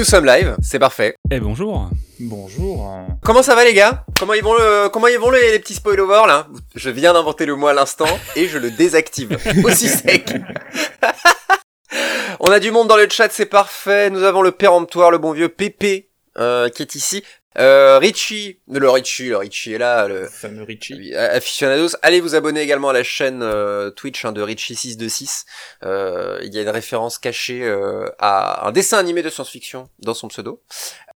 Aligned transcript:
nous 0.00 0.06
sommes 0.06 0.24
live, 0.24 0.56
c'est 0.62 0.78
parfait. 0.78 1.14
Eh 1.30 1.40
bonjour. 1.40 1.90
Bonjour. 2.20 2.90
Comment 3.22 3.42
ça 3.42 3.54
va 3.54 3.64
les 3.64 3.74
gars? 3.74 4.06
Comment 4.18 4.32
ils 4.32 4.42
vont 4.42 4.54
le 4.54 4.88
comment 4.88 5.08
ils 5.08 5.18
vont 5.18 5.28
les, 5.28 5.52
les 5.52 5.58
petits 5.58 5.74
spoilers 5.74 6.06
là? 6.26 6.46
Je 6.74 6.88
viens 6.88 7.12
d'inventer 7.12 7.44
le 7.44 7.54
mot 7.54 7.66
à 7.66 7.74
l'instant 7.74 8.08
et 8.34 8.48
je 8.48 8.56
le 8.56 8.70
désactive 8.70 9.36
aussi 9.64 9.88
sec. 9.88 10.32
On 12.40 12.50
a 12.50 12.60
du 12.60 12.70
monde 12.70 12.88
dans 12.88 12.96
le 12.96 13.10
chat, 13.10 13.28
c'est 13.30 13.44
parfait. 13.44 14.08
Nous 14.08 14.22
avons 14.22 14.40
le 14.40 14.52
péremptoire, 14.52 15.10
le 15.10 15.18
bon 15.18 15.32
vieux 15.32 15.50
Pépé 15.50 16.08
euh, 16.38 16.70
qui 16.70 16.80
est 16.80 16.94
ici. 16.94 17.22
Euh, 17.58 17.98
Richie, 17.98 18.60
le 18.70 18.88
Richie, 18.88 19.28
le 19.28 19.36
Richie 19.36 19.72
est 19.72 19.78
là, 19.78 20.06
le 20.06 20.28
fameux 20.28 20.62
Richie. 20.62 21.14
aficionados. 21.16 21.96
Allez 22.02 22.20
vous 22.20 22.34
abonner 22.36 22.60
également 22.60 22.90
à 22.90 22.92
la 22.92 23.02
chaîne 23.02 23.42
euh, 23.42 23.90
Twitch 23.90 24.24
hein, 24.24 24.32
de 24.32 24.42
Richie626. 24.42 25.44
Euh, 25.84 26.38
il 26.42 26.54
y 26.54 26.58
a 26.58 26.62
une 26.62 26.68
référence 26.68 27.18
cachée 27.18 27.62
euh, 27.64 28.08
à 28.20 28.66
un 28.68 28.72
dessin 28.72 28.98
animé 28.98 29.22
de 29.22 29.30
science-fiction 29.30 29.88
dans 29.98 30.14
son 30.14 30.28
pseudo. 30.28 30.62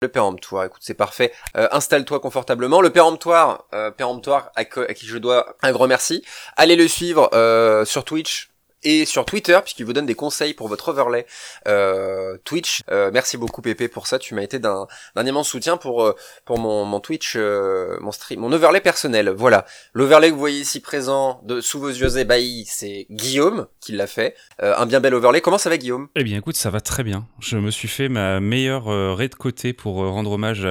Le 0.02 0.08
péremptoire, 0.08 0.64
écoute, 0.66 0.82
c'est 0.84 0.96
parfait. 0.96 1.32
Euh, 1.58 1.68
Installe-toi 1.72 2.20
confortablement. 2.22 2.82
Le 2.82 2.90
péremptoire, 2.90 3.66
euh, 3.74 3.92
péremptoire 3.92 4.52
à, 4.56 4.62
à, 4.62 4.66
qui 4.66 5.06
je 5.06 5.18
dois 5.18 5.58
un 5.62 5.72
grand 5.72 5.88
merci. 5.88 6.24
Allez 6.56 6.76
le 6.76 6.88
suivre 6.88 7.30
euh, 7.34 7.86
sur 7.86 8.04
Twitch, 8.06 8.51
et 8.84 9.06
sur 9.06 9.26
Twitter 9.26 9.60
puisqu'il 9.64 9.86
vous 9.86 9.94
donne 9.94 10.06
des 10.06 10.16
conseils 10.16 10.54
pour 10.54 10.68
votre 10.68 10.90
overlay 10.90 11.26
euh, 11.68 12.38
Twitch. 12.44 12.82
Euh, 12.90 13.12
merci 13.14 13.38
beaucoup 13.38 13.62
Pépé 13.62 13.88
pour 13.88 14.08
ça, 14.08 14.20
tu 14.20 14.34
m'as 14.36 14.42
été 14.42 14.60
d'un 14.60 14.88
immense 15.18 15.50
soutien 15.50 15.78
pour 15.78 16.04
euh, 16.04 16.16
pour 16.46 16.60
mon, 16.60 16.86
mon 16.86 17.00
Twitch, 17.00 17.34
euh, 17.36 17.98
mon 18.02 18.12
stream, 18.12 18.40
mon 18.40 18.52
overlay 18.52 18.82
personnel. 18.82 19.30
Voilà, 19.30 19.66
l'overlay 19.94 20.30
que 20.30 20.34
vous 20.34 20.40
voyez 20.40 20.62
ici 20.62 20.80
présent 20.80 21.42
de 21.44 21.62
sous 21.62 21.80
vos 21.80 21.90
yeux 21.90 22.18
ébahis, 22.18 22.66
c'est 22.68 23.08
Guillaume 23.10 23.68
qui 23.80 23.92
l'a 23.92 24.08
fait. 24.08 24.36
Euh, 24.62 24.74
un 24.78 24.86
bien 24.86 25.00
bel 25.00 25.14
overlay. 25.14 25.42
Comment 25.42 25.58
ça 25.58 25.70
va 25.70 25.78
Guillaume? 25.78 26.08
Eh 26.16 26.24
bien 26.24 26.38
écoute, 26.38 26.56
ça 26.56 26.70
va 26.70 26.82
très 26.82 27.04
bien. 27.04 27.28
Je 27.40 27.58
me 27.58 27.72
suis 27.72 27.88
fait 27.88 28.10
ma 28.10 28.40
meilleure 28.40 28.90
euh, 28.90 29.14
raid 29.14 29.32
de 29.32 29.36
côté 29.36 29.74
pour 29.74 29.96
rendre 29.96 30.32
hommage 30.32 30.68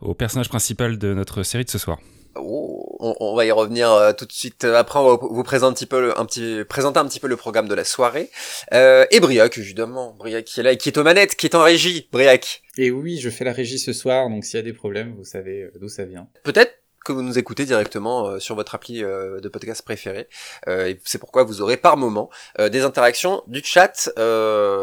au 0.00 0.14
personnage 0.14 0.48
principal 0.48 0.98
de 0.98 1.14
notre 1.14 1.42
série 1.42 1.64
de 1.64 1.70
ce 1.70 1.78
soir. 1.78 1.98
Oh, 2.36 2.85
on, 3.00 3.14
on, 3.20 3.34
va 3.34 3.44
y 3.44 3.50
revenir 3.50 3.90
euh, 3.92 4.12
tout 4.12 4.26
de 4.26 4.32
suite. 4.32 4.64
Après, 4.64 4.98
on 4.98 5.06
va 5.06 5.18
vous 5.20 5.42
présenter 5.42 5.70
un 5.70 5.74
petit 5.74 5.86
peu, 5.86 6.00
le, 6.00 6.18
un 6.18 6.24
petit, 6.24 6.64
présenter 6.68 6.98
un 6.98 7.06
petit 7.06 7.20
peu 7.20 7.28
le 7.28 7.36
programme 7.36 7.68
de 7.68 7.74
la 7.74 7.84
soirée. 7.84 8.30
Euh, 8.72 9.06
et 9.10 9.20
Briac, 9.20 9.58
évidemment, 9.58 10.14
Briac 10.18 10.44
qui 10.44 10.60
est 10.60 10.62
là, 10.62 10.72
et 10.72 10.76
qui 10.76 10.88
est 10.88 10.98
aux 10.98 11.04
manettes, 11.04 11.36
qui 11.36 11.46
est 11.46 11.54
en 11.54 11.62
régie. 11.62 12.08
Briac. 12.12 12.62
Et 12.78 12.90
oui, 12.90 13.18
je 13.18 13.30
fais 13.30 13.44
la 13.44 13.52
régie 13.52 13.78
ce 13.78 13.92
soir, 13.92 14.28
donc 14.28 14.44
s'il 14.44 14.56
y 14.56 14.60
a 14.60 14.62
des 14.62 14.72
problèmes, 14.72 15.14
vous 15.16 15.24
savez 15.24 15.62
euh, 15.62 15.72
d'où 15.80 15.88
ça 15.88 16.04
vient. 16.04 16.28
Peut-être 16.42 16.74
que 17.06 17.12
vous 17.12 17.22
nous 17.22 17.38
écoutez 17.38 17.64
directement 17.64 18.26
euh, 18.26 18.38
sur 18.40 18.56
votre 18.56 18.74
appli 18.74 19.02
euh, 19.02 19.40
de 19.40 19.48
podcast 19.48 19.82
préféré. 19.82 20.28
Euh, 20.66 20.92
c'est 21.04 21.18
pourquoi 21.18 21.44
vous 21.44 21.62
aurez 21.62 21.76
par 21.76 21.96
moment 21.96 22.28
des 22.58 22.82
interactions 22.82 23.42
du 23.46 23.62
chat, 23.62 24.10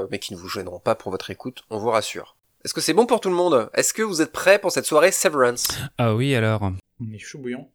mais 0.10 0.20
qui 0.20 0.34
ne 0.34 0.40
vous 0.40 0.48
gêneront 0.48 0.80
pas 0.80 0.96
pour 0.96 1.12
votre 1.12 1.30
écoute, 1.30 1.64
on 1.70 1.78
vous 1.78 1.90
rassure. 1.90 2.38
Est-ce 2.64 2.74
que 2.74 2.80
c'est 2.80 2.94
bon 2.94 3.06
pour 3.06 3.20
tout 3.20 3.30
le 3.30 3.36
monde? 3.36 3.70
Est-ce 3.74 3.94
que 3.94 4.02
vous 4.02 4.22
êtes 4.22 4.32
prêts 4.32 4.58
pour 4.58 4.72
cette 4.72 4.86
soirée 4.86 5.12
Severance? 5.12 5.68
Ah 5.98 6.16
oui, 6.16 6.34
alors. 6.34 6.72
On 7.04 7.14
est 7.14 7.20
chaud 7.20 7.40
bouillant. 7.40 7.70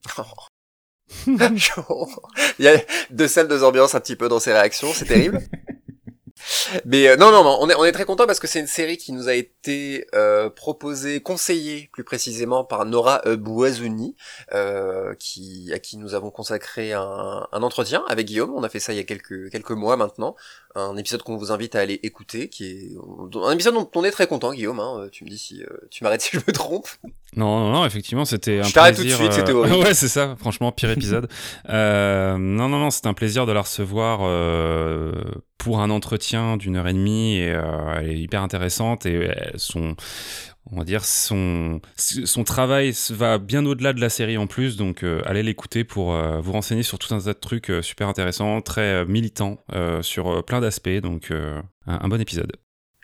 Il 2.58 2.64
y 2.64 2.68
a 2.68 2.76
deux 3.10 3.28
salles, 3.28 3.48
deux 3.48 3.64
ambiances 3.64 3.94
un 3.94 4.00
petit 4.00 4.16
peu 4.16 4.28
dans 4.28 4.40
ces 4.40 4.52
réactions, 4.52 4.92
c'est 4.92 5.06
terrible. 5.06 5.40
Mais 6.84 7.08
euh, 7.08 7.16
non, 7.16 7.30
non, 7.30 7.42
non, 7.42 7.58
on 7.60 7.68
est, 7.68 7.74
on 7.74 7.84
est 7.84 7.92
très 7.92 8.04
content 8.04 8.26
parce 8.26 8.38
que 8.40 8.46
c'est 8.46 8.60
une 8.60 8.66
série 8.66 8.96
qui 8.96 9.12
nous 9.12 9.28
a 9.28 9.34
été 9.34 10.06
euh, 10.14 10.50
proposée, 10.50 11.20
conseillée 11.20 11.90
plus 11.92 12.04
précisément 12.04 12.64
par 12.64 12.84
Nora 12.84 13.22
Bouazouni, 13.36 14.16
euh, 14.52 15.14
qui, 15.14 15.70
à 15.74 15.78
qui 15.78 15.96
nous 15.96 16.14
avons 16.14 16.30
consacré 16.30 16.92
un, 16.92 17.46
un, 17.50 17.62
entretien 17.62 18.04
avec 18.08 18.26
Guillaume. 18.26 18.52
On 18.54 18.62
a 18.62 18.68
fait 18.68 18.80
ça 18.80 18.92
il 18.92 18.96
y 18.96 19.00
a 19.00 19.04
quelques, 19.04 19.50
quelques 19.50 19.72
mois 19.72 19.96
maintenant. 19.96 20.36
Un 20.74 20.96
épisode 20.96 21.22
qu'on 21.22 21.36
vous 21.36 21.50
invite 21.50 21.74
à 21.74 21.80
aller 21.80 21.98
écouter, 22.02 22.48
qui 22.48 22.64
est 22.64 22.96
un 23.34 23.50
épisode 23.50 23.74
dont 23.74 23.90
on 23.94 24.04
est 24.04 24.10
très 24.10 24.26
content, 24.26 24.52
Guillaume. 24.52 24.78
Hein. 24.78 25.08
Tu 25.10 25.24
me 25.24 25.30
dis 25.30 25.38
si 25.38 25.62
tu 25.90 26.04
m'arrêtes 26.04 26.22
si 26.22 26.30
je 26.36 26.38
me 26.46 26.52
trompe. 26.52 26.88
Non, 27.38 27.60
non, 27.60 27.72
non, 27.72 27.86
effectivement, 27.86 28.24
c'était 28.24 28.60
un 28.60 28.64
je 28.64 28.72
t'arrête 28.72 28.96
tout 28.96 29.04
de 29.04 29.08
suite, 29.08 29.32
c'était 29.32 29.52
horrible. 29.52 29.76
ouais, 29.84 29.94
c'est 29.94 30.08
ça. 30.08 30.36
Franchement, 30.38 30.72
pire 30.72 30.90
épisode. 30.90 31.28
non, 31.68 32.38
non, 32.38 32.68
non, 32.68 32.90
c'était 32.90 33.08
un 33.08 33.14
plaisir 33.14 33.46
de 33.46 33.52
la 33.52 33.62
recevoir 33.62 34.20
pour 35.58 35.80
un 35.80 35.90
entretien 35.90 36.56
d'une 36.56 36.76
heure 36.76 36.88
et 36.88 36.92
demie 36.92 37.36
et 37.36 37.50
euh, 37.50 37.94
elle 37.96 38.10
est 38.10 38.18
hyper 38.18 38.42
intéressante 38.42 39.04
et 39.06 39.28
son 39.56 39.96
on 40.70 40.78
va 40.78 40.84
dire 40.84 41.04
son 41.04 41.80
son 41.96 42.44
travail 42.44 42.94
va 43.10 43.38
bien 43.38 43.66
au-delà 43.66 43.92
de 43.92 44.00
la 44.00 44.08
série 44.08 44.38
en 44.38 44.46
plus 44.46 44.76
donc 44.76 45.02
euh, 45.02 45.20
allez 45.26 45.42
l'écouter 45.42 45.82
pour 45.82 46.14
euh, 46.14 46.40
vous 46.40 46.52
renseigner 46.52 46.84
sur 46.84 46.98
tout 46.98 47.12
un 47.12 47.20
tas 47.20 47.34
de 47.34 47.38
trucs 47.38 47.72
super 47.82 48.08
intéressants 48.08 48.60
très 48.60 49.04
militants 49.04 49.58
sur 50.00 50.44
plein 50.44 50.60
d'aspects 50.60 51.00
donc 51.02 51.32
un, 51.32 51.64
un 51.86 52.08
bon 52.08 52.20
épisode 52.20 52.52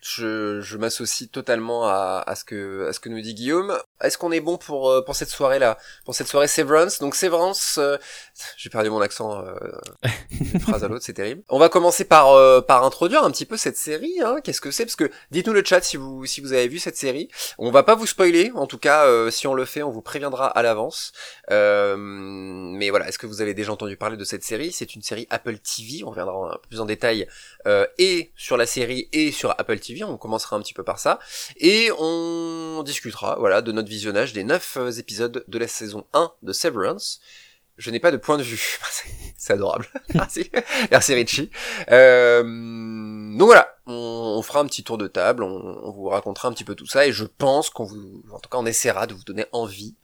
je, 0.05 0.61
je 0.61 0.77
m'associe 0.77 1.29
totalement 1.31 1.87
à, 1.87 2.23
à, 2.27 2.35
ce 2.35 2.45
que 2.45 2.87
à 2.87 2.93
ce 2.93 2.99
que 2.99 3.09
nous 3.09 3.21
dit 3.21 3.33
Guillaume. 3.33 3.75
Est-ce 4.01 4.19
qu'on 4.19 4.31
est 4.31 4.39
bon 4.39 4.57
pour 4.57 4.89
euh, 4.89 5.01
pour 5.03 5.15
cette 5.15 5.29
soirée 5.29 5.57
là, 5.57 5.79
pour 6.05 6.13
cette 6.13 6.27
soirée 6.27 6.47
Severance? 6.47 6.99
Donc 6.99 7.15
Severance, 7.15 7.79
euh, 7.79 7.97
j'ai 8.55 8.69
perdu 8.69 8.91
mon 8.91 9.01
accent 9.01 9.43
euh, 9.43 9.55
d'une 10.31 10.59
phrase 10.59 10.83
à 10.83 10.89
l'autre, 10.89 11.03
c'est 11.03 11.13
terrible. 11.13 11.41
On 11.49 11.57
va 11.57 11.69
commencer 11.69 12.05
par 12.05 12.33
euh, 12.33 12.61
par 12.61 12.83
introduire 12.83 13.23
un 13.23 13.31
petit 13.31 13.45
peu 13.47 13.57
cette 13.57 13.77
série. 13.77 14.21
Hein. 14.23 14.37
Qu'est-ce 14.43 14.61
que 14.61 14.69
c'est? 14.69 14.85
Parce 14.85 14.95
que 14.95 15.09
dites-nous 15.31 15.53
le 15.53 15.63
chat 15.65 15.81
si 15.81 15.97
vous 15.97 16.27
si 16.27 16.39
vous 16.39 16.53
avez 16.53 16.67
vu 16.67 16.77
cette 16.77 16.97
série. 16.97 17.27
On 17.57 17.71
va 17.71 17.81
pas 17.81 17.95
vous 17.95 18.05
spoiler, 18.05 18.51
en 18.53 18.67
tout 18.67 18.77
cas 18.77 19.05
si 19.31 19.47
on 19.47 19.55
le 19.55 19.65
fait, 19.65 19.81
on 19.81 19.89
vous 19.89 20.03
préviendra 20.03 20.47
à 20.47 20.61
l'avance. 20.61 21.13
mais 21.49 22.89
voilà, 22.91 23.07
est-ce 23.07 23.17
que 23.17 23.25
vous 23.25 23.41
avez 23.41 23.55
déjà 23.55 23.71
entendu 23.71 23.97
parler 23.97 24.17
de 24.17 24.23
cette 24.23 24.43
série? 24.43 24.71
C'est 24.71 24.93
une 24.93 25.01
série 25.01 25.25
Apple 25.31 25.57
TV. 25.57 26.03
On 26.03 26.11
reviendra 26.11 26.53
un 26.53 26.57
peu 26.57 26.67
plus 26.69 26.79
en 26.79 26.85
détail 26.85 27.27
et 27.97 28.31
sur 28.35 28.55
la 28.55 28.67
série 28.67 29.09
et 29.11 29.31
sur 29.31 29.49
Apple 29.49 29.79
TV 29.79 29.94
on 30.03 30.17
commencera 30.17 30.55
un 30.55 30.61
petit 30.61 30.73
peu 30.73 30.83
par 30.83 30.99
ça, 30.99 31.19
et 31.57 31.89
on 31.99 32.83
discutera 32.83 33.37
voilà 33.39 33.61
de 33.61 33.71
notre 33.71 33.89
visionnage 33.89 34.33
des 34.33 34.43
9 34.43 34.77
euh, 34.77 34.91
épisodes 34.91 35.43
de 35.47 35.57
la 35.57 35.67
saison 35.67 36.05
1 36.13 36.31
de 36.41 36.53
Severance. 36.53 37.19
Je 37.77 37.91
n'ai 37.91 37.99
pas 37.99 38.11
de 38.11 38.17
point 38.17 38.37
de 38.37 38.43
vue, 38.43 38.79
c'est 39.37 39.53
adorable. 39.53 39.87
Merci, 40.13 40.49
merci 40.91 41.13
Richie. 41.13 41.51
Euh, 41.91 42.41
donc 42.41 43.47
voilà, 43.47 43.75
on, 43.85 43.93
on, 44.37 44.41
fera 44.41 44.61
un 44.61 44.65
petit 44.65 44.83
tour 44.83 44.97
de 44.97 45.07
table, 45.07 45.43
on, 45.43 45.79
on, 45.83 45.91
vous 45.91 46.05
racontera 46.05 46.47
un 46.47 46.53
petit 46.53 46.63
peu 46.63 46.73
tout 46.73 46.85
ça, 46.85 47.05
et 47.05 47.11
je 47.11 47.25
pense 47.25 47.69
qu'on 47.69 47.83
vous, 47.83 48.23
en 48.31 48.39
tout 48.39 48.49
cas, 48.49 48.57
on 48.57 48.65
essaiera 48.65 49.07
de 49.07 49.13
vous 49.13 49.23
donner 49.23 49.45
envie 49.51 49.95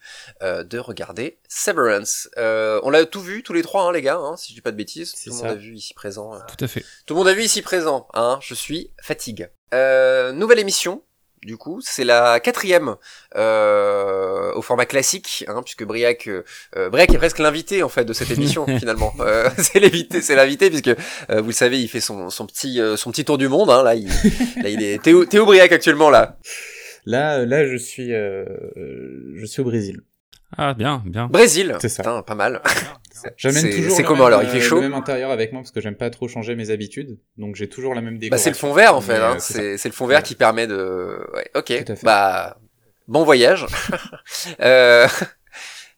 euh, 0.41 0.63
de 0.63 0.77
regarder 0.79 1.39
Severance. 1.47 2.29
Euh, 2.37 2.79
on 2.83 2.89
l'a 2.89 3.05
tout 3.05 3.21
vu, 3.21 3.41
tous 3.41 3.53
les 3.53 3.61
trois, 3.61 3.83
hein, 3.83 3.91
les 3.93 4.01
gars, 4.01 4.17
hein, 4.17 4.35
si 4.35 4.49
je 4.49 4.55
dis 4.55 4.61
pas 4.61 4.71
de 4.71 4.77
bêtises. 4.77 5.13
Tout 5.13 5.29
le 5.29 5.35
monde 5.35 5.45
a 5.45 5.55
vu 5.55 5.75
ici 5.75 5.93
présent. 5.93 6.35
Euh, 6.35 6.39
tout 6.47 6.63
à 6.63 6.67
fait. 6.67 6.83
Tout 7.05 7.13
le 7.13 7.19
monde 7.19 7.27
a 7.29 7.33
vu 7.33 7.43
ici 7.43 7.61
présent. 7.61 8.07
Hein, 8.13 8.37
je 8.41 8.53
suis 8.53 8.91
fatigue. 9.01 9.49
Euh, 9.73 10.33
nouvelle 10.33 10.59
émission, 10.59 11.03
du 11.43 11.57
coup, 11.57 11.79
c'est 11.81 12.03
la 12.03 12.39
quatrième 12.39 12.95
euh, 13.35 14.53
au 14.53 14.61
format 14.61 14.85
classique, 14.85 15.43
hein, 15.47 15.61
puisque 15.63 15.83
Briac, 15.83 16.27
euh, 16.27 16.89
Briac 16.89 17.11
est 17.13 17.17
presque 17.17 17.39
l'invité 17.39 17.81
en 17.81 17.89
fait 17.89 18.05
de 18.05 18.13
cette 18.13 18.29
émission 18.29 18.65
finalement. 18.79 19.13
Euh, 19.19 19.49
c'est 19.57 19.79
l'invité, 19.79 20.21
c'est 20.21 20.35
l'invité 20.35 20.69
puisque 20.69 20.89
euh, 20.89 21.41
vous 21.41 21.47
le 21.47 21.53
savez, 21.53 21.81
il 21.81 21.87
fait 21.87 21.99
son, 21.99 22.29
son 22.29 22.45
petit 22.45 22.79
euh, 22.79 22.95
son 22.95 23.11
petit 23.11 23.25
tour 23.25 23.39
du 23.39 23.47
monde. 23.47 23.71
Hein, 23.71 23.83
là, 23.83 23.95
il, 23.95 24.07
là, 24.07 24.69
il 24.69 24.83
est. 24.83 25.01
T'es 25.01 25.13
où 25.13 25.45
Briac 25.45 25.71
actuellement 25.71 26.09
là 26.09 26.37
Là, 27.07 27.43
là, 27.45 27.65
je 27.65 27.77
suis, 27.77 28.09
je 28.11 29.45
suis 29.45 29.61
au 29.61 29.65
Brésil. 29.65 30.01
Ah 30.57 30.73
bien, 30.73 31.03
bien. 31.05 31.27
Brésil. 31.27 31.75
C'est 31.79 31.89
ça. 31.89 32.03
Putain, 32.03 32.21
pas 32.23 32.35
mal. 32.35 32.61
J'amène 33.37 33.69
toujours. 33.69 33.95
C'est 33.95 34.03
comment 34.03 34.25
même, 34.25 34.33
alors 34.33 34.43
Il 34.43 34.49
fait 34.49 34.61
chaud. 34.61 34.77
Le 34.77 34.81
même 34.81 34.93
intérieur 34.93 35.31
avec 35.31 35.51
moi 35.53 35.61
parce 35.61 35.71
que 35.71 35.81
j'aime 35.81 35.95
pas 35.95 36.09
trop 36.09 36.27
changer 36.27 36.55
mes 36.55 36.71
habitudes, 36.71 37.19
donc 37.37 37.55
j'ai 37.55 37.69
toujours 37.69 37.93
la 37.93 38.01
même 38.01 38.17
décoration. 38.17 38.31
Bah 38.31 38.43
c'est 38.43 38.49
le 38.49 38.55
fond 38.55 38.73
vert 38.73 38.95
en 38.95 39.01
fait. 39.01 39.17
Hein. 39.17 39.35
euh, 39.35 39.39
c'est 39.39 39.77
c'est 39.77 39.89
le 39.89 39.93
fond 39.93 40.07
vert 40.07 40.19
ouais. 40.19 40.23
qui 40.23 40.35
permet 40.35 40.67
de. 40.67 41.19
Ouais. 41.33 41.49
Ok. 41.55 41.83
Bah 42.03 42.57
bon 43.07 43.23
voyage. 43.23 43.65
euh... 44.61 45.07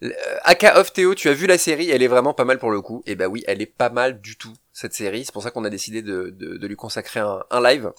Aka 0.43 0.79
of 0.79 0.91
Théo, 0.91 1.15
tu 1.15 1.29
as 1.29 1.33
vu 1.33 1.47
la 1.47 1.57
série, 1.57 1.89
elle 1.89 2.03
est 2.03 2.07
vraiment 2.07 2.33
pas 2.33 2.43
mal 2.43 2.59
pour 2.59 2.71
le 2.71 2.81
coup. 2.81 3.03
Et 3.05 3.15
bah 3.15 3.27
oui, 3.27 3.43
elle 3.47 3.61
est 3.61 3.65
pas 3.65 3.89
mal 3.89 4.19
du 4.19 4.35
tout 4.37 4.53
cette 4.73 4.93
série. 4.93 5.23
C'est 5.23 5.31
pour 5.31 5.43
ça 5.43 5.51
qu'on 5.51 5.63
a 5.63 5.69
décidé 5.69 6.01
de, 6.01 6.33
de, 6.37 6.57
de, 6.57 6.67
lui 6.67 6.75
consacrer 6.75 7.21
un, 7.21 7.43
un 7.51 7.61
live. 7.61 7.91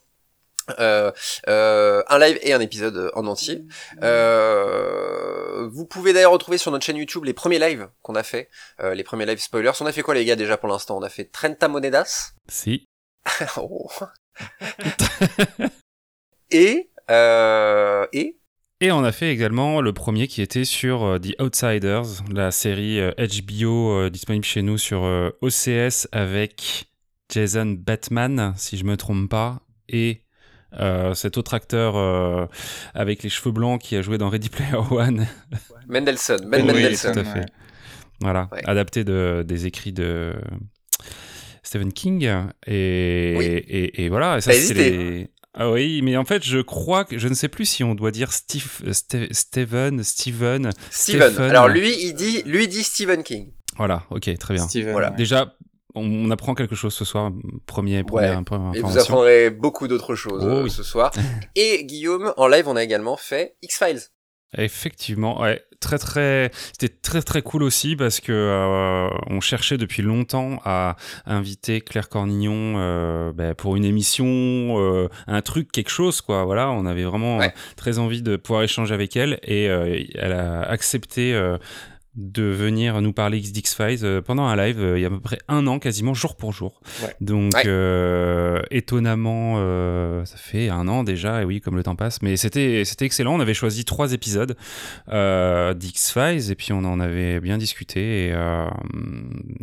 Euh, 0.79 1.13
euh, 1.49 2.03
un 2.09 2.19
live 2.19 2.39
et 2.43 2.53
un 2.53 2.61
épisode 2.61 3.11
en 3.15 3.27
entier. 3.27 3.65
Euh, 4.03 5.69
vous 5.71 5.87
pouvez 5.87 6.13
d'ailleurs 6.13 6.33
retrouver 6.33 6.59
sur 6.59 6.71
notre 6.71 6.85
chaîne 6.85 6.97
YouTube 6.97 7.25
les 7.25 7.35
premiers 7.35 7.59
lives 7.59 7.89
qu'on 8.03 8.15
a 8.15 8.23
fait, 8.23 8.49
euh, 8.81 8.95
les 8.95 9.05
premiers 9.05 9.27
lives 9.27 9.41
spoilers. 9.41 9.73
On 9.81 9.87
a 9.87 9.93
fait 9.93 10.03
quoi 10.03 10.15
les 10.15 10.25
gars 10.25 10.37
déjà 10.37 10.57
pour 10.57 10.69
l'instant? 10.69 10.97
On 10.97 11.03
a 11.03 11.09
fait 11.09 11.25
Trenta 11.25 11.69
Monedas. 11.69 12.33
Si. 12.49 12.87
oh. 13.57 13.89
et 16.51 16.91
euh, 17.11 18.07
et? 18.13 18.39
Et 18.81 18.93
on 18.93 19.05
a 19.05 19.13
fait 19.13 19.31
également 19.31 19.81
le 19.81 19.93
premier 19.93 20.27
qui 20.27 20.43
était 20.43 20.65
sur 20.65 21.19
The 21.21 21.41
Outsiders, 21.41 22.23
la 22.31 22.51
série 22.51 23.01
HBO 23.01 23.93
euh, 23.93 24.11
disponible 24.11 24.45
chez 24.45 24.63
nous 24.63 24.79
sur 24.79 25.05
euh, 25.05 25.31
OCS 25.41 26.09
avec 26.13 26.87
Jason 27.33 27.77
Batman, 27.79 28.53
si 28.57 28.77
je 28.77 28.85
me 28.85 28.97
trompe 28.97 29.31
pas, 29.31 29.61
et 29.89 30.24
euh, 30.81 31.15
cet 31.15 31.39
autre 31.39 31.55
acteur 31.55 31.97
euh, 31.97 32.47
avec 32.95 33.23
les 33.23 33.29
cheveux 33.29 33.53
blancs 33.53 33.81
qui 33.81 33.97
a 33.97 34.03
joué 34.03 34.19
dans 34.19 34.29
Ready 34.29 34.49
Player 34.49 34.77
One. 34.91 35.27
Mendelssohn, 35.89 36.49
Ben 36.49 36.63
oui, 36.63 36.67
Mendelssohn. 36.67 37.13
Tout 37.13 37.21
à 37.21 37.25
fait. 37.25 37.47
Voilà, 38.21 38.49
ouais. 38.53 38.63
adapté 38.65 39.05
de, 39.05 39.45
des 39.47 39.67
écrits 39.67 39.93
de 39.93 40.35
Stephen 41.63 41.93
King. 41.93 42.25
Et, 42.67 43.35
oui. 43.37 43.45
et, 43.45 44.05
et, 44.05 44.09
voilà, 44.09 44.39
et 44.39 44.41
ça 44.41 44.53
c'est 44.53 44.75
les... 44.75 45.31
Ah 45.57 45.71
oui, 45.71 46.01
mais 46.03 46.17
en 46.17 46.25
fait, 46.25 46.45
je 46.45 46.59
crois 46.59 47.05
que 47.05 47.17
je 47.17 47.29
ne 47.29 47.35
sais 47.35 47.47
plus 47.47 47.65
si 47.65 47.85
on 47.85 47.95
doit 47.95 48.11
dire 48.11 48.33
Steve, 48.33 48.83
euh, 48.87 48.93
Steven, 49.31 50.03
Steven. 50.03 50.71
Steven. 50.91 51.41
Alors 51.43 51.69
lui, 51.69 51.95
il 52.07 52.15
dit, 52.15 52.43
lui 52.45 52.67
dit 52.67 52.83
Stephen 52.83 53.23
King. 53.23 53.53
Voilà, 53.77 54.03
ok, 54.11 54.37
très 54.39 54.55
bien. 54.55 54.67
Steven, 54.67 54.91
Voilà. 54.91 55.11
Déjà, 55.11 55.55
on, 55.95 56.31
apprend 56.31 56.55
quelque 56.55 56.75
chose 56.75 56.95
ce 56.95 57.05
soir. 57.05 57.31
Premier, 57.67 58.03
première, 58.05 58.43
première 58.45 58.75
Et 58.75 58.81
vous 58.81 58.99
apprendrez 58.99 59.51
beaucoup 59.51 59.89
d'autres 59.89 60.15
choses 60.15 60.43
Oh 60.45 60.49
euh, 60.49 60.63
oui. 60.65 60.71
ce 60.71 60.83
soir. 60.83 61.13
Et 61.57 61.85
Guillaume, 61.85 62.33
en 62.37 62.47
live, 62.49 62.69
on 62.69 62.77
a 62.77 62.83
également 62.83 63.17
fait 63.17 63.57
X-Files. 63.63 64.01
Effectivement, 64.57 65.41
ouais, 65.41 65.63
très 65.81 65.99
très, 65.99 66.51
c'était 66.73 66.95
très 66.95 67.23
très 67.23 67.43
cool 67.43 67.63
aussi 67.65 67.97
parce 67.97 68.21
que 68.21 68.33
euh, 68.33 69.09
on 69.27 69.41
cherchait 69.41 69.79
depuis 69.79 70.03
longtemps 70.03 70.61
à 70.65 70.97
inviter 71.27 71.81
Claire 71.81 72.09
Cornillon 72.09 72.75
euh, 72.77 73.33
ben, 73.33 73.55
pour 73.55 73.75
une 73.75 73.85
émission, 73.85 74.27
euh, 74.29 75.09
un 75.27 75.43
truc, 75.43 75.73
quelque 75.73 75.91
chose 75.91 76.21
quoi. 76.21 76.45
Voilà, 76.45 76.71
on 76.71 76.87
avait 76.87 77.05
vraiment 77.05 77.39
Ouais. 77.39 77.53
très 77.77 77.99
envie 77.99 78.23
de 78.23 78.37
pouvoir 78.37 78.63
échanger 78.63 78.95
avec 78.95 79.17
elle 79.17 79.41
et 79.43 79.65
elle 79.65 80.33
a 80.33 80.63
accepté. 80.63 81.35
De 82.17 82.45
venir 82.45 83.01
nous 83.01 83.13
parler 83.13 83.41
d'X-Files 83.41 84.05
euh, 84.05 84.23
pendant 84.23 84.45
un 84.47 84.55
live 84.57 84.81
euh, 84.81 84.99
il 84.99 85.03
y 85.03 85.05
a 85.05 85.09
à 85.09 85.11
peu 85.11 85.21
près 85.21 85.39
un 85.49 85.67
an 85.67 85.79
quasiment 85.81 86.15
jour 86.15 86.37
pour 86.37 86.53
jour 86.53 86.81
Ouais. 87.03 87.15
donc 87.21 87.53
Ouais. 87.55 87.63
euh, 87.67 88.63
étonnamment 88.71 89.55
euh, 89.59 90.25
ça 90.25 90.37
fait 90.37 90.69
un 90.69 90.87
an 90.87 91.03
déjà 91.03 91.43
et 91.43 91.45
oui 91.45 91.61
comme 91.61 91.75
le 91.77 91.83
temps 91.83 91.97
passe 91.97 92.23
mais 92.23 92.37
c'était 92.37 92.85
c'était 92.85 93.05
excellent 93.05 93.35
on 93.35 93.41
avait 93.41 93.53
choisi 93.55 93.85
trois 93.85 94.13
épisodes 94.13 94.57
euh, 95.09 95.75
d'X-Files 95.75 96.51
et 96.51 96.55
puis 96.55 96.73
on 96.73 96.85
en 96.85 97.01
avait 97.01 97.41
bien 97.41 97.59
discuté 97.59 98.29
et, 98.29 98.33
euh, 98.33 98.67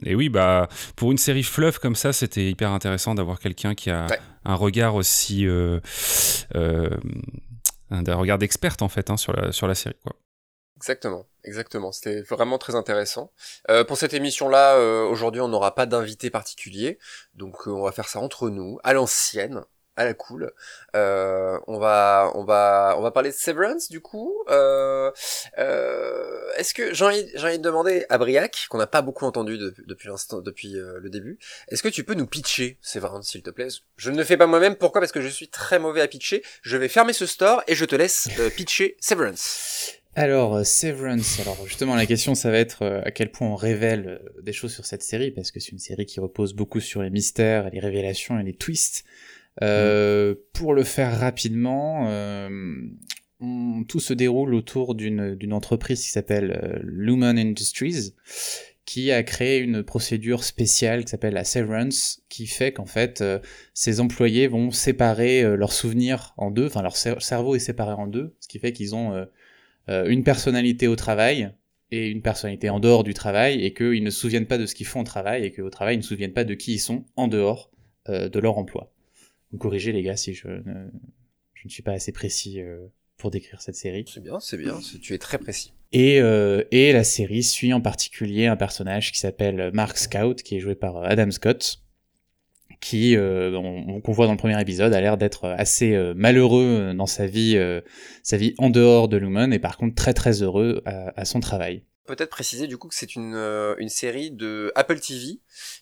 et 0.03 0.15
oui 0.15 0.29
bah 0.29 0.67
pour 0.95 1.11
une 1.11 1.17
série 1.17 1.43
fluff 1.43 1.77
comme 1.79 1.95
ça 1.95 2.11
c'était 2.13 2.49
hyper 2.49 2.71
intéressant 2.71 3.15
d'avoir 3.15 3.39
quelqu'un 3.39 3.75
qui 3.75 3.89
a 3.89 4.07
Ouais. 4.09 4.19
un 4.45 4.55
regard 4.55 4.95
aussi 4.95 5.47
euh, 5.47 5.79
euh, 6.55 6.89
un 7.91 8.03
un 8.07 8.15
regard 8.15 8.37
d'experte 8.37 8.81
en 8.81 8.89
fait 8.89 9.09
hein, 9.09 9.17
sur 9.17 9.31
la 9.33 9.51
sur 9.51 9.67
la 9.67 9.75
série 9.75 9.95
quoi 10.03 10.13
Exactement, 10.81 11.27
exactement. 11.43 11.91
C'était 11.91 12.21
vraiment 12.21 12.57
très 12.57 12.73
intéressant. 12.73 13.31
Euh, 13.69 13.83
pour 13.83 13.97
cette 13.97 14.15
émission-là, 14.15 14.77
euh, 14.77 15.03
aujourd'hui, 15.03 15.39
on 15.39 15.47
n'aura 15.47 15.75
pas 15.75 15.85
d'invité 15.85 16.31
particulier, 16.31 16.97
donc 17.35 17.67
euh, 17.67 17.71
on 17.71 17.83
va 17.83 17.91
faire 17.91 18.09
ça 18.09 18.19
entre 18.19 18.49
nous, 18.49 18.79
à 18.83 18.93
l'ancienne, 18.93 19.61
à 19.95 20.05
la 20.05 20.15
cool. 20.15 20.51
Euh, 20.95 21.59
on 21.67 21.77
va, 21.77 22.31
on 22.33 22.43
va, 22.43 22.95
on 22.97 23.01
va 23.03 23.11
parler 23.11 23.29
de 23.29 23.35
Severance 23.35 23.89
du 23.91 24.01
coup. 24.01 24.33
Euh, 24.49 25.11
Est-ce 26.57 26.73
que 26.73 26.93
j'ai 26.95 27.05
envie, 27.05 27.27
envie 27.43 27.59
de 27.59 27.63
demander 27.63 28.05
à 28.09 28.17
Briac, 28.17 28.65
qu'on 28.69 28.79
n'a 28.79 28.87
pas 28.87 29.03
beaucoup 29.03 29.25
entendu 29.25 29.59
de- 29.59 29.75
depuis 29.85 30.07
l'instant, 30.07 30.39
depuis 30.41 30.71
le 30.73 31.09
début, 31.11 31.37
est-ce 31.67 31.83
que 31.83 31.89
tu 31.89 32.03
peux 32.03 32.15
nous 32.15 32.25
pitcher 32.25 32.79
Severance, 32.81 33.27
s'il 33.29 33.43
te 33.43 33.51
plaît? 33.51 33.67
Je 33.97 34.09
ne 34.09 34.17
le 34.17 34.23
fais 34.23 34.37
pas 34.37 34.47
moi-même. 34.47 34.75
Pourquoi? 34.77 34.99
Parce 35.01 35.11
que 35.11 35.21
je 35.21 35.27
suis 35.27 35.49
très 35.49 35.77
mauvais 35.77 36.01
à 36.01 36.07
pitcher. 36.07 36.41
Je 36.63 36.77
vais 36.77 36.87
fermer 36.87 37.13
ce 37.13 37.27
store 37.27 37.61
et 37.67 37.75
je 37.75 37.85
te 37.85 37.95
laisse 37.95 38.29
pitcher 38.55 38.97
Severance. 38.99 39.91
Alors, 40.13 40.55
euh, 40.55 40.63
Severance, 40.65 41.39
alors 41.39 41.65
justement 41.65 41.95
la 41.95 42.05
question 42.05 42.35
ça 42.35 42.51
va 42.51 42.57
être 42.57 42.81
euh, 42.81 43.01
à 43.05 43.11
quel 43.11 43.31
point 43.31 43.47
on 43.47 43.55
révèle 43.55 44.07
euh, 44.37 44.41
des 44.41 44.51
choses 44.51 44.73
sur 44.73 44.85
cette 44.85 45.03
série, 45.03 45.31
parce 45.31 45.51
que 45.51 45.59
c'est 45.61 45.71
une 45.71 45.79
série 45.79 46.05
qui 46.05 46.19
repose 46.19 46.53
beaucoup 46.53 46.81
sur 46.81 47.01
les 47.01 47.09
mystères, 47.09 47.67
et 47.67 47.71
les 47.71 47.79
révélations 47.79 48.37
et 48.39 48.43
les 48.43 48.53
twists. 48.53 49.05
Euh, 49.61 50.35
Pour 50.53 50.73
le 50.73 50.83
faire 50.83 51.17
rapidement, 51.19 52.07
euh, 52.09 52.49
on- 53.39 53.83
tout 53.87 53.99
se 54.01 54.13
déroule 54.13 54.53
autour 54.53 54.95
d'une 54.95 55.35
d'une 55.35 55.53
entreprise 55.53 56.01
qui 56.03 56.09
s'appelle 56.09 56.81
Lumen 56.83 57.37
Industries, 57.39 58.13
qui 58.85 59.11
a 59.13 59.23
créé 59.23 59.59
une 59.59 59.81
procédure 59.83 60.43
spéciale 60.43 61.05
qui 61.05 61.11
s'appelle 61.11 61.33
la 61.35 61.45
Severance, 61.45 62.21
qui 62.27 62.47
fait 62.47 62.73
qu'en 62.73 62.85
fait, 62.85 63.21
euh, 63.21 63.39
ses 63.73 64.01
employés 64.01 64.47
vont 64.47 64.71
séparer 64.71 65.41
euh, 65.43 65.55
leurs 65.55 65.71
souvenirs 65.73 66.33
en 66.37 66.51
deux, 66.51 66.65
enfin 66.67 66.81
leur 66.81 66.95
cer- 66.95 67.21
cerveau 67.21 67.55
est 67.55 67.59
séparé 67.59 67.93
en 67.93 68.07
deux, 68.07 68.35
ce 68.41 68.49
qui 68.49 68.59
fait 68.59 68.73
qu'ils 68.73 68.93
ont 68.95 69.13
euh, 69.13 69.25
une 69.87 70.23
personnalité 70.23 70.87
au 70.87 70.95
travail 70.95 71.51
et 71.91 72.07
une 72.07 72.21
personnalité 72.21 72.69
en 72.69 72.79
dehors 72.79 73.03
du 73.03 73.13
travail, 73.13 73.63
et 73.65 73.73
qu'ils 73.73 74.03
ne 74.03 74.09
se 74.09 74.19
souviennent 74.19 74.47
pas 74.47 74.57
de 74.57 74.65
ce 74.65 74.75
qu'ils 74.75 74.85
font 74.85 75.01
au 75.01 75.05
travail, 75.05 75.43
et 75.43 75.51
qu'au 75.51 75.69
travail, 75.69 75.95
ils 75.95 75.99
ne 75.99 76.03
se 76.03 76.09
souviennent 76.09 76.33
pas 76.33 76.45
de 76.45 76.53
qui 76.53 76.73
ils 76.73 76.79
sont 76.79 77.05
en 77.17 77.27
dehors 77.27 77.69
euh, 78.09 78.29
de 78.29 78.39
leur 78.39 78.57
emploi. 78.57 78.93
Vous 79.51 79.57
corrigez 79.57 79.91
les 79.91 80.01
gars 80.01 80.15
si 80.15 80.33
je 80.33 80.47
ne, 80.47 80.89
je 81.53 81.67
ne 81.67 81.69
suis 81.69 81.83
pas 81.83 81.91
assez 81.91 82.13
précis 82.13 82.61
euh, 82.61 82.87
pour 83.17 83.29
décrire 83.29 83.61
cette 83.61 83.75
série. 83.75 84.05
C'est 84.07 84.23
bien, 84.23 84.39
c'est 84.39 84.57
bien. 84.57 84.79
Tu 85.01 85.13
es 85.13 85.17
très 85.17 85.37
précis. 85.37 85.73
Et, 85.91 86.21
euh, 86.21 86.63
et 86.71 86.93
la 86.93 87.03
série 87.03 87.43
suit 87.43 87.73
en 87.73 87.81
particulier 87.81 88.47
un 88.47 88.55
personnage 88.55 89.11
qui 89.11 89.19
s'appelle 89.19 89.71
Mark 89.73 89.97
Scout, 89.97 90.41
qui 90.41 90.55
est 90.55 90.59
joué 90.61 90.75
par 90.75 91.03
Adam 91.03 91.29
Scott, 91.29 91.83
qui, 92.81 93.15
euh, 93.15 93.55
on- 93.55 94.01
qu'on 94.01 94.11
voit 94.11 94.25
dans 94.25 94.31
le 94.33 94.37
premier 94.37 94.59
épisode, 94.59 94.93
a 94.93 94.99
l'air 94.99 95.15
d'être 95.15 95.45
assez 95.47 95.93
euh, 95.93 96.13
malheureux 96.15 96.93
dans 96.95 97.05
sa 97.05 97.27
vie, 97.27 97.55
euh, 97.55 97.79
sa 98.23 98.35
vie 98.37 98.53
en 98.57 98.69
dehors 98.69 99.07
de 99.07 99.17
Lumen, 99.17 99.53
et 99.53 99.59
par 99.59 99.77
contre 99.77 99.95
très 99.95 100.13
très 100.13 100.41
heureux 100.41 100.81
à, 100.85 101.23
son 101.23 101.39
travail. 101.39 101.83
Peut-être 102.07 102.31
préciser 102.31 102.67
du 102.67 102.77
coup 102.77 102.87
que 102.87 102.95
c'est 102.95 103.15
une, 103.15 103.35
euh, 103.35 103.75
une 103.77 103.87
série 103.89 104.31
de 104.31 104.71
Apple 104.75 104.99
TV 104.99 105.39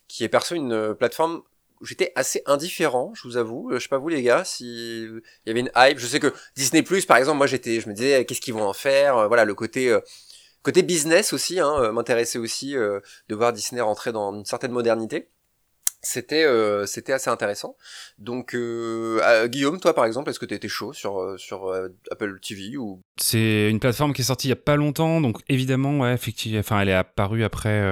qui 0.08 0.24
est 0.24 0.30
perçue 0.30 0.56
une 0.56 0.74
euh, 0.74 0.94
plateforme 0.94 1.42
où 1.82 1.86
j'étais 1.86 2.12
assez 2.16 2.44
indifférent, 2.46 3.14
je 3.16 3.26
vous 3.26 3.38
avoue. 3.38 3.70
Euh, 3.72 3.76
Je 3.76 3.84
sais 3.84 3.88
pas 3.90 3.98
vous 3.98 4.10
les 4.10 4.22
gars, 4.22 4.44
si 4.44 4.66
il 5.06 5.22
y 5.48 5.50
avait 5.50 5.62
une 5.62 5.72
hype. 5.78 5.98
Je 5.98 6.06
sais 6.06 6.20
que 6.20 6.34
Disney 6.58 6.84
Plus, 6.84 7.06
par 7.06 7.16
exemple, 7.16 7.38
moi 7.38 7.48
j'étais, 7.48 7.80
je 7.80 7.88
me 7.88 7.94
disais 7.94 8.26
qu'est-ce 8.26 8.42
qu'ils 8.42 8.54
vont 8.54 8.68
en 8.68 8.74
faire? 8.74 9.16
Euh, 9.18 9.28
Voilà, 9.28 9.46
le 9.46 9.56
côté 9.56 9.90
euh, 9.90 10.02
côté 10.62 10.84
business 10.84 11.32
aussi, 11.32 11.62
hein, 11.62 11.74
euh, 11.80 11.92
m'intéressait 11.94 12.38
aussi 12.38 12.76
euh, 12.76 13.00
de 13.30 13.36
voir 13.36 13.54
Disney 13.54 13.80
rentrer 13.80 14.12
dans 14.12 14.34
une 14.36 14.44
certaine 14.46 14.72
modernité. 14.74 15.30
C'était 16.02 16.46
euh, 16.46 16.86
c'était 16.86 17.12
assez 17.12 17.30
intéressant. 17.30 17.76
Donc 18.18 18.56
euh, 18.56 19.20
euh, 19.22 19.48
Guillaume, 19.48 19.80
toi 19.82 19.94
par 19.94 20.06
exemple, 20.06 20.30
est-ce 20.30 20.40
que 20.40 20.46
tu 20.46 20.54
étais 20.54 20.70
chaud 20.70 20.94
sur 20.94 21.20
euh, 21.20 21.90
Apple 22.10 22.40
TV 22.42 22.78
ou? 22.78 23.02
C'est 23.20 23.70
une 23.70 23.80
plateforme 23.80 24.14
qui 24.14 24.22
est 24.22 24.26
sortie 24.26 24.48
il 24.48 24.52
y 24.52 24.54
a 24.54 24.58
pas 24.58 24.78
longtemps, 24.78 25.20
donc 25.20 25.42
évidemment, 25.50 26.00
ouais, 26.00 26.14
effectivement, 26.14 26.80
elle 26.80 26.90
est 26.90 26.94
apparue 26.94 27.44
après 27.44 27.84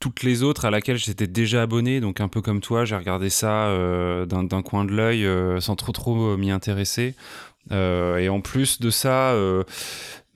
toutes 0.00 0.22
les 0.22 0.42
autres 0.42 0.64
à 0.64 0.70
laquelle 0.70 0.96
j'étais 0.96 1.28
déjà 1.28 1.62
abonné, 1.62 2.00
donc 2.00 2.20
un 2.20 2.28
peu 2.28 2.42
comme 2.42 2.60
toi, 2.60 2.84
j'ai 2.84 2.96
regardé 2.96 3.30
ça 3.30 3.68
d'un 4.26 4.62
coin 4.62 4.84
de 4.84 4.92
l'œil 4.92 5.26
sans 5.62 5.76
trop 5.76 5.92
trop 5.92 6.36
m'y 6.36 6.50
intéresser. 6.50 7.14
Et 7.70 8.28
en 8.28 8.40
plus 8.40 8.80
de 8.80 8.90
ça, 8.90 9.34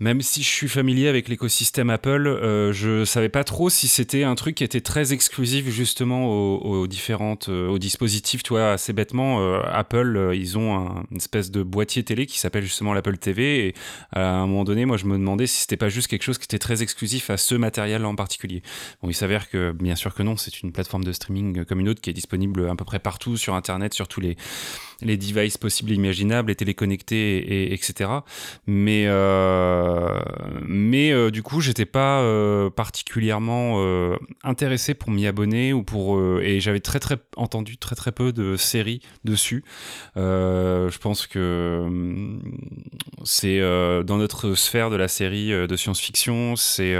même 0.01 0.21
si 0.23 0.43
je 0.43 0.49
suis 0.49 0.69
familier 0.69 1.09
avec 1.09 1.29
l'écosystème 1.29 1.91
Apple, 1.91 2.27
euh, 2.29 2.73
je 2.73 3.05
savais 3.05 3.29
pas 3.29 3.43
trop 3.43 3.69
si 3.69 3.89
c'était 3.89 4.23
un 4.23 4.37
truc 4.37 4.55
qui 4.55 4.65
était 4.65 4.81
très 4.81 5.13
exclusif 5.13 5.69
justement 5.71 6.27
aux, 6.29 6.59
aux 6.83 6.87
différentes, 6.87 7.49
euh, 7.49 7.69
aux 7.69 7.79
dispositifs. 7.79 8.43
Tu 8.45 8.51
vois, 8.53 8.73
assez 8.73 8.93
bêtement, 8.93 9.41
euh, 9.41 9.61
Apple, 9.65 10.17
euh, 10.17 10.35
ils 10.37 10.57
ont 10.57 10.77
un- 10.77 11.05
une 11.11 11.17
espèce 11.17 11.51
de 11.51 11.63
boîtier 11.65 12.05
télé 12.05 12.27
qui 12.27 12.39
s'appelle 12.39 12.63
justement 12.63 12.95
l'Apple 12.95 13.19
TV. 13.19 13.67
Et 13.69 13.75
à 14.13 14.37
un 14.37 14.47
moment 14.47 14.65
donné, 14.65 14.85
moi, 14.85 14.97
je 14.97 15.07
me 15.07 15.19
demandais 15.19 15.49
si 15.49 15.63
c'était 15.63 15.77
pas 15.77 15.89
juste 15.89 16.07
quelque 16.07 16.23
chose 16.23 16.39
qui 16.39 16.45
était 16.45 16.59
très 16.61 16.83
exclusif 16.83 17.31
à 17.31 17.37
ce 17.37 17.57
matériel 17.57 18.05
en 18.05 18.15
particulier. 18.15 18.63
Bon, 19.03 19.11
il 19.11 19.15
s'avère 19.15 19.51
que, 19.51 19.73
bien 19.73 19.97
sûr 19.97 20.15
que 20.15 20.23
non, 20.23 20.37
c'est 20.37 20.63
une 20.63 20.71
plateforme 20.73 21.03
de 21.05 21.13
streaming 21.13 21.65
comme 21.65 21.81
une 21.81 21.89
autre 21.89 22.01
qui 22.01 22.11
est 22.11 22.15
disponible 22.15 22.69
à 22.69 22.77
peu 22.77 22.85
près 22.85 23.01
partout 23.01 23.37
sur 23.37 23.55
Internet, 23.55 23.95
sur 23.95 24.07
tous 24.07 24.21
les 24.21 24.37
les 25.01 25.17
devices 25.17 25.57
possibles 25.59 25.93
et 25.93 25.95
imaginables, 25.95 26.49
les 26.49 26.57
téléconnectés, 26.57 27.39
et, 27.39 27.65
et- 27.65 27.75
etc. 27.75 28.11
Mais, 28.67 29.05
euh, 29.07 30.19
mais 30.67 31.13
euh, 31.13 31.31
du 31.31 31.43
coup, 31.43 31.61
j'étais 31.61 31.87
pas 31.87 32.21
euh, 32.21 32.69
particulièrement 32.71 33.77
euh, 33.79 34.17
intéressé 34.43 34.95
pour 34.95 35.11
m'y 35.11 35.27
abonner 35.27 35.73
ou 35.73 35.83
pour 35.83 36.17
euh, 36.19 36.41
et 36.43 36.61
j'avais 36.61 36.81
très 36.81 36.99
très 36.99 37.17
entendu 37.37 37.79
très 37.79 37.95
très 37.97 38.13
peu 38.13 38.33
de 38.33 38.57
séries 38.57 39.01
dessus. 39.25 39.65
Je 40.17 40.99
pense 40.99 41.27
que 41.27 41.83
hum, 41.85 42.43
c'est 43.25 43.61
dans 43.61 44.17
notre 44.17 44.55
sphère 44.55 44.91
de 44.91 44.97
la 44.97 45.09
série 45.09 45.51
de 45.51 45.77
science-fiction, 45.77 46.57
c'est 46.57 46.95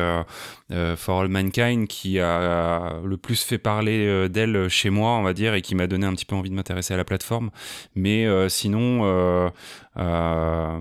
For 0.71 1.21
All 1.21 1.29
Mankind 1.29 1.87
qui 1.87 2.21
a 2.21 3.01
le 3.05 3.17
plus 3.17 3.43
fait 3.43 3.59
parler 3.59 4.07
euh, 4.07 4.29
d'elle 4.29 4.69
chez 4.69 4.91
moi, 4.91 5.13
on 5.13 5.23
va 5.23 5.33
dire, 5.33 5.55
et 5.55 5.63
qui 5.63 5.75
m'a 5.75 5.87
donné 5.87 6.07
un 6.07 6.13
petit 6.13 6.25
peu 6.25 6.37
envie 6.37 6.51
de 6.51 6.55
m'intéresser 6.55 6.95
à 6.95 6.97
la 6.97 7.05
plateforme. 7.05 7.51
Mais 7.95 8.27
euh, 8.27 8.49
sinon, 8.49 9.01
euh, 9.05 9.49
euh, 9.99 10.79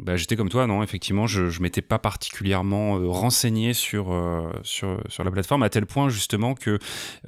bah, 0.00 0.16
j'étais 0.16 0.36
comme 0.36 0.48
toi, 0.48 0.66
non 0.66 0.82
Effectivement, 0.82 1.26
je, 1.26 1.48
je 1.48 1.62
m'étais 1.62 1.82
pas 1.82 1.98
particulièrement 1.98 2.98
euh, 2.98 3.06
renseigné 3.08 3.74
sur, 3.74 4.12
euh, 4.12 4.50
sur 4.62 5.00
sur 5.08 5.24
la 5.24 5.30
plateforme 5.30 5.62
à 5.62 5.70
tel 5.70 5.86
point 5.86 6.08
justement 6.08 6.54
que 6.54 6.78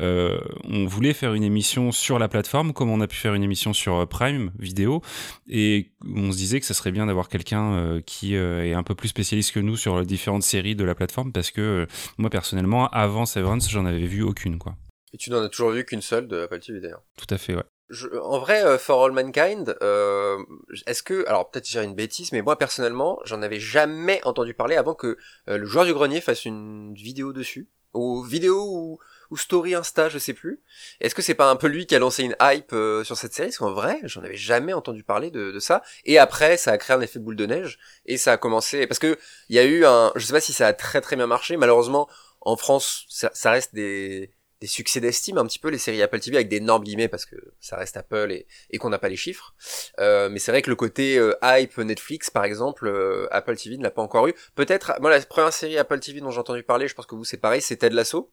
euh, 0.01 0.39
on 0.65 0.87
voulait 0.87 1.13
faire 1.13 1.35
une 1.35 1.45
émission 1.45 1.93
sur 1.93 2.19
la 2.19 2.29
plateforme, 2.29 2.73
comme 2.73 2.91
on 2.91 3.01
a 3.01 3.07
pu 3.07 3.17
faire 3.17 3.35
une 3.35 3.43
émission 3.43 3.73
sur 3.73 3.95
euh, 3.97 4.07
Prime 4.07 4.51
Vidéo, 4.59 5.03
et 5.49 5.91
on 6.05 6.33
se 6.33 6.37
disait 6.37 6.61
que 6.61 6.67
ça 6.67 6.75
serait 6.75 6.93
bien 6.93 7.07
d'avoir 7.07 7.29
quelqu'un 7.29 7.73
euh, 7.73 8.01
qui 8.05 8.37
euh, 8.37 8.65
est 8.65 8.75
un 8.75 8.83
peu 8.83 8.95
plus 8.95 9.09
spécialiste 9.09 9.53
que 9.53 9.61
nous 9.61 9.77
sur 9.77 10.01
les 10.01 10.07
différentes 10.07 10.43
séries 10.43 10.75
de 10.75 10.85
la 10.87 10.95
plateforme, 10.95 11.33
parce 11.33 11.51
que 11.51 11.61
euh, 11.61 11.87
moi 12.19 12.31
personnellement, 12.31 12.89
avant 12.89 13.27
Severance, 13.27 13.71
j'en 13.71 13.87
avais 13.87 14.07
vu 14.07 14.23
aucune, 14.23 14.59
quoi. 14.59 14.77
et 15.13 15.19
tu 15.19 15.31
n'en 15.31 15.43
as 15.43 15.49
toujours 15.49 15.71
vu 15.71 15.85
qu'une 15.85 16.03
seule 16.03 16.29
de 16.29 16.43
Apple 16.43 16.61
TV 16.61 16.81
d'ailleurs. 16.81 17.03
Tout 17.17 17.33
à 17.35 17.39
fait, 17.39 17.55
ouais. 17.55 17.65
Je, 17.89 18.09
en 18.19 18.41
vrai, 18.41 18.65
euh, 18.65 18.79
For 18.79 19.05
All 19.05 19.13
Mankind, 19.13 19.77
euh, 19.81 20.39
est-ce 20.87 21.05
que, 21.05 21.25
alors 21.29 21.51
peut-être 21.51 21.69
j'ai 21.69 21.83
une 21.85 21.95
bêtise, 21.95 22.33
mais 22.33 22.43
moi 22.43 22.59
personnellement, 22.59 23.21
j'en 23.25 23.43
avais 23.43 23.61
jamais 23.61 24.21
entendu 24.25 24.55
parler 24.55 24.75
avant 24.75 24.95
que 24.95 25.17
euh, 25.49 25.57
le 25.57 25.67
joueur 25.67 25.85
du 25.85 25.95
grenier 25.95 26.21
fasse 26.21 26.45
une 26.45 26.95
vidéo 26.95 27.33
dessus, 27.33 27.69
ou 27.95 28.25
vidéo 28.25 28.65
ou, 28.67 28.99
ou 29.31 29.37
story 29.37 29.75
Insta, 29.75 30.09
je 30.09 30.19
sais 30.19 30.35
plus. 30.35 30.61
Est-ce 31.01 31.15
que 31.15 31.23
c'est 31.23 31.35
pas 31.35 31.51
un 31.51 31.57
peu 31.57 31.67
lui 31.67 31.87
qui 31.87 31.95
a 31.95 31.99
lancé 31.99 32.23
une 32.23 32.37
hype 32.41 32.73
euh, 32.73 33.05
sur 33.05 33.17
cette 33.17 33.35
série? 33.35 33.49
Parce 33.49 33.59
qu'en 33.59 33.73
vrai, 33.73 34.01
j'en 34.05 34.23
avais 34.23 34.37
jamais 34.37 34.73
entendu 34.73 35.03
parler 35.03 35.31
de, 35.31 35.53
de, 35.53 35.59
ça. 35.59 35.83
Et 36.05 36.19
après, 36.19 36.57
ça 36.57 36.73
a 36.73 36.79
créé 36.79 36.97
un 36.97 37.01
effet 37.01 37.19
boule 37.19 37.37
de 37.37 37.47
neige 37.47 37.79
et 38.07 38.17
ça 38.17 38.33
a 38.33 38.37
commencé 38.37 38.87
parce 38.87 38.99
que 38.99 39.19
il 39.49 39.57
y 39.57 39.59
a 39.59 39.65
eu 39.65 39.85
un, 39.85 40.13
je 40.17 40.25
sais 40.25 40.33
pas 40.33 40.41
si 40.41 40.53
ça 40.53 40.67
a 40.67 40.73
très 40.73 41.01
très 41.01 41.17
bien 41.17 41.27
marché. 41.27 41.57
Malheureusement, 41.57 42.09
en 42.41 42.57
France, 42.57 43.07
ça, 43.09 43.31
ça 43.35 43.51
reste 43.51 43.75
des 43.75 44.31
des 44.61 44.67
succès 44.67 45.01
d'estime 45.01 45.39
un 45.39 45.47
petit 45.47 45.59
peu 45.59 45.69
les 45.69 45.79
séries 45.79 46.03
Apple 46.03 46.19
TV 46.19 46.37
avec 46.37 46.49
d'énormes 46.49 46.83
guillemets 46.83 47.09
parce 47.09 47.27
que 47.27 47.37
ça 47.61 47.77
reste 47.77 47.97
Apple 47.97 48.29
et, 48.31 48.47
et 48.71 48.79
qu'on 48.79 48.89
n'a 48.89 48.99
pas 48.99 49.09
les 49.09 49.17
chiffres. 49.17 49.55
Euh, 49.99 50.29
mais 50.31 50.39
c'est 50.39 50.51
vrai 50.51 50.63
que 50.63 50.71
le 50.71 50.77
côté 50.77 51.19
euh, 51.19 51.35
hype 51.43 51.77
Netflix 51.79 52.31
par 52.31 52.45
exemple, 52.45 52.87
euh, 52.87 53.29
Apple 53.31 53.57
TV 53.57 53.77
ne 53.77 53.83
l'a 53.83 53.91
pas 53.91 54.03
encore 54.03 54.27
eu. 54.29 54.35
Peut-être, 54.55 54.95
moi 55.01 55.11
la 55.11 55.21
première 55.21 55.53
série 55.53 55.77
Apple 55.77 56.01
TV 56.01 56.21
dont 56.21 56.31
j'ai 56.31 56.41
entendu 56.41 56.63
parler, 56.63 56.89
je 56.89 56.95
pense 56.95 57.07
que 57.07 57.15
vous 57.15 57.25
c'est 57.25 57.37
pareil, 57.37 57.61
c'est 57.61 57.77
Ted 57.77 57.95
Lasso. 57.95 58.33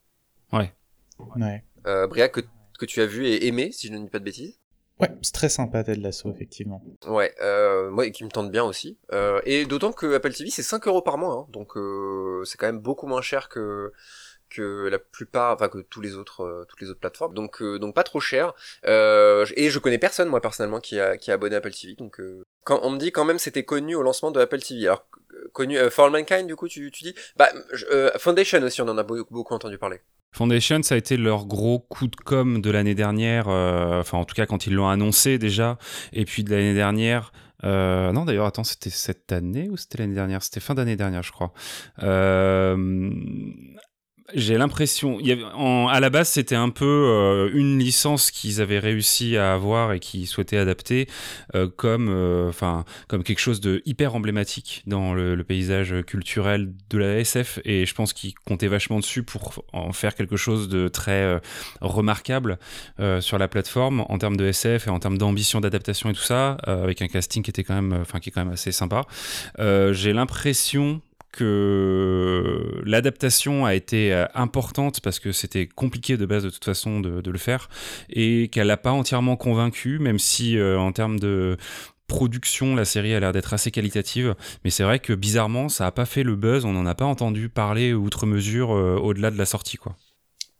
Ouais. 0.51 0.73
Ouais. 1.20 1.63
Euh, 1.88 2.08
Bria 2.08 2.29
que, 2.29 2.41
que 2.79 2.86
tu 2.86 3.01
as 3.01 3.05
vu 3.05 3.27
et 3.27 3.48
aimé 3.48 3.72
si 3.72 3.88
je 3.88 3.93
ne 3.93 4.00
dis 4.00 4.10
pas 4.10 4.20
de 4.20 4.25
bêtises? 4.25 4.60
Ouais, 5.00 5.10
c'est 5.22 5.34
très 5.34 5.50
sympa 5.50 5.84
Ted 5.84 6.00
Lasso 6.00 6.29
effectivement. 6.32 6.84
Ouais, 7.08 7.34
euh, 7.41 7.89
moi 7.89 8.10
qui 8.12 8.24
me 8.24 8.29
tente 8.29 8.51
bien 8.51 8.63
aussi. 8.63 8.98
Euh, 9.12 9.41
et 9.43 9.65
d'autant 9.65 9.91
que 9.91 10.13
Apple 10.13 10.32
TV 10.34 10.50
c'est 10.50 10.63
5 10.63 10.88
euros 10.88 11.01
par 11.01 11.17
mois, 11.17 11.34
hein, 11.34 11.48
donc 11.51 11.75
euh, 11.77 12.43
c'est 12.46 12.58
quand 12.58 12.67
même 12.67 12.79
beaucoup 12.79 13.08
moins 13.08 13.22
cher 13.22 13.50
que 13.50 13.91
que 14.50 14.88
la 14.88 15.00
plupart, 15.00 15.55
enfin 15.55 15.67
que 15.67 15.79
tous 15.79 16.00
les 16.00 16.13
autres, 16.13 16.43
euh, 16.43 16.65
toutes 16.70 16.79
les 16.82 16.89
autres 16.91 17.00
plateformes. 17.00 17.34
Donc 17.34 17.62
euh, 17.63 17.79
donc 17.79 17.96
pas 17.96 18.03
trop 18.03 18.20
cher. 18.20 18.53
Euh, 18.86 19.48
et 19.55 19.72
je 19.72 19.79
connais 19.79 19.98
personne 19.98 20.29
moi 20.29 20.41
personnellement 20.41 20.79
qui 20.79 21.00
a 21.00 21.17
qui 21.17 21.32
a 21.32 21.34
abonné 21.34 21.55
à 21.55 21.58
Apple 21.58 21.72
TV. 21.72 21.96
Donc 21.96 22.22
quand 22.63 22.79
on 22.84 22.91
me 22.91 23.00
dit 23.00 23.12
quand 23.12 23.25
même 23.25 23.39
c'était 23.39 23.63
connu 23.63 23.96
au 23.96 24.03
lancement 24.03 24.29
de 24.29 24.39
Apple 24.39 24.62
TV. 24.62 24.86
Alors 24.86 25.08
connu 25.51 25.77
For 25.89 26.05
All 26.05 26.12
Mankind 26.12 26.47
du 26.47 26.55
coup 26.55 26.67
tu 26.67 26.91
tu 26.91 27.03
dis? 27.03 27.15
Bah 27.38 27.50
Foundation 28.17 28.62
aussi 28.63 28.81
on 28.81 28.88
en 28.88 28.97
a 28.97 29.03
beaucoup, 29.03 29.33
beaucoup 29.33 29.53
entendu 29.53 29.77
parler. 29.77 30.00
Foundation, 30.33 30.81
ça 30.81 30.95
a 30.95 30.97
été 30.97 31.15
leur 31.15 31.45
gros 31.45 31.79
coup 31.79 32.07
de 32.07 32.15
com 32.15 32.59
de 32.59 32.71
l'année 32.71 32.95
dernière, 32.95 33.50
euh, 33.50 34.00
enfin 34.00 34.17
en 34.17 34.25
tout 34.25 34.33
cas 34.33 34.47
quand 34.47 34.65
ils 34.65 34.73
l'ont 34.73 34.89
annoncé 34.89 35.38
déjà, 35.38 35.77
et 36.12 36.25
puis 36.25 36.43
de 36.43 36.50
l'année 36.50 36.73
dernière. 36.73 37.31
Euh, 37.63 38.12
non 38.12 38.25
d'ailleurs 38.25 38.47
attends 38.47 38.65
c'était 38.65 38.89
cette 38.89 39.31
année 39.31 39.69
ou 39.69 39.77
c'était 39.77 40.00
l'année 40.00 40.15
dernière? 40.15 40.41
C'était 40.43 40.59
fin 40.59 40.73
d'année 40.73 40.95
dernière 40.95 41.21
je 41.21 41.31
crois. 41.31 41.53
Euh, 42.01 43.12
j'ai 44.34 44.58
l'impression, 44.58 45.20
à 45.89 46.00
la 46.00 46.10
base, 46.10 46.30
c'était 46.30 46.56
un 46.56 46.70
peu 46.70 46.86
euh, 46.86 47.50
une 47.53 47.77
licence 47.77 48.32
qu'ils 48.32 48.62
avaient 48.62 48.80
réussi 48.80 49.36
à 49.36 49.53
avoir 49.53 49.92
et 49.92 50.00
qu'ils 50.00 50.27
souhaitaient 50.27 50.58
adapter 50.58 51.08
euh, 51.56 51.68
comme, 51.68 52.08
euh, 52.10 52.48
enfin, 52.48 52.86
comme 53.08 53.24
quelque 53.24 53.39
chose 53.39 53.60
de 53.60 53.82
hyper 53.86 54.15
emblématique 54.15 54.84
dans 54.88 55.13
le, 55.13 55.36
le, 55.36 55.44
paysage 55.44 55.94
culturel 56.08 56.74
de 56.89 56.98
la 56.98 57.20
SF. 57.20 57.60
Et 57.65 57.86
je 57.86 57.94
pense 57.94 58.13
qu'ils 58.13 58.34
comptaient 58.46 58.68
vachement 58.68 59.00
dessus 59.00 59.24
pour 59.24 59.65
en 59.74 59.92
faire 59.92 60.15
quelque 60.15 60.38
chose 60.38 60.70
de 60.70 60.88
très 60.88 61.24
euh, 61.24 61.39
remarquable 61.82 62.60
euh, 63.01 63.20
sur 63.20 63.38
la 63.38 63.50
plateforme 63.50 64.06
en 64.08 64.18
termes 64.18 64.38
de 64.38 64.46
SF 64.46 64.88
et 64.88 64.89
en 64.89 65.00
termes 65.00 65.18
d'ambition 65.18 65.60
d'adaptation 65.60 66.10
et 66.10 66.13
tout 66.13 66.22
ça, 66.22 66.58
avec 66.65 67.01
un 67.01 67.08
casting 67.08 67.44
qui 67.44 67.50
était 67.50 67.63
quand 67.63 67.75
même, 67.75 68.00
enfin, 68.01 68.20
qui 68.20 68.30
est 68.30 68.32
quand 68.32 68.44
même 68.44 68.53
assez 68.53 68.72
sympa. 68.72 69.01
J'ai 69.60 70.13
l'impression 70.13 71.01
que 71.34 72.82
l'adaptation 72.86 73.66
a 73.66 73.74
été 73.74 74.13
euh, 74.13 74.25
importante 74.36 75.02
parce 75.02 75.20
que 75.20 75.32
c'était 75.32 75.68
compliqué 75.68 76.16
de 76.16 76.25
base 76.25 76.44
de 76.44 76.50
toute 76.50 76.63
façon 76.63 77.02
de, 77.02 77.30
le 77.30 77.38
faire 77.40 77.70
et 78.10 78.50
qu'elle 78.50 78.68
n'a 78.68 78.78
pas 78.78 78.92
entièrement 78.92 79.36
convaincu, 79.36 79.98
même 79.98 80.20
si 80.20 80.58
euh, 80.58 80.80
en 80.80 80.92
termes 80.92 81.20
de 81.20 81.58
production, 82.08 82.75
la 82.75 82.86
série 82.86 83.16
a 83.16 83.20
l'air 83.20 83.32
d'être 83.32 83.54
assez 83.54 83.72
qualitative, 83.72 84.36
mais 84.63 84.70
c'est 84.70 84.84
vrai 84.84 85.00
que 85.00 85.13
bizarrement, 85.13 85.68
ça 85.70 85.86
n'a 85.86 85.92
pas 85.92 86.06
fait 86.06 86.22
le 86.22 86.36
buzz, 86.36 86.66
on 86.66 86.74
n'en 86.74 86.86
a 86.86 86.94
pas 86.94 87.06
entendu 87.06 87.50
parler 87.50 87.94
outre 87.94 88.28
mesure 88.28 88.72
euh, 88.72 88.98
au-delà 88.98 89.32
de 89.32 89.38
la 89.38 89.46
sortie, 89.46 89.78
quoi 89.78 89.96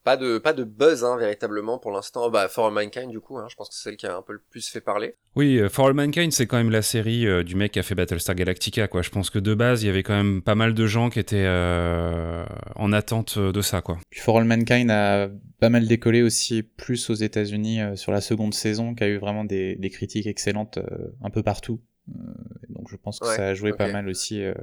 pas 0.04 0.18
de 0.18 0.38
pas 0.38 0.54
de 0.54 0.64
buzz 0.64 1.04
hein, 1.04 1.18
véritablement 1.18 1.78
pour 1.80 1.92
l'instant. 1.92 2.30
Bah 2.30 2.48
For 2.50 2.68
All 2.68 2.74
Mankind 2.74 3.10
du 3.10 3.20
coup 3.20 3.38
hein, 3.38 3.48
je 3.50 3.56
pense 3.56 3.70
que 3.70 3.76
c'est 3.76 3.84
celle 3.84 3.98
qui 3.98 4.06
a 4.06 4.16
un 4.16 4.22
peu 4.22 4.34
le 4.34 4.42
plus 4.50 4.68
fait 4.70 4.82
parler. 4.82 5.16
Oui 5.36 5.60
euh, 5.60 5.70
For 5.70 5.88
All 5.88 5.94
Mankind 5.94 6.32
c'est 6.32 6.46
quand 6.48 6.58
même 6.58 6.70
la 6.72 6.82
série 6.82 7.26
euh, 7.26 7.44
du 7.44 7.56
mec 7.56 7.72
qui 7.72 7.80
a 7.80 7.84
fait 7.84 7.96
Battlestar 7.96 8.36
Galactica 8.36 8.88
quoi. 8.88 9.02
Je 9.02 9.10
pense 9.10 9.30
que 9.30 9.40
de 9.40 9.54
base 9.54 9.84
il 9.84 9.88
y 9.88 9.90
avait 9.90 10.04
quand 10.04 10.16
même 10.16 10.42
pas 10.42 10.56
mal 10.56 10.74
de 10.74 10.86
gens 10.88 11.10
qui 11.10 11.20
étaient 11.20 11.46
euh, 11.46 12.46
en 12.76 12.92
attente 12.94 13.40
de 13.40 13.62
ça 13.62 13.82
quoi. 13.82 13.98
Puis 14.10 14.20
For 14.20 14.38
All 14.38 14.46
Mankind 14.46 14.90
a 14.92 15.30
pas 15.60 15.70
mal 15.70 15.88
décollé 15.88 16.22
aussi 16.22 16.62
plus 16.64 17.10
aux 17.10 17.14
États-Unis 17.14 17.82
euh, 17.82 17.96
sur 17.96 18.12
la 18.12 18.20
seconde 18.22 18.54
saison 18.54 18.94
qui 18.96 19.04
a 19.04 19.08
eu 19.08 19.18
vraiment 19.18 19.46
des, 19.46 19.76
des 19.76 19.90
critiques 19.90 20.28
excellentes 20.28 20.78
euh, 20.78 21.14
un 21.24 21.30
peu 21.30 21.42
partout. 21.44 21.80
euh, 21.82 21.93
donc 22.08 22.90
je 22.90 22.96
pense 22.98 23.20
que 23.20 23.26
ouais, 23.26 23.36
ça 23.36 23.48
a 23.48 23.54
joué 23.54 23.72
okay. 23.72 23.78
pas 23.78 23.92
mal 23.92 24.08
aussi. 24.10 24.44
Euh, 24.44 24.54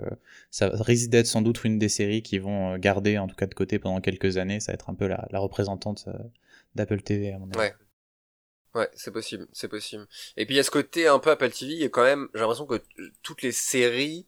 ça 0.51 0.71
risque 0.75 1.11
d'être 1.11 1.27
sans 1.27 1.43
doute 1.43 1.65
une 1.65 1.79
des 1.79 1.89
séries 1.89 2.23
qui 2.23 2.39
vont 2.39 2.77
garder 2.79 3.19
en 3.19 3.27
tout 3.27 3.37
cas 3.37 3.47
de 3.47 3.55
côté 3.55 3.79
pendant 3.79 4.01
quelques 4.01 4.37
années. 4.37 4.61
Ça 4.61 4.73
va 4.73 4.75
être 4.75 4.91
un 4.91 4.95
peu 4.95 5.07
la, 5.07 5.27
la 5.31 5.39
représentante 5.39 6.05
euh, 6.09 6.13
d'Apple 6.75 7.01
TV 7.03 7.33
à 7.33 7.39
mon 7.39 7.51
avis. 7.51 7.59
Ouais. 7.59 7.75
Ouais, 8.75 8.89
c'est 8.95 9.11
possible, 9.11 9.49
c'est 9.53 9.67
possible. 9.67 10.07
Et 10.37 10.47
puis 10.47 10.55
il 10.55 10.57
y 10.57 10.61
a 10.61 10.63
ce 10.63 10.71
côté 10.71 11.09
un 11.09 11.19
peu 11.19 11.31
Apple 11.31 11.51
TV, 11.51 11.83
et 11.83 11.91
quand 11.91 12.05
même, 12.05 12.29
j'ai 12.35 12.41
l'impression 12.41 12.67
que 12.67 12.81
toutes 13.23 13.43
les 13.43 13.51
séries, 13.51 14.27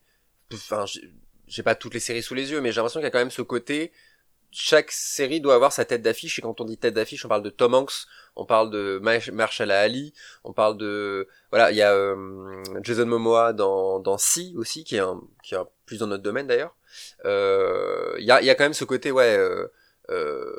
enfin, 0.52 0.84
j'ai 1.46 1.62
pas 1.62 1.76
toutes 1.76 1.94
les 1.94 2.00
séries 2.00 2.24
sous 2.24 2.34
les 2.34 2.50
yeux, 2.50 2.60
mais 2.60 2.72
j'ai 2.72 2.76
l'impression 2.76 2.98
qu'il 2.98 3.04
y 3.04 3.06
a 3.06 3.12
quand 3.12 3.20
même 3.20 3.30
ce 3.30 3.42
côté, 3.42 3.92
chaque 4.52 4.92
série 4.92 5.40
doit 5.40 5.54
avoir 5.54 5.72
sa 5.72 5.84
tête 5.84 6.02
d'affiche, 6.02 6.38
et 6.38 6.42
quand 6.42 6.60
on 6.60 6.64
dit 6.64 6.76
tête 6.76 6.94
d'affiche, 6.94 7.24
on 7.24 7.28
parle 7.28 7.42
de 7.42 7.50
Tom 7.50 7.74
Hanks, 7.74 8.06
on 8.36 8.44
parle 8.44 8.70
de 8.70 9.00
Marshall 9.32 9.70
Ali, 9.70 10.12
on 10.44 10.52
parle 10.52 10.76
de 10.76 11.28
voilà, 11.50 11.70
il 11.70 11.76
y 11.76 11.82
a 11.82 11.92
euh, 11.92 12.62
Jason 12.82 13.06
Momoa 13.06 13.52
dans 13.52 13.98
dans 13.98 14.18
Si 14.18 14.54
aussi 14.56 14.84
qui 14.84 14.96
est 14.96 15.00
un 15.00 15.20
qui 15.42 15.54
est 15.54 15.58
plus 15.86 15.98
dans 15.98 16.06
notre 16.06 16.22
domaine 16.22 16.46
d'ailleurs. 16.46 16.76
Euh, 17.24 18.14
il 18.18 18.24
y 18.24 18.30
a 18.30 18.40
il 18.40 18.46
y 18.46 18.50
a 18.50 18.54
quand 18.54 18.64
même 18.64 18.74
ce 18.74 18.84
côté 18.84 19.10
ouais 19.10 19.36
euh, 19.36 19.66
euh, 20.10 20.54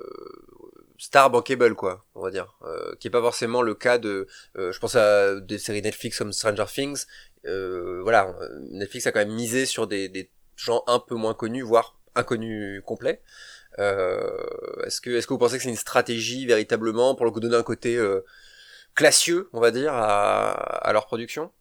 star 0.97 1.29
bankable 1.29 1.75
quoi, 1.75 2.05
on 2.15 2.21
va 2.21 2.31
dire, 2.31 2.57
euh, 2.63 2.95
qui 2.99 3.07
est 3.07 3.11
pas 3.11 3.21
forcément 3.21 3.61
le 3.61 3.75
cas 3.75 3.97
de 3.99 4.27
je 4.55 4.77
pense 4.79 4.95
à 4.95 5.39
des 5.39 5.59
séries 5.59 5.81
Netflix 5.81 6.17
comme 6.17 6.33
Stranger 6.33 6.65
Things. 6.67 7.05
voilà, 7.43 8.35
Netflix 8.71 9.07
a 9.07 9.11
quand 9.11 9.19
même 9.19 9.33
misé 9.33 9.65
sur 9.65 9.87
des 9.87 10.09
des 10.09 10.31
gens 10.55 10.83
un 10.87 10.99
peu 10.99 11.15
moins 11.15 11.33
connus 11.33 11.63
voire 11.63 11.97
inconnus 12.15 12.81
complets. 12.85 13.21
Euh, 13.79 14.21
est-ce 14.85 15.01
que 15.01 15.09
est-ce 15.09 15.27
que 15.27 15.33
vous 15.33 15.39
pensez 15.39 15.57
que 15.57 15.63
c'est 15.63 15.69
une 15.69 15.75
stratégie 15.75 16.45
véritablement 16.45 17.15
pour 17.15 17.25
le 17.25 17.31
coup 17.31 17.39
donner 17.39 17.55
un 17.55 17.63
côté 17.63 17.95
euh, 17.95 18.21
classieux, 18.95 19.49
on 19.53 19.59
va 19.59 19.71
dire, 19.71 19.93
à, 19.93 20.51
à 20.51 20.93
leur 20.93 21.05
production? 21.05 21.51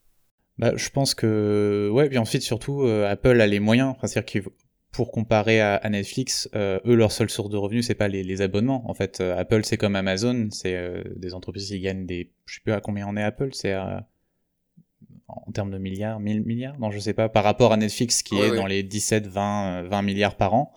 Bah, 0.58 0.72
je 0.76 0.90
pense 0.90 1.14
que 1.14 1.88
ouais, 1.92 2.08
puis 2.08 2.18
ensuite 2.18 2.42
surtout 2.42 2.82
euh, 2.82 3.10
Apple 3.10 3.40
a 3.40 3.46
les 3.46 3.60
moyens, 3.60 3.94
c'est-à-dire 4.02 4.44
pour 4.92 5.10
comparer 5.10 5.60
à, 5.60 5.76
à 5.76 5.88
Netflix, 5.88 6.50
euh, 6.54 6.78
eux 6.84 6.94
leur 6.94 7.10
seule 7.12 7.30
source 7.30 7.48
de 7.48 7.56
revenus 7.56 7.86
c'est 7.86 7.94
pas 7.94 8.08
les, 8.08 8.22
les, 8.22 8.42
abonnements. 8.42 8.88
En 8.88 8.94
fait, 8.94 9.20
euh, 9.20 9.36
Apple 9.36 9.64
c'est 9.64 9.78
comme 9.78 9.96
Amazon, 9.96 10.48
c'est 10.50 10.76
euh, 10.76 11.02
des 11.16 11.32
entreprises 11.32 11.68
qui 11.68 11.80
gagnent 11.80 12.04
des, 12.04 12.30
je 12.44 12.56
sais 12.56 12.60
plus 12.62 12.72
à 12.72 12.80
combien 12.80 13.08
on 13.08 13.16
est 13.16 13.22
Apple, 13.22 13.48
c'est 13.52 13.74
en 13.74 15.50
termes 15.52 15.70
de 15.70 15.78
milliards, 15.78 16.20
1000 16.20 16.42
milliards, 16.42 16.78
non 16.78 16.90
je 16.90 16.98
sais 16.98 17.14
pas, 17.14 17.30
par 17.30 17.42
rapport 17.42 17.72
à 17.72 17.78
Netflix 17.78 18.22
qui 18.22 18.34
ouais, 18.34 18.48
est 18.48 18.56
dans 18.56 18.66
les 18.66 18.82
17, 18.82 19.26
20, 19.26 19.84
20 19.84 20.02
milliards 20.02 20.36
par 20.36 20.52
an. 20.52 20.74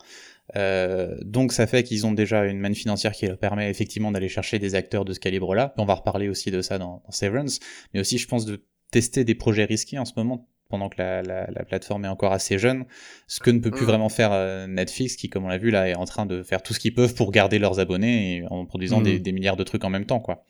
Euh, 0.54 1.16
donc 1.22 1.52
ça 1.52 1.66
fait 1.66 1.82
qu'ils 1.82 2.06
ont 2.06 2.12
déjà 2.12 2.44
une 2.44 2.60
manne 2.60 2.74
financière 2.74 3.12
qui 3.12 3.26
leur 3.26 3.38
permet 3.38 3.68
effectivement 3.68 4.12
d'aller 4.12 4.28
chercher 4.28 4.58
des 4.58 4.74
acteurs 4.74 5.04
de 5.04 5.12
ce 5.12 5.20
calibre-là. 5.20 5.74
On 5.76 5.84
va 5.84 5.94
reparler 5.94 6.28
aussi 6.28 6.50
de 6.50 6.62
ça 6.62 6.78
dans, 6.78 7.02
dans, 7.04 7.10
Severance, 7.10 7.58
mais 7.92 8.00
aussi 8.00 8.18
je 8.18 8.28
pense 8.28 8.44
de 8.44 8.62
tester 8.90 9.24
des 9.24 9.34
projets 9.34 9.64
risqués 9.64 9.98
en 9.98 10.04
ce 10.04 10.12
moment 10.16 10.48
pendant 10.68 10.88
que 10.88 10.96
la, 10.98 11.22
la, 11.22 11.48
la 11.50 11.64
plateforme 11.64 12.04
est 12.04 12.08
encore 12.08 12.32
assez 12.32 12.58
jeune, 12.58 12.86
ce 13.28 13.38
que 13.38 13.50
ne 13.50 13.60
peut 13.60 13.70
plus 13.70 13.84
mmh. 13.84 13.88
vraiment 13.88 14.08
faire 14.08 14.32
euh, 14.32 14.66
Netflix 14.66 15.14
qui, 15.14 15.28
comme 15.28 15.44
on 15.44 15.48
l'a 15.48 15.58
vu 15.58 15.70
là, 15.70 15.88
est 15.88 15.94
en 15.94 16.06
train 16.06 16.26
de 16.26 16.42
faire 16.42 16.60
tout 16.60 16.74
ce 16.74 16.80
qu'ils 16.80 16.94
peuvent 16.94 17.14
pour 17.14 17.30
garder 17.30 17.60
leurs 17.60 17.78
abonnés 17.78 18.38
et 18.38 18.44
en 18.50 18.66
produisant 18.66 18.98
mmh. 18.98 19.04
des, 19.04 19.18
des, 19.20 19.32
milliards 19.32 19.56
de 19.56 19.62
trucs 19.62 19.84
en 19.84 19.90
même 19.90 20.06
temps, 20.06 20.18
quoi. 20.18 20.44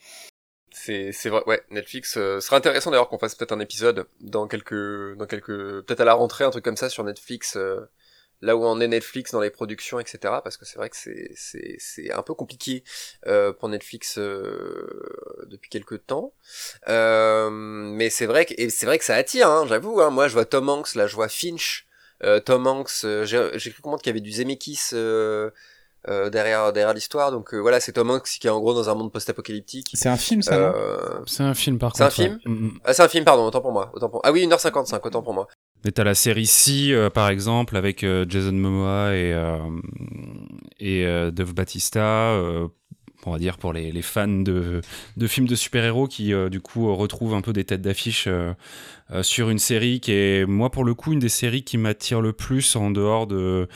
C'est 0.71 1.11
c'est 1.13 1.31
vrai, 1.31 1.43
ouais. 1.47 1.61
Netflix, 1.71 2.17
euh, 2.17 2.41
ce 2.41 2.47
serait 2.47 2.57
intéressant 2.57 2.91
d'ailleurs 2.91 3.09
qu'on 3.09 3.19
fasse 3.19 3.35
peut-être 3.35 3.53
un 3.53 3.61
épisode 3.61 4.07
dans 4.21 4.47
quelques 4.47 5.17
dans 5.19 5.27
quelques 5.27 5.85
peut-être 5.85 6.01
à 6.01 6.05
la 6.05 6.15
rentrée 6.15 6.45
un 6.45 6.51
truc 6.51 6.65
comme 6.65 6.77
ça 6.77 6.89
sur 6.89 7.03
Netflix. 7.03 7.57
Euh 7.57 7.81
là 8.41 8.57
où 8.57 8.65
en 8.65 8.81
est 8.81 8.89
Netflix 8.89 9.33
dans 9.33 9.41
les 9.41 9.51
productions, 9.51 9.99
etc. 9.99 10.19
Parce 10.43 10.57
que 10.57 10.65
c'est 10.65 10.77
vrai 10.79 10.91
que 10.91 10.97
c'est 10.97 11.31
c'est 11.35 11.77
c'est 11.79 12.13
un 12.13 12.23
peu 12.23 12.35
compliqué 12.35 12.85
euh, 13.27 13.53
pour 13.53 13.69
Netflix 13.69 14.19
euh, 14.19 15.47
depuis 15.47 15.71
quelques 15.71 16.07
temps. 16.07 16.33
Euh, 16.89 17.51
mais 17.51 18.11
c'est 18.11 18.27
vrai 18.27 18.47
que 18.47 18.55
et 18.59 18.71
c'est 18.71 18.87
vrai 18.87 18.99
que 18.99 19.05
ça 19.05 19.15
attire, 19.15 19.49
hein, 19.49 19.67
j'avoue. 19.69 20.01
Hein. 20.01 20.11
Moi, 20.11 20.29
je 20.29 20.35
vois 20.35 20.45
Tom 20.45 20.69
Hanks, 20.69 20.95
là, 20.95 21.07
je 21.07 21.15
vois 21.15 21.29
Finch. 21.29 21.87
Euh, 22.25 22.41
Tom 22.41 22.67
Hanks, 22.67 23.05
euh, 23.05 23.25
j'ai 23.25 23.71
cru 23.71 23.83
comprendre 23.83 24.03
qu'il 24.03 24.11
y 24.11 24.15
avait 24.15 24.21
du 24.21 24.33
Zemeckis. 24.33 24.91
Euh, 24.93 25.51
derrière 26.31 26.73
derrière 26.73 26.95
l'histoire 26.95 27.33
donc 27.33 27.53
voilà 27.53 27.81
c'est 27.81 27.91
Tom 27.91 28.13
Hanks 28.13 28.29
qui 28.41 28.47
est 28.47 28.51
en 28.51 28.61
gros 28.61 28.75
dans 28.75 28.89
un 28.89 28.95
monde 28.95 29.11
post-apocalyptique 29.11 29.89
c'est 29.95 30.09
un 30.09 30.17
film 30.17 30.41
ça 30.41 30.73
c'est 31.27 31.43
un 31.43 31.53
film 31.53 31.81
par 31.81 31.97
c'est 31.97 32.05
contre 32.05 32.21
un 32.21 32.25
film? 32.25 32.39
ouais. 32.47 32.71
ah, 32.85 32.95
c'est 32.95 33.03
un 33.03 33.09
film 33.09 33.25
pardon 33.25 33.45
autant 33.45 33.61
pour 33.61 33.73
moi 33.73 33.91
autant 33.93 34.09
pour 34.09 34.21
ah 34.23 34.31
oui 34.31 34.47
1h55 34.47 35.01
autant 35.03 35.23
pour 35.23 35.35
moi 35.35 35.49
mais 35.85 35.93
t'as 35.93 36.05
la 36.05 36.15
série 36.15 36.47
Si, 36.47 36.93
euh, 36.93 37.11
par 37.11 37.29
exemple, 37.29 37.77
avec 37.77 38.03
euh, 38.05 38.27
Jason 38.29 38.53
Momoa 38.53 39.15
et, 39.15 39.33
euh, 39.33 39.59
et 40.81 41.31
Dove 41.33 41.55
Batista, 41.55 42.33
on 43.25 43.33
va 43.33 43.39
dire 43.39 43.59
pour 43.59 43.73
les, 43.73 43.93
les 43.93 44.03
fans 44.03 44.29
de, 44.29 44.81
de, 45.17 45.27
films 45.27 45.49
de 45.49 45.55
super-héros 45.55 46.07
qui, 46.07 46.33
du 46.51 46.61
coup, 46.61 46.95
retrouvent 46.95 47.35
un 47.35 47.41
peu 47.41 47.53
des 47.53 47.65
têtes 47.65 47.83
d'affiche 47.83 48.29
sur 49.23 49.51
une 49.51 49.59
série 49.59 50.01
qui 50.01 50.13
est, 50.13 50.47
moi 50.47 50.71
pour 50.71 50.85
le 50.85 50.95
coup, 50.95 51.13
une 51.13 51.19
des 51.19 51.29
séries 51.29 51.63
qui 51.63 51.79
m'attire 51.79 52.21
le 52.21 52.33
plus 52.33 52.77
en 52.77 52.91
dehors 52.91 53.27
de, 53.27 53.69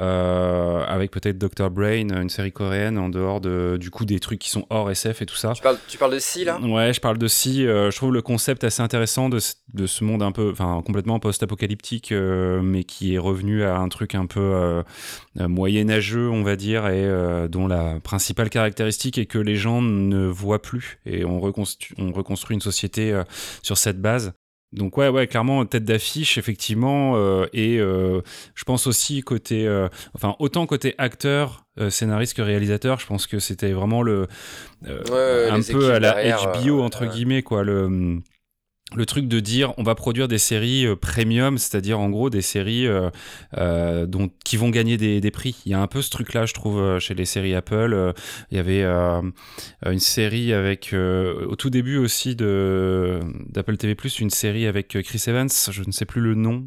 euh, 0.00 0.84
avec 0.86 1.10
peut-être 1.10 1.38
Dr. 1.38 1.70
Brain, 1.70 2.08
une 2.22 2.28
série 2.28 2.52
coréenne, 2.52 2.98
en 2.98 3.08
dehors 3.08 3.40
de, 3.40 3.76
du 3.80 3.90
coup 3.90 4.04
des 4.04 4.20
trucs 4.20 4.38
qui 4.38 4.48
sont 4.48 4.64
hors 4.70 4.88
SF 4.90 5.22
et 5.22 5.26
tout 5.26 5.34
ça. 5.34 5.52
Tu 5.54 5.62
parles, 5.62 5.78
tu 5.88 5.98
parles 5.98 6.14
de 6.14 6.20
Si 6.20 6.44
là? 6.44 6.60
Ouais, 6.60 6.92
je 6.92 7.00
parle 7.00 7.18
de 7.18 7.26
Si. 7.26 7.66
Euh, 7.66 7.90
je 7.90 7.96
trouve 7.96 8.12
le 8.12 8.22
concept 8.22 8.62
assez 8.62 8.80
intéressant 8.80 9.28
de, 9.28 9.40
de 9.74 9.86
ce 9.86 10.04
monde 10.04 10.22
un 10.22 10.30
peu, 10.30 10.50
enfin 10.52 10.80
complètement 10.86 11.18
post-apocalyptique, 11.18 12.12
euh, 12.12 12.60
mais 12.62 12.84
qui 12.84 13.14
est 13.14 13.18
revenu 13.18 13.64
à 13.64 13.78
un 13.78 13.88
truc 13.88 14.14
un 14.14 14.26
peu 14.26 14.82
moyenâgeux, 15.36 16.30
on 16.30 16.42
va 16.42 16.56
dire, 16.56 16.86
et 16.88 17.48
dont 17.48 17.66
la 17.66 17.98
principale 18.00 18.50
caractéristique 18.50 19.18
est 19.18 19.26
que 19.26 19.38
les 19.38 19.56
gens 19.56 19.82
ne 19.82 20.26
voient 20.26 20.62
plus 20.62 20.98
et 21.06 21.24
on 21.24 21.40
reconstruit 21.40 22.54
une 22.54 22.60
société 22.60 23.20
sur 23.62 23.76
cette 23.78 24.00
base. 24.00 24.32
Donc 24.72 24.98
ouais, 24.98 25.08
ouais, 25.08 25.26
clairement 25.26 25.64
tête 25.64 25.84
d'affiche 25.84 26.36
effectivement, 26.36 27.14
euh, 27.16 27.46
et 27.54 27.78
euh, 27.78 28.20
je 28.54 28.64
pense 28.64 28.86
aussi 28.86 29.22
côté, 29.22 29.66
euh, 29.66 29.88
enfin 30.14 30.36
autant 30.40 30.66
côté 30.66 30.94
acteur, 30.98 31.64
scénariste 31.90 32.36
que 32.36 32.42
réalisateur, 32.42 32.98
je 32.98 33.06
pense 33.06 33.26
que 33.26 33.38
c'était 33.38 33.70
vraiment 33.70 34.02
le 34.02 34.26
un 34.84 35.62
peu 35.62 35.92
à 35.92 36.00
la 36.00 36.36
HBO 36.36 36.82
entre 36.82 37.06
guillemets 37.06 37.42
quoi, 37.42 37.62
le 37.62 38.20
le 38.96 39.04
truc 39.04 39.28
de 39.28 39.40
dire 39.40 39.74
on 39.76 39.82
va 39.82 39.94
produire 39.94 40.28
des 40.28 40.38
séries 40.38 40.86
euh, 40.86 40.96
premium, 40.96 41.58
c'est-à-dire 41.58 42.00
en 42.00 42.08
gros 42.08 42.30
des 42.30 42.40
séries 42.40 42.86
euh, 42.86 43.10
euh, 43.56 44.06
qui 44.44 44.56
vont 44.56 44.70
gagner 44.70 44.96
des, 44.96 45.20
des, 45.20 45.30
prix. 45.30 45.56
Il 45.66 45.72
y 45.72 45.74
a 45.74 45.80
un 45.80 45.86
peu 45.86 46.00
ce 46.00 46.10
truc-là, 46.10 46.46
je 46.46 46.54
trouve, 46.54 46.98
chez 46.98 47.14
les 47.14 47.24
séries 47.24 47.54
Apple. 47.54 48.14
il 48.50 48.56
y 48.56 48.60
avait 48.60 48.84
une 49.84 49.98
série 49.98 50.52
avec, 50.52 50.94
au 50.94 51.56
tout 51.56 51.70
début 51.70 51.98
aussi 51.98 52.34
d'Apple 52.34 53.76
TV+, 53.76 53.96
une 54.20 54.30
série 54.30 54.66
avec 54.66 54.98
Chris 55.02 55.22
Evans, 55.26 55.48
je 55.70 55.82
ne 55.84 55.92
sais 55.92 56.06
plus 56.06 56.20
le 56.20 56.34
nom. 56.34 56.66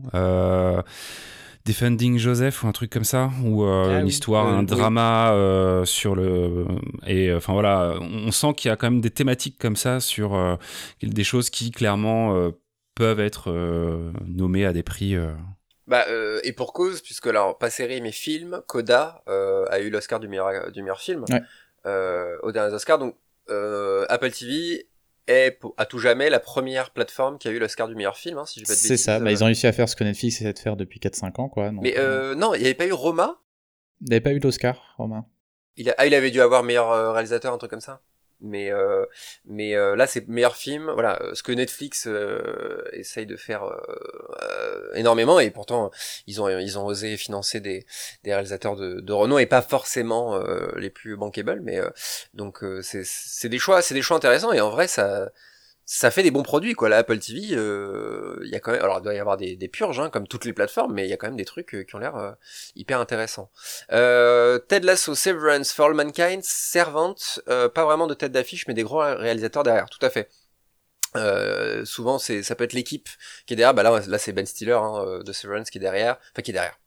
Defending 1.65 2.17
Joseph 2.17 2.63
ou 2.63 2.67
un 2.67 2.71
truc 2.71 2.89
comme 2.91 3.03
ça 3.03 3.29
ou 3.43 3.63
euh, 3.63 3.97
ah 3.97 3.99
une 3.99 4.07
histoire 4.07 4.47
un 4.47 4.63
drama 4.63 5.31
euh, 5.33 5.85
sur 5.85 6.15
le 6.15 6.65
et 7.05 7.29
euh, 7.29 7.37
enfin 7.37 7.53
voilà 7.53 7.95
on 7.99 8.31
sent 8.31 8.53
qu'il 8.55 8.69
y 8.69 8.71
a 8.71 8.75
quand 8.75 8.89
même 8.89 9.01
des 9.01 9.11
thématiques 9.11 9.59
comme 9.59 9.75
ça 9.75 9.99
sur 9.99 10.57
des 11.03 11.23
choses 11.23 11.49
qui 11.49 11.69
clairement 11.69 12.51
peuvent 12.95 13.19
être 13.19 13.51
nommées 14.25 14.65
à 14.65 14.73
des 14.73 14.83
prix 14.83 15.15
bah 15.87 16.05
et 16.43 16.53
pour 16.53 16.73
cause 16.73 17.01
puisque 17.01 17.27
là 17.27 17.53
pas 17.59 17.69
série 17.69 18.01
mais 18.01 18.11
film 18.11 18.61
Coda 18.67 19.23
a 19.27 19.79
eu 19.79 19.89
l'Oscar 19.91 20.19
du 20.19 20.27
meilleur 20.27 20.71
du 20.71 20.81
meilleur 20.81 20.99
film 20.99 21.25
ouais. 21.29 21.41
aux 22.41 22.51
derniers 22.51 22.73
Oscars 22.73 22.97
donc 22.97 23.15
Apple 23.47 24.31
TV 24.31 24.87
est 25.27 25.59
à 25.77 25.85
tout 25.85 25.99
jamais 25.99 26.29
la 26.29 26.39
première 26.39 26.91
plateforme 26.91 27.37
qui 27.37 27.47
a 27.47 27.51
eu 27.51 27.59
l'Oscar 27.59 27.87
du 27.87 27.95
meilleur 27.95 28.17
film, 28.17 28.37
hein, 28.37 28.45
si 28.45 28.59
je 28.59 28.65
pas 28.65 28.73
C'est 28.73 28.97
ça, 28.97 29.19
bah, 29.19 29.31
ils 29.31 29.43
ont 29.43 29.45
réussi 29.45 29.67
à 29.67 29.71
faire 29.71 29.87
ce 29.87 29.95
que 29.95 30.03
Netflix 30.03 30.41
essaie 30.41 30.53
de 30.53 30.59
faire 30.59 30.75
depuis 30.75 30.99
4-5 30.99 31.39
ans, 31.39 31.49
quoi. 31.49 31.71
Mais 31.71 31.97
euh, 31.97 32.31
euh, 32.31 32.35
non, 32.35 32.53
il 32.53 32.59
n'y 32.59 32.65
avait 32.65 32.73
pas 32.73 32.87
eu 32.87 32.93
Roma? 32.93 33.39
Il 34.01 34.09
n'y 34.09 34.13
avait 34.13 34.21
pas 34.21 34.31
eu 34.31 34.39
l'Oscar, 34.39 34.95
Roma. 34.97 35.25
Il 35.77 35.93
Ah, 35.97 36.05
il 36.05 36.13
avait 36.13 36.31
dû 36.31 36.41
avoir 36.41 36.63
meilleur 36.63 36.91
euh, 36.91 37.11
réalisateur, 37.11 37.53
un 37.53 37.57
truc 37.57 37.71
comme 37.71 37.81
ça? 37.81 38.01
Mais 38.41 38.71
euh, 38.71 39.05
mais 39.45 39.75
euh, 39.75 39.95
là 39.95 40.07
c'est 40.07 40.27
meilleur 40.27 40.55
film. 40.55 40.89
Voilà 40.91 41.21
euh, 41.21 41.33
ce 41.33 41.43
que 41.43 41.51
Netflix 41.51 42.07
essaye 42.93 43.25
de 43.25 43.37
faire 43.37 43.63
énormément. 44.95 45.39
Et 45.39 45.51
pourtant 45.51 45.91
ils 46.27 46.41
ont 46.41 46.49
ils 46.49 46.77
ont 46.79 46.85
osé 46.85 47.17
financer 47.17 47.59
des 47.59 47.85
des 48.23 48.33
réalisateurs 48.33 48.75
de, 48.75 48.99
de 48.99 49.13
renom 49.13 49.37
et 49.37 49.45
pas 49.45 49.61
forcément 49.61 50.41
les 50.75 50.89
plus 50.89 51.15
bankable. 51.17 51.61
Mais 51.61 51.79
donc 52.33 52.63
c'est 52.81 53.05
c'est 53.05 53.49
des 53.49 53.59
choix 53.59 53.81
c'est 53.81 53.93
des 53.93 54.01
choix 54.01 54.17
intéressants. 54.17 54.51
Et 54.53 54.61
en 54.61 54.69
vrai 54.69 54.87
ça 54.87 55.31
ça 55.93 56.09
fait 56.09 56.23
des 56.23 56.31
bons 56.31 56.41
produits 56.41 56.73
quoi. 56.73 56.87
La 56.87 56.99
Apple 56.99 57.19
TV 57.19 57.49
euh, 57.51 58.39
il 58.45 58.49
y 58.49 58.55
a 58.55 58.61
quand 58.61 58.71
même 58.71 58.81
alors 58.81 58.99
il 58.99 59.03
doit 59.03 59.13
y 59.13 59.19
avoir 59.19 59.35
des, 59.35 59.57
des 59.57 59.67
purges 59.67 59.99
hein, 59.99 60.09
comme 60.09 60.25
toutes 60.25 60.45
les 60.45 60.53
plateformes 60.53 60.93
mais 60.93 61.05
il 61.05 61.09
y 61.09 61.13
a 61.13 61.17
quand 61.17 61.27
même 61.27 61.35
des 61.35 61.43
trucs 61.43 61.75
euh, 61.75 61.83
qui 61.83 61.95
ont 61.95 61.99
l'air 61.99 62.15
euh, 62.15 62.31
hyper 62.75 63.01
intéressants. 63.01 63.51
Euh, 63.91 64.57
Ted 64.57 64.85
Lasso 64.85 65.15
Severance 65.15 65.73
For 65.73 65.87
All 65.87 65.93
Mankind 65.93 66.41
Servante 66.43 67.41
pas 67.45 67.83
vraiment 67.83 68.07
de 68.07 68.13
tête 68.13 68.31
d'affiche 68.31 68.67
mais 68.69 68.73
des 68.73 68.83
gros 68.83 68.99
réalisateurs 68.99 69.63
derrière 69.63 69.89
tout 69.89 70.03
à 70.05 70.09
fait. 70.09 70.29
Euh, 71.17 71.83
souvent 71.83 72.19
c'est 72.19 72.41
ça 72.41 72.55
peut 72.55 72.63
être 72.63 72.71
l'équipe 72.71 73.09
qui 73.45 73.53
est 73.53 73.57
derrière. 73.57 73.73
Bah 73.73 73.83
là 73.83 73.99
là 74.07 74.17
c'est 74.17 74.31
Ben 74.31 74.45
Stiller 74.45 74.71
hein, 74.81 75.19
de 75.25 75.33
Severance 75.33 75.69
qui 75.69 75.77
est 75.77 75.81
derrière 75.81 76.19
enfin 76.31 76.41
qui 76.41 76.51
est 76.51 76.53
derrière 76.53 76.79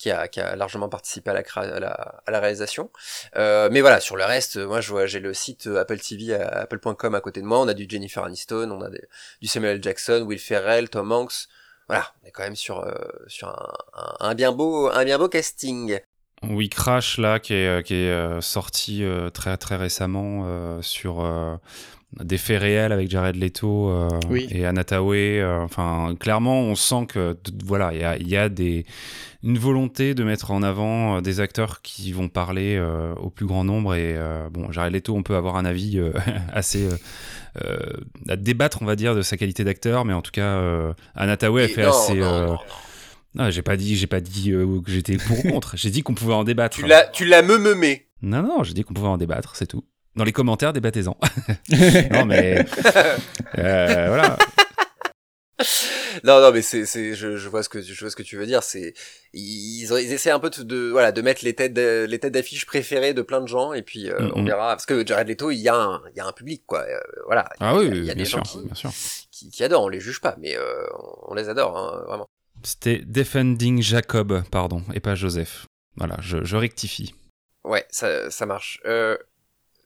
qui 0.00 0.10
a, 0.10 0.56
largement 0.56 0.88
participé 0.88 1.30
à 1.30 1.34
la, 1.34 2.40
réalisation. 2.40 2.90
Euh, 3.36 3.68
mais 3.70 3.82
voilà, 3.82 4.00
sur 4.00 4.16
le 4.16 4.24
reste, 4.24 4.56
moi 4.56 4.80
je 4.80 4.90
vois, 4.90 5.04
j'ai 5.04 5.20
le 5.20 5.34
site 5.34 5.66
euh, 5.66 5.80
Apple 5.80 5.98
TV, 5.98 6.32
euh, 6.32 6.62
apple.com 6.62 7.14
à 7.14 7.20
côté 7.20 7.42
de 7.42 7.46
moi. 7.46 7.60
On 7.60 7.68
a 7.68 7.74
du 7.74 7.86
Jennifer 7.88 8.24
Aniston, 8.24 8.70
on 8.70 8.80
a 8.82 8.88
du 8.88 9.46
Samuel 9.46 9.82
Jackson, 9.82 10.24
Will 10.26 10.38
Ferrell, 10.38 10.88
Tom 10.88 11.12
Hanks. 11.12 11.48
Voilà, 11.86 12.06
on 12.22 12.28
est 12.28 12.30
quand 12.30 12.44
même 12.44 12.56
sur 12.56 12.80
euh, 12.80 12.94
sur 13.26 13.48
un, 13.48 14.16
un, 14.20 14.34
bien 14.34 14.52
beau 14.52 14.88
un 14.90 15.04
bien 15.04 15.18
beau 15.18 15.28
casting. 15.28 15.98
Oui, 16.42 16.70
Crash 16.70 17.18
là 17.18 17.38
qui 17.38 17.52
est 17.52 17.82
qui 17.86 17.94
est 17.94 18.40
sorti 18.40 19.04
très 19.34 19.58
très 19.58 19.76
récemment 19.76 20.80
sur 20.80 21.20
des 22.18 22.38
faits 22.38 22.60
réels 22.60 22.92
avec 22.92 23.08
Jared 23.08 23.36
Leto 23.36 23.92
et 24.50 24.64
Anna 24.64 24.84
enfin, 25.62 26.14
clairement, 26.18 26.60
on 26.60 26.74
sent 26.74 27.06
que 27.08 27.36
voilà, 27.64 27.92
il 27.94 28.00
y 28.00 28.04
a, 28.04 28.18
y 28.18 28.36
a 28.36 28.48
des 28.48 28.84
une 29.42 29.58
volonté 29.58 30.14
de 30.14 30.22
mettre 30.22 30.50
en 30.50 30.62
avant 30.62 31.16
euh, 31.16 31.20
des 31.20 31.40
acteurs 31.40 31.80
qui 31.82 32.12
vont 32.12 32.28
parler 32.28 32.76
euh, 32.76 33.14
au 33.14 33.30
plus 33.30 33.46
grand 33.46 33.64
nombre. 33.64 33.94
Et 33.94 34.14
euh, 34.16 34.48
bon, 34.50 34.70
Jared 34.70 34.92
Leto, 34.92 35.14
on 35.14 35.22
peut 35.22 35.36
avoir 35.36 35.56
un 35.56 35.64
avis 35.64 36.00
assez 36.52 36.88
à 38.28 38.36
débattre, 38.36 38.82
on 38.82 38.86
va 38.86 38.96
dire, 38.96 39.14
de 39.14 39.22
sa 39.22 39.36
qualité 39.36 39.64
d'acteur, 39.64 40.04
mais 40.04 40.12
en 40.12 40.22
tout 40.22 40.30
cas, 40.30 40.62
Anataway 41.14 41.64
a 41.64 41.68
fait 41.68 41.82
assez. 41.82 42.20
Non, 43.36 43.48
j'ai 43.48 43.62
pas 43.62 43.76
dit, 43.76 43.96
j'ai 43.96 44.08
pas 44.08 44.20
dit 44.20 44.50
que 44.50 44.90
j'étais 44.90 45.16
pour 45.16 45.38
ou 45.38 45.50
contre. 45.50 45.76
J'ai 45.76 45.90
dit 45.90 46.02
qu'on 46.02 46.14
pouvait 46.14 46.34
en 46.34 46.42
débattre. 46.42 46.76
Tu 46.76 46.86
l'as, 46.86 47.06
tu 47.06 47.24
l'as 47.24 47.42
me 47.42 47.58
Non, 48.22 48.42
non, 48.42 48.62
j'ai 48.64 48.74
dit 48.74 48.82
qu'on 48.82 48.94
pouvait 48.94 49.08
en 49.08 49.18
débattre, 49.18 49.54
c'est 49.56 49.66
tout. 49.66 49.84
Dans 50.16 50.24
les 50.24 50.32
commentaires, 50.32 50.72
débattez-en. 50.72 51.16
non, 52.10 52.24
mais 52.24 52.64
voilà. 53.54 54.36
non, 56.24 56.40
non, 56.40 56.52
mais 56.52 56.62
c'est, 56.62 56.86
c'est, 56.86 57.14
je, 57.14 57.36
je, 57.36 57.48
vois 57.48 57.62
ce 57.62 57.68
que, 57.68 57.80
je 57.80 58.00
vois 58.00 58.10
ce 58.10 58.16
que 58.16 58.22
tu 58.22 58.36
veux 58.36 58.46
dire. 58.46 58.62
C'est, 58.62 58.94
ils, 59.32 59.84
ils 59.84 60.12
essaient 60.12 60.30
un 60.30 60.38
peu 60.38 60.50
de, 60.50 60.90
voilà, 60.90 61.12
de 61.12 61.22
mettre 61.22 61.44
les 61.44 61.54
têtes, 61.54 61.76
les 61.76 62.18
têtes 62.18 62.32
d'affiche 62.32 62.66
préférées 62.66 63.14
de 63.14 63.22
plein 63.22 63.40
de 63.40 63.46
gens, 63.46 63.72
et 63.72 63.82
puis 63.82 64.10
euh, 64.10 64.30
on 64.34 64.44
verra. 64.44 64.70
Parce 64.70 64.86
que 64.86 65.06
Jared 65.06 65.28
Leto, 65.28 65.50
il 65.50 65.58
y 65.58 65.68
a 65.68 65.76
un, 65.76 66.02
il 66.12 66.16
y 66.16 66.20
a 66.20 66.26
un 66.26 66.32
public, 66.32 66.64
quoi. 66.66 66.80
Euh, 66.80 66.98
voilà. 67.26 67.48
Ah 67.60 67.76
oui, 67.76 67.88
il 67.92 68.04
y 68.04 68.10
a, 68.10 68.14
des 68.14 68.24
gens 68.24 68.42
qui, 68.42 69.50
qui, 69.50 69.64
adorent. 69.64 69.84
On 69.84 69.88
les 69.88 70.00
juge 70.00 70.20
pas, 70.20 70.36
mais 70.40 70.56
euh, 70.56 70.86
on 71.28 71.34
les 71.34 71.48
adore, 71.48 71.76
hein, 71.76 72.02
vraiment. 72.06 72.26
C'était 72.62 72.98
Defending 72.98 73.82
Jacob, 73.82 74.42
pardon, 74.50 74.82
et 74.94 75.00
pas 75.00 75.14
Joseph. 75.14 75.66
Voilà, 75.96 76.16
je, 76.20 76.44
je 76.44 76.56
rectifie. 76.56 77.14
Ouais, 77.64 77.86
ça, 77.90 78.30
ça 78.30 78.46
marche. 78.46 78.80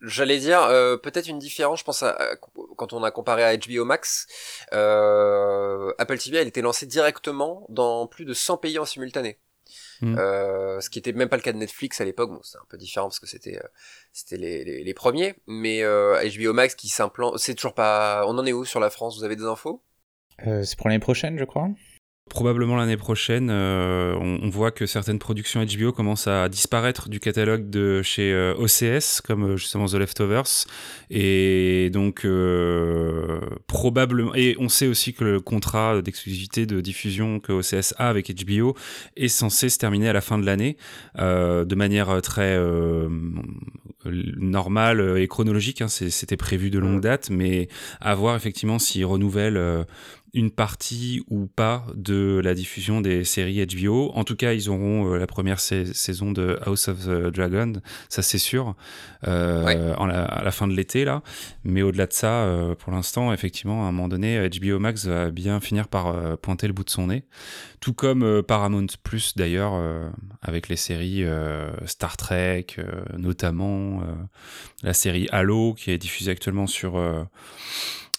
Euh, 0.04 0.08
J'allais 0.08 0.38
dire 0.38 0.62
euh, 0.62 0.96
peut-être 0.96 1.28
une 1.28 1.38
différence, 1.38 1.80
je 1.80 1.84
pense 1.84 2.02
à, 2.02 2.36
quand 2.76 2.92
on 2.92 3.02
a 3.02 3.10
comparé 3.10 3.44
à 3.44 3.56
HBO 3.56 3.84
Max, 3.84 4.26
euh, 4.72 5.92
Apple 5.98 6.18
TV 6.18 6.38
elle 6.38 6.48
était 6.48 6.62
lancée 6.62 6.86
directement 6.86 7.66
dans 7.68 8.06
plus 8.06 8.24
de 8.24 8.34
100 8.34 8.58
pays 8.58 8.78
en 8.78 8.84
simultané. 8.84 9.38
Hmm. 10.00 10.16
Euh, 10.18 10.80
ce 10.80 10.90
qui 10.90 10.98
était 10.98 11.12
même 11.12 11.28
pas 11.28 11.36
le 11.36 11.42
cas 11.42 11.52
de 11.52 11.58
Netflix 11.58 12.00
à 12.00 12.04
l'époque, 12.04 12.30
bon 12.30 12.40
c'est 12.42 12.58
un 12.58 12.66
peu 12.68 12.76
différent 12.76 13.06
parce 13.06 13.20
que 13.20 13.26
c'était 13.26 13.58
euh, 13.58 13.68
c'était 14.12 14.36
les, 14.36 14.64
les, 14.64 14.84
les, 14.84 14.94
premiers, 14.94 15.36
mais 15.46 15.82
HBO 15.82 16.52
Max 16.52 16.74
qui 16.74 16.88
s'implante, 16.88 17.38
c'est 17.38 17.54
toujours 17.54 17.74
pas, 17.74 18.24
on 18.26 18.36
en 18.36 18.44
est 18.44 18.52
où 18.52 18.64
sur 18.64 18.80
la 18.80 18.90
France? 18.90 19.16
Vous 19.18 19.24
avez 19.24 19.36
des 19.36 19.44
infos? 19.44 19.82
C'est 20.44 20.76
pour 20.76 20.88
l'année 20.88 20.98
prochaine 20.98 21.38
je 21.38 21.44
crois. 21.44 21.68
Probablement 22.34 22.74
l'année 22.74 22.96
prochaine, 22.96 23.48
euh, 23.48 24.16
on, 24.16 24.48
voit 24.48 24.72
que 24.72 24.86
certaines 24.86 25.20
productions 25.20 25.64
HBO 25.64 25.92
commencent 25.92 26.26
à 26.26 26.48
disparaître 26.48 27.08
du 27.08 27.20
catalogue 27.20 27.70
de 27.70 28.02
chez 28.02 28.32
euh, 28.32 28.54
OCS, 28.56 29.20
comme 29.20 29.52
euh, 29.52 29.56
justement 29.56 29.86
The 29.86 29.94
Leftovers. 29.94 30.66
Et 31.10 31.90
donc, 31.92 32.26
probablement. 33.68 34.34
Et 34.34 34.56
on 34.58 34.68
sait 34.68 34.88
aussi 34.88 35.14
que 35.14 35.22
le 35.22 35.40
contrat 35.40 36.02
d'exclusivité 36.02 36.66
de 36.66 36.80
diffusion 36.80 37.38
que 37.38 37.52
OCS 37.52 37.94
a 37.98 38.08
avec 38.08 38.32
HBO 38.44 38.74
est 39.16 39.28
censé 39.28 39.68
se 39.68 39.78
terminer 39.78 40.08
à 40.08 40.12
la 40.12 40.20
fin 40.20 40.36
de 40.36 40.44
l'année, 40.44 40.76
de 41.16 41.74
manière 41.76 42.20
très 42.20 42.58
normale 44.06 45.18
et 45.18 45.28
chronologique. 45.28 45.82
Hein. 45.82 45.88
C'était 45.88 46.36
prévu 46.36 46.70
de 46.70 46.80
longue 46.80 47.00
date, 47.00 47.30
mais 47.30 47.68
à 48.00 48.16
voir 48.16 48.34
effectivement 48.34 48.80
s'ils 48.80 49.06
renouvellent 49.06 49.86
une 50.34 50.50
partie 50.50 51.22
ou 51.30 51.46
pas 51.46 51.86
de 51.94 52.40
la 52.42 52.54
diffusion 52.54 53.00
des 53.00 53.24
séries 53.24 53.64
HBO. 53.64 54.10
En 54.14 54.24
tout 54.24 54.34
cas, 54.34 54.52
ils 54.52 54.68
auront 54.68 55.12
euh, 55.12 55.18
la 55.18 55.28
première 55.28 55.60
saison 55.60 56.32
de 56.32 56.58
House 56.66 56.88
of 56.88 57.06
the 57.06 57.32
Dragon, 57.32 57.74
ça 58.08 58.22
c'est 58.22 58.38
sûr, 58.38 58.74
euh, 59.28 59.94
à 59.96 60.42
la 60.42 60.50
fin 60.50 60.66
de 60.66 60.74
l'été 60.74 61.04
là. 61.04 61.22
Mais 61.62 61.82
au-delà 61.82 62.06
de 62.06 62.12
ça, 62.12 62.44
euh, 62.44 62.74
pour 62.74 62.92
l'instant, 62.92 63.32
effectivement, 63.32 63.84
à 63.84 63.88
un 63.88 63.92
moment 63.92 64.08
donné, 64.08 64.48
HBO 64.48 64.80
Max 64.80 65.06
va 65.06 65.30
bien 65.30 65.60
finir 65.60 65.86
par 65.86 66.36
pointer 66.38 66.66
le 66.66 66.72
bout 66.72 66.84
de 66.84 66.90
son 66.90 67.06
nez. 67.06 67.24
Tout 67.80 67.94
comme 67.94 68.42
Paramount 68.42 68.86
Plus 69.04 69.36
d'ailleurs, 69.36 69.80
avec 70.42 70.68
les 70.68 70.76
séries 70.76 71.24
Star 71.84 72.16
Trek, 72.16 72.66
notamment 73.16 74.02
la 74.82 74.94
série 74.94 75.28
Halo 75.30 75.74
qui 75.74 75.90
est 75.90 75.98
diffusée 75.98 76.30
actuellement 76.30 76.66
sur 76.66 76.98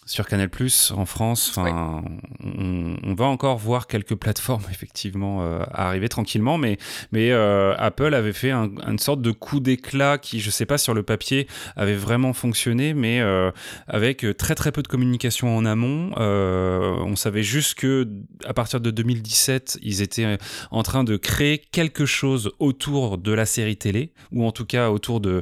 sur 0.05 0.27
Canal 0.27 0.49
Plus 0.49 0.93
en 0.95 1.05
France. 1.05 1.51
Enfin, 1.55 2.03
on, 2.43 3.13
va 3.15 3.25
encore 3.25 3.57
voir 3.57 3.87
quelques 3.87 4.15
plateformes 4.15 4.63
effectivement 4.71 5.41
euh, 5.41 5.63
arriver 5.71 6.09
tranquillement, 6.09 6.57
mais 6.57 6.77
mais 7.11 7.31
euh, 7.31 7.73
Apple 7.77 8.13
avait 8.13 8.33
fait 8.33 8.51
une 8.51 8.99
sorte 8.99 9.21
de 9.21 9.31
coup 9.31 9.59
d'éclat 9.59 10.17
qui, 10.17 10.39
je 10.39 10.49
sais 10.49 10.65
pas 10.65 10.77
sur 10.77 10.93
le 10.93 11.03
papier, 11.03 11.47
avait 11.75 11.95
vraiment 11.95 12.33
fonctionné, 12.33 12.93
mais 12.93 13.19
euh, 13.21 13.51
avec 13.87 14.25
très 14.37 14.53
très 14.53 14.71
peu 14.71 14.83
de 14.83 14.87
communication 14.87 15.55
en 15.55 15.65
amont. 15.65 16.11
on 16.17 17.15
savait 17.15 17.43
juste 17.43 17.75
que 17.75 18.07
à 18.45 18.53
partir 18.53 18.79
de 18.79 18.91
2017, 18.91 19.79
ils 19.81 20.01
étaient 20.01 20.37
en 20.71 20.83
train 20.83 21.03
de 21.03 21.17
créer 21.17 21.57
quelque 21.57 22.05
chose 22.05 22.51
autour 22.59 23.17
de 23.17 23.31
la 23.31 23.45
série 23.45 23.77
télé, 23.77 24.11
ou 24.31 24.45
en 24.45 24.51
tout 24.51 24.65
cas 24.65 24.89
autour 24.89 25.19
de 25.19 25.41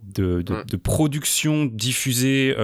de, 0.00 0.42
de, 0.42 0.62
de 0.62 0.76
production 0.76 1.66
diffusée 1.66 2.54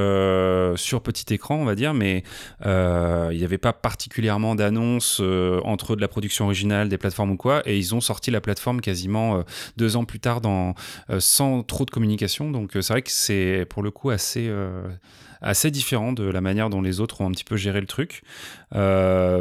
sur 0.77 1.03
petit 1.03 1.33
écran, 1.35 1.57
on 1.57 1.64
va 1.64 1.75
dire, 1.75 1.95
mais 1.95 2.23
euh, 2.64 3.29
il 3.33 3.38
n'y 3.38 3.45
avait 3.45 3.59
pas 3.59 3.73
particulièrement 3.73 4.55
d'annonces 4.55 5.21
euh, 5.21 5.61
entre 5.64 5.97
de 5.97 6.01
la 6.01 6.09
production 6.09 6.47
originale, 6.47 6.88
des 6.88 6.99
plateformes 6.99 7.33
ou 7.33 7.37
quoi, 7.37 7.62
et 7.67 7.77
ils 7.79 7.95
ont 7.95 8.01
sorti 8.01 8.31
la 8.31 8.41
plateforme 8.41 8.81
quasiment 8.81 9.38
euh, 9.38 9.43
deux 9.77 9.97
ans 9.97 10.05
plus 10.05 10.21
tard 10.21 10.41
dans, 10.41 10.75
sans 11.19 11.62
trop 11.62 11.85
de 11.85 11.91
communication. 11.91 12.51
Donc 12.51 12.71
c'est 12.73 12.88
vrai 12.88 13.03
que 13.03 13.11
c'est 13.11 13.67
pour 13.69 13.83
le 13.83 13.91
coup 13.91 14.11
assez 14.11 14.51
assez 15.40 15.70
différent 15.70 16.12
de 16.12 16.24
la 16.24 16.40
manière 16.40 16.70
dont 16.70 16.83
les 16.83 17.01
autres 17.01 17.20
ont 17.20 17.27
un 17.29 17.33
petit 17.33 17.44
peu 17.44 17.57
géré 17.57 17.81
le 17.81 17.87
truc. 17.87 18.22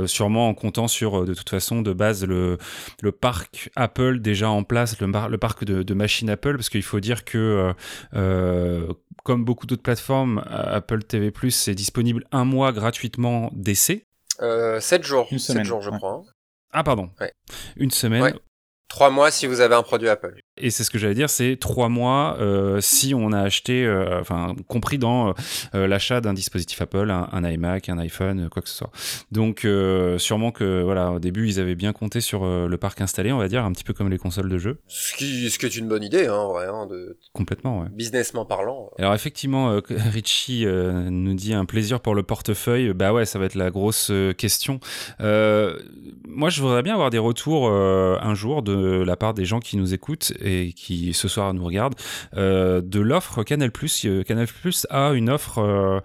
sûrement 0.08 0.50
en 0.50 0.54
comptant 0.54 0.88
sur, 0.88 1.26
de 1.26 1.34
toute 1.34 1.50
façon, 1.50 1.82
de 1.82 1.94
base, 1.94 2.26
le, 2.26 2.58
le 3.02 3.12
parc 3.12 3.70
Apple 3.76 4.20
déjà 4.20 4.50
en 4.50 4.64
place, 4.64 5.00
le, 5.00 5.08
le 5.30 5.38
parc 5.38 5.64
de, 5.64 5.84
de 5.84 5.94
machines 5.94 6.30
Apple, 6.30 6.56
parce 6.56 6.70
qu'il 6.70 6.84
faut 6.84 7.00
dire 7.00 7.26
que 7.26 7.74
comme 9.24 9.44
beaucoup 9.44 9.66
d'autres 9.68 9.84
plateformes, 9.84 10.42
Apple 10.50 11.04
TV+, 11.04 11.34
c'est 11.50 11.76
disponible 11.76 12.24
un 12.32 12.46
mois 12.46 12.72
gratuitement 12.72 13.50
d'essai. 13.54 14.06
Euh, 14.42 14.80
7 14.80 15.04
jours, 15.04 15.28
Une 15.32 15.40
semaine, 15.40 15.66
jours 15.66 15.82
je 15.82 15.90
crois. 15.90 16.24
Hein. 16.26 16.32
Ah 16.72 16.84
pardon. 16.84 17.10
Une 17.76 17.92
semaine. 17.92 18.22
Ouais. 18.22 18.34
3 18.88 19.10
mois 19.10 19.30
si 19.32 19.48
vous 19.48 19.60
avez 19.60 19.76
un 19.76 19.84
produit 19.84 20.08
Apple. 20.08 20.40
Et 20.60 20.70
c'est 20.70 20.84
ce 20.84 20.90
que 20.90 20.98
j'allais 20.98 21.14
dire, 21.14 21.30
c'est 21.30 21.58
trois 21.60 21.90
mois 21.90 22.38
euh, 22.40 22.80
si 22.82 23.14
on 23.14 23.32
a 23.32 23.42
acheté, 23.42 23.86
euh, 23.86 24.20
enfin 24.20 24.56
compris 24.68 24.98
dans 24.98 25.34
euh, 25.76 25.88
l'achat 25.88 26.22
d'un 26.22 26.34
dispositif 26.34 26.82
Apple, 26.82 27.12
un, 27.12 27.50
iMac, 27.50 27.90
un 27.90 27.98
iPhone, 28.00 28.50
quoi 28.50 28.62
que 28.62 28.70
ce 28.70 28.76
soit. 28.76 28.92
Donc 29.32 29.68
sûrement 30.18 30.52
que 30.52 30.82
voilà, 30.84 31.12
au 31.12 31.20
début 31.20 31.48
ils 31.48 31.60
avaient 31.60 31.76
bien 31.76 31.94
compté 31.94 32.22
sur 32.22 32.46
le 32.46 32.78
parc 32.78 33.02
installé, 33.02 33.32
on 33.32 33.38
va 33.38 33.48
dire, 33.48 33.64
un 33.64 33.72
petit 33.72 33.84
peu 33.84 33.94
comme 33.94 34.10
les 34.10 34.18
consoles 34.18 34.50
de 34.50 34.58
jeu. 34.58 34.80
Ce 34.88 35.16
qui, 35.16 35.50
ce 35.50 35.60
qui 35.60 35.66
est 35.66 35.76
une 35.78 35.88
bonne 35.88 36.04
idée, 36.04 36.28
hein, 36.28 36.34
en 36.34 36.54
vrai, 36.54 36.68
hein, 36.68 36.88
de 36.88 37.18
complètement, 37.34 37.82
ouais. 37.82 37.88
Businessment 37.92 38.46
parlant. 38.46 38.90
Alors 38.98 39.14
effectivement, 39.14 39.80
Richie 39.90 40.66
nous 40.66 41.34
dit 41.34 41.54
un 41.54 41.66
plaisir 41.66 42.00
pour 42.00 42.16
le 42.16 42.24
portefeuille. 42.24 42.94
Bah 42.94 43.14
ouais, 43.14 43.26
ça 43.26 43.40
va 43.40 43.46
être 43.46 43.56
la 43.56 43.70
grosse 43.70 44.12
question. 44.38 44.80
moi, 45.20 46.50
je 46.50 46.62
voudrais 46.62 46.84
bien 46.84 46.94
avoir 46.94 47.10
des 47.10 47.18
retours 47.18 47.70
un 47.70 48.36
jour 48.36 48.64
de 48.64 49.04
la 49.06 49.16
part 49.16 49.34
des 49.34 49.46
gens 49.46 49.60
qui 49.60 49.78
nous 49.78 49.94
écoutent 49.94 50.34
et 50.48 50.74
qui 50.74 51.14
ce 51.14 51.28
soir 51.28 51.54
nous 51.54 51.64
regardent, 51.64 51.96
euh, 52.36 52.82
de 52.82 53.00
l'offre 53.00 53.44
Canal+. 53.44 53.72
Euh, 54.06 54.24
Canal+, 54.24 54.48
a 54.90 55.12
une 55.14 55.30
offre 55.30 55.60
euh, 55.60 56.00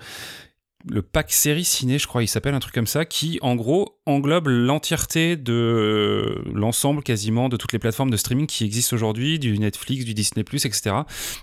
le 0.90 1.00
pack 1.00 1.30
série 1.30 1.64
ciné, 1.64 2.00
je 2.00 2.08
crois, 2.08 2.24
il 2.24 2.26
s'appelle 2.26 2.54
un 2.54 2.58
truc 2.58 2.74
comme 2.74 2.88
ça, 2.88 3.04
qui 3.04 3.38
en 3.40 3.54
gros 3.54 4.00
englobe 4.04 4.48
l'entièreté 4.48 5.36
de 5.36 6.42
l'ensemble 6.52 7.04
quasiment 7.04 7.48
de 7.48 7.56
toutes 7.56 7.72
les 7.72 7.78
plateformes 7.78 8.10
de 8.10 8.16
streaming 8.16 8.48
qui 8.48 8.64
existent 8.64 8.96
aujourd'hui, 8.96 9.38
du 9.38 9.56
Netflix, 9.60 10.04
du 10.04 10.12
Disney+, 10.12 10.42
etc. 10.42 10.96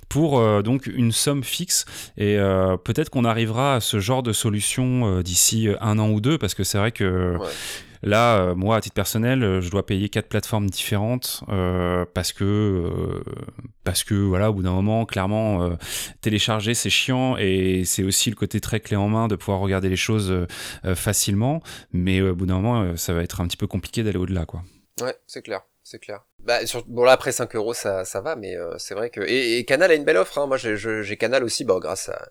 pour 0.09 0.43
donc 0.62 0.88
une 0.88 1.13
somme 1.13 1.45
fixe. 1.45 1.85
Et 2.17 2.35
peut-être 2.83 3.09
qu'on 3.09 3.23
arrivera 3.23 3.75
à 3.75 3.79
ce 3.79 4.01
genre 4.01 4.23
de 4.23 4.33
solution 4.33 5.21
d'ici 5.21 5.69
un 5.79 5.99
an 5.99 6.09
ou 6.09 6.19
deux, 6.19 6.38
parce 6.38 6.53
que 6.53 6.65
c'est 6.65 6.77
vrai 6.77 6.91
que 6.91 7.38
Là, 8.01 8.39
euh, 8.39 8.55
moi, 8.55 8.77
à 8.77 8.81
titre 8.81 8.93
personnel, 8.95 9.43
euh, 9.43 9.62
je 9.62 9.69
dois 9.69 9.85
payer 9.85 10.09
quatre 10.09 10.29
plateformes 10.29 10.69
différentes 10.69 11.43
euh, 11.49 12.05
parce 12.13 12.31
que 12.31 13.23
parce 13.83 14.03
que 14.03 14.13
voilà, 14.13 14.51
au 14.51 14.53
bout 14.53 14.63
d'un 14.63 14.71
moment, 14.71 15.05
clairement, 15.05 15.77
télécharger 16.21 16.73
c'est 16.73 16.89
chiant 16.89 17.35
et 17.38 17.83
c'est 17.85 18.03
aussi 18.03 18.29
le 18.29 18.35
côté 18.35 18.62
très 18.62 18.79
clé 18.79 18.95
en 18.95 19.09
main 19.09 19.27
de 19.27 19.35
pouvoir 19.35 19.59
regarder 19.59 19.89
les 19.89 19.95
choses 19.95 20.45
facilement. 20.95 21.62
Mais 21.91 22.21
au 22.21 22.35
bout 22.35 22.45
d'un 22.45 22.59
moment, 22.59 22.95
ça 22.97 23.13
va 23.13 23.23
être 23.23 23.41
un 23.41 23.47
petit 23.47 23.57
peu 23.57 23.67
compliqué 23.67 24.03
d'aller 24.03 24.17
au-delà, 24.17 24.45
quoi. 24.45 24.63
Ouais, 25.01 25.15
c'est 25.25 25.41
clair, 25.41 25.62
c'est 25.83 25.99
clair. 25.99 26.21
Bah, 26.45 26.60
bon 26.88 27.04
là 27.04 27.12
après 27.12 27.34
5 27.34 27.54
euros 27.58 27.73
ça, 27.73 28.06
ça 28.06 28.21
va, 28.21 28.38
mais 28.38 28.56
euh, 28.56 28.73
c'est 28.78 28.93
vrai 28.93 29.10
que 29.10 29.19
et, 29.21 29.65
Canal 29.65 29.91
a 29.91 29.93
une 29.93 30.06
belle 30.06 30.15
offre. 30.15 30.38
Hein. 30.38 30.47
Moi 30.47 30.56
j'ai 30.56 31.17
Canal 31.17 31.43
aussi, 31.43 31.65
bon 31.65 31.80
grâce 31.80 32.08
à 32.08 32.30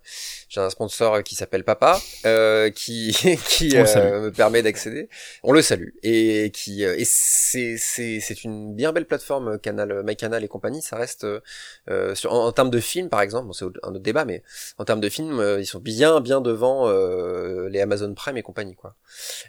j'ai 0.49 0.62
un 0.62 0.71
sponsor 0.71 1.23
qui 1.23 1.35
s'appelle 1.35 1.62
Papa, 1.62 2.01
euh, 2.25 2.71
qui 2.71 3.12
qui 3.49 3.77
euh, 3.77 4.23
me 4.23 4.33
permet 4.33 4.62
d'accéder. 4.62 5.11
On 5.42 5.53
le 5.53 5.61
salue 5.61 5.90
et 6.03 6.51
qui 6.55 6.85
et 6.85 7.05
c'est 7.05 7.77
c'est 7.77 8.21
c'est 8.21 8.44
une 8.44 8.75
bien 8.75 8.92
belle 8.92 9.05
plateforme 9.05 9.59
Canal, 9.59 10.03
MyCanal 10.03 10.42
et 10.42 10.49
compagnie. 10.49 10.81
Ça 10.81 10.97
reste 10.97 11.27
sur 12.14 12.33
en, 12.33 12.51
termes 12.53 12.71
de 12.71 12.81
films 12.81 13.11
par 13.11 13.21
exemple, 13.21 13.49
bon, 13.49 13.53
c'est 13.53 13.66
un 13.83 13.90
autre 13.90 13.99
débat, 14.01 14.25
mais 14.25 14.42
en 14.79 14.87
termes 14.87 15.01
de 15.01 15.09
films 15.11 15.59
ils 15.59 15.66
sont 15.66 15.81
bien 15.81 16.21
bien 16.21 16.40
devant 16.40 16.90
les 17.68 17.81
Amazon 17.83 18.14
Prime 18.14 18.38
et 18.38 18.42
compagnie 18.42 18.75
quoi. 18.75 18.97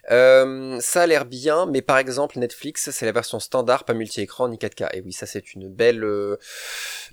ça 0.09 1.01
a 1.01 1.07
l'air 1.07 1.23
bien, 1.23 1.65
mais 1.65 1.81
par 1.81 1.97
exemple 1.97 2.39
Netflix 2.39 2.89
c'est 2.91 3.05
la 3.05 3.13
version 3.13 3.39
standard, 3.39 3.85
pas 3.85 3.93
multi-écran 3.93 4.48
ni 4.49 4.57
4K. 4.57 4.89
Et 4.93 5.01
oui, 5.01 5.13
ça 5.13 5.25
c'est 5.25 5.53
une 5.53 5.69
belle 5.69 6.03
euh, 6.03 6.37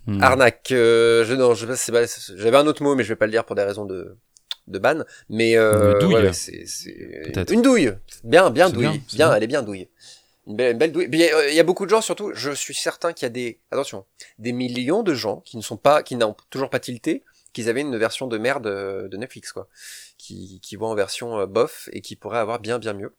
hmm. 0.07 0.22
arnaque. 0.22 0.68
Euh, 0.72 1.25
je 1.25 1.35
non, 1.35 1.55
je 1.55 1.66
j'avais 2.37 2.57
un 2.57 2.66
autre 2.66 2.83
mot, 2.83 2.94
mais 2.94 3.05
je 3.05 3.09
vais 3.09 3.16
pas 3.16 3.27
le 3.27 3.33
dire 3.33 3.44
pour 3.44 3.57
des 3.57 3.62
raisons 3.62 3.85
de 3.85 4.16
de 4.66 4.79
ban. 4.79 5.05
Mais 5.29 5.57
euh, 5.57 5.99
douille. 5.99 6.33
c'est 6.35 7.51
une 7.51 7.62
douille. 7.62 7.92
Bien, 8.25 8.51
bien 8.51 8.70
douille. 8.70 9.01
Bien, 9.14 9.33
elle 9.35 9.42
est 9.42 9.49
bien 9.49 9.62
douille. 9.62 9.88
Une 10.46 10.57
belle, 10.57 10.77
belle 10.77 10.92
douille. 10.92 11.09
Il 11.12 11.55
y, 11.55 11.61
a 11.61 11.62
beaucoup 11.64 11.87
de 11.87 11.90
gens, 11.90 12.01
surtout, 12.01 12.31
je 12.33 12.53
suis 12.53 12.75
certain 12.75 13.12
qu'il 13.12 13.27
y 13.27 13.27
a 13.27 13.31
des, 13.31 13.59
attention, 13.72 14.05
des 14.38 14.53
millions 14.53 15.03
de 15.03 15.12
gens 15.12 15.40
qui 15.44 15.57
ne 15.57 15.62
sont 15.62 15.77
pas, 15.77 16.05
qui 16.05 16.14
n'ont 16.14 16.37
toujours 16.51 16.70
pas 16.70 16.79
tilté, 16.79 17.25
qu'ils 17.53 17.68
avaient 17.68 17.81
une 17.81 17.96
version 17.96 18.29
de 18.29 18.38
merde 18.38 18.68
de 19.11 19.16
Netflix, 19.16 19.51
quoi, 19.51 19.66
qui, 20.18 20.61
qui 20.62 20.77
voient 20.77 20.88
en 20.88 20.94
version 20.94 21.44
bof 21.49 21.88
et 21.92 22.01
qui 22.01 22.14
pourraient 22.14 22.38
avoir 22.38 22.61
bien, 22.61 22.79
bien 22.79 22.92
mieux. 22.92 23.12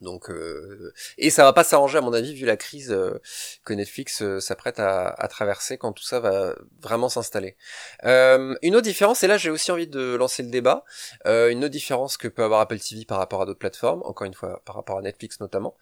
Donc 0.00 0.30
euh, 0.30 0.92
et 1.18 1.30
ça 1.30 1.44
va 1.44 1.52
pas 1.52 1.64
s'arranger 1.64 1.98
à 1.98 2.00
mon 2.00 2.12
avis 2.12 2.34
vu 2.34 2.46
la 2.46 2.56
crise 2.56 2.92
euh, 2.92 3.20
que 3.64 3.72
Netflix 3.72 4.22
euh, 4.22 4.40
s'apprête 4.40 4.78
à, 4.78 5.08
à, 5.08 5.28
traverser 5.28 5.78
quand 5.78 5.92
tout 5.92 6.04
ça 6.04 6.20
va 6.20 6.54
vraiment 6.80 7.08
s'installer. 7.08 7.56
une 8.04 8.74
autre 8.74 8.82
différence 8.82 9.22
et 9.22 9.26
là 9.26 9.36
j'ai 9.36 9.50
aussi 9.50 9.70
envie 9.72 9.86
de 9.86 10.14
lancer 10.14 10.42
le 10.42 10.50
débat. 10.50 10.84
une 11.24 11.64
autre 11.64 11.72
différence 11.72 12.16
que 12.16 12.28
peut 12.28 12.44
avoir 12.44 12.60
Apple 12.60 12.78
TV 12.78 13.04
par 13.04 13.18
rapport 13.18 13.42
à 13.42 13.46
d'autres 13.46 13.58
plateformes, 13.58 14.02
encore 14.04 14.26
une 14.26 14.34
fois 14.34 14.62
par 14.64 14.76
rapport 14.76 14.98
à 14.98 15.02
Netflix 15.02 15.40
notamment, 15.40 15.76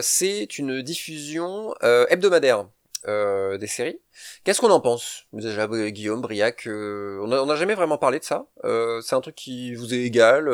c'est 0.00 0.58
une 0.58 0.82
diffusion 0.82 1.74
hebdomadaire. 1.82 2.66
Euh, 3.06 3.58
des 3.58 3.68
séries. 3.68 4.00
Qu'est-ce 4.42 4.60
qu'on 4.60 4.70
en 4.70 4.80
pense 4.80 5.26
Déjà, 5.32 5.68
Guillaume, 5.68 6.20
Briac, 6.20 6.66
euh, 6.66 7.20
on 7.22 7.46
n'a 7.46 7.54
jamais 7.54 7.74
vraiment 7.74 7.96
parlé 7.96 8.18
de 8.18 8.24
ça. 8.24 8.46
Euh, 8.64 9.00
c'est 9.02 9.14
un 9.14 9.20
truc 9.20 9.36
qui 9.36 9.74
vous 9.74 9.94
est 9.94 10.02
égal. 10.02 10.50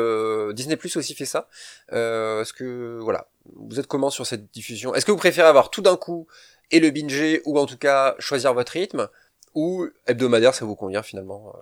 Disney 0.53 0.75
Plus 0.75 0.95
aussi 0.95 1.15
fait 1.15 1.25
ça. 1.25 1.47
Est-ce 1.89 2.53
que 2.53 2.99
voilà, 3.01 3.27
vous 3.55 3.79
êtes 3.79 3.87
comment 3.87 4.11
sur 4.11 4.27
cette 4.27 4.51
diffusion? 4.53 4.93
Est-ce 4.93 5.05
que 5.05 5.11
vous 5.11 5.17
préférez 5.17 5.47
avoir 5.47 5.71
tout 5.71 5.81
d'un 5.81 5.97
coup 5.97 6.27
et 6.71 6.79
le 6.79 6.91
binger 6.91 7.41
ou 7.45 7.57
en 7.57 7.65
tout 7.65 7.77
cas 7.77 8.15
choisir 8.19 8.53
votre 8.53 8.73
rythme 8.73 9.07
ou 9.55 9.87
hebdomadaire, 10.05 10.53
ça 10.53 10.65
vous 10.65 10.75
convient 10.75 11.01
finalement 11.01 11.53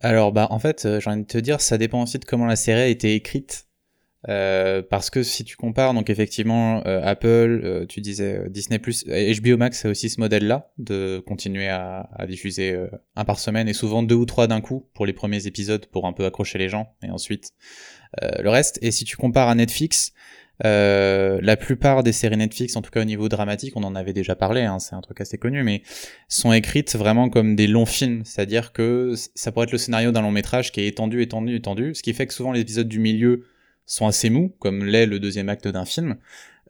Alors 0.00 0.30
bah 0.30 0.46
en 0.50 0.58
fait, 0.58 0.86
j'ai 1.00 1.10
envie 1.10 1.22
de 1.22 1.26
te 1.26 1.38
dire, 1.38 1.60
ça 1.60 1.76
dépend 1.76 2.02
aussi 2.02 2.18
de 2.18 2.24
comment 2.24 2.46
la 2.46 2.56
série 2.56 2.82
a 2.82 2.86
été 2.86 3.14
écrite. 3.14 3.66
Euh, 4.28 4.82
parce 4.82 5.08
que 5.08 5.22
si 5.22 5.44
tu 5.44 5.56
compares, 5.56 5.94
donc 5.94 6.10
effectivement, 6.10 6.86
euh, 6.86 7.00
Apple, 7.02 7.60
euh, 7.64 7.86
tu 7.86 8.00
disais 8.00 8.42
Disney+, 8.50 8.78
HBO 8.78 9.56
Max 9.56 9.84
a 9.84 9.88
aussi 9.88 10.10
ce 10.10 10.20
modèle-là, 10.20 10.70
de 10.78 11.22
continuer 11.26 11.68
à, 11.68 12.08
à 12.14 12.26
diffuser 12.26 12.76
un 13.16 13.24
par 13.24 13.38
semaine 13.38 13.68
et 13.68 13.72
souvent 13.72 14.02
deux 14.02 14.14
ou 14.14 14.26
trois 14.26 14.46
d'un 14.46 14.60
coup 14.60 14.88
pour 14.94 15.06
les 15.06 15.12
premiers 15.12 15.46
épisodes 15.46 15.86
pour 15.86 16.06
un 16.06 16.12
peu 16.12 16.26
accrocher 16.26 16.58
les 16.58 16.68
gens 16.68 16.94
et 17.02 17.10
ensuite 17.10 17.52
le 18.22 18.48
reste. 18.48 18.78
Et 18.82 18.90
si 18.90 19.04
tu 19.04 19.16
compares 19.16 19.48
à 19.48 19.54
Netflix, 19.54 20.12
la 20.62 21.56
plupart 21.56 22.02
des 22.02 22.12
séries 22.12 22.36
Netflix, 22.36 22.76
en 22.76 22.82
tout 22.82 22.90
cas 22.90 23.00
au 23.00 23.04
niveau 23.04 23.28
dramatique, 23.28 23.74
on 23.76 23.84
en 23.84 23.94
avait 23.94 24.12
déjà 24.12 24.34
parlé, 24.34 24.62
hein, 24.62 24.78
c'est 24.78 24.94
un 24.94 25.00
truc 25.00 25.20
assez 25.20 25.38
connu, 25.38 25.62
mais 25.62 25.82
sont 26.28 26.52
écrites 26.52 26.94
vraiment 26.96 27.30
comme 27.30 27.56
des 27.56 27.66
longs 27.66 27.86
films, 27.86 28.24
c'est-à-dire 28.24 28.72
que 28.72 29.14
ça 29.34 29.52
pourrait 29.52 29.64
être 29.64 29.72
le 29.72 29.78
scénario 29.78 30.12
d'un 30.12 30.22
long 30.22 30.32
métrage 30.32 30.72
qui 30.72 30.80
est 30.80 30.88
étendu, 30.88 31.22
étendu, 31.22 31.56
étendu, 31.56 31.94
ce 31.94 32.02
qui 32.02 32.12
fait 32.12 32.26
que 32.26 32.34
souvent 32.34 32.52
les 32.52 32.60
épisodes 32.60 32.88
du 32.88 32.98
milieu 32.98 33.46
sont 33.90 34.06
assez 34.06 34.30
mous, 34.30 34.54
comme 34.60 34.84
l'est 34.84 35.06
le 35.06 35.18
deuxième 35.18 35.48
acte 35.48 35.66
d'un 35.66 35.84
film, 35.84 36.16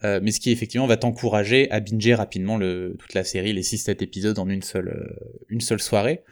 euh, 0.04 0.20
mais 0.22 0.32
ce 0.32 0.40
qui 0.40 0.50
effectivement 0.50 0.86
va 0.86 0.96
t'encourager 0.96 1.70
à 1.70 1.80
binger 1.80 2.14
rapidement 2.14 2.56
le, 2.56 2.96
toute 2.98 3.12
la 3.12 3.24
série, 3.24 3.52
les 3.52 3.62
6-7 3.62 4.02
épisodes 4.02 4.38
en 4.38 4.48
une 4.48 4.62
seule, 4.62 4.88
euh, 4.88 5.44
une 5.50 5.60
seule 5.60 5.80
soirée. 5.80 6.22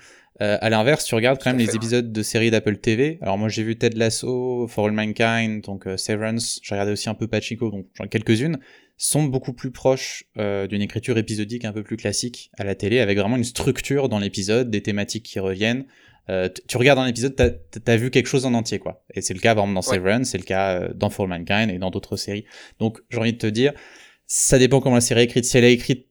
Euh, 0.41 0.57
à 0.61 0.71
l'inverse, 0.71 1.05
tu 1.05 1.15
regardes 1.15 1.43
quand 1.43 1.51
même 1.51 1.59
les 1.59 1.77
épisodes 1.77 2.11
de 2.11 2.23
séries 2.23 2.51
d'Apple 2.51 2.79
TV. 2.79 3.19
Alors 3.21 3.37
moi 3.37 3.51
j'ai 3.51 3.65
vu 3.65 3.77
Ted 3.77 3.99
Lasso, 3.99 4.67
For 4.69 4.87
All 4.87 4.93
Mankind, 4.93 5.63
donc 5.63 5.87
euh, 5.87 5.99
Severance, 5.99 6.59
j'ai 6.63 6.75
regardé 6.75 6.93
aussi 6.93 7.11
un 7.11 7.15
peu 7.15 7.27
Pachinko, 7.27 7.71
donc 7.71 7.87
quelques-unes, 8.09 8.59
sont 8.97 9.25
beaucoup 9.25 9.53
plus 9.53 9.71
proches 9.71 10.25
d'une 10.37 10.83
écriture 10.83 11.19
épisodique 11.19 11.65
un 11.65 11.73
peu 11.73 11.85
plus 11.85 11.97
classique 11.97 12.51
à 12.59 12.65
la 12.65 12.75
télé, 12.75 12.99
avec 12.99 13.17
vraiment 13.17 13.37
une 13.37 13.45
structure 13.45 14.09
dans 14.09 14.19
l'épisode, 14.19 14.71
des 14.71 14.83
thématiques 14.83 15.25
qui 15.25 15.39
reviennent, 15.39 15.85
euh, 16.31 16.49
tu 16.69 16.77
regardes 16.77 16.99
un 16.99 17.07
épisode, 17.07 17.35
t'as 17.37 17.93
as 17.93 17.97
vu 17.97 18.11
quelque 18.11 18.27
chose 18.27 18.45
en 18.45 18.55
entier, 18.55 18.79
quoi. 18.79 19.05
Et 19.15 19.21
c'est 19.21 19.35
le 19.35 19.41
cas, 19.41 19.55
par 19.55 19.65
exemple, 19.65 19.75
dans 19.75 19.83
Severance, 19.83 20.29
c'est 20.29 20.39
le 20.39 20.45
cas 20.45 20.81
euh, 20.81 20.89
dans 20.95 21.11
For 21.11 21.27
Mankind 21.27 21.71
et 21.71 21.79
dans 21.79 21.91
d'autres 21.91 22.17
séries. 22.17 22.45
Donc, 22.79 23.01
j'ai 23.11 23.19
envie 23.19 23.33
de 23.33 23.39
te 23.39 23.47
dire, 23.47 23.73
ça 24.27 24.59
dépend 24.59 24.81
comment 24.81 24.97
la 24.97 25.01
série 25.01 25.21
est 25.21 25.25
écrite. 25.25 25.45
Si 25.45 25.57
elle 25.57 25.65
est 25.65 25.73
écrite 25.73 26.08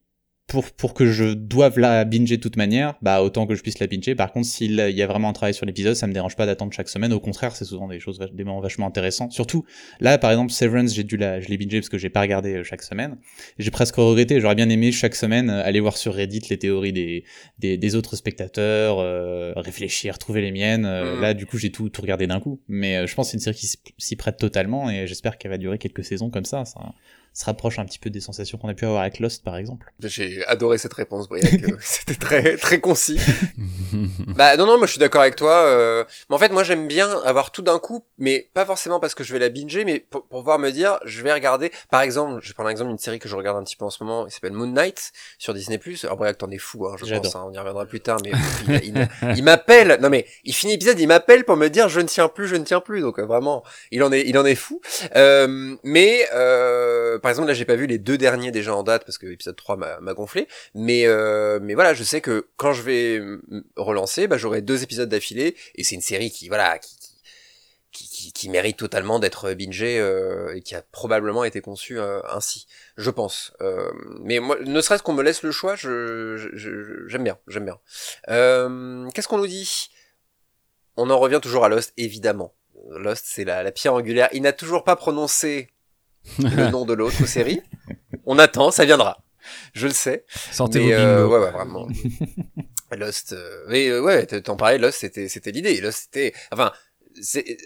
pour, 0.48 0.72
pour 0.72 0.94
que 0.94 1.06
je 1.12 1.34
doive 1.34 1.78
la 1.78 2.06
binger 2.06 2.38
de 2.38 2.42
toute 2.42 2.56
manière, 2.56 2.96
bah 3.02 3.22
autant 3.22 3.46
que 3.46 3.54
je 3.54 3.62
puisse 3.62 3.80
la 3.80 3.88
binger. 3.88 4.16
Par 4.16 4.32
contre, 4.32 4.48
s'il 4.48 4.76
y 4.76 5.02
a 5.02 5.08
vraiment 5.08 5.28
un 5.28 5.34
travail 5.34 5.54
sur 5.54 5.66
l'épisode, 5.66 5.96
ça 5.96 6.08
me 6.08 6.14
dérange 6.14 6.38
pas 6.38 6.46
d'attendre 6.46 6.72
chaque 6.72 6.88
semaine. 6.88 7.12
Au 7.12 7.20
contraire, 7.20 7.54
c'est 7.54 7.66
souvent 7.66 7.90
des 7.90 8.00
choses, 8.00 8.18
des 8.18 8.44
moments 8.46 8.62
vachement 8.62 8.88
intéressants. 8.88 9.30
Surtout, 9.30 9.66
là, 10.00 10.18
par 10.18 10.32
exemple, 10.32 10.54
Severance, 10.54 10.94
j'ai 10.94 11.04
dû 11.04 11.18
la, 11.18 11.42
je 11.42 11.50
l'ai 11.50 11.58
bingé 11.58 11.80
parce 11.80 11.90
que 11.90 11.98
j'ai 11.98 12.10
pas 12.10 12.22
regardé 12.22 12.56
euh, 12.56 12.64
chaque 12.64 12.82
semaine. 12.82 13.18
J'ai 13.60 13.72
presque 13.72 13.96
regretté. 13.96 14.40
J'aurais 14.40 14.56
bien 14.56 14.70
aimé 14.70 14.94
chaque 14.94 15.16
semaine 15.16 15.50
euh, 15.50 15.66
aller 15.66 15.82
voir 15.82 15.98
sur 15.98 16.14
Reddit 16.14 16.44
les 16.50 16.58
théories 16.58 16.94
des, 16.94 17.26
des, 17.60 17.78
des 17.78 17.96
autres 17.96 18.16
spectateurs, 18.16 19.00
euh, 19.00 19.52
réfléchir, 19.58 20.18
trouver 20.18 20.40
les 20.40 20.52
miennes. 20.52 20.84
Mm. 20.84 21.20
Là, 21.20 21.34
du 21.34 21.46
coup, 21.46 21.58
j'ai 21.58 21.72
tout, 21.72 21.90
tout 21.90 22.02
regardé 22.02 22.26
d'un 22.26 22.40
coup. 22.40 22.62
Mais 22.70 23.06
je 23.06 23.14
pense 23.16 23.28
que 23.28 23.32
c'est 23.32 23.38
une 23.38 23.54
série 23.54 23.58
qui 23.58 23.68
s'y 23.98 24.16
prête 24.16 24.38
totalement 24.38 24.90
et 24.90 25.08
j'espère 25.08 25.38
qu'elle 25.38 25.52
va 25.52 25.58
durer 25.58 25.78
quelques 25.78 26.06
saisons 26.06 26.30
comme 26.30 26.46
ça. 26.46 26.64
ça 26.64 26.94
se 27.38 27.46
rapproche 27.46 27.78
un 27.78 27.86
petit 27.86 28.00
peu 28.00 28.10
des 28.10 28.20
sensations 28.20 28.58
qu'on 28.58 28.68
a 28.68 28.74
pu 28.74 28.86
avoir 28.86 29.02
avec 29.02 29.20
Lost, 29.20 29.44
par 29.44 29.58
exemple. 29.58 29.94
J'ai 30.00 30.44
adoré 30.48 30.80
cette 30.80 30.96
réponse, 30.96 31.30
Briac. 31.30 31.62
C'était 31.82 32.16
très 32.16 32.58
très 32.58 32.80
concis. 32.80 33.20
bah 34.36 34.58
non 34.58 34.66
non, 34.66 34.80
moi 34.80 34.88
je 34.88 34.94
suis 34.94 35.00
d'accord 35.00 35.22
avec 35.22 35.36
toi. 35.36 35.52
Euh... 35.52 36.04
Mais 36.32 36.36
en 36.36 36.40
fait, 36.40 36.52
moi 36.52 36.64
j'aime 36.64 36.88
bien 36.88 37.08
avoir 37.26 37.52
tout 37.52 37.62
d'un 37.62 37.78
coup, 37.78 38.04
mais 38.18 38.50
pas 38.56 38.66
forcément 38.66 39.00
parce 39.00 39.14
que 39.14 39.24
je 39.24 39.34
vais 39.34 39.38
la 39.38 39.50
binger, 39.50 39.86
mais 39.86 40.00
pour, 40.00 40.26
pour 40.26 40.40
pouvoir 40.40 40.58
me 40.58 40.72
dire, 40.72 40.98
je 41.06 41.22
vais 41.22 41.32
regarder. 41.32 41.72
Par 41.92 42.02
exemple, 42.02 42.40
je 42.42 42.54
prends 42.54 42.64
l'exemple 42.64 42.90
d'une 42.90 42.98
série 42.98 43.20
que 43.20 43.30
je 43.30 43.36
regarde 43.36 43.56
un 43.56 43.64
petit 43.64 43.76
peu 43.76 43.86
en 43.86 43.92
ce 43.92 44.04
moment, 44.04 44.26
il 44.26 44.32
s'appelle 44.32 44.54
Moon 44.54 44.66
Knight 44.66 45.12
sur 45.38 45.54
Disney+. 45.54 45.80
Alors 46.06 46.18
Briac, 46.18 46.40
t'en 46.40 46.50
es 46.50 46.58
fou, 46.58 46.88
hein, 46.88 46.96
je 46.98 47.06
pense. 47.14 47.36
Hein, 47.36 47.46
on 47.48 47.54
y 47.54 47.60
reviendra 47.60 47.86
plus 47.86 48.00
tard, 48.00 48.18
mais 48.24 48.32
il, 48.82 49.08
il, 49.36 49.44
m'appelle. 49.44 50.00
Non 50.02 50.10
mais 50.10 50.26
il 50.44 50.56
finit 50.56 50.74
l'épisode, 50.74 51.00
il 51.00 51.08
m'appelle 51.08 51.46
pour 51.46 51.56
me 51.56 51.68
dire, 51.68 51.88
je 51.88 52.00
ne 52.00 52.08
tiens 52.08 52.30
plus, 52.30 52.48
je 52.48 52.56
ne 52.56 52.64
tiens 52.64 52.82
plus. 52.82 53.02
Donc 53.02 53.20
euh, 53.20 53.28
vraiment, 53.28 53.64
il 53.92 54.02
en 54.02 54.12
est 54.12 54.24
il 54.28 54.40
en 54.40 54.46
est 54.46 54.56
fou. 54.56 54.82
Euh, 55.16 55.76
mais 55.84 56.28
euh, 56.34 57.20
par 57.28 57.32
exemple 57.32 57.50
là, 57.50 57.54
j'ai 57.54 57.66
pas 57.66 57.76
vu 57.76 57.88
les 57.88 57.98
deux 57.98 58.18
derniers 58.18 58.52
déjà 58.52 58.74
en 58.74 58.84
date 58.84 59.04
parce 59.04 59.18
que 59.18 59.26
l'épisode 59.26 59.58
3 59.58 59.76
m'a 59.76 60.14
gonflé. 60.14 60.48
Mais 60.74 61.06
euh, 61.06 61.60
mais 61.62 61.74
voilà, 61.74 61.94
je 61.94 62.02
sais 62.02 62.22
que 62.22 62.48
quand 62.56 62.72
je 62.72 62.82
vais 62.84 63.22
relancer, 63.76 64.28
bah, 64.28 64.38
j'aurai 64.38 64.62
deux 64.62 64.82
épisodes 64.82 65.10
d'affilée 65.10 65.58
et 65.76 65.84
c'est 65.84 65.96
une 65.96 66.02
série 66.02 66.32
qui 66.32 66.48
voilà 66.48 66.80
qui 66.80 66.96
qui, 67.92 68.32
qui, 68.32 68.50
mérite 68.50 68.78
totalement 68.78 69.20
d'être 69.20 69.54
bingée 69.56 70.00
euh, 70.00 70.56
et 70.56 70.62
qui 70.62 70.74
a 70.74 70.82
probablement 70.82 71.44
été 71.44 71.60
conçue 71.60 72.00
euh, 72.00 72.22
ainsi, 72.30 72.66
je 72.96 73.10
pense. 73.10 73.52
Mais 74.22 74.40
moi, 74.40 74.56
ne 74.64 74.80
serait-ce 74.80 75.04
qu'on 75.04 75.14
me 75.14 75.24
laisse 75.24 75.44
le 75.44 75.52
choix, 75.52 75.76
je 75.76 76.38
j'aime 77.10 77.26
bien, 77.26 77.38
j'aime 77.50 77.66
bien. 77.66 77.78
Qu'est-ce 79.14 79.28
qu'on 79.28 79.40
nous 79.40 79.48
dit? 79.48 79.90
On 80.96 81.10
en 81.10 81.20
revient 81.20 81.40
toujours 81.44 81.66
à 81.66 81.70
Lost, 81.70 81.92
évidemment. 81.98 82.54
Lost, 82.90 83.26
c'est 83.28 83.44
la 83.44 83.70
pierre 83.74 83.96
angulaire. 83.96 84.30
Il 84.32 84.44
n'a 84.44 84.54
toujours 84.54 84.86
pas 84.86 84.96
prononcé 84.96 85.74
le 86.40 86.70
nom 86.70 86.86
de 86.86 86.94
l'autre 86.94 87.26
série. 87.26 87.62
On 88.26 88.40
attend, 88.40 88.72
ça 88.72 88.86
viendra. 88.86 89.24
Je 89.74 89.88
le 89.88 89.94
sais. 89.94 90.26
Sortez 90.52 90.80
mais, 90.80 90.94
euh, 90.94 91.26
ouais, 91.28 91.40
ouais, 91.40 91.52
vraiment. 91.52 91.88
Lost, 92.92 93.34
euh, 93.34 93.66
mais 93.68 93.88
euh, 93.90 94.02
ouais, 94.02 94.26
t'en 94.26 94.56
parlais, 94.56 94.78
Lost, 94.78 95.00
c'était, 95.00 95.28
c'était 95.28 95.52
l'idée. 95.52 95.80
Lost, 95.82 96.04
c'était, 96.04 96.34
enfin, 96.52 96.72
c'est, 97.22 97.58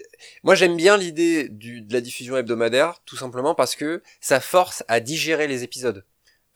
moi 0.42 0.54
j'aime 0.54 0.76
bien 0.76 0.96
l'idée 0.96 1.48
du, 1.48 1.82
de 1.82 1.92
la 1.92 2.00
diffusion 2.00 2.36
hebdomadaire, 2.36 3.00
tout 3.04 3.16
simplement 3.16 3.54
parce 3.54 3.76
que 3.76 4.02
ça 4.20 4.40
force 4.40 4.82
à 4.88 5.00
digérer 5.00 5.46
les 5.46 5.62
épisodes. 5.62 6.04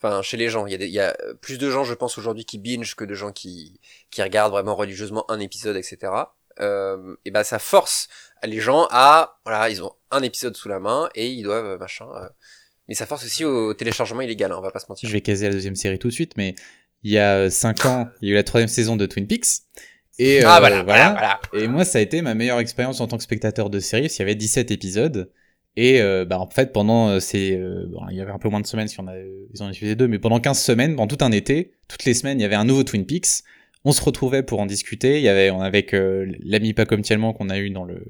Enfin, 0.03 0.21
chez 0.23 0.37
les 0.37 0.49
gens, 0.49 0.67
il 0.67 0.73
y 0.73 0.83
a, 0.83 0.85
il 0.85 0.93
y 0.93 1.01
a 1.01 1.17
plus 1.41 1.59
de 1.59 1.71
gens, 1.71 1.85
je 1.85 1.95
pense 1.95 2.19
aujourd'hui, 2.19 2.45
qui 2.45 2.59
binge 2.59 2.95
que 2.97 3.05
de 3.05 3.15
gens 3.15 3.33
qui, 3.33 3.81
qui 4.11 4.23
regardent 4.23 4.53
vraiment 4.53 4.75
religieusement 4.75 5.31
un 5.31 5.41
épisode, 5.41 5.77
etc. 5.77 6.13
Euh, 6.61 7.17
et 7.25 7.31
ben 7.31 7.45
ça 7.45 7.59
force 7.59 8.09
les 8.45 8.61
gens 8.61 8.87
à, 8.91 9.39
voilà, 9.45 9.71
ils 9.71 9.83
ont 9.83 9.93
un 10.11 10.23
épisode 10.23 10.57
sous 10.57 10.69
la 10.69 10.81
main 10.81 11.09
et 11.15 11.29
ils 11.29 11.43
doivent 11.43 11.67
euh, 11.67 11.79
machin. 11.79 12.07
Euh. 12.17 12.29
mais 12.89 12.95
ça 12.95 13.07
force 13.07 13.25
aussi 13.25 13.45
au 13.45 13.75
téléchargement 13.75 14.21
illégal, 14.21 14.53
hein, 14.53 14.57
on 14.59 14.63
va 14.63 14.71
pas 14.71 14.79
se 14.79 14.87
mentir. 14.89 15.09
Je 15.09 15.13
vais 15.13 15.21
caser 15.21 15.47
la 15.47 15.53
deuxième 15.53 15.77
série 15.77 15.99
tout 15.99 16.09
de 16.09 16.13
suite, 16.13 16.37
mais 16.37 16.55
il 17.03 17.13
y 17.13 17.19
a 17.19 17.51
5 17.51 17.85
ans, 17.87 18.09
il 18.21 18.29
y 18.29 18.31
a 18.31 18.35
eu 18.35 18.37
la 18.37 18.45
troisième 18.45 18.69
saison 18.69 18.97
de 18.97 19.07
Twin 19.07 19.27
Peaks. 19.27 19.63
Et, 20.19 20.43
ah, 20.45 20.61
voilà, 20.61 20.83
voilà, 20.83 21.13
voilà, 21.13 21.41
Et 21.53 21.69
moi, 21.69 21.85
ça 21.85 21.99
a 21.99 22.01
été 22.01 22.23
ma 22.23 22.35
meilleure 22.35 22.59
expérience 22.59 23.01
en 23.01 23.07
tant 23.07 23.19
que 23.19 23.23
spectateur 23.23 23.69
de 23.69 23.81
série, 23.81 24.05
parce 24.05 24.15
qu'il 24.15 24.23
y 24.23 24.29
avait 24.29 24.35
17 24.35 24.71
épisodes. 24.71 25.31
Et 25.77 26.01
bah, 26.25 26.41
en 26.41 26.49
fait, 26.49 26.73
pendant 26.73 27.21
ces... 27.21 27.55
bon, 27.91 28.01
il 28.11 28.17
y 28.17 28.21
avait 28.23 28.33
un 28.33 28.39
peu 28.39 28.49
moins 28.49 28.61
de 28.61 28.67
semaines 28.67 28.89
si 28.89 28.99
on 28.99 29.07
a, 29.09 29.15
ils 29.19 29.63
en 29.63 29.67
ont 29.67 29.71
diffusé 29.71 29.95
deux, 29.95 30.09
mais 30.09 30.19
pendant 30.19 30.41
15 30.41 30.59
semaines, 30.59 30.97
pendant 30.97 31.15
tout 31.15 31.23
un 31.23 31.33
été, 31.33 31.75
toutes 31.87 32.07
les 32.07 32.15
semaines, 32.15 32.41
il 32.41 32.43
y 32.43 32.47
avait 32.47 32.55
un 32.55 32.65
nouveau 32.65 32.83
Twin 32.83 33.05
Peaks. 33.05 33.43
On 33.89 33.93
se 33.93 34.03
retrouvait 34.03 34.43
pour 34.43 34.61
en 34.61 34.67
discuter. 34.67 35.19
Il 35.19 35.23
y 35.23 35.29
avait, 35.29 35.51
on 35.51 35.61
avec 35.61 35.93
l'ami 35.93 36.75
pas 36.75 36.87
comme 36.87 37.03
tellement 37.03 37.33
qu'on 37.33 37.51
a 37.51 37.59
eu 37.59 37.71
dans 37.71 37.85
le 37.85 38.05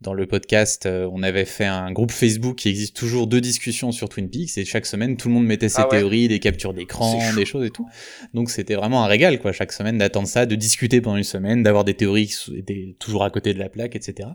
dans 0.00 0.14
le 0.14 0.26
podcast, 0.26 0.86
euh, 0.86 1.08
on 1.12 1.24
avait 1.24 1.44
fait 1.44 1.64
un 1.64 1.90
groupe 1.90 2.12
Facebook 2.12 2.56
qui 2.56 2.68
existe 2.68 2.94
toujours 2.94 3.26
de 3.26 3.40
discussions 3.40 3.90
sur 3.90 4.08
Twin 4.08 4.30
Peaks 4.30 4.56
et 4.56 4.64
chaque 4.64 4.86
semaine 4.86 5.16
tout 5.16 5.26
le 5.26 5.34
monde 5.34 5.46
mettait 5.46 5.68
ses 5.68 5.82
ah 5.82 5.88
théories, 5.90 6.28
des 6.28 6.38
captures 6.38 6.72
d'écran, 6.72 7.18
des 7.34 7.44
choses 7.44 7.66
et 7.66 7.70
tout. 7.70 7.88
Donc 8.32 8.50
c'était 8.50 8.76
vraiment 8.76 9.04
un 9.04 9.08
régal 9.08 9.40
quoi 9.40 9.50
chaque 9.50 9.72
semaine 9.72 9.98
d'attendre 9.98 10.28
ça, 10.28 10.46
de 10.46 10.54
discuter 10.54 11.00
pendant 11.00 11.16
une 11.16 11.24
semaine, 11.24 11.64
d'avoir 11.64 11.84
des 11.84 11.94
théories 11.94 12.28
qui 12.28 12.56
étaient 12.56 12.94
toujours 13.00 13.24
à 13.24 13.30
côté 13.30 13.54
de 13.54 13.58
la 13.58 13.68
plaque, 13.68 13.96
etc. 13.96 14.28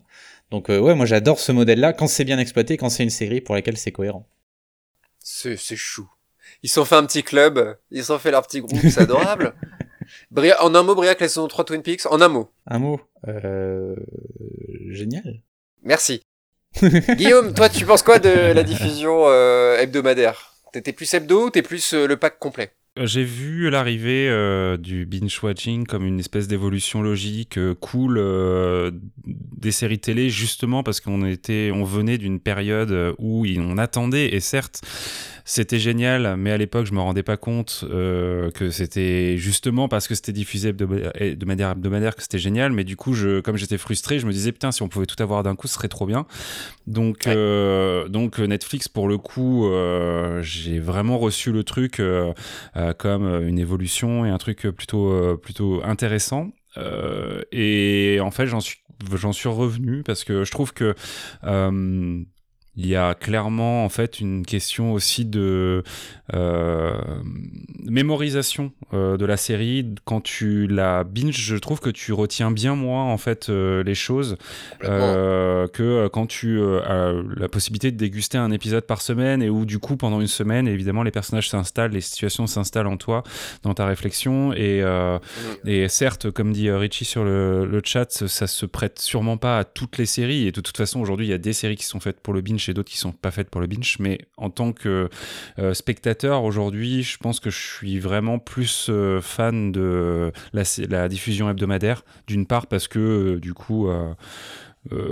Donc 0.52 0.70
euh, 0.70 0.80
ouais, 0.80 0.96
moi 0.96 1.06
j'adore 1.06 1.40
ce 1.40 1.54
modèle-là 1.54 1.94
quand 1.94 2.08
c'est 2.08 2.26
bien 2.26 2.40
exploité, 2.40 2.76
quand 2.76 2.90
c'est 2.90 3.04
une 3.04 3.10
série 3.10 3.40
pour 3.40 3.56
laquelle 3.56 3.78
c'est 3.78 3.92
cohérent. 3.94 4.28
C'est 5.20 5.56
chou. 5.78 6.10
Ils 6.62 6.70
sont 6.70 6.84
fait 6.84 6.96
un 6.96 7.06
petit 7.06 7.24
club, 7.24 7.78
ils 7.90 8.04
sont 8.04 8.20
fait 8.20 8.32
leur 8.32 8.46
petit 8.46 8.60
groupe, 8.60 8.80
c'est 8.82 9.00
adorable. 9.00 9.56
Bria 10.32 10.64
en 10.64 10.76
un 10.76 10.84
mot, 10.84 10.96
Briac, 10.96 11.20
la 11.20 11.28
saison 11.28 11.48
3 11.48 11.66
Twin 11.66 11.82
Peaks, 11.82 12.06
en 12.06 12.22
un 12.22 12.28
mot. 12.28 12.50
Un 12.68 12.80
mot. 12.80 13.02
Euh... 13.28 13.96
Génial. 14.90 15.42
Merci. 15.84 16.22
Guillaume, 17.18 17.54
toi, 17.54 17.70
tu 17.70 17.86
penses 17.86 18.04
quoi 18.04 18.20
de 18.20 18.52
la 18.54 18.64
diffusion 18.64 19.26
euh, 19.28 19.78
hebdomadaire? 19.78 20.54
T'étais 20.72 20.94
plus 20.94 21.14
hebdo 21.14 21.48
ou 21.48 21.50
t'es 21.50 21.62
plus 21.62 21.94
euh, 21.94 22.08
le 22.08 22.18
pack 22.18 22.40
complet? 22.40 22.74
J'ai 22.96 23.24
vu 23.24 23.72
l'arrivée 23.72 24.30
euh, 24.30 24.78
du 24.78 25.08
binge-watching 25.08 25.88
comme 25.88 26.06
une 26.06 26.20
espèce 26.20 26.48
d'évolution 26.48 27.02
logique 27.02 27.58
euh, 27.58 27.74
cool 27.74 28.20
euh, 28.20 28.92
des 29.26 29.72
séries 29.72 29.98
télé, 29.98 30.30
justement 30.30 30.84
parce 30.84 31.00
qu'on 31.00 31.26
était, 31.26 31.72
on 31.74 31.86
venait 31.86 32.20
d'une 32.20 32.40
période 32.40 33.16
où 33.18 33.48
on 33.58 33.80
attendait, 33.80 34.36
et 34.36 34.40
certes, 34.40 34.82
c'était 35.46 35.80
génial, 35.80 36.36
mais 36.38 36.52
à 36.52 36.58
l'époque, 36.58 36.86
je 36.86 36.94
me 36.94 37.02
rendais 37.02 37.24
pas 37.24 37.38
compte 37.38 37.84
euh, 37.90 38.50
que 38.52 38.70
c'était 38.70 39.38
justement 39.38 39.88
parce 39.88 40.08
que 40.08 40.16
c'était 40.16 40.32
diffusé 40.32 40.72
de 40.74 41.46
manière 41.46 41.72
hebdomadaire 41.72 42.16
que 42.16 42.22
c'était 42.22 42.40
génial. 42.40 42.72
Mais 42.72 42.84
du 42.84 42.96
coup, 42.96 43.14
je, 43.14 43.42
comme 43.42 43.58
j'étais 43.58 43.78
frustré, 43.78 44.20
je 44.20 44.26
me 44.26 44.32
disais 44.32 44.52
putain, 44.52 44.72
si 44.72 44.82
on 44.82 44.88
pouvait 44.88 45.06
tout 45.06 45.22
avoir 45.22 45.44
d'un 45.44 45.56
coup, 45.56 45.68
ce 45.68 45.74
serait 45.74 45.90
trop 45.90 46.06
bien. 46.06 46.26
Donc, 46.88 47.28
euh, 47.28 48.08
donc 48.08 48.40
Netflix, 48.40 48.88
pour 48.88 49.08
le 49.08 49.18
coup, 49.18 49.68
euh, 49.68 50.42
j'ai 50.42 50.80
vraiment 50.80 51.18
reçu 51.18 51.52
le 51.52 51.64
truc 51.64 52.00
euh, 52.00 52.34
euh, 52.78 52.94
comme 52.94 53.26
une 53.48 53.60
évolution 53.60 54.26
et 54.26 54.30
un 54.30 54.38
truc 54.38 54.62
plutôt, 54.62 55.12
euh, 55.12 55.38
plutôt 55.38 55.82
intéressant. 55.84 56.52
et 57.52 58.20
en 58.22 58.32
fait, 58.32 58.48
j'en 58.48 58.60
suis 58.60 58.78
j'en 59.16 59.34
suis 59.34 59.50
revenu 59.50 60.02
parce 60.04 60.24
que 60.24 60.46
je 60.46 60.52
trouve 60.52 60.74
que 60.74 60.96
il 62.76 62.88
y 62.88 62.96
a 62.96 63.14
clairement 63.14 63.86
en 63.86 63.90
fait 63.90 64.20
une 64.20 64.44
question 64.46 64.94
aussi 64.94 65.26
de 65.26 65.84
euh, 66.34 66.98
mémorisation 67.84 68.72
euh, 68.94 69.16
de 69.16 69.26
la 69.26 69.38
série. 69.38 69.94
Quand 70.06 70.22
tu 70.22 70.66
la 70.66 71.04
binge 71.04 71.38
je 71.38 71.56
trouve 71.56 71.80
que 71.80 71.92
tu 71.92 72.14
retiens 72.14 72.50
bien 72.50 72.76
moins 72.76 73.04
en 73.04 73.18
fait 73.18 73.50
euh, 73.50 73.84
les 73.84 73.94
choses 73.94 74.38
que 74.82 76.08
quand 76.08 76.26
tu 76.26 76.62
as 76.62 77.14
la 77.36 77.48
possibilité 77.48 77.92
de 77.92 77.98
déguster 77.98 78.38
un 78.38 78.52
épisode 78.52 78.86
par 78.86 79.02
semaine 79.02 79.44
et 79.44 79.50
où 79.50 79.66
du 79.66 79.78
coup 79.78 79.96
pendant 79.96 80.20
une 80.20 80.28
semaine 80.28 80.68
évidemment 80.68 81.04
les 81.04 81.12
personnages 81.12 81.50
s'installent 81.50 81.92
les 81.92 82.02
situations 82.02 82.48
s'installent 82.48 82.88
en 82.88 82.98
toi 82.98 83.24
dans 83.62 83.74
ta 83.74 83.86
réflexion. 83.86 84.54
Et, 84.54 84.84
et 85.66 85.88
certes 85.90 86.32
comme 86.32 86.54
dit 86.54 86.72
Richie 86.72 87.06
sur 87.06 87.24
le, 87.24 87.66
le 87.66 87.82
chat 87.84 88.10
ça 88.28 88.48
se 88.48 88.66
prête 88.66 89.00
sûrement 89.00 89.38
pas 89.38 89.60
à 89.60 89.64
toutes 89.64 89.98
les 89.98 90.06
séries. 90.06 90.48
Et 90.48 90.52
de 90.52 90.62
toute 90.62 90.78
façon 90.78 91.00
aujourd'hui 91.00 91.28
il 91.28 91.30
y 91.30 91.34
a 91.34 91.38
des 91.38 91.54
séries 91.54 91.76
qui 91.76 91.86
sont 91.86 92.00
faites 92.00 92.20
pour 92.20 92.34
le 92.34 92.42
binge 92.42 92.63
chez 92.64 92.74
d'autres 92.74 92.92
qui 92.92 92.98
sont 92.98 93.12
pas 93.12 93.32
faites 93.32 93.50
pour 93.50 93.62
le 93.62 93.68
binge, 93.68 93.98
mais 94.00 94.20
en 94.38 94.50
tant 94.50 94.72
que 94.72 95.10
euh, 95.60 95.74
spectateur 95.74 96.44
aujourd'hui, 96.44 97.04
je 97.04 97.18
pense 97.18 97.40
que 97.40 97.50
je 97.50 97.60
suis 97.60 98.00
vraiment 98.00 98.40
plus 98.40 98.88
euh, 98.90 99.22
fan 99.22 99.72
de 99.72 100.32
la, 100.54 101.08
diffusion 101.08 101.50
hebdomadaire, 101.50 102.04
d'une 102.28 102.46
part 102.46 102.68
parce 102.68 102.88
que 102.88 103.00
euh, 103.00 103.40
du 103.40 103.54
coup 103.54 103.90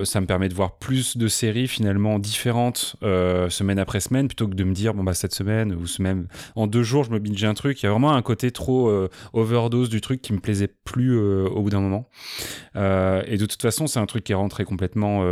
ça 0.04 0.20
me 0.20 0.26
permet 0.26 0.50
de 0.50 0.54
voir 0.54 0.78
plus 0.78 1.16
de 1.16 1.28
séries 1.30 1.68
finalement 1.68 2.20
différentes 2.20 2.96
semaine 3.02 3.80
après 3.80 4.02
semaine 4.02 4.28
plutôt 4.28 4.48
que 4.48 4.54
de 4.54 4.64
me 4.66 4.74
dire 4.74 4.94
bon 4.94 5.04
bah 5.04 5.14
cette 5.14 5.34
semaine 5.34 5.74
ou 5.74 5.88
semaine 5.88 6.28
en 6.56 6.68
deux 6.68 6.84
jours 6.84 7.06
je 7.06 7.12
me 7.12 7.20
binge 7.20 7.44
un 7.44 7.54
truc. 7.54 7.82
Il 7.82 7.86
y 7.86 7.88
a 7.88 7.92
vraiment 7.92 8.14
un 8.14 8.22
côté 8.22 8.52
trop 8.52 8.92
overdose 9.34 9.90
du 9.90 10.02
truc 10.02 10.22
qui 10.22 10.34
me 10.34 10.40
plaisait 10.40 10.68
plus 10.68 11.18
au 11.18 11.62
bout 11.62 11.70
d'un 11.70 11.80
moment. 11.80 12.10
Et 12.76 13.38
de 13.38 13.46
toute 13.46 13.62
façon 13.62 13.88
c'est 13.88 14.00
un 14.00 14.06
truc 14.06 14.26
qui 14.26 14.34
est 14.34 14.36
rentré 14.36 14.66
complètement 14.66 15.24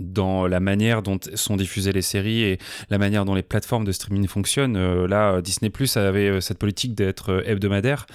dans 0.00 0.46
la 0.46 0.60
manière 0.60 1.02
dont 1.02 1.18
sont 1.34 1.56
diffusées 1.56 1.92
les 1.92 2.02
séries 2.02 2.42
et 2.42 2.58
la 2.88 2.98
manière 2.98 3.24
dont 3.24 3.34
les 3.34 3.42
plateformes 3.42 3.84
de 3.84 3.92
streaming 3.92 4.26
fonctionnent. 4.26 4.76
Euh, 4.76 5.06
là, 5.06 5.40
Disney 5.40 5.70
Plus 5.70 5.96
avait 5.96 6.28
euh, 6.28 6.40
cette 6.40 6.58
politique 6.58 6.94
d'être 6.94 7.32
euh, 7.32 7.42
hebdomadaire. 7.44 8.06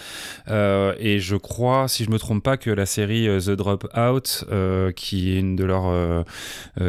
et 0.47 1.19
je 1.19 1.35
crois, 1.35 1.87
si 1.87 2.03
je 2.03 2.09
me 2.09 2.17
trompe 2.17 2.43
pas, 2.43 2.57
que 2.57 2.69
la 2.69 2.85
série 2.85 3.27
The 3.39 3.51
Drop 3.51 3.87
Out, 3.97 4.45
qui 4.95 5.31
est 5.31 5.39
une 5.39 5.55
de 5.55 5.63
leurs 5.63 6.25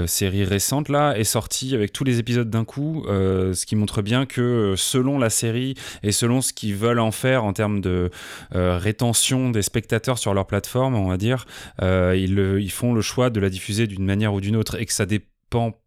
séries 0.06 0.44
récentes, 0.44 0.88
là, 0.88 1.14
est 1.16 1.24
sortie 1.24 1.74
avec 1.74 1.92
tous 1.92 2.04
les 2.04 2.18
épisodes 2.18 2.48
d'un 2.48 2.64
coup, 2.64 3.04
ce 3.06 3.66
qui 3.66 3.76
montre 3.76 4.02
bien 4.02 4.26
que 4.26 4.74
selon 4.76 5.18
la 5.18 5.30
série 5.30 5.74
et 6.02 6.12
selon 6.12 6.40
ce 6.40 6.52
qu'ils 6.52 6.76
veulent 6.76 7.00
en 7.00 7.10
faire 7.10 7.44
en 7.44 7.52
termes 7.52 7.80
de 7.80 8.10
rétention 8.52 9.50
des 9.50 9.62
spectateurs 9.62 10.18
sur 10.18 10.34
leur 10.34 10.46
plateforme, 10.46 10.94
on 10.94 11.08
va 11.08 11.16
dire, 11.16 11.46
ils 11.82 12.70
font 12.70 12.92
le 12.92 13.00
choix 13.00 13.30
de 13.30 13.40
la 13.40 13.50
diffuser 13.50 13.86
d'une 13.86 14.04
manière 14.04 14.34
ou 14.34 14.40
d'une 14.40 14.56
autre 14.56 14.76
que 14.86 14.92
ça 14.92 15.06
dépend. 15.06 15.80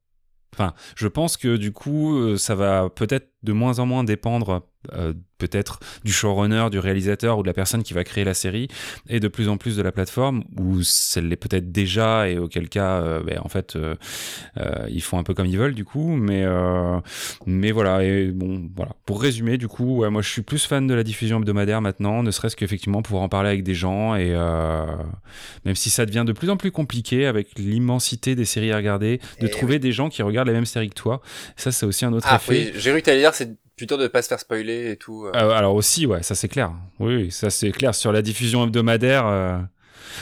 Enfin, 0.53 0.73
je 0.95 1.07
pense 1.07 1.37
que 1.37 1.57
du 1.57 1.71
coup, 1.71 2.17
euh, 2.17 2.37
ça 2.37 2.55
va 2.55 2.89
peut-être 2.89 3.31
de 3.43 3.53
moins 3.53 3.79
en 3.79 3.85
moins 3.85 4.03
dépendre 4.03 4.68
euh, 4.93 5.13
peut-être 5.37 5.79
du 6.03 6.11
showrunner, 6.11 6.67
du 6.69 6.79
réalisateur 6.79 7.37
ou 7.37 7.43
de 7.43 7.47
la 7.47 7.53
personne 7.53 7.81
qui 7.81 7.93
va 7.93 8.03
créer 8.03 8.25
la 8.25 8.33
série, 8.33 8.67
et 9.07 9.19
de 9.21 9.27
plus 9.27 9.47
en 9.47 9.57
plus 9.57 9.77
de 9.77 9.81
la 9.81 9.91
plateforme, 9.91 10.43
où 10.57 10.83
celle 10.83 11.29
l'est 11.29 11.37
peut-être 11.37 11.71
déjà, 11.71 12.29
et 12.29 12.37
auquel 12.37 12.67
cas, 12.67 13.01
euh, 13.01 13.23
ben, 13.23 13.39
en 13.41 13.47
fait, 13.47 13.77
euh, 13.77 13.95
ils 14.89 15.01
font 15.01 15.17
un 15.17 15.23
peu 15.23 15.33
comme 15.33 15.45
ils 15.45 15.57
veulent, 15.57 15.75
du 15.75 15.85
coup, 15.85 16.15
mais, 16.15 16.45
mais 17.45 17.71
voilà, 17.71 18.03
et 18.03 18.27
bon, 18.27 18.69
voilà. 18.75 18.91
Pour 19.05 19.21
résumer, 19.21 19.57
du 19.57 19.67
coup, 19.67 20.05
moi 20.09 20.21
je 20.21 20.29
suis 20.29 20.41
plus 20.41 20.65
fan 20.65 20.87
de 20.87 20.93
la 20.93 21.03
diffusion 21.03 21.39
hebdomadaire 21.39 21.81
maintenant, 21.81 22.21
ne 22.21 22.31
serait-ce 22.31 22.55
qu'effectivement 22.55 23.01
pouvoir 23.01 23.23
en 23.23 23.29
parler 23.29 23.49
avec 23.49 23.63
des 23.63 23.75
gens, 23.75 24.15
et 24.15 24.33
même 25.65 25.75
si 25.75 25.89
ça 25.89 26.05
devient 26.05 26.25
de 26.27 26.33
plus 26.33 26.49
en 26.49 26.57
plus 26.57 26.71
compliqué 26.71 27.25
avec 27.25 27.57
l'immensité 27.57 28.35
des 28.35 28.45
séries 28.45 28.71
à 28.71 28.77
regarder, 28.77 29.21
de 29.39 29.47
trouver 29.47 29.79
des 29.79 29.93
gens 29.93 30.09
qui 30.09 30.21
regardent 30.21 30.49
les 30.49 30.53
mêmes 30.53 30.65
séries 30.65 30.89
que 30.89 30.95
toi, 30.95 31.21
ça 31.55 31.71
c'est 31.71 31.85
aussi 31.85 32.05
un 32.05 32.13
autre 32.13 32.27
ah, 32.29 32.35
effet. 32.35 32.73
j'ai 32.75 32.91
cru 32.91 33.01
que 33.01 33.11
c'est 33.33 33.55
plutôt 33.79 33.95
de 33.95 34.07
pas 34.07 34.21
se 34.21 34.27
faire 34.27 34.39
spoiler 34.39 34.91
et 34.91 34.97
tout. 34.97 35.25
Euh. 35.25 35.31
Euh, 35.33 35.51
alors 35.51 35.73
aussi, 35.73 36.05
ouais, 36.05 36.21
ça 36.21 36.35
c'est 36.35 36.49
clair. 36.49 36.73
Oui, 36.99 37.31
ça 37.31 37.49
c'est 37.49 37.71
clair 37.71 37.95
sur 37.95 38.11
la 38.11 38.21
diffusion 38.21 38.65
hebdomadaire. 38.65 39.25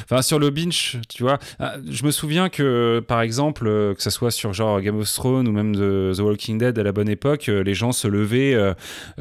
Enfin, 0.04 0.22
sur 0.22 0.40
le 0.40 0.50
binge, 0.50 1.00
tu 1.10 1.24
vois, 1.24 1.40
ah, 1.60 1.76
je 1.90 2.04
me 2.04 2.12
souviens 2.12 2.50
que, 2.50 3.04
par 3.08 3.22
exemple, 3.22 3.68
euh, 3.68 3.94
que 3.94 4.02
ce 4.02 4.10
soit 4.10 4.32
sur 4.32 4.54
genre 4.54 4.82
Game 4.82 5.00
of 5.00 5.12
Thrones 5.12 5.48
ou 5.48 5.52
même 5.52 5.76
The, 5.76 6.20
Walking 6.20 6.58
Dead 6.58 6.78
à 6.78 6.84
la 6.84 6.92
bonne 6.92 7.10
époque, 7.10 7.50
euh, 7.50 7.64
les 7.64 7.74
gens 7.74 7.92
se 7.92 8.08
levaient 8.08 8.54
euh, 8.54 8.74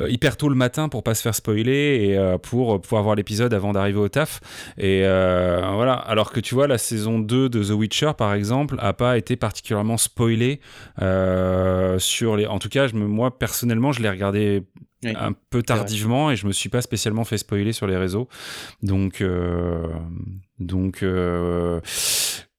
hyper 0.08 0.36
tôt 0.36 0.48
le 0.48 0.54
matin 0.54 0.88
pour 0.88 1.02
pas 1.02 1.14
se 1.14 1.22
faire 1.22 1.34
spoiler 1.34 1.72
et 1.72 2.36
pour 2.42 2.80
pouvoir 2.80 3.02
voir 3.02 3.14
l'épisode 3.14 3.52
avant 3.54 3.72
d'arriver 3.72 3.98
au 3.98 4.08
taf. 4.08 4.40
Et 4.78 5.02
voilà. 5.02 5.94
Alors 5.94 6.32
que 6.32 6.40
tu 6.40 6.54
vois, 6.54 6.66
la 6.66 6.78
saison 6.78 7.18
2 7.18 7.48
de 7.48 7.62
The 7.62 7.70
Witcher, 7.70 8.12
par 8.16 8.34
exemple, 8.34 8.76
a 8.78 8.92
pas 8.92 9.18
été 9.18 9.36
particulièrement 9.36 9.96
spoilée 9.96 10.60
sur 11.98 12.36
les. 12.36 12.46
En 12.46 12.58
tout 12.58 12.68
cas, 12.68 12.88
moi 12.92 13.38
personnellement, 13.38 13.92
je 13.92 14.02
l'ai 14.02 14.10
regardé 14.10 14.62
un 15.04 15.32
peu 15.50 15.62
tardivement 15.62 16.30
et 16.30 16.36
je 16.36 16.46
me 16.46 16.52
suis 16.52 16.68
pas 16.68 16.82
spécialement 16.82 17.24
fait 17.24 17.38
spoiler 17.38 17.72
sur 17.72 17.86
les 17.86 17.96
réseaux. 17.96 18.28
Donc, 18.82 19.20
euh, 19.20 19.86
donc 20.58 21.02
euh, 21.02 21.80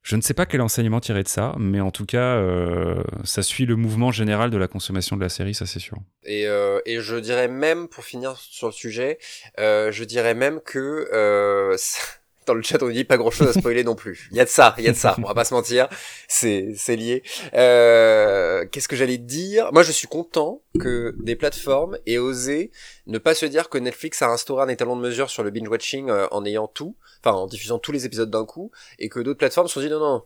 je 0.04 0.16
ne 0.16 0.22
sais 0.22 0.34
pas 0.34 0.46
quel 0.46 0.62
enseignement 0.62 1.00
tirer 1.00 1.24
de 1.24 1.28
ça, 1.28 1.56
mais 1.58 1.82
en 1.82 1.92
tout 1.92 2.06
cas, 2.06 2.38
euh, 2.38 3.04
ça 3.24 3.42
suit 3.42 3.66
le 3.66 3.76
mouvement 3.76 4.12
général 4.12 4.50
de 4.50 4.58
la 4.58 4.68
consommation 4.68 5.18
de 5.18 5.22
la 5.22 5.30
série, 5.30 5.54
ça 5.54 5.66
c'est 5.66 5.80
sûr. 5.80 5.98
Et, 6.24 6.44
et 6.86 7.00
je 7.00 7.16
dirais 7.18 7.48
même, 7.48 7.88
pour 7.88 8.04
finir 8.04 8.38
sur 8.38 8.68
le 8.68 8.74
sujet, 8.74 9.18
je 9.58 10.04
dirais 10.04 10.34
même 10.34 10.62
que 10.62 11.76
dans 12.48 12.54
le 12.54 12.64
chat 12.64 12.82
on 12.82 12.90
dit 12.90 13.04
pas 13.04 13.18
grand 13.18 13.30
chose 13.30 13.48
à 13.50 13.54
spoiler 13.54 13.84
non 13.84 13.96
plus. 13.96 14.28
Il 14.32 14.38
y 14.38 14.40
a 14.40 14.46
de 14.46 14.50
ça, 14.50 14.74
il 14.78 14.86
y 14.86 14.88
a 14.88 14.92
de 14.92 14.98
ça. 14.98 15.16
On 15.20 15.28
va 15.28 15.34
pas 15.34 15.46
se 15.46 15.54
mentir, 15.54 15.88
c'est 16.28 16.72
c'est 16.76 16.96
lié. 16.96 17.22
Euh, 17.54 18.66
Qu'est-ce 18.72 18.88
que 18.88 18.96
j'allais 18.96 19.18
dire? 19.18 19.72
Moi 19.74 19.84
je 19.84 19.92
suis 19.92 20.08
content 20.08 20.62
que 20.80 21.14
des 21.20 21.36
plateformes 21.36 21.98
aient 22.08 22.18
osé 22.18 22.72
ne 23.06 23.18
pas 23.18 23.36
se 23.36 23.46
dire 23.46 23.70
que 23.70 23.78
Netflix 23.78 24.22
a 24.22 24.30
instauré 24.30 24.64
un 24.64 24.70
étalon 24.70 24.96
de 24.96 25.02
mesure 25.02 25.30
sur 25.30 25.44
le 25.44 25.52
binge 25.52 25.68
watching 25.68 26.10
euh, 26.10 26.28
en 26.32 26.46
ayant 26.46 26.68
tout, 26.68 26.96
enfin 27.24 27.36
en 27.36 27.48
diffusant 27.48 27.80
tous 27.80 27.92
les 27.92 28.06
épisodes 28.06 28.32
d'un 28.32 28.46
coup, 28.46 28.72
et 29.00 29.10
que 29.10 29.20
d'autres 29.20 29.40
plateformes 29.40 29.68
se 29.68 29.76
sont 29.76 29.82
dit 29.82 29.90
non 29.90 30.00
non. 30.00 30.24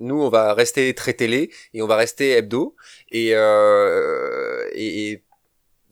Nous, 0.00 0.22
on 0.22 0.28
va 0.28 0.54
rester 0.54 0.94
très 0.94 1.12
télé 1.12 1.50
et 1.74 1.82
on 1.82 1.88
va 1.88 1.96
rester 1.96 2.30
hebdo 2.30 2.76
et, 3.10 3.30
euh, 3.34 4.64
et, 4.72 5.10
et 5.10 5.24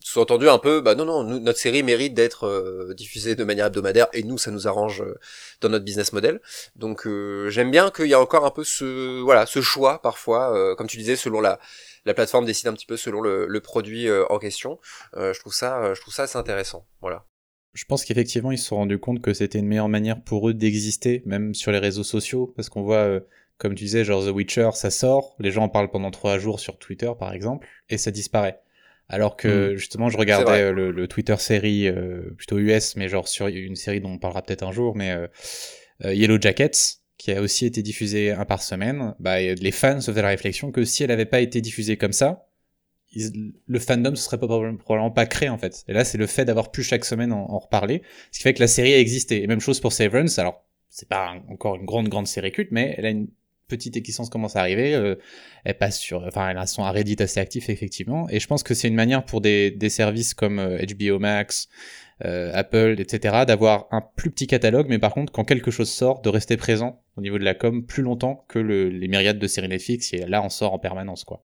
sous-entendu 0.06 0.48
un 0.48 0.58
peu, 0.58 0.80
bah 0.82 0.94
non, 0.94 1.04
non, 1.04 1.24
notre 1.24 1.58
série 1.58 1.82
mérite 1.82 2.14
d'être 2.14 2.46
euh, 2.46 2.94
diffusée 2.94 3.34
de 3.34 3.42
manière 3.42 3.66
hebdomadaire 3.66 4.06
et 4.12 4.22
nous, 4.22 4.38
ça 4.38 4.52
nous 4.52 4.68
arrange 4.68 5.02
euh, 5.02 5.18
dans 5.60 5.68
notre 5.68 5.84
business 5.84 6.12
model. 6.12 6.40
Donc 6.76 7.08
euh, 7.08 7.50
j'aime 7.50 7.72
bien 7.72 7.90
qu'il 7.90 8.06
y 8.06 8.14
a 8.14 8.20
encore 8.20 8.46
un 8.46 8.52
peu 8.52 8.62
ce, 8.62 9.20
voilà, 9.22 9.46
ce 9.46 9.60
choix 9.60 10.00
parfois, 10.00 10.76
comme 10.76 10.86
tu 10.86 10.96
disais, 10.96 11.16
selon 11.16 11.40
la, 11.40 11.58
la 12.04 12.14
plateforme 12.14 12.44
décide 12.44 12.68
un 12.68 12.74
petit 12.74 12.86
peu 12.86 12.96
selon 12.96 13.20
le, 13.20 13.46
le 13.48 13.60
produit 13.60 14.06
en 14.30 14.38
question. 14.38 14.78
je 15.16 15.38
trouve 15.40 15.52
ça, 15.52 15.92
je 15.92 16.00
trouve 16.00 16.14
ça 16.14 16.22
assez 16.22 16.38
intéressant. 16.38 16.86
Voilà. 17.00 17.24
Je 17.72 17.84
pense 17.84 18.04
qu'effectivement, 18.04 18.52
ils 18.52 18.58
se 18.58 18.66
sont 18.66 18.76
rendus 18.76 19.00
compte 19.00 19.20
que 19.20 19.34
c'était 19.34 19.58
une 19.58 19.66
meilleure 19.66 19.88
manière 19.88 20.22
pour 20.22 20.48
eux 20.48 20.54
d'exister, 20.54 21.24
même 21.26 21.52
sur 21.52 21.72
les 21.72 21.80
réseaux 21.80 22.04
sociaux, 22.04 22.52
parce 22.54 22.68
qu'on 22.68 22.82
voit, 22.82 23.20
comme 23.58 23.74
tu 23.74 23.82
disais, 23.82 24.04
genre 24.04 24.24
The 24.24 24.30
Witcher, 24.30 24.70
ça 24.74 24.90
sort, 24.90 25.34
les 25.40 25.50
gens 25.50 25.64
en 25.64 25.68
parlent 25.68 25.90
pendant 25.90 26.12
trois 26.12 26.38
jours 26.38 26.60
sur 26.60 26.78
Twitter, 26.78 27.10
par 27.18 27.32
exemple, 27.32 27.66
et 27.88 27.98
ça 27.98 28.12
disparaît. 28.12 28.60
Alors 29.08 29.36
que 29.36 29.72
hmm. 29.72 29.76
justement, 29.76 30.08
je 30.08 30.16
regardais 30.16 30.62
euh, 30.62 30.72
le, 30.72 31.08
Twitter 31.08 31.36
série 31.38 31.88
euh, 31.88 32.30
plutôt 32.36 32.58
US, 32.58 32.96
mais 32.96 33.08
genre 33.08 33.28
sur 33.28 33.46
une 33.46 33.76
série 33.76 34.00
dont 34.00 34.10
on 34.10 34.18
parlera 34.18 34.42
peut-être 34.42 34.64
un 34.64 34.72
jour, 34.72 34.96
mais 34.96 35.12
euh, 35.12 36.14
Yellow 36.14 36.40
Jackets, 36.40 37.00
qui 37.16 37.32
a 37.32 37.40
aussi 37.40 37.66
été 37.66 37.82
diffusée 37.82 38.32
un 38.32 38.44
par 38.44 38.62
semaine. 38.62 39.14
Bah, 39.20 39.40
les 39.40 39.70
fans 39.70 40.00
se 40.00 40.10
faisaient 40.10 40.22
la 40.22 40.28
réflexion 40.28 40.72
que 40.72 40.84
si 40.84 41.02
elle 41.02 41.10
n'avait 41.10 41.24
pas 41.24 41.40
été 41.40 41.60
diffusée 41.60 41.96
comme 41.96 42.12
ça, 42.12 42.46
le 43.14 43.78
fandom 43.78 44.10
ne 44.10 44.16
serait 44.16 44.38
probablement 44.38 45.10
pas 45.10 45.24
créé 45.24 45.48
en 45.48 45.56
fait. 45.56 45.84
Et 45.88 45.92
là, 45.92 46.04
c'est 46.04 46.18
le 46.18 46.26
fait 46.26 46.44
d'avoir 46.44 46.70
pu 46.70 46.82
chaque 46.82 47.04
semaine 47.04 47.32
en, 47.32 47.50
en, 47.50 47.58
reparler, 47.58 48.02
ce 48.32 48.38
qui 48.38 48.42
fait 48.42 48.52
que 48.52 48.60
la 48.60 48.66
série 48.66 48.92
a 48.92 48.98
existé. 48.98 49.42
Et 49.42 49.46
même 49.46 49.60
chose 49.60 49.80
pour 49.80 49.92
Severance. 49.92 50.38
Alors, 50.38 50.66
c'est 50.90 51.08
pas 51.08 51.34
encore 51.48 51.76
une 51.76 51.84
grande 51.86 52.08
grande 52.08 52.26
série 52.26 52.52
culte, 52.52 52.70
mais 52.72 52.94
elle 52.98 53.06
a 53.06 53.10
une 53.10 53.28
petite 53.68 53.96
équissence 53.96 54.30
commence 54.30 54.56
à 54.56 54.60
arriver, 54.60 54.94
euh, 54.94 55.16
elle 55.64 55.76
passe 55.76 55.98
sur, 55.98 56.22
enfin, 56.24 56.48
elles 56.50 56.68
sont 56.68 56.84
à 56.84 56.90
Reddit 56.90 57.16
assez 57.20 57.40
actif 57.40 57.68
effectivement, 57.68 58.28
et 58.28 58.40
je 58.40 58.46
pense 58.46 58.62
que 58.62 58.74
c'est 58.74 58.88
une 58.88 58.94
manière 58.94 59.24
pour 59.24 59.40
des, 59.40 59.70
des 59.70 59.90
services 59.90 60.34
comme 60.34 60.56
HBO 60.56 61.14
euh, 61.14 61.18
Max, 61.18 61.68
euh, 62.24 62.50
Apple, 62.54 62.96
etc., 62.98 63.44
d'avoir 63.46 63.86
un 63.90 64.02
plus 64.16 64.30
petit 64.30 64.46
catalogue, 64.46 64.86
mais 64.88 64.98
par 64.98 65.12
contre, 65.12 65.32
quand 65.32 65.44
quelque 65.44 65.70
chose 65.70 65.90
sort, 65.90 66.22
de 66.22 66.28
rester 66.28 66.56
présent 66.56 67.02
au 67.16 67.20
niveau 67.20 67.38
de 67.38 67.44
la 67.44 67.54
com 67.54 67.84
plus 67.84 68.02
longtemps 68.02 68.44
que 68.48 68.58
le, 68.58 68.88
les 68.88 69.08
myriades 69.08 69.38
de 69.38 69.46
séries 69.46 69.68
Netflix, 69.68 70.12
et 70.12 70.18
là, 70.26 70.42
on 70.42 70.48
sort 70.48 70.72
en 70.72 70.78
permanence, 70.78 71.24
quoi. 71.24 71.44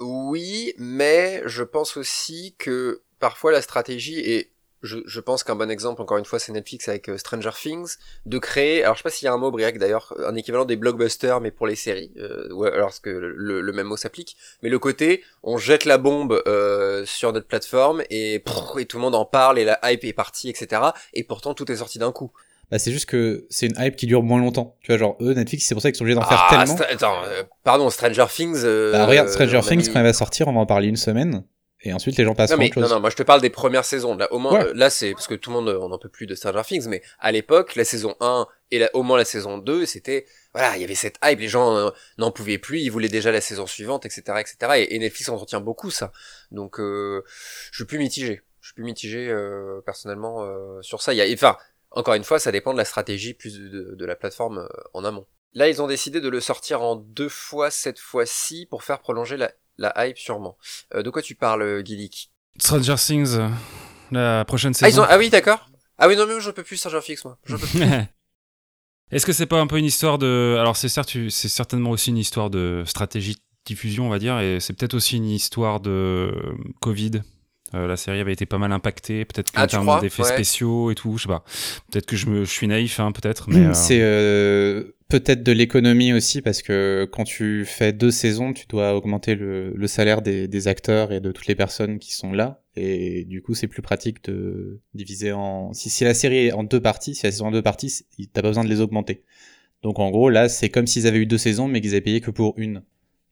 Oui, 0.00 0.72
mais 0.78 1.42
je 1.44 1.62
pense 1.62 1.96
aussi 1.96 2.56
que 2.58 3.02
parfois 3.18 3.52
la 3.52 3.60
stratégie 3.60 4.18
est 4.18 4.52
je, 4.82 4.98
je, 5.04 5.20
pense 5.20 5.44
qu'un 5.44 5.56
bon 5.56 5.70
exemple, 5.70 6.00
encore 6.00 6.18
une 6.18 6.24
fois, 6.24 6.38
c'est 6.38 6.52
Netflix 6.52 6.88
avec 6.88 7.08
euh, 7.08 7.18
Stranger 7.18 7.50
Things, 7.54 7.96
de 8.26 8.38
créer, 8.38 8.82
alors 8.82 8.94
je 8.94 9.00
sais 9.00 9.02
pas 9.02 9.10
s'il 9.10 9.26
y 9.26 9.28
a 9.28 9.32
un 9.32 9.38
mot, 9.38 9.50
Briac, 9.50 9.78
d'ailleurs, 9.78 10.14
un 10.26 10.34
équivalent 10.36 10.64
des 10.64 10.76
blockbusters, 10.76 11.40
mais 11.40 11.50
pour 11.50 11.66
les 11.66 11.76
séries, 11.76 12.12
euh, 12.18 12.48
ou 12.52 12.64
alors 12.64 12.92
que 13.00 13.10
le, 13.10 13.60
le, 13.60 13.72
même 13.72 13.86
mot 13.86 13.96
s'applique, 13.96 14.36
mais 14.62 14.68
le 14.68 14.78
côté, 14.78 15.22
on 15.42 15.58
jette 15.58 15.84
la 15.84 15.98
bombe 15.98 16.42
euh, 16.46 17.04
sur 17.04 17.32
notre 17.32 17.46
plateforme, 17.46 18.02
et, 18.10 18.42
et 18.78 18.86
tout 18.86 18.96
le 18.96 19.02
monde 19.02 19.14
en 19.14 19.24
parle, 19.24 19.58
et 19.58 19.64
la 19.64 19.78
hype 19.84 20.04
est 20.04 20.12
partie, 20.12 20.48
etc., 20.48 20.82
et 21.14 21.24
pourtant 21.24 21.54
tout 21.54 21.70
est 21.70 21.76
sorti 21.76 21.98
d'un 21.98 22.12
coup. 22.12 22.32
Bah, 22.70 22.78
c'est 22.78 22.92
juste 22.92 23.06
que 23.06 23.46
c'est 23.50 23.66
une 23.66 23.74
hype 23.78 23.96
qui 23.96 24.06
dure 24.06 24.22
moins 24.22 24.38
longtemps. 24.38 24.76
Tu 24.80 24.92
vois, 24.92 24.98
genre, 24.98 25.16
eux, 25.20 25.34
Netflix, 25.34 25.66
c'est 25.66 25.74
pour 25.74 25.82
ça 25.82 25.90
qu'ils 25.90 25.96
sont 25.96 26.04
obligés 26.04 26.14
d'en 26.14 26.24
faire 26.24 26.46
ah, 26.48 26.64
tellement. 26.64 26.76
Attends, 26.88 27.24
euh, 27.24 27.42
pardon, 27.64 27.90
Stranger 27.90 28.26
Things. 28.32 28.62
bah, 28.62 29.06
regarde, 29.06 29.28
Stranger 29.28 29.60
Things, 29.60 29.88
quand 29.88 29.98
elle 29.98 30.06
va 30.06 30.12
sortir, 30.12 30.46
on 30.46 30.52
va 30.52 30.60
en 30.60 30.66
parler 30.66 30.86
une 30.86 30.96
semaine 30.96 31.42
et 31.82 31.92
ensuite 31.92 32.16
les 32.16 32.24
gens 32.24 32.34
passent 32.34 32.50
non, 32.50 32.58
mais, 32.58 32.70
Non, 32.76 32.88
non, 32.88 33.00
moi 33.00 33.10
je 33.10 33.16
te 33.16 33.22
parle 33.22 33.40
des 33.40 33.50
premières 33.50 33.84
saisons. 33.84 34.16
Là, 34.16 34.32
au 34.32 34.38
moins, 34.38 34.66
là 34.74 34.90
c'est 34.90 35.12
parce 35.12 35.26
que 35.26 35.34
tout 35.34 35.50
le 35.50 35.56
monde, 35.56 35.68
on 35.80 35.88
n'en 35.88 35.98
peut 35.98 36.08
plus 36.08 36.26
de 36.26 36.34
Stranger 36.34 36.62
Things, 36.64 36.86
mais 36.88 37.02
à 37.18 37.32
l'époque, 37.32 37.74
la 37.74 37.84
saison 37.84 38.16
1 38.20 38.46
et 38.70 38.86
au 38.92 39.02
moins 39.02 39.18
la 39.18 39.24
saison 39.24 39.58
2, 39.58 39.86
c'était, 39.86 40.26
voilà, 40.52 40.76
il 40.76 40.80
y 40.80 40.84
avait 40.84 40.94
cette 40.94 41.16
hype, 41.24 41.40
les 41.40 41.48
gens 41.48 41.76
euh, 41.76 41.90
n'en 42.18 42.30
pouvaient 42.30 42.58
plus, 42.58 42.80
ils 42.80 42.90
voulaient 42.90 43.08
déjà 43.08 43.32
la 43.32 43.40
saison 43.40 43.66
suivante, 43.66 44.06
etc., 44.06 44.22
etc. 44.38 44.56
Et, 44.76 44.94
et 44.94 44.98
Netflix 44.98 45.28
en 45.28 45.36
retient 45.36 45.60
beaucoup 45.60 45.90
ça. 45.90 46.12
Donc, 46.50 46.78
euh, 46.78 47.24
je 47.72 47.76
suis 47.76 47.86
plus 47.86 47.98
mitigé. 47.98 48.42
Je 48.60 48.68
suis 48.68 48.74
plus 48.74 48.84
mitigé 48.84 49.28
euh, 49.28 49.80
personnellement 49.84 50.44
euh, 50.44 50.82
sur 50.82 51.02
ça. 51.02 51.14
Il 51.14 51.16
y 51.16 51.22
a, 51.22 51.34
enfin, 51.34 51.56
encore 51.90 52.14
une 52.14 52.24
fois, 52.24 52.38
ça 52.38 52.52
dépend 52.52 52.72
de 52.72 52.78
la 52.78 52.84
stratégie 52.84 53.34
plus 53.34 53.58
de, 53.58 53.94
de 53.94 54.04
la 54.06 54.16
plateforme 54.16 54.58
euh, 54.58 54.68
en 54.94 55.04
amont. 55.04 55.26
Là, 55.54 55.68
ils 55.68 55.82
ont 55.82 55.88
décidé 55.88 56.20
de 56.20 56.28
le 56.28 56.40
sortir 56.40 56.82
en 56.82 56.94
deux 56.94 57.28
fois 57.28 57.70
cette 57.70 57.98
fois-ci 57.98 58.66
pour 58.66 58.84
faire 58.84 59.00
prolonger 59.00 59.36
la 59.36 59.50
la 59.80 60.06
hype 60.06 60.18
sûrement. 60.18 60.56
Euh, 60.94 61.02
de 61.02 61.10
quoi 61.10 61.22
tu 61.22 61.34
parles, 61.34 61.84
Gillick 61.84 62.30
Stranger 62.58 62.94
Things, 62.96 63.34
euh, 63.36 63.48
la 64.12 64.44
prochaine 64.44 64.72
ah, 64.76 64.86
saison. 64.86 65.04
Ah, 65.08 65.18
oui, 65.18 65.30
d'accord. 65.30 65.68
Ah 65.98 66.06
oui, 66.06 66.16
non, 66.16 66.26
mais 66.26 66.40
je 66.40 66.50
peux 66.50 66.62
plus 66.62 66.76
Stranger 66.76 67.00
Things, 67.00 67.20
moi. 67.24 67.38
Est-ce 69.10 69.26
que 69.26 69.32
c'est 69.32 69.46
pas 69.46 69.58
un 69.58 69.66
peu 69.66 69.78
une 69.78 69.84
histoire 69.84 70.18
de... 70.18 70.56
Alors 70.60 70.76
c'est 70.76 70.88
certes, 70.88 71.16
c'est 71.30 71.48
certainement 71.48 71.90
aussi 71.90 72.10
une 72.10 72.18
histoire 72.18 72.48
de 72.48 72.84
stratégie 72.86 73.34
de 73.34 73.40
diffusion, 73.64 74.06
on 74.06 74.08
va 74.08 74.20
dire, 74.20 74.38
et 74.38 74.60
c'est 74.60 74.72
peut-être 74.72 74.94
aussi 74.94 75.16
une 75.16 75.28
histoire 75.28 75.80
de 75.80 76.32
Covid? 76.80 77.22
La 77.72 77.96
série 77.96 78.20
avait 78.20 78.32
été 78.32 78.46
pas 78.46 78.58
mal 78.58 78.72
impactée, 78.72 79.24
peut-être 79.24 79.52
ah, 79.54 79.64
en 79.64 79.66
termes 79.66 80.00
d'effets 80.00 80.24
spéciaux 80.24 80.90
et 80.90 80.94
tout, 80.94 81.16
je 81.16 81.22
sais 81.22 81.28
pas. 81.28 81.44
Peut-être 81.90 82.06
que 82.06 82.16
je, 82.16 82.26
me, 82.26 82.44
je 82.44 82.50
suis 82.50 82.66
naïf, 82.66 83.00
hein, 83.00 83.12
peut-être. 83.12 83.50
Mais 83.50 83.74
c'est 83.74 84.00
peut-être 85.10 85.42
de 85.42 85.52
l'économie 85.52 86.12
aussi 86.12 86.40
parce 86.40 86.62
que 86.62 87.06
quand 87.10 87.24
tu 87.24 87.64
fais 87.66 87.92
deux 87.92 88.10
saisons, 88.10 88.52
tu 88.54 88.66
dois 88.66 88.94
augmenter 88.94 89.34
le, 89.34 89.74
le 89.74 89.86
salaire 89.86 90.22
des, 90.22 90.48
des, 90.48 90.68
acteurs 90.68 91.12
et 91.12 91.20
de 91.20 91.32
toutes 91.32 91.48
les 91.48 91.54
personnes 91.54 91.98
qui 91.98 92.14
sont 92.14 92.32
là. 92.32 92.62
Et 92.76 93.24
du 93.24 93.42
coup, 93.42 93.54
c'est 93.54 93.66
plus 93.66 93.82
pratique 93.82 94.24
de 94.24 94.80
diviser 94.94 95.32
en. 95.32 95.74
Si, 95.74 95.90
si 95.90 96.04
la 96.04 96.14
série 96.14 96.46
est 96.46 96.52
en 96.52 96.62
deux 96.62 96.80
parties, 96.80 97.14
si 97.14 97.26
la 97.26 97.32
saison 97.32 97.46
est 97.46 97.48
en 97.48 97.52
deux 97.52 97.62
parties, 97.62 98.06
t'as 98.32 98.40
pas 98.40 98.48
besoin 98.48 98.64
de 98.64 98.70
les 98.70 98.80
augmenter. 98.80 99.24
Donc 99.82 99.98
en 99.98 100.10
gros, 100.10 100.30
là, 100.30 100.48
c'est 100.48 100.68
comme 100.68 100.86
s'ils 100.86 101.06
avaient 101.06 101.18
eu 101.18 101.26
deux 101.26 101.38
saisons, 101.38 101.68
mais 101.68 101.80
qu'ils 101.80 101.90
avaient 101.90 102.00
payé 102.00 102.20
que 102.20 102.30
pour 102.30 102.54
une. 102.56 102.82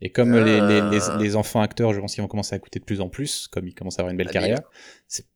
Et 0.01 0.11
comme 0.11 0.36
les, 0.36 0.61
les, 0.61 0.80
les, 0.80 1.01
ah. 1.03 1.16
les, 1.18 1.34
enfants 1.34 1.61
acteurs, 1.61 1.92
je 1.92 1.99
pense 1.99 2.14
qu'ils 2.14 2.22
vont 2.22 2.28
commencer 2.28 2.55
à 2.55 2.59
coûter 2.61 2.78
de 2.78 2.84
plus 2.84 3.01
en 3.01 3.09
plus, 3.09 3.49
comme 3.49 3.66
ils 3.66 3.74
commencent 3.74 3.99
à 3.99 4.03
avoir 4.03 4.12
une 4.12 4.16
belle 4.16 4.30
carrière. 4.30 4.61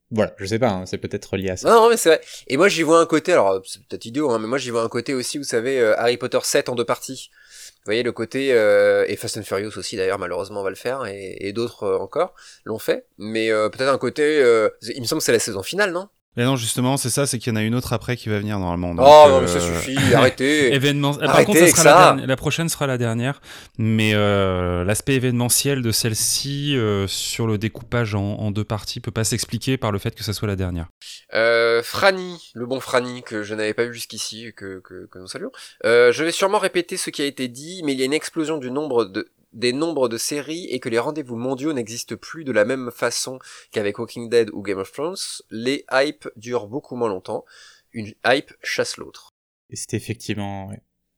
Voilà, 0.09 0.33
je 0.37 0.45
sais 0.45 0.59
pas, 0.59 0.69
hein, 0.69 0.85
c'est 0.85 0.99
peut-être 0.99 1.35
lié 1.35 1.49
à 1.49 1.57
ça. 1.57 1.69
Non, 1.69 1.81
non 1.81 1.89
mais 1.89 1.97
c'est 1.97 2.09
vrai. 2.09 2.21
Et 2.47 2.55
moi, 2.55 2.69
j'y 2.69 2.83
vois 2.83 3.01
un 3.01 3.05
côté, 3.05 3.33
alors 3.33 3.61
c'est 3.65 3.83
peut-être 3.85 4.05
idiot, 4.05 4.29
hein, 4.29 4.39
mais 4.39 4.47
moi 4.47 4.59
j'y 4.59 4.69
vois 4.69 4.83
un 4.83 4.89
côté 4.89 5.13
aussi, 5.13 5.37
vous 5.37 5.43
savez, 5.43 5.79
euh, 5.79 5.99
Harry 5.99 6.17
Potter 6.17 6.39
7 6.41 6.69
en 6.69 6.75
deux 6.75 6.85
parties. 6.85 7.29
Vous 7.31 7.87
voyez 7.89 8.03
le 8.03 8.13
côté 8.13 8.53
euh, 8.53 9.05
et 9.09 9.17
Fast 9.17 9.37
and 9.37 9.43
Furious 9.43 9.77
aussi 9.77 9.97
d'ailleurs 9.97 10.19
malheureusement 10.19 10.61
on 10.61 10.63
va 10.63 10.69
le 10.69 10.77
faire 10.77 11.05
et, 11.05 11.35
et 11.41 11.51
d'autres 11.51 11.83
euh, 11.83 11.97
encore 11.97 12.33
l'ont 12.63 12.79
fait 12.79 13.07
mais 13.17 13.49
peut-être 13.49 13.89
un 13.89 13.97
côté 13.97 14.39
il 14.81 15.01
me 15.01 15.05
semble 15.05 15.19
que 15.19 15.25
c'est 15.25 15.33
la 15.33 15.39
saison 15.39 15.63
finale 15.63 15.91
non? 15.91 16.07
Mais 16.35 16.45
non, 16.45 16.55
justement, 16.55 16.97
c'est 16.97 17.09
ça, 17.09 17.27
c'est 17.27 17.37
qu'il 17.37 17.51
y 17.51 17.53
en 17.53 17.59
a 17.59 17.61
une 17.61 17.75
autre 17.75 17.93
après 17.93 18.17
qui 18.17 18.29
va 18.29 18.39
venir 18.39 18.57
normalement. 18.57 18.95
Donc, 18.95 19.05
oh, 19.07 19.29
non, 19.29 19.41
mais 19.41 19.47
ça 19.47 19.59
euh, 19.59 19.79
suffit, 19.79 19.97
arrêtez. 20.15 20.73
Événement... 20.73 21.13
Par 21.13 21.45
contre, 21.45 21.59
ça 21.59 21.67
sera 21.67 22.15
La, 22.15 22.25
la, 22.25 22.35
prochaine 22.35 22.69
sera 22.69 22.87
la 22.87 22.97
dernière, 22.97 23.41
mais 23.77 24.13
euh, 24.13 24.83
l'aspect 24.83 25.13
événementiel 25.13 25.81
de 25.81 25.91
celle-ci 25.91 26.75
euh, 26.75 27.07
sur 27.07 27.45
le 27.45 27.57
découpage 27.57 28.15
en, 28.15 28.39
en, 28.39 28.51
deux 28.51 28.63
parties 28.63 28.99
peut 28.99 29.11
pas 29.11 29.23
s'expliquer 29.23 29.77
par 29.77 29.91
le 29.91 29.99
fait 29.99 30.15
que 30.15 30.23
ça 30.23 30.33
soit 30.33 30.47
la 30.47 30.55
dernière. 30.55 30.87
Euh, 31.33 31.83
Franny, 31.83 32.51
le 32.53 32.65
bon 32.65 32.79
Franny 32.79 33.23
que 33.23 33.43
je 33.43 33.53
n'avais 33.53 33.73
pas 33.73 33.85
vu 33.85 33.93
jusqu'ici, 33.93 34.51
que, 34.55 34.79
que, 34.79 35.07
que 35.11 35.19
nous 35.19 35.27
saluons. 35.27 35.51
Euh, 35.85 36.11
je 36.11 36.23
vais 36.23 36.31
sûrement 36.31 36.59
répéter 36.59 36.97
ce 36.97 37.09
qui 37.09 37.21
a 37.21 37.25
été 37.25 37.47
dit, 37.47 37.81
mais 37.83 37.93
il 37.93 37.99
y 37.99 38.01
a 38.01 38.05
une 38.05 38.13
explosion 38.13 38.57
du 38.57 38.71
nombre 38.71 39.05
de 39.05 39.29
des 39.53 39.73
nombres 39.73 40.09
de 40.09 40.17
séries 40.17 40.65
et 40.69 40.79
que 40.79 40.89
les 40.89 40.99
rendez-vous 40.99 41.35
mondiaux 41.35 41.73
n'existent 41.73 42.15
plus 42.15 42.43
de 42.43 42.51
la 42.51 42.65
même 42.65 42.91
façon 42.91 43.39
qu'avec 43.71 43.99
Walking 43.99 44.29
Dead 44.29 44.49
ou 44.51 44.61
Game 44.61 44.79
of 44.79 44.91
Thrones, 44.91 45.15
les 45.49 45.85
hypes 45.91 46.27
durent 46.35 46.67
beaucoup 46.67 46.95
moins 46.95 47.09
longtemps. 47.09 47.45
Une 47.91 48.13
hype 48.25 48.51
chasse 48.63 48.97
l'autre. 48.97 49.29
Et 49.69 49.75
c'est 49.75 49.93
effectivement 49.93 50.71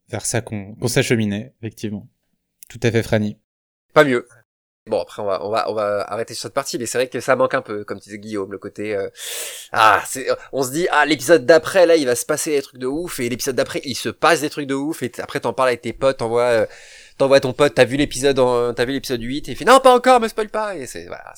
vers 0.09 0.25
ça 0.25 0.41
qu'on 0.41 0.75
s'acheminait, 0.87 1.53
effectivement. 1.61 2.07
Tout 2.69 2.79
à 2.83 2.91
fait, 2.91 3.03
Franny. 3.03 3.37
Pas 3.93 4.03
mieux. 4.03 4.27
Bon 4.87 5.01
après 5.01 5.23
on 5.23 5.25
va 5.25 5.43
on 5.43 5.49
va 5.49 5.67
on 5.71 5.73
va 5.73 6.01
arrêter 6.11 6.35
sur 6.35 6.43
cette 6.43 6.53
partie 6.53 6.77
mais 6.77 6.85
c'est 6.85 6.99
vrai 6.99 7.09
que 7.09 7.19
ça 7.19 7.35
manque 7.35 7.55
un 7.55 7.63
peu 7.63 7.83
comme 7.83 7.99
tu 7.99 8.09
disais 8.09 8.19
Guillaume 8.19 8.51
le 8.51 8.59
côté 8.59 8.95
euh, 8.95 9.09
ah 9.71 10.03
c'est 10.05 10.27
on 10.51 10.61
se 10.61 10.69
dit 10.69 10.87
ah 10.91 11.07
l'épisode 11.07 11.43
d'après 11.43 11.87
là 11.87 11.95
il 11.95 12.05
va 12.05 12.15
se 12.15 12.23
passer 12.23 12.51
des 12.51 12.61
trucs 12.61 12.79
de 12.79 12.85
ouf 12.85 13.19
et 13.19 13.27
l'épisode 13.27 13.55
d'après 13.55 13.81
il 13.83 13.95
se 13.95 14.09
passe 14.09 14.41
des 14.41 14.49
trucs 14.51 14.67
de 14.67 14.75
ouf 14.75 15.01
et 15.01 15.11
après 15.17 15.39
t'en 15.39 15.53
parles 15.53 15.69
avec 15.69 15.81
tes 15.81 15.91
potes 15.91 16.17
t'envoies 16.17 16.43
euh, 16.43 16.65
t'envoies 17.17 17.39
ton 17.39 17.53
pote, 17.53 17.73
t'as 17.75 17.85
vu 17.85 17.97
l'épisode, 17.97 18.37
t'as 18.75 18.85
vu 18.85 18.93
l'épisode 18.93 19.21
8, 19.21 19.49
et 19.49 19.51
il 19.51 19.55
fait 19.57 19.65
non, 19.65 19.79
pas 19.79 19.95
encore, 19.95 20.19
me 20.19 20.27
spoil 20.27 20.49
pas, 20.49 20.75
et 20.75 20.85
c'est, 20.85 21.07
voilà, 21.07 21.33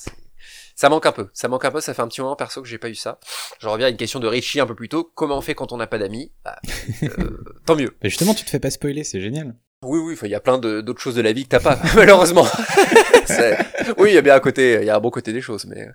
ça 0.78 0.90
manque 0.90 1.08
un 1.08 1.12
peu, 1.12 1.30
ça 1.34 1.48
manque 1.48 1.66
un 1.66 1.72
peu, 1.72 1.82
ça 1.82 1.96
fait 1.96 2.04
un 2.04 2.08
petit 2.08 2.22
moment 2.22 2.36
perso 2.36 2.62
que 2.62 2.68
j'ai 2.68 2.78
pas 2.78 2.90
eu 2.90 2.96
ça. 2.96 3.20
Je 3.60 3.68
reviens 3.68 3.88
à 3.88 3.90
une 3.90 3.98
question 3.98 4.20
de 4.20 4.28
Richie 4.28 4.60
un 4.60 4.68
peu 4.68 4.76
plus 4.76 4.90
tôt, 4.90 5.12
comment 5.16 5.40
on 5.40 5.42
fait 5.42 5.56
quand 5.56 5.72
on 5.72 5.78
n'a 5.78 5.88
pas 5.88 5.98
d'amis? 5.98 6.32
Bah, 6.46 6.60
euh, 7.04 7.44
Tant 7.66 7.76
mieux. 7.76 7.98
Mais 8.04 8.10
justement, 8.10 8.36
tu 8.36 8.46
te 8.46 8.50
fais 8.52 8.60
pas 8.60 8.70
spoiler, 8.70 9.04
c'est 9.04 9.20
génial. 9.20 9.56
Oui, 9.84 10.00
oui, 10.00 10.18
il 10.22 10.30
y 10.30 10.36
a 10.36 10.40
plein 10.40 10.60
d'autres 10.60 11.02
choses 11.02 11.16
de 11.16 11.22
la 11.22 11.34
vie 11.34 11.46
que 11.46 11.50
t'as 11.50 11.60
pas, 11.60 11.80
malheureusement. 11.96 12.46
oui, 13.98 14.12
il 14.12 14.14
y 14.14 14.18
a 14.20 14.22
bien 14.22 14.36
un 14.36 14.40
côté, 14.40 14.78
il 14.82 14.86
y 14.86 14.90
a 14.92 14.96
un 14.96 15.00
bon 15.00 15.10
côté 15.10 15.34
des 15.34 15.42
choses, 15.42 15.66
mais 15.66 15.88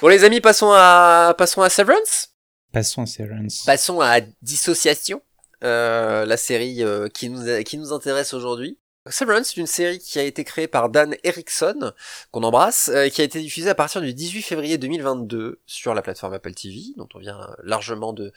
bon 0.00 0.08
les 0.08 0.24
amis, 0.24 0.40
passons 0.40 0.72
à 0.72 1.34
passons 1.36 1.60
à 1.60 1.68
Severance. 1.68 2.28
Passons 2.72 3.02
à 3.02 3.06
Severance. 3.06 3.64
Passons 3.66 4.00
à 4.00 4.20
Dissociation, 4.40 5.20
euh, 5.62 6.24
la 6.24 6.38
série 6.38 6.82
euh, 6.82 7.08
qui 7.08 7.28
nous 7.28 7.62
qui 7.64 7.76
nous 7.76 7.92
intéresse 7.92 8.32
aujourd'hui. 8.32 8.78
Severance, 9.10 9.48
c'est 9.48 9.60
une 9.60 9.66
série 9.66 9.98
qui 9.98 10.20
a 10.20 10.22
été 10.22 10.44
créée 10.44 10.68
par 10.68 10.88
Dan 10.88 11.16
Erickson, 11.24 11.92
qu'on 12.30 12.44
embrasse, 12.44 12.88
euh, 12.88 13.08
qui 13.08 13.20
a 13.20 13.24
été 13.24 13.40
diffusée 13.40 13.68
à 13.68 13.74
partir 13.74 14.00
du 14.00 14.14
18 14.14 14.42
février 14.42 14.78
2022 14.78 15.60
sur 15.66 15.92
la 15.94 16.02
plateforme 16.02 16.34
Apple 16.34 16.54
TV, 16.54 16.80
dont 16.96 17.08
on 17.14 17.18
vient 17.18 17.56
largement 17.64 18.12
de, 18.12 18.32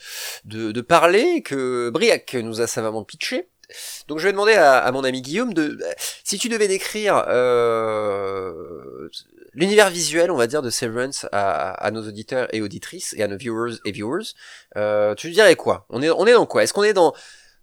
de, 0.45 0.81
parler, 0.81 1.43
que 1.43 1.91
Briac 1.91 2.33
nous 2.33 2.61
a 2.61 2.67
savamment 2.67 3.03
pitché. 3.03 3.47
Donc 4.07 4.19
je 4.19 4.25
vais 4.25 4.31
demander 4.31 4.53
à, 4.53 4.91
mon 4.91 5.03
ami 5.03 5.21
Guillaume 5.21 5.53
de 5.53 5.79
si 6.23 6.37
tu 6.37 6.49
devais 6.49 6.67
décrire 6.67 7.25
euh, 7.27 9.09
l'univers 9.53 9.89
visuel, 9.89 10.31
on 10.31 10.37
va 10.37 10.47
dire, 10.47 10.61
de 10.61 10.69
Severance 10.69 11.27
à, 11.31 11.89
nos 11.91 12.07
auditeurs 12.07 12.47
et 12.53 12.61
auditrices 12.61 13.13
et 13.17 13.23
à 13.23 13.27
nos 13.27 13.37
viewers 13.37 13.75
et 13.85 13.91
viewers, 13.91 14.33
euh, 14.77 15.13
tu 15.15 15.29
dirais 15.29 15.55
quoi? 15.55 15.85
On 15.89 16.01
est 16.01 16.09
on 16.09 16.25
est 16.25 16.33
dans 16.33 16.45
quoi? 16.45 16.63
Est-ce 16.63 16.73
qu'on 16.73 16.83
est 16.83 16.93
dans 16.93 17.13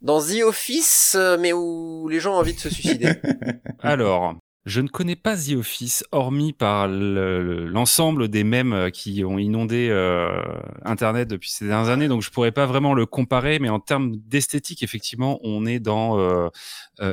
dans 0.02 0.20
The 0.20 0.42
Office, 0.44 1.14
euh, 1.16 1.38
mais 1.38 1.52
où 1.52 2.08
les 2.08 2.20
gens 2.20 2.34
ont 2.34 2.38
envie 2.38 2.54
de 2.54 2.60
se 2.60 2.68
suicider. 2.68 3.12
Alors, 3.80 4.34
je 4.66 4.80
ne 4.80 4.88
connais 4.88 5.16
pas 5.16 5.36
The 5.36 5.52
Office, 5.52 6.04
hormis 6.12 6.52
par 6.52 6.88
l'ensemble 6.88 8.28
des 8.28 8.44
mèmes 8.44 8.72
euh, 8.72 8.90
qui 8.90 9.24
ont 9.24 9.38
inondé 9.38 9.88
euh, 9.90 10.42
Internet 10.84 11.28
depuis 11.28 11.50
ces 11.50 11.66
dernières 11.66 11.90
années, 11.90 12.08
donc 12.08 12.22
je 12.22 12.30
pourrais 12.30 12.52
pas 12.52 12.66
vraiment 12.66 12.94
le 12.94 13.06
comparer, 13.06 13.58
mais 13.60 13.68
en 13.68 13.80
termes 13.80 14.16
d'esthétique, 14.16 14.82
effectivement, 14.82 15.38
on 15.42 15.66
est 15.66 15.80
dans 15.80 16.50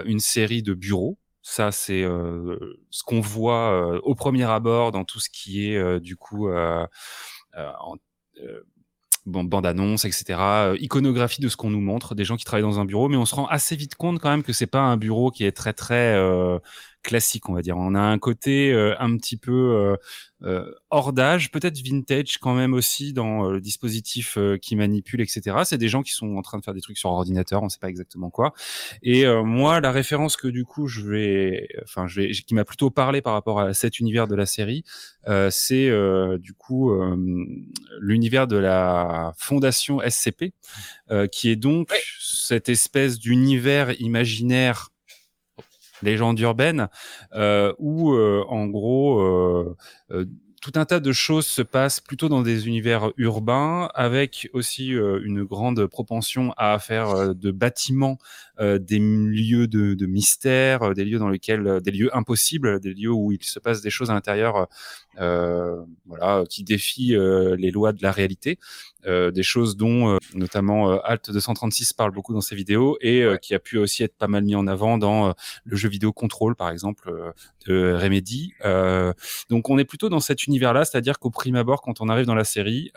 une 0.06 0.20
série 0.20 0.64
de 0.64 0.74
bureaux. 0.74 1.18
Ça, 1.42 1.72
c'est 1.72 2.04
ce 2.04 3.04
qu'on 3.04 3.22
voit 3.22 4.00
au 4.04 4.14
premier 4.14 4.44
abord 4.44 4.92
dans 4.92 5.04
tout 5.04 5.20
ce 5.20 5.30
qui 5.30 5.66
est 5.66 6.00
du 6.00 6.16
coup 6.16 6.50
bande-annonce, 9.30 10.06
etc., 10.06 10.40
euh, 10.40 10.78
iconographie 10.80 11.42
de 11.42 11.50
ce 11.50 11.58
qu'on 11.58 11.70
nous 11.70 11.82
montre, 11.82 12.16
des 12.16 12.26
gens 12.26 12.38
qui 12.38 12.46
travaillent 12.46 12.64
dans 12.64 12.80
un 12.80 12.86
bureau, 12.86 13.10
mais 13.10 13.18
on 13.18 13.26
se 13.26 13.36
rend 13.36 13.48
assez 13.48 13.76
vite 13.76 13.96
compte 13.96 14.20
quand 14.20 14.30
même 14.30 14.44
que 14.44 14.54
c'est 14.54 14.68
pas 14.68 14.82
un 14.82 14.98
bureau 14.98 15.32
qui 15.32 15.46
est 15.46 15.52
très 15.52 15.74
très 15.74 16.16
euh, 16.16 16.60
classique, 17.04 17.50
on 17.50 17.54
va 17.54 17.62
dire. 17.62 17.78
On 17.78 17.96
a 17.96 18.02
un 18.02 18.18
côté 18.20 18.72
euh, 18.72 18.96
un 19.00 19.16
petit 19.18 19.38
peu 19.38 19.52
euh, 19.52 19.96
euh, 20.44 20.72
hors 20.90 21.14
d'âge, 21.14 21.52
peut-être 21.52 21.78
vintage 21.78 22.38
quand 22.38 22.54
même 22.54 22.74
aussi 22.74 23.14
dans 23.14 23.50
le 23.50 23.62
dispositif 23.62 24.38
qui 24.62 24.76
manipule, 24.76 25.22
etc. 25.22 25.58
C'est 25.64 25.78
des 25.78 25.90
gens 25.90 26.04
qui 26.04 26.12
sont 26.12 26.36
en 26.36 26.42
train 26.42 26.58
de 26.58 26.64
faire 26.64 26.74
des 26.74 26.82
trucs 26.82 26.98
sur 26.98 27.10
ordinateur, 27.10 27.62
on 27.62 27.66
ne 27.66 27.70
sait 27.70 27.80
pas 27.80 27.90
exactement 27.90 28.30
quoi. 28.30 28.54
Et 29.02 29.26
moi, 29.44 29.82
la 29.82 29.92
référence 29.92 30.38
que 30.38 30.48
du 30.48 30.66
coup 30.66 30.88
je 30.88 31.02
vais, 31.02 31.68
enfin, 31.84 32.08
je 32.08 32.22
vais, 32.22 32.32
qui 32.32 32.54
m'a 32.54 32.66
plutôt 32.66 32.90
parlé 32.90 33.22
par 33.22 33.34
rapport 33.34 33.60
à 33.60 33.74
cet 33.74 34.00
univers 34.00 34.28
de 34.28 34.36
la 34.36 34.46
série, 34.46 34.84
c'est 35.50 35.90
du 36.40 36.54
coup 36.54 36.92
l'univers 38.00 38.48
de 38.48 38.58
la 38.58 39.34
fondation 39.38 40.00
SCP, 40.08 40.54
qui 41.32 41.50
est 41.50 41.58
donc 41.58 41.90
cette 42.20 42.70
espèce 42.70 43.20
d'univers 43.20 44.00
imaginaire 44.00 44.90
légende 46.02 46.40
urbaine, 46.40 46.88
euh, 47.34 47.74
où 47.80 48.14
euh, 48.14 48.44
en 48.48 48.68
gros 48.68 49.20
euh, 49.20 49.76
tout 50.62 50.72
un 50.76 50.86
tas 50.86 51.00
de 51.00 51.12
choses 51.12 51.48
se 51.48 51.62
passent 51.62 52.00
plutôt 52.00 52.30
dans 52.30 52.42
des 52.42 52.68
univers 52.68 53.12
urbains, 53.18 53.90
avec 53.94 54.50
aussi 54.54 54.94
euh, 54.94 55.22
une 55.24 55.44
grande 55.44 55.86
propension 55.88 56.54
à 56.58 56.78
faire 56.80 57.10
euh, 57.10 57.34
de 57.34 57.52
bâtiments 57.52 58.18
des 58.62 59.00
lieux 59.00 59.68
de, 59.68 59.94
de, 59.94 60.06
mystère, 60.06 60.94
des 60.94 61.06
lieux 61.06 61.18
dans 61.18 61.30
lesquels, 61.30 61.80
des 61.82 61.92
lieux 61.92 62.14
impossibles, 62.14 62.82
des 62.82 62.94
lieux 62.94 63.10
où 63.10 63.32
il 63.32 63.42
se 63.42 63.58
passe 63.58 63.80
des 63.80 63.90
choses 63.90 64.10
à 64.10 64.14
l'intérieur, 64.14 64.68
voilà, 65.16 66.44
qui 66.50 66.66
défient 66.66 67.16
les 67.58 67.72
lois 67.72 67.94
de 67.94 68.04
la 68.04 68.12
réalité. 68.12 68.60
Euh, 69.06 69.32
des 69.32 69.44
choses 69.44 69.78
dont 69.78 70.10
euh, 70.10 70.18
notamment 70.34 70.92
euh, 70.92 70.98
Alt 71.06 71.32
236 71.32 71.94
parle 71.94 72.12
beaucoup 72.12 72.34
dans 72.34 72.42
ses 72.42 72.54
vidéos 72.54 72.98
et 73.00 73.26
qui 73.42 73.56
a 73.56 73.60
pu 73.60 73.78
aussi 73.78 74.04
être 74.04 74.18
pas 74.18 74.28
mal 74.28 74.44
mis 74.44 74.56
en 74.56 74.68
avant 74.68 74.98
dans 74.98 75.34
le 75.64 75.76
jeu 75.78 75.88
vidéo 75.88 76.12
Control 76.12 76.54
par 76.56 76.70
exemple 76.70 77.10
de 77.66 77.94
Remedy. 77.94 78.54
donc 79.50 79.70
on 79.70 79.78
est 79.78 79.86
plutôt 79.86 80.10
dans 80.10 80.20
cet 80.20 80.48
univers-là, 80.50 80.84
c'est-à-dire 80.84 81.20
qu'au 81.20 81.30
prime 81.30 81.56
abord, 81.56 81.82
quand 81.82 82.02
on 82.02 82.10
arrive 82.10 82.26
dans 82.26 82.36
la 82.36 82.44
série, 82.44 82.92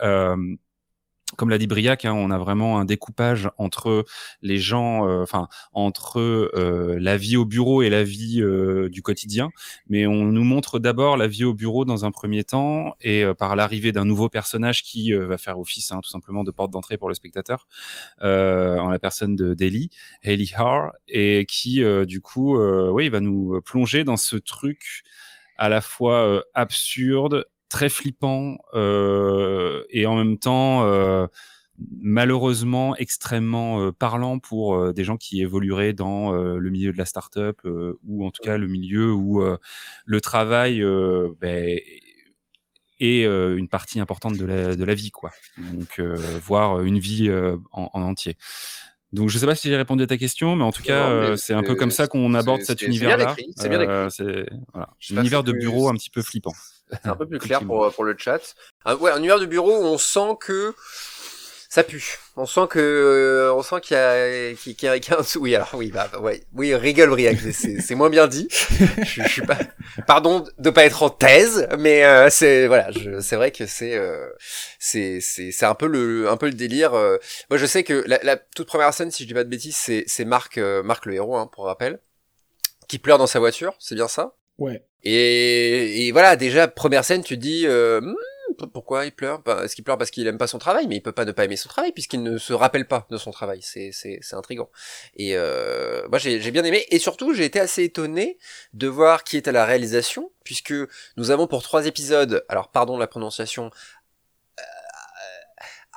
comme 1.37 1.49
l'a 1.49 1.57
dit 1.57 1.67
Briac, 1.67 2.05
hein, 2.05 2.13
on 2.13 2.31
a 2.31 2.37
vraiment 2.37 2.79
un 2.79 2.85
découpage 2.85 3.49
entre 3.57 4.05
les 4.41 4.57
gens, 4.57 5.07
euh, 5.07 5.23
enfin 5.23 5.47
entre 5.73 6.19
euh, 6.19 6.97
la 6.99 7.17
vie 7.17 7.37
au 7.37 7.45
bureau 7.45 7.81
et 7.81 7.89
la 7.89 8.03
vie 8.03 8.41
euh, 8.41 8.89
du 8.89 9.01
quotidien. 9.01 9.49
Mais 9.87 10.05
on 10.05 10.25
nous 10.25 10.43
montre 10.43 10.79
d'abord 10.79 11.17
la 11.17 11.27
vie 11.27 11.43
au 11.43 11.53
bureau 11.53 11.85
dans 11.85 12.05
un 12.05 12.11
premier 12.11 12.43
temps, 12.43 12.95
et 13.01 13.23
par 13.37 13.55
l'arrivée 13.55 13.91
d'un 13.91 14.05
nouveau 14.05 14.29
personnage 14.29 14.83
qui 14.83 15.13
va 15.13 15.37
faire 15.37 15.59
office 15.59 15.91
hein, 15.91 15.99
tout 16.03 16.09
simplement 16.09 16.43
de 16.43 16.51
porte 16.51 16.71
d'entrée 16.71 16.97
pour 16.97 17.09
le 17.09 17.15
spectateur, 17.15 17.67
en 18.21 18.89
la 18.89 18.99
personne 18.99 19.35
de 19.35 19.53
Daly, 19.53 19.89
Haley 20.23 20.47
Har, 20.55 20.91
et 21.07 21.45
qui 21.47 21.83
du 22.05 22.21
coup, 22.21 22.57
oui, 22.57 23.09
va 23.09 23.19
nous 23.19 23.61
plonger 23.61 24.03
dans 24.03 24.17
ce 24.17 24.35
truc 24.35 25.03
à 25.57 25.69
la 25.69 25.81
fois 25.81 26.43
absurde, 26.53 27.45
très 27.73 27.89
flippant 27.89 28.59
euh, 28.75 29.83
et 29.89 30.05
en 30.05 30.15
même 30.15 30.37
temps 30.37 30.85
euh, 30.85 31.25
malheureusement 31.79 32.95
extrêmement 32.97 33.81
euh, 33.81 33.91
parlant 33.91 34.37
pour 34.37 34.93
des 34.93 35.03
gens 35.03 35.17
qui 35.17 35.41
évolueraient 35.41 35.93
dans 35.93 36.33
le 36.33 36.69
milieu 36.69 36.93
de 36.93 36.97
la 36.99 37.05
start-up 37.05 37.61
ou 37.65 38.27
en 38.27 38.29
tout 38.29 38.43
cas 38.43 38.57
le 38.57 38.67
milieu 38.67 39.11
où 39.11 39.43
le 40.05 40.21
travail 40.21 40.83
ben, 41.41 41.79
et 42.99 43.23
une 43.25 43.67
partie 43.67 43.99
importante 43.99 44.37
de 44.37 44.45
la, 44.45 44.93
vie, 44.93 45.09
quoi. 45.09 45.31
Donc, 45.57 45.99
une 45.99 46.99
vie 46.99 47.31
en, 47.71 47.89
entier. 47.93 48.37
Donc 49.13 49.29
je 49.29 49.37
sais 49.37 49.45
pas 49.45 49.55
si 49.55 49.69
j'ai 49.69 49.77
répondu 49.77 50.03
à 50.03 50.07
ta 50.07 50.17
question, 50.17 50.55
mais 50.55 50.63
en 50.63 50.71
tout 50.71 50.83
cas, 50.83 51.37
c'est 51.37 51.53
un 51.53 51.63
peu 51.63 51.75
comme 51.75 51.91
ça 51.91 52.07
qu'on 52.07 52.33
aborde 52.33 52.61
cet 52.61 52.81
univers-là. 52.81 53.35
C'est 53.55 53.69
bien 53.69 53.81
écrit. 53.81 54.09
C'est 54.09 54.45
voilà. 54.73 54.89
univers 55.09 55.43
de 55.43 55.53
bureau 55.53 55.89
un 55.89 55.93
petit 55.93 56.09
peu 56.09 56.21
flippant. 56.21 56.53
C'est 56.91 57.09
un 57.09 57.15
peu 57.15 57.27
plus 57.27 57.39
clair 57.39 57.63
pour, 57.63 57.91
pour 57.93 58.03
le 58.03 58.15
chat. 58.17 58.55
Ah, 58.85 58.95
ouais, 58.95 59.11
un 59.11 59.17
univers 59.17 59.39
de 59.39 59.45
bureau 59.45 59.71
où 59.71 59.85
on 59.85 59.97
sent 59.97 60.37
que 60.39 60.73
ça 61.73 61.83
pue. 61.83 62.19
On 62.37 62.45
sent 62.45 62.67
que, 62.69 62.77
euh, 62.77 63.51
on 63.55 63.63
sent 63.63 63.81
qu'il 63.81 63.97
y 63.97 63.99
a, 63.99 64.53
qu'il 64.53 64.73
y 64.83 64.87
a, 64.87 64.99
qu'il 64.99 65.11
y 65.11 65.15
a 65.15 65.19
un 65.19 65.39
Oui, 65.39 65.55
alors 65.55 65.71
oui, 65.73 65.89
bah, 65.89 66.07
ouais, 66.21 66.43
oui, 66.53 66.75
rigole 66.75 67.09
Briac, 67.09 67.39
c'est, 67.51 67.81
c'est 67.81 67.95
moins 67.95 68.11
bien 68.11 68.27
dit. 68.27 68.47
je, 68.51 69.23
je, 69.23 69.27
suis 69.27 69.41
pas, 69.41 69.57
pardon 70.05 70.45
de 70.59 70.69
pas 70.69 70.85
être 70.85 71.01
en 71.01 71.09
thèse, 71.09 71.67
mais 71.79 72.05
euh, 72.05 72.29
c'est 72.29 72.67
voilà, 72.67 72.91
c'est 73.21 73.35
vrai 73.37 73.49
que 73.49 73.65
c'est, 73.65 73.95
euh, 73.95 74.29
c'est, 74.77 75.17
c'est, 75.19 75.51
c'est 75.51 75.65
un 75.65 75.73
peu 75.73 75.87
le, 75.87 76.29
un 76.29 76.37
peu 76.37 76.45
le 76.45 76.53
délire. 76.53 76.91
moi, 76.91 77.57
je 77.57 77.65
sais 77.65 77.83
que 77.83 78.03
la, 78.05 78.19
la, 78.21 78.37
toute 78.37 78.67
première 78.67 78.93
scène, 78.93 79.09
si 79.09 79.23
je 79.23 79.27
dis 79.27 79.33
pas 79.33 79.43
de 79.43 79.49
bêtises, 79.49 79.75
c'est, 79.75 80.03
c'est 80.05 80.25
Marc, 80.25 80.59
Marc 80.59 81.07
le 81.07 81.15
héros, 81.15 81.37
hein, 81.37 81.49
pour 81.51 81.65
rappel, 81.65 81.97
qui 82.87 82.99
pleure 82.99 83.17
dans 83.17 83.25
sa 83.25 83.39
voiture, 83.39 83.73
c'est 83.79 83.95
bien 83.95 84.07
ça? 84.07 84.35
Ouais. 84.59 84.85
Et, 85.01 86.05
et 86.05 86.11
voilà, 86.11 86.35
déjà 86.35 86.67
première 86.67 87.03
scène, 87.03 87.23
tu 87.23 87.35
dis. 87.35 87.65
Hmm, 87.67 88.13
pourquoi 88.73 89.05
il 89.05 89.11
pleure? 89.11 89.39
Bah, 89.39 89.61
Est-ce 89.63 89.75
qu'il 89.75 89.83
pleure 89.83 89.97
parce 89.97 90.11
qu'il 90.11 90.27
aime 90.27 90.37
pas 90.37 90.47
son 90.47 90.59
travail? 90.59 90.87
Mais 90.87 90.95
il 90.95 91.01
peut 91.01 91.11
pas 91.11 91.25
ne 91.25 91.31
pas 91.31 91.45
aimer 91.45 91.57
son 91.57 91.69
travail 91.69 91.91
puisqu'il 91.91 92.23
ne 92.23 92.37
se 92.37 92.53
rappelle 92.53 92.87
pas 92.87 93.07
de 93.09 93.17
son 93.17 93.31
travail. 93.31 93.59
C'est 93.61 93.91
c'est 93.91 94.19
c'est 94.21 94.35
intrigant. 94.35 94.69
Et 95.15 95.35
euh, 95.35 96.07
moi 96.09 96.19
j'ai 96.19 96.41
j'ai 96.41 96.51
bien 96.51 96.63
aimé 96.63 96.85
et 96.89 96.99
surtout 96.99 97.33
j'ai 97.33 97.45
été 97.45 97.59
assez 97.59 97.83
étonné 97.83 98.37
de 98.73 98.87
voir 98.87 99.23
qui 99.23 99.37
est 99.37 99.47
à 99.47 99.51
la 99.51 99.65
réalisation 99.65 100.31
puisque 100.43 100.73
nous 101.17 101.31
avons 101.31 101.47
pour 101.47 101.63
trois 101.63 101.85
épisodes. 101.85 102.45
Alors 102.49 102.69
pardon 102.69 102.97
la 102.97 103.07
prononciation. 103.07 103.71
Euh, 104.59 104.63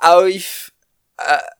Aoif 0.01 0.71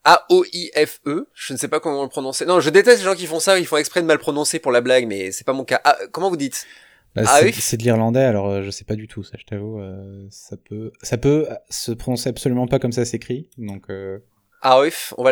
A-O-I-F-E, 0.04 1.26
je 1.34 1.52
ne 1.52 1.58
sais 1.58 1.68
pas 1.68 1.80
comment 1.80 2.02
le 2.04 2.08
prononcer. 2.08 2.46
Non, 2.46 2.60
je 2.60 2.70
déteste 2.70 2.98
les 2.98 3.04
gens 3.04 3.16
qui 3.16 3.26
font 3.26 3.40
ça, 3.40 3.58
ils 3.58 3.66
font 3.66 3.76
exprès 3.76 4.00
de 4.00 4.06
mal 4.06 4.18
prononcer 4.18 4.60
pour 4.60 4.70
la 4.70 4.80
blague, 4.80 5.06
mais 5.06 5.32
c'est 5.32 5.44
pas 5.44 5.52
mon 5.52 5.64
cas. 5.64 5.80
Ah, 5.84 5.96
comment 6.12 6.30
vous 6.30 6.36
dites? 6.36 6.64
Ah 7.16 7.40
c'est 7.52 7.76
de 7.76 7.82
l'irlandais, 7.82 8.24
alors 8.24 8.48
euh, 8.48 8.62
je 8.62 8.70
sais 8.70 8.84
pas 8.84 8.94
du 8.94 9.08
tout, 9.08 9.22
ça 9.22 9.36
je 9.38 9.44
t'avoue. 9.44 9.80
Euh, 9.80 10.26
ça 10.30 10.56
peut, 10.56 10.92
ça 11.02 11.16
peut 11.16 11.46
se 11.68 11.92
prononcer 11.92 12.28
absolument 12.28 12.66
pas 12.66 12.78
comme 12.78 12.92
ça 12.92 13.04
s'écrit, 13.04 13.48
donc. 13.58 13.90
Euh... 13.90 14.18
Aoif, 14.62 15.14
on 15.16 15.24
va 15.24 15.30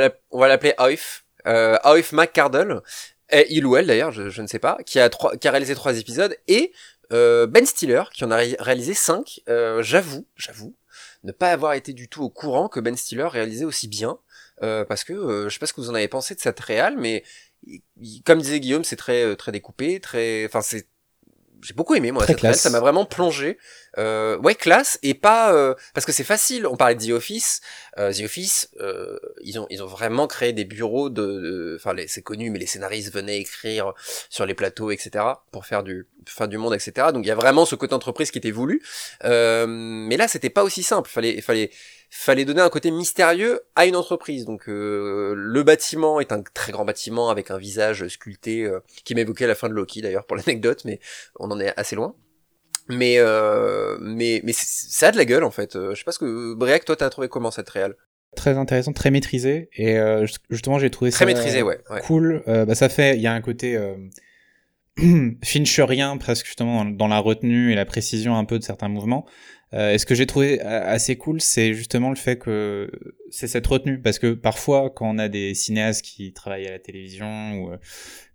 l'appeler 0.49 0.75
Aoif, 0.79 1.25
euh, 1.47 1.77
Aoif 1.83 2.13
McCardle, 2.13 2.83
et 3.31 3.47
il 3.51 3.67
ou 3.67 3.77
elle 3.77 3.87
d'ailleurs, 3.87 4.13
je, 4.13 4.29
je, 4.29 4.43
ne 4.43 4.47
sais 4.47 4.59
pas, 4.59 4.79
qui 4.87 5.01
a 5.01 5.09
trois, 5.09 5.37
qui 5.37 5.49
a 5.49 5.51
réalisé 5.51 5.75
trois 5.75 5.99
épisodes, 5.99 6.37
et 6.49 6.73
euh, 7.13 7.47
Ben 7.47 7.67
Stiller 7.67 8.03
qui 8.13 8.25
en 8.25 8.31
a 8.31 8.37
réalisé 8.37 8.95
cinq. 8.95 9.41
Euh, 9.49 9.83
j'avoue, 9.83 10.27
j'avoue, 10.37 10.77
ne 11.25 11.33
pas 11.33 11.51
avoir 11.51 11.75
été 11.75 11.93
du 11.93 12.09
tout 12.09 12.23
au 12.23 12.31
courant 12.31 12.69
que 12.69 12.81
Ben 12.81 12.97
Stiller 12.97 13.27
réalisait 13.27 13.65
aussi 13.65 13.89
bien, 13.89 14.19
parce 14.61 15.05
que 15.05 15.47
je 15.49 15.53
sais 15.53 15.59
pas 15.59 15.67
ce 15.67 15.73
que 15.73 15.81
vous 15.81 15.91
en 15.91 15.95
avez 15.95 16.09
pensé 16.09 16.35
de 16.35 16.41
cette 16.41 16.61
réal, 16.61 16.97
mais 16.97 17.25
comme 18.25 18.41
disait 18.41 18.61
Guillaume, 18.61 18.85
c'est 18.85 18.97
très 18.97 19.35
très 19.37 19.53
découpé, 19.53 20.01
très, 20.01 20.47
enfin 20.47 20.63
c'est 20.63 20.87
j'ai 21.67 21.75
beaucoup 21.75 21.97
aimé 21.97 22.13
moi 22.13 22.25
cette 22.25 22.55
ça 22.55 22.71
m'a 22.71 22.79
vraiment 22.79 23.05
plongé. 23.05 23.59
Euh, 23.99 24.37
ouais 24.39 24.55
classe 24.55 24.99
et 25.03 25.15
pas 25.15 25.53
euh, 25.53 25.75
parce 25.95 26.07
que 26.07 26.13
c'est 26.13 26.23
facile. 26.23 26.65
On 26.67 26.77
parlait 26.77 26.95
de 26.95 27.05
The 27.05 27.11
Office. 27.11 27.61
Euh, 27.99 28.13
The 28.13 28.21
Office 28.21 28.71
euh, 28.81 29.19
ils 29.43 29.59
ont 29.59 29.67
ils 29.69 29.83
ont 29.83 29.87
vraiment 29.87 30.29
créé 30.29 30.53
des 30.53 30.65
bureaux 30.65 31.11
de 31.11 31.77
enfin 31.77 31.93
c'est 32.07 32.23
connu 32.23 32.51
mais 32.51 32.61
les 32.61 32.67
scénaristes 32.67 33.13
venaient 33.13 33.41
écrire 33.41 33.95
sur 34.31 34.47
les 34.47 34.55
plateaux 34.55 34.93
etc 34.93 35.25
pour 35.51 35.67
faire 35.67 35.83
du 35.83 36.07
fin 36.27 36.47
du 36.47 36.57
monde 36.57 36.75
etc 36.75 37.09
donc 37.13 37.25
il 37.25 37.29
y 37.29 37.33
a 37.33 37.35
vraiment 37.35 37.65
ce 37.65 37.75
côté 37.75 37.95
entreprise 37.95 38.31
qui 38.31 38.39
était 38.39 38.53
voulu. 38.53 38.81
Euh, 39.25 39.67
mais 39.67 40.17
là 40.17 40.29
c'était 40.29 40.51
pas 40.51 40.63
aussi 40.63 40.85
simple. 40.85 41.11
Fallait 41.11 41.41
fallait 41.41 41.71
fallait 42.11 42.45
donner 42.45 42.61
un 42.61 42.69
côté 42.69 42.91
mystérieux 42.91 43.61
à 43.75 43.87
une 43.87 43.97
entreprise. 43.97 44.45
Donc 44.45 44.69
euh, 44.69 45.35
le 45.37 45.63
bâtiment 45.63 46.21
est 46.21 46.33
un 46.33 46.43
très 46.43 46.73
grand 46.73 46.85
bâtiment 46.85 47.31
avec 47.31 47.51
un 47.51 47.59
visage 47.59 48.07
sculpté 48.09 48.65
euh, 48.65 48.81
qui 49.05 49.15
m'évoquait 49.15 49.47
la 49.47 49.55
fin 49.55 49.69
de 49.69 49.75
Loki 49.75 50.03
d'ailleurs 50.03 50.27
pour 50.27 50.37
l'anecdote, 50.37 50.85
mais 50.85 51.01
on 51.39 51.51
en 51.51 51.61
est 51.61 51.73
assez 51.79 51.97
loin. 51.97 52.15
Mais 52.89 53.17
euh, 53.19 53.97
mais 54.01 54.41
mais 54.45 54.53
ça 54.55 55.09
a 55.09 55.13
de 55.13 55.17
la 55.17 55.25
gueule 55.25 55.45
en 55.45 55.51
fait. 55.51 55.73
Je 55.75 55.95
sais 55.95 56.05
pas 56.05 56.13
ce 56.13 56.21
que 56.21 56.55
Briac, 56.55 56.85
toi 56.85 56.95
t'as 56.97 57.11
trouvé 57.11 57.29
comment 57.29 57.51
cette 57.51 57.69
réal? 57.69 57.97
Très 58.37 58.57
intéressant, 58.57 58.93
très 58.93 59.11
maîtrisé 59.11 59.71
et 59.73 59.99
justement 60.51 60.79
j'ai 60.79 60.91
trouvé 60.91 61.11
très 61.11 61.21
ça 61.21 61.25
maîtrisé, 61.25 61.63
ouais, 61.63 61.81
cool. 62.05 62.43
bah 62.47 62.75
ça 62.75 62.89
fait, 62.89 63.17
il 63.17 63.23
y 63.23 63.27
a 63.27 63.33
un 63.33 63.41
côté 63.41 63.81
fincherien 65.43 66.17
presque 66.17 66.47
justement 66.47 66.85
dans 66.85 67.09
la 67.09 67.19
retenue 67.19 67.73
et 67.73 67.75
la 67.75 67.85
précision 67.85 68.37
un 68.37 68.45
peu 68.45 68.59
de 68.59 68.65
certains 68.65 68.89
mouvements. 68.89 69.27
Euh, 69.77 69.93
et 69.93 69.99
ce 69.99 70.07
que 70.07 70.15
j'ai 70.15 70.27
trouvé 70.27 70.61
assez 70.61 71.17
cool, 71.17 71.41
c'est 71.41 71.75
justement 71.75 72.09
le 72.09 72.17
fait 72.17 72.37
que 72.37 72.91
c'est 73.31 73.47
cette 73.47 73.67
retenue, 73.67 74.01
parce 74.01 74.19
que 74.19 74.33
parfois, 74.33 74.91
quand 74.91 75.09
on 75.09 75.19
a 75.19 75.29
des 75.29 75.55
cinéastes 75.55 76.03
qui 76.03 76.33
travaillent 76.33 76.67
à 76.67 76.73
la 76.73 76.79
télévision 76.79 77.61
ou 77.61 77.73
euh, 77.73 77.77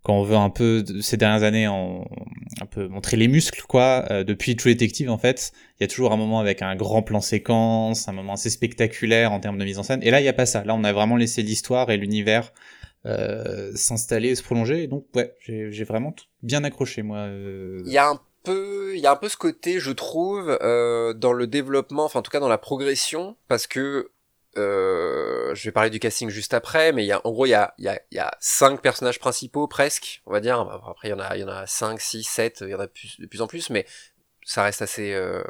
quand 0.04 0.14
on 0.14 0.24
veut 0.24 0.36
un 0.36 0.52
peu 0.52 0.84
ces 1.02 1.18
dernières 1.18 1.44
années 1.44 1.68
en, 1.68 2.06
un 2.62 2.66
peu 2.68 2.88
montrer 2.88 3.18
les 3.18 3.28
muscles, 3.28 3.64
quoi, 3.68 4.06
euh, 4.12 4.24
depuis 4.24 4.56
True 4.56 4.74
Detective 4.74 5.10
en 5.10 5.18
fait, 5.18 5.52
il 5.80 5.84
y 5.84 5.86
a 5.86 5.88
toujours 5.88 6.12
un 6.12 6.18
moment 6.18 6.40
avec 6.40 6.62
un 6.62 6.76
grand 6.76 7.02
plan 7.02 7.22
séquence, 7.22 8.08
un 8.08 8.14
moment 8.14 8.34
assez 8.34 8.52
spectaculaire 8.52 9.32
en 9.32 9.40
termes 9.40 9.58
de 9.58 9.66
mise 9.66 9.80
en 9.80 9.84
scène. 9.84 10.02
Et 10.04 10.12
là, 10.12 10.22
il 10.22 10.26
y 10.26 10.30
a 10.30 10.34
pas 10.34 10.46
ça. 10.46 10.64
Là, 10.64 10.76
on 10.76 10.84
a 10.84 10.94
vraiment 10.94 11.18
laissé 11.18 11.42
l'histoire 11.42 11.90
et 11.90 11.98
l'univers 11.98 12.54
euh, 13.08 13.72
s'installer 13.74 14.36
se 14.36 14.44
prolonger. 14.44 14.84
Et 14.84 14.88
donc, 14.88 15.06
ouais, 15.16 15.34
j'ai 15.48 15.84
vraiment 15.86 16.14
bien 16.44 16.64
accroché 16.64 17.02
moi. 17.02 17.28
Il 17.86 17.92
y 17.92 17.98
a 17.98 18.10
un 18.10 18.20
peu, 18.44 18.96
il 18.96 19.00
y 19.00 19.08
a 19.08 19.12
un 19.12 19.16
peu 19.16 19.30
ce 19.30 19.38
côté, 19.38 19.80
je 19.80 19.92
trouve, 19.92 20.58
euh, 20.62 21.14
dans 21.14 21.34
le 21.34 21.48
développement, 21.48 22.06
enfin 22.06 22.20
en 22.20 22.22
tout 22.22 22.32
cas 22.32 22.40
dans 22.40 22.48
la 22.48 22.58
progression, 22.58 23.38
parce 23.48 23.68
que 23.68 24.12
euh, 24.58 25.56
je 25.56 25.64
vais 25.64 25.72
parler 25.72 25.90
du 25.90 26.00
casting 26.00 26.30
juste 26.30 26.54
après, 26.54 26.92
mais 26.92 27.04
il 27.04 27.08
y 27.08 27.12
a, 27.12 27.26
en 27.26 27.32
gros, 27.32 27.46
il 27.46 27.50
y 27.50 27.54
a, 27.54 27.74
il 27.78 27.86
y 27.86 27.88
a, 27.88 28.02
il 28.12 28.16
y 28.18 28.20
a 28.20 28.36
cinq 28.40 28.82
personnages 28.82 29.20
principaux 29.20 29.68
presque, 29.68 30.22
on 30.26 30.32
va 30.32 30.40
dire. 30.40 30.60
Après, 30.90 31.08
il 31.08 31.12
y 31.12 31.14
en 31.14 31.20
a, 31.20 31.36
il 31.38 31.42
y 31.42 31.44
en 31.44 31.48
a 31.50 31.68
cinq, 31.68 32.02
six, 32.02 32.24
sept, 32.24 32.60
il 32.62 32.70
y 32.70 32.76
en 32.76 32.80
a 32.80 32.88
plus, 32.88 33.20
de 33.20 33.26
plus 33.28 33.42
en 33.42 33.48
plus, 33.48 33.70
mais 33.70 33.86
ça 34.44 34.64
reste 34.64 34.82
assez, 34.82 35.14
euh, 35.14 35.44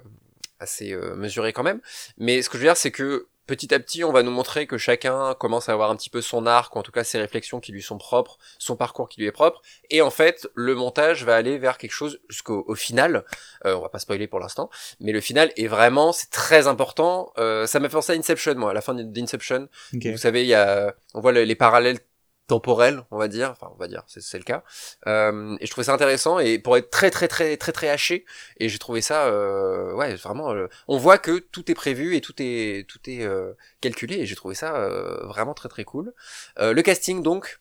assez 0.59 0.93
euh, 0.93 1.15
mesuré 1.15 1.53
quand 1.53 1.63
même. 1.63 1.81
Mais 2.17 2.41
ce 2.41 2.49
que 2.49 2.57
je 2.57 2.63
veux 2.63 2.67
dire, 2.67 2.77
c'est 2.77 2.91
que 2.91 3.27
petit 3.51 3.73
à 3.73 3.79
petit, 3.81 4.05
on 4.05 4.13
va 4.13 4.23
nous 4.23 4.31
montrer 4.31 4.65
que 4.65 4.77
chacun 4.77 5.33
commence 5.33 5.67
à 5.67 5.73
avoir 5.73 5.91
un 5.91 5.97
petit 5.97 6.09
peu 6.09 6.21
son 6.21 6.45
arc, 6.45 6.73
ou 6.73 6.79
en 6.79 6.83
tout 6.83 6.93
cas 6.93 7.03
ses 7.03 7.19
réflexions 7.19 7.59
qui 7.59 7.73
lui 7.73 7.81
sont 7.81 7.97
propres, 7.97 8.37
son 8.59 8.77
parcours 8.77 9.09
qui 9.09 9.19
lui 9.19 9.27
est 9.27 9.33
propre, 9.33 9.61
et 9.89 10.01
en 10.01 10.09
fait, 10.09 10.47
le 10.55 10.73
montage 10.73 11.25
va 11.25 11.35
aller 11.35 11.57
vers 11.57 11.77
quelque 11.77 11.91
chose 11.91 12.21
jusqu'au 12.29 12.73
final, 12.75 13.25
euh, 13.65 13.75
on 13.75 13.81
va 13.81 13.89
pas 13.89 13.99
spoiler 13.99 14.27
pour 14.27 14.39
l'instant, 14.39 14.69
mais 15.01 15.11
le 15.11 15.19
final 15.19 15.51
est 15.57 15.67
vraiment, 15.67 16.13
c'est 16.13 16.29
très 16.29 16.67
important, 16.67 17.33
euh, 17.39 17.67
ça 17.67 17.81
m'a 17.81 17.89
fait 17.89 17.95
penser 17.95 18.13
à 18.13 18.15
Inception, 18.15 18.55
moi, 18.55 18.71
à 18.71 18.73
la 18.73 18.81
fin 18.81 18.93
d'Inception, 18.93 19.67
vous 19.91 20.17
savez, 20.17 20.43
il 20.43 20.47
y 20.47 20.53
a, 20.53 20.95
on 21.13 21.19
voit 21.19 21.33
les 21.33 21.55
parallèles 21.55 21.99
temporel, 22.47 23.03
on 23.11 23.17
va 23.17 23.27
dire, 23.27 23.51
enfin 23.51 23.71
on 23.73 23.77
va 23.77 23.87
dire, 23.87 24.03
c'est 24.07 24.37
le 24.37 24.43
cas. 24.43 24.63
Euh, 25.07 25.55
et 25.59 25.65
je 25.65 25.71
trouvais 25.71 25.85
ça 25.85 25.93
intéressant 25.93 26.39
et 26.39 26.59
pour 26.59 26.75
être 26.77 26.89
très 26.89 27.09
très 27.09 27.27
très 27.27 27.55
très 27.57 27.71
très 27.71 27.89
haché, 27.89 28.25
et 28.57 28.67
j'ai 28.69 28.77
trouvé 28.77 29.01
ça, 29.01 29.27
euh, 29.27 29.93
ouais, 29.93 30.15
vraiment, 30.15 30.51
euh, 30.53 30.67
on 30.87 30.97
voit 30.97 31.17
que 31.17 31.39
tout 31.39 31.71
est 31.71 31.75
prévu 31.75 32.15
et 32.15 32.21
tout 32.21 32.33
est 32.39 32.87
tout 32.89 32.99
est 33.07 33.23
euh, 33.23 33.53
calculé 33.79 34.15
et 34.15 34.25
j'ai 34.25 34.35
trouvé 34.35 34.55
ça 34.55 34.75
euh, 34.75 35.25
vraiment 35.27 35.53
très 35.53 35.69
très 35.69 35.83
cool. 35.83 36.13
le 36.57 36.81
casting 36.81 37.23
donc. 37.23 37.59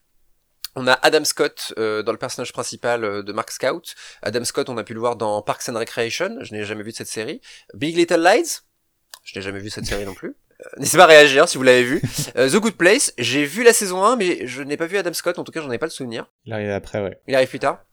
On 0.76 0.87
a 0.87 0.93
Adam 0.93 1.24
Scott 1.24 1.74
dans 1.76 2.12
le 2.12 2.16
personnage 2.16 2.53
principal 2.53 3.24
de 3.24 3.33
Mark 3.33 3.51
Scout. 3.51 3.97
Adam 4.22 4.45
Scott, 4.45 4.68
on 4.68 4.78
a 4.78 4.85
pu 4.85 4.95
le 4.95 5.01
voir 5.01 5.16
dans 5.16 5.43
Parks 5.43 5.68
and 5.68 5.76
Recreation. 5.76 6.39
Je 6.43 6.55
n'ai 6.55 6.62
jamais 6.62 6.85
vu 6.85 6.93
de 6.93 6.97
cette 6.97 7.09
série. 7.09 7.41
Big 7.74 7.97
Little 7.97 8.22
Lies. 8.22 8.61
Je 9.24 9.37
n'ai 9.37 9.43
jamais 9.43 9.59
vu 9.59 9.68
cette 9.68 9.87
série 9.87 10.07
non 10.07 10.14
plus. 10.14 10.37
N'hésitez 10.79 10.99
pas 10.99 11.05
à 11.05 11.09
réagir 11.09 11.49
si 11.49 11.59
vous 11.59 11.65
l'avez 11.65 11.85
vu. 11.85 12.03
Euh, 12.37 12.49
The 12.49 12.57
Good 12.57 12.75
Place, 12.75 13.13
j'ai 13.19 13.45
vu 13.45 13.65
la 13.65 13.73
saison 13.73 14.05
1, 14.05 14.17
mais 14.17 14.47
je 14.47 14.63
n'ai 14.63 14.77
pas 14.77 14.87
vu 14.87 14.97
Adam 14.97 15.13
Scott, 15.13 15.39
en 15.39 15.45
tout 15.45 15.53
cas 15.53 15.61
j'en 15.61 15.71
ai 15.71 15.79
pas 15.79 15.87
le 15.87 15.91
souvenir. 15.91 16.27
Il 16.45 16.53
arrive 16.53 16.71
après, 16.71 17.03
ouais. 17.03 17.19
Il 17.27 17.35
arrive 17.35 17.49
plus 17.49 17.59
tard. 17.59 17.85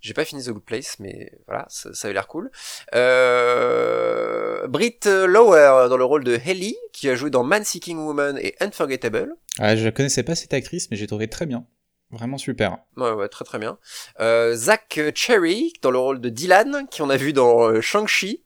J'ai 0.00 0.12
pas 0.12 0.24
fini 0.24 0.42
The 0.42 0.50
Good 0.50 0.64
Place, 0.64 0.96
mais 0.98 1.32
voilà, 1.46 1.64
ça, 1.68 1.92
ça 1.94 2.08
avait 2.08 2.14
l'air 2.14 2.28
cool. 2.28 2.50
Euh... 2.94 4.66
Britt 4.68 5.06
Lower 5.06 5.88
dans 5.88 5.96
le 5.96 6.04
rôle 6.04 6.24
de 6.24 6.34
Helly, 6.34 6.76
qui 6.92 7.08
a 7.08 7.14
joué 7.14 7.30
dans 7.30 7.42
Man 7.42 7.64
Seeking 7.64 7.98
Woman 7.98 8.38
et 8.38 8.54
Unforgettable. 8.60 9.34
Ah, 9.58 9.74
je 9.74 9.88
connaissais 9.88 10.22
pas 10.22 10.34
cette 10.34 10.52
actrice, 10.52 10.90
mais 10.90 10.96
j'ai 10.96 11.06
trouvé 11.06 11.28
très 11.28 11.46
bien. 11.46 11.66
Vraiment 12.10 12.38
super. 12.38 12.78
Ouais, 12.96 13.10
ouais, 13.10 13.28
très 13.28 13.44
très 13.44 13.58
bien. 13.58 13.78
Euh, 14.20 14.54
Zach 14.54 15.00
Cherry 15.14 15.72
dans 15.82 15.90
le 15.90 15.98
rôle 15.98 16.20
de 16.20 16.28
Dylan, 16.28 16.86
qui 16.90 17.02
on 17.02 17.10
a 17.10 17.16
vu 17.16 17.32
dans 17.32 17.68
euh, 17.68 17.80
Shang-Chi, 17.80 18.44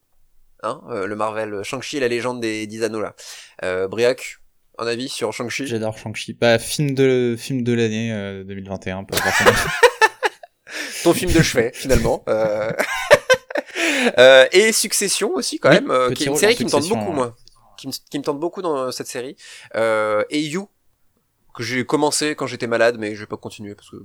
hein, 0.63 0.81
euh, 0.89 1.07
le 1.07 1.15
Marvel 1.15 1.63
Shang-Chi 1.63 1.99
la 1.99 2.07
légende 2.07 2.41
des 2.41 2.67
10 2.67 2.83
anneaux 2.83 3.01
là. 3.01 3.15
Euh, 3.63 3.87
Briac, 3.87 4.41
un 4.77 4.87
avis 4.87 5.09
sur 5.09 5.31
Shang-Chi? 5.31 5.67
J'adore 5.67 5.97
Shang-Chi. 5.97 6.33
Bah, 6.33 6.57
film 6.59 6.93
de, 6.95 7.35
film 7.37 7.63
de 7.63 7.73
l'année 7.73 8.11
euh, 8.11 8.43
2021, 8.43 9.05
Ton 11.03 11.13
film 11.13 11.31
de 11.31 11.41
chevet, 11.41 11.71
finalement. 11.73 12.23
Euh... 12.27 12.71
euh, 14.17 14.47
et 14.51 14.71
Succession 14.71 15.33
aussi, 15.33 15.59
quand 15.59 15.69
même, 15.69 15.91
euh, 15.91 16.11
qui 16.11 16.23
est 16.23 16.27
une 16.27 16.35
série 16.35 16.55
qui 16.55 16.65
me 16.65 16.69
tente 16.69 16.87
beaucoup, 16.87 17.11
moi. 17.11 17.35
Qui 17.77 17.87
me, 17.87 17.93
qui 18.09 18.19
me 18.19 18.23
tente 18.23 18.39
beaucoup 18.39 18.61
dans 18.61 18.91
cette 18.91 19.07
série. 19.07 19.35
Euh, 19.75 20.23
et 20.29 20.39
You, 20.39 20.67
que 21.53 21.63
j'ai 21.63 21.85
commencé 21.85 22.35
quand 22.35 22.47
j'étais 22.47 22.67
malade, 22.67 22.97
mais 22.99 23.15
je 23.15 23.21
vais 23.21 23.27
pas 23.27 23.37
continuer 23.37 23.75
parce 23.75 23.89
que, 23.89 23.97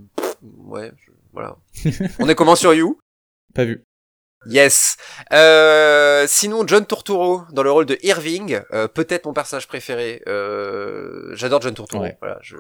ouais, 0.43 0.93
je, 0.99 1.11
voilà. 1.33 1.57
On 2.19 2.29
est 2.29 2.35
comment 2.35 2.57
sur 2.57 2.75
You? 2.75 2.99
Pas 3.55 3.65
vu. 3.65 3.83
Yes. 4.49 4.97
Euh, 5.33 6.27
sinon, 6.29 6.67
John 6.67 6.87
Turturro 6.87 7.43
dans 7.53 7.63
le 7.63 7.71
rôle 7.71 7.87
de 7.87 7.99
Irving, 8.03 8.61
euh, 8.73 8.89
peut-être 8.89 9.27
mon 9.27 9.33
personnage 9.33 9.67
préféré. 9.67 10.23
Euh, 10.27 11.35
J'adore 11.35 11.63
John 11.63 11.75
Turturro. 11.75 12.03
Ouais. 12.03 12.17
Voilà, 12.21 12.39
je... 12.43 12.57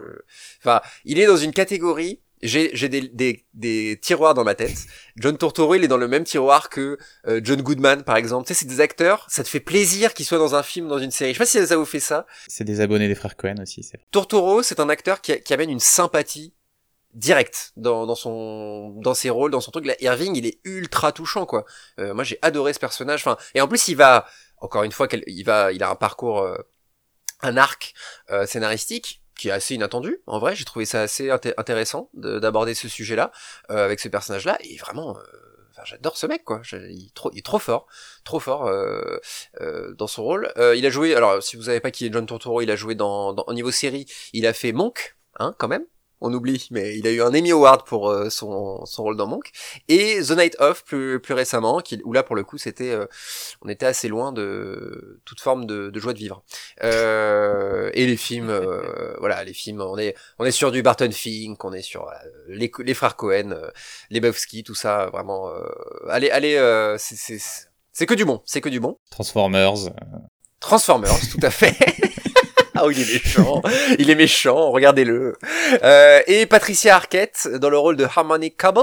Enfin, 0.60 0.80
il 1.04 1.18
est 1.18 1.26
dans 1.26 1.36
une 1.36 1.52
catégorie. 1.52 2.20
J'ai 2.42 2.70
j'ai 2.74 2.90
des, 2.90 3.00
des, 3.00 3.46
des 3.54 3.98
tiroirs 4.00 4.34
dans 4.34 4.44
ma 4.44 4.54
tête. 4.54 4.76
John 5.16 5.38
Turturro, 5.38 5.74
il 5.74 5.84
est 5.84 5.88
dans 5.88 5.96
le 5.96 6.06
même 6.06 6.24
tiroir 6.24 6.68
que 6.68 6.98
euh, 7.26 7.40
John 7.42 7.62
Goodman, 7.62 8.02
par 8.02 8.16
exemple. 8.16 8.46
Tu 8.46 8.52
sais, 8.52 8.60
c'est 8.60 8.66
des 8.66 8.82
acteurs. 8.82 9.26
Ça 9.30 9.42
te 9.42 9.48
fait 9.48 9.60
plaisir 9.60 10.12
qu'ils 10.12 10.26
soient 10.26 10.38
dans 10.38 10.54
un 10.54 10.62
film, 10.62 10.86
dans 10.86 10.98
une 10.98 11.10
série. 11.10 11.32
Je 11.32 11.38
sais 11.38 11.38
pas 11.38 11.46
si 11.46 11.66
ça 11.66 11.76
vous 11.78 11.86
fait 11.86 11.98
ça. 11.98 12.26
C'est 12.46 12.64
des 12.64 12.82
abonnés 12.82 13.08
des 13.08 13.14
frères 13.14 13.36
Cohen 13.36 13.54
aussi. 13.62 13.90
Turturro, 14.12 14.62
c'est 14.62 14.80
un 14.80 14.90
acteur 14.90 15.22
qui, 15.22 15.40
qui 15.40 15.54
amène 15.54 15.70
une 15.70 15.80
sympathie 15.80 16.52
directe 17.16 17.72
dans, 17.76 18.06
dans 18.06 18.14
son 18.14 18.90
dans 19.00 19.14
ses 19.14 19.30
rôles 19.30 19.50
dans 19.50 19.60
son 19.60 19.70
truc 19.72 19.86
là 19.86 19.94
Irving 20.00 20.36
il 20.36 20.46
est 20.46 20.60
ultra 20.64 21.10
touchant 21.12 21.46
quoi 21.46 21.64
Euh, 21.98 22.14
moi 22.14 22.22
j'ai 22.24 22.38
adoré 22.42 22.72
ce 22.72 22.78
personnage 22.78 23.20
enfin 23.22 23.36
et 23.54 23.60
en 23.60 23.68
plus 23.68 23.88
il 23.88 23.96
va 23.96 24.26
encore 24.58 24.84
une 24.84 24.92
fois 24.92 25.08
il 25.26 25.42
va 25.42 25.72
il 25.72 25.82
a 25.82 25.90
un 25.90 25.96
parcours 25.96 26.40
euh, 26.40 26.56
un 27.40 27.56
arc 27.56 27.94
euh, 28.30 28.46
scénaristique 28.46 29.22
qui 29.38 29.48
est 29.48 29.52
assez 29.52 29.74
inattendu 29.74 30.18
en 30.26 30.38
vrai 30.38 30.54
j'ai 30.54 30.64
trouvé 30.64 30.84
ça 30.84 31.02
assez 31.02 31.28
inté- 31.28 31.54
intéressant 31.56 32.10
de- 32.14 32.38
d'aborder 32.38 32.74
ce 32.74 32.88
sujet 32.88 33.16
là 33.16 33.32
avec 33.68 33.98
ce 33.98 34.08
personnage 34.08 34.44
là 34.44 34.56
et 34.60 34.76
vraiment 34.76 35.16
euh, 35.16 35.22
j'adore 35.84 36.16
ce 36.16 36.26
mec 36.26 36.42
quoi. 36.44 36.62
Il, 36.72 37.06
est 37.06 37.14
trop, 37.14 37.30
est 37.32 37.44
trop 37.44 37.58
fort, 37.58 37.86
trop 38.24 38.40
fort 38.40 38.66
euh, 38.66 39.18
euh, 39.60 39.94
dans 39.94 40.06
son 40.06 40.24
rôle. 40.24 40.52
Euh, 40.56 40.74
il 40.74 40.86
a 40.86 40.90
joué. 40.90 41.14
Alors, 41.14 41.42
si 41.42 41.56
vous 41.56 41.64
savez 41.64 41.80
pas 41.80 41.90
qui 41.90 42.06
est 42.06 42.12
John 42.12 42.26
Turturro, 42.26 42.62
il 42.62 42.70
a 42.70 42.76
joué 42.76 42.94
dans, 42.94 43.34
dans 43.34 43.44
au 43.46 43.52
niveau 43.54 43.70
série. 43.70 44.06
Il 44.32 44.46
a 44.46 44.52
fait 44.54 44.72
Monk, 44.72 45.16
hein, 45.38 45.54
quand 45.58 45.68
même. 45.68 45.84
On 46.20 46.32
oublie, 46.32 46.66
mais 46.70 46.96
il 46.96 47.06
a 47.06 47.10
eu 47.10 47.20
un 47.20 47.28
Emmy 47.28 47.52
Award 47.52 47.84
pour 47.84 48.08
euh, 48.08 48.30
son, 48.30 48.86
son 48.86 49.02
rôle 49.02 49.16
dans 49.16 49.26
Monk. 49.26 49.50
Et 49.88 50.20
The 50.22 50.30
Night 50.30 50.56
Of 50.60 50.84
plus, 50.84 51.20
plus 51.20 51.34
récemment, 51.34 51.80
qui, 51.80 52.00
où 52.04 52.12
là 52.12 52.22
pour 52.22 52.36
le 52.36 52.42
coup 52.42 52.56
c'était, 52.56 52.90
euh, 52.90 53.06
on 53.62 53.68
était 53.68 53.86
assez 53.86 54.08
loin 54.08 54.32
de 54.32 55.20
toute 55.26 55.40
forme 55.40 55.66
de, 55.66 55.90
de 55.90 56.00
joie 56.00 56.14
de 56.14 56.18
vivre. 56.18 56.42
Euh, 56.82 57.90
et 57.92 58.06
les 58.06 58.16
films, 58.16 58.48
euh, 58.48 59.14
voilà, 59.18 59.44
les 59.44 59.52
films, 59.52 59.82
on 59.82 59.98
est, 59.98 60.14
on 60.38 60.46
est 60.46 60.52
sur 60.52 60.72
du 60.72 60.82
Barton 60.82 61.10
Fink, 61.10 61.62
on 61.64 61.72
est 61.72 61.82
sur 61.82 62.10
les, 62.48 62.72
les 62.78 62.94
frères 62.94 63.16
Cohen, 63.16 63.54
les 64.10 64.20
Bowski, 64.20 64.62
tout 64.64 64.74
ça, 64.74 65.10
vraiment. 65.12 65.50
allez, 66.08 66.30
allez, 66.30 66.96
c'est, 66.98 68.06
que 68.06 68.14
du 68.14 68.24
bon, 68.24 68.42
c'est 68.46 68.62
que 68.62 68.68
du 68.70 68.80
bon. 68.80 68.98
Transformers. 69.10 69.90
Transformers, 70.60 71.20
tout 71.30 71.40
à 71.42 71.50
fait. 71.50 71.76
Ah 72.78 72.86
oui, 72.86 72.94
il 72.96 73.02
est 73.02 73.14
méchant, 73.14 73.62
il 73.98 74.10
est 74.10 74.14
méchant, 74.14 74.70
regardez-le. 74.70 75.34
Euh, 75.82 76.20
et 76.26 76.46
Patricia 76.46 76.94
Arquette 76.96 77.48
dans 77.54 77.70
le 77.70 77.78
rôle 77.78 77.96
de 77.96 78.04
Harmony 78.04 78.52
Cobble, 78.52 78.80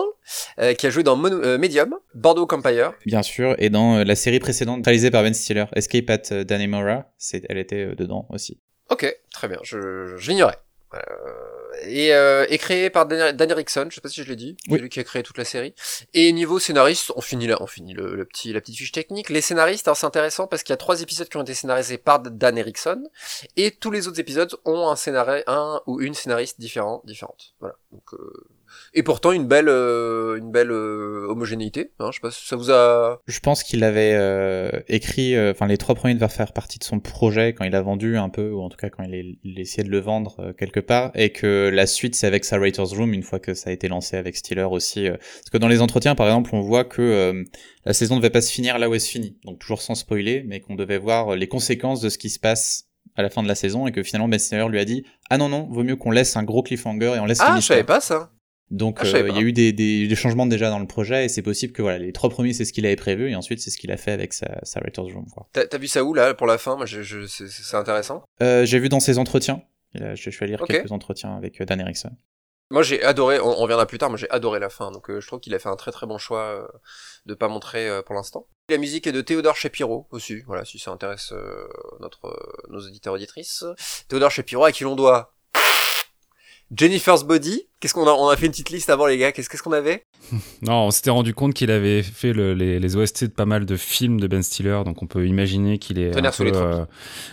euh, 0.59 0.73
qui 0.73 0.87
a 0.87 0.89
joué 0.89 1.03
dans 1.03 1.21
euh, 1.25 1.57
Medium, 1.57 1.95
Bordeaux 2.15 2.47
Empire. 2.51 2.93
Bien 3.05 3.21
sûr, 3.21 3.55
et 3.59 3.69
dans 3.69 3.97
euh, 3.97 4.03
la 4.03 4.15
série 4.15 4.39
précédente 4.39 4.83
réalisée 4.85 5.11
par 5.11 5.21
Ben 5.23 5.33
Stiller, 5.33 5.65
Escape 5.75 6.09
at 6.09 6.31
euh, 6.31 6.43
Dannemora, 6.43 7.05
elle 7.49 7.57
était 7.57 7.95
dedans 7.95 8.27
aussi. 8.29 8.59
Ok, 8.89 9.15
très 9.31 9.47
bien, 9.47 9.59
je, 9.63 10.15
je 10.17 10.29
l'ignorais. 10.31 10.57
Euh, 10.93 10.99
et, 11.83 12.13
euh, 12.13 12.45
et 12.49 12.57
créé 12.57 12.89
par 12.89 13.05
Dan, 13.05 13.35
Dan 13.35 13.51
Erickson, 13.51 13.87
je 13.89 13.95
sais 13.95 14.01
pas 14.01 14.09
si 14.09 14.23
je 14.23 14.29
l'ai 14.29 14.35
dit, 14.35 14.55
Oui. 14.67 14.75
c'est 14.75 14.81
lui 14.81 14.89
qui 14.89 14.99
a 14.99 15.03
créé 15.03 15.23
toute 15.23 15.37
la 15.37 15.45
série. 15.45 15.73
Et 16.13 16.31
niveau 16.31 16.59
scénariste, 16.59 17.11
on 17.15 17.21
finit 17.21 17.47
là, 17.47 17.57
on 17.61 17.67
finit 17.67 17.93
le, 17.93 18.15
le 18.15 18.25
petit, 18.25 18.53
la 18.53 18.61
petite 18.61 18.77
fiche 18.77 18.91
technique. 18.91 19.29
Les 19.29 19.41
scénaristes, 19.41 19.87
alors 19.87 19.97
c'est 19.97 20.05
intéressant 20.05 20.47
parce 20.47 20.63
qu'il 20.63 20.71
y 20.71 20.75
a 20.75 20.77
trois 20.77 21.01
épisodes 21.01 21.27
qui 21.27 21.37
ont 21.37 21.41
été 21.43 21.53
scénarisés 21.53 21.97
par 21.97 22.19
Dan 22.19 22.57
Erickson, 22.57 23.03
et 23.57 23.71
tous 23.71 23.91
les 23.91 24.07
autres 24.07 24.19
épisodes 24.19 24.53
ont 24.65 24.89
un 24.89 24.95
scénariste, 24.95 25.45
un 25.47 25.81
ou 25.87 25.99
une 26.01 26.13
scénariste 26.13 26.59
différent, 26.59 27.01
différente. 27.05 27.53
Voilà. 27.59 27.75
Donc, 27.91 28.03
euh, 28.13 28.33
et 28.93 29.03
pourtant 29.03 29.31
une 29.31 29.47
belle, 29.47 29.69
euh, 29.69 30.37
une 30.37 30.51
belle 30.51 30.71
euh, 30.71 31.25
homogénéité. 31.29 31.91
Hein, 31.99 32.09
je 32.11 32.15
sais 32.17 32.21
pas 32.21 32.31
si 32.31 32.45
ça 32.47 32.55
vous 32.55 32.71
a. 32.71 33.19
Je 33.27 33.39
pense 33.39 33.63
qu'il 33.63 33.83
avait 33.83 34.13
euh, 34.15 34.69
écrit, 34.87 35.37
enfin 35.49 35.67
les 35.67 35.77
trois 35.77 35.95
premiers 35.95 36.13
devaient 36.15 36.27
faire 36.29 36.53
partie 36.53 36.79
de 36.79 36.83
son 36.83 36.99
projet 36.99 37.53
quand 37.53 37.65
il 37.65 37.75
a 37.75 37.81
vendu 37.81 38.17
un 38.17 38.29
peu, 38.29 38.51
ou 38.51 38.61
en 38.61 38.69
tout 38.69 38.77
cas 38.77 38.89
quand 38.89 39.03
il, 39.03 39.13
est- 39.15 39.37
il 39.43 39.59
essayait 39.59 39.83
de 39.83 39.89
le 39.89 39.99
vendre 39.99 40.53
quelque 40.57 40.79
part, 40.79 41.11
et 41.15 41.31
que 41.31 41.69
la 41.73 41.85
suite 41.87 42.15
c'est 42.15 42.27
avec 42.27 42.45
sa 42.45 42.57
writer's 42.59 42.93
room 42.93 43.13
une 43.13 43.23
fois 43.23 43.39
que 43.39 43.53
ça 43.53 43.69
a 43.69 43.73
été 43.73 43.87
lancé 43.87 44.17
avec 44.17 44.35
Stiller 44.35 44.63
aussi. 44.69 45.07
parce 45.09 45.49
que 45.51 45.57
dans 45.57 45.67
les 45.67 45.81
entretiens 45.81 46.15
par 46.15 46.27
exemple 46.27 46.51
on 46.53 46.61
voit 46.61 46.83
que 46.85 47.43
la 47.85 47.93
saison 47.93 48.15
ne 48.15 48.19
devait 48.21 48.29
pas 48.29 48.41
se 48.41 48.51
finir 48.51 48.77
là 48.79 48.89
où 48.89 48.93
elle 48.93 49.01
se 49.01 49.09
finit, 49.09 49.37
donc 49.45 49.59
toujours 49.59 49.81
sans 49.81 49.95
spoiler, 49.95 50.43
mais 50.47 50.59
qu'on 50.59 50.75
devait 50.75 50.97
voir 50.97 51.35
les 51.35 51.47
conséquences 51.47 52.01
de 52.01 52.09
ce 52.09 52.17
qui 52.17 52.29
se 52.29 52.39
passe 52.39 52.85
à 53.15 53.21
la 53.21 53.29
fin 53.29 53.43
de 53.43 53.47
la 53.47 53.55
saison 53.55 53.85
et 53.87 53.91
que 53.91 54.01
finalement 54.01 54.27
Ben 54.27 54.39
Stiller 54.39 54.65
lui 54.69 54.79
a 54.79 54.85
dit 54.85 55.03
ah 55.29 55.37
non 55.37 55.49
non 55.49 55.67
vaut 55.69 55.83
mieux 55.83 55.95
qu'on 55.95 56.09
laisse 56.11 56.35
un 56.35 56.43
gros 56.43 56.63
cliffhanger 56.63 57.13
et 57.15 57.19
on 57.19 57.25
laisse 57.25 57.39
Ah, 57.41 57.55
je 57.57 57.61
savais 57.61 57.83
pas 57.83 57.99
ça. 58.01 58.31
Donc 58.73 58.97
Ah, 58.99 59.05
euh, 59.05 59.29
il 59.29 59.35
y 59.35 59.37
a 59.37 59.41
eu 59.41 59.53
des, 59.53 59.71
des, 59.71 60.07
des 60.07 60.15
changements 60.15 60.45
déjà 60.47 60.69
dans 60.69 60.79
le 60.79 60.87
projet 60.87 61.25
et 61.25 61.29
c'est 61.29 61.41
possible 61.43 61.71
que 61.73 61.81
voilà 61.81 61.99
les 61.99 62.11
trois 62.11 62.29
premiers 62.29 62.53
c'est 62.53 62.65
ce 62.65 62.73
qu'il 62.73 62.85
avait 62.85 62.95
prévu 62.95 63.29
et 63.29 63.35
ensuite 63.35 63.59
c'est 63.61 63.69
ce 63.69 63.77
qu'il 63.77 63.91
a 63.91 63.97
fait 63.97 64.11
avec 64.11 64.33
sa, 64.33 64.59
sa 64.63 64.79
writer's 64.81 65.13
room. 65.13 65.25
T'as 65.53 65.77
vu 65.77 65.87
ça 65.87 66.03
où 66.03 66.13
là 66.13 66.33
pour 66.33 66.47
la 66.47 66.57
fin? 66.57 66.75
Moi, 66.75 66.85
je, 66.85 67.01
je, 67.03 67.25
c'est- 67.27 67.75
intéressant. 67.75 68.23
Euh, 68.41 68.65
j'ai 68.65 68.79
vu 68.79 68.89
dans 68.89 68.99
ses 68.99 69.17
entretiens, 69.19 69.61
je 69.95 70.15
suis 70.15 70.43
allé 70.43 70.53
lire 70.57 70.65
quelques 70.67 70.91
entretiens 70.91 71.37
avec 71.37 71.61
euh, 71.61 71.65
Dan 71.65 71.79
Erickson. 71.79 72.11
Moi 72.71 72.81
j'ai 72.81 73.03
adoré, 73.03 73.39
on, 73.39 73.47
on 73.49 73.55
reviendra 73.55 73.85
plus 73.85 73.99
tard, 73.99 74.09
mais 74.09 74.17
j'ai 74.17 74.29
adoré 74.31 74.59
la 74.59 74.69
fin, 74.69 74.89
donc 74.91 75.09
euh, 75.11 75.21
je 75.21 75.27
trouve 75.27 75.39
qu'il 75.39 75.53
a 75.53 75.59
fait 75.59 75.69
un 75.69 75.75
très 75.75 75.91
très 75.91 76.07
bon 76.07 76.17
choix 76.17 76.67
de 77.27 77.35
pas 77.35 77.47
montrer 77.47 77.87
pour 78.05 78.15
l'instant. 78.15 78.47
La 78.69 78.77
musique 78.77 79.05
est 79.05 79.11
de 79.11 79.21
Théodore 79.21 79.55
Shapiro 79.55 80.07
aussi, 80.11 80.41
voilà, 80.47 80.65
si 80.65 80.79
ça 80.79 80.89
intéresse 80.89 81.31
notre, 81.99 82.35
nos 82.69 82.79
auditeurs 82.79 83.13
auditrices. 83.13 83.63
Théodore 84.07 84.31
Shapiro 84.31 84.63
à 84.63 84.71
qui 84.71 84.83
l'on 84.85 84.95
doit 84.95 85.33
Jennifer's 86.75 87.23
Body. 87.23 87.67
Qu'est-ce 87.83 87.93
qu'on 87.93 88.07
a 88.07 88.11
On 88.13 88.29
a 88.29 88.37
fait 88.37 88.45
une 88.45 88.53
petite 88.53 88.69
liste 88.69 88.89
avant 88.89 89.07
les 89.07 89.17
gars. 89.17 89.33
Qu'est-ce 89.33 89.49
qu'est-ce 89.49 89.61
qu'on 89.61 89.73
avait? 89.73 90.05
Non, 90.61 90.85
on 90.87 90.91
s'était 90.91 91.09
rendu 91.09 91.33
compte 91.33 91.53
qu'il 91.53 91.69
avait 91.69 92.01
fait 92.01 92.31
le- 92.31 92.53
les, 92.53 92.79
les 92.79 92.95
OST 92.95 93.25
de 93.25 93.29
pas 93.31 93.45
mal 93.45 93.65
de 93.65 93.75
films 93.75 94.21
de 94.21 94.27
Ben 94.27 94.41
Stiller, 94.41 94.79
donc 94.85 95.03
on 95.03 95.05
peut 95.07 95.27
imaginer 95.27 95.77
qu'il 95.79 95.99
est 95.99 96.17
un 96.17 96.31
peu 96.31 96.49
euh, 96.55 96.85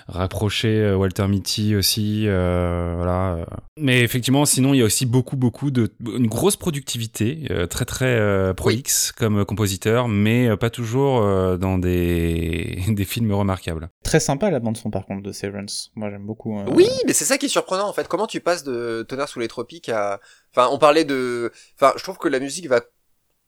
rapproché 0.08 0.68
euh, 0.68 0.96
Walter 0.96 1.28
Mitty 1.28 1.76
aussi, 1.76 2.24
euh, 2.26 2.94
voilà. 2.96 3.46
Mais 3.78 4.00
effectivement, 4.00 4.44
sinon 4.44 4.74
il 4.74 4.78
y 4.78 4.82
a 4.82 4.84
aussi 4.84 5.06
beaucoup, 5.06 5.36
beaucoup 5.36 5.70
de 5.70 5.92
une 6.04 6.26
grosse 6.26 6.56
productivité, 6.56 7.46
euh, 7.52 7.66
très 7.68 7.84
très 7.84 8.06
euh, 8.06 8.52
prolixe 8.54 9.12
comme 9.12 9.38
euh, 9.38 9.44
compositeur, 9.44 10.08
mais 10.08 10.48
euh, 10.48 10.56
pas 10.56 10.70
toujours 10.70 11.22
euh, 11.22 11.56
dans 11.56 11.78
des 11.78 12.82
des 12.88 13.04
films 13.04 13.32
remarquables. 13.32 13.88
Très 14.02 14.18
sympa 14.20 14.50
la 14.50 14.58
bande 14.58 14.76
son 14.76 14.90
par 14.90 15.06
contre 15.06 15.22
de 15.22 15.30
Severance. 15.32 15.92
Moi 15.94 16.10
j'aime 16.10 16.26
beaucoup. 16.26 16.58
euh, 16.58 16.64
Oui, 16.74 16.88
mais 17.06 17.12
c'est 17.12 17.24
ça 17.24 17.38
qui 17.38 17.46
est 17.46 17.50
surprenant 17.50 17.88
en 17.88 17.92
fait. 17.92 18.08
Comment 18.08 18.26
tu 18.26 18.40
passes 18.40 18.64
de 18.64 19.06
Tonnerre 19.08 19.28
sous 19.28 19.38
les 19.38 19.48
tropiques 19.48 19.88
à, 19.88 20.18
enfin, 20.54 20.68
on 20.72 20.78
parlait 20.78 21.04
de, 21.04 21.52
enfin, 21.76 21.92
je 21.96 22.02
trouve 22.02 22.18
que 22.18 22.28
la 22.28 22.38
musique 22.40 22.68
va 22.68 22.80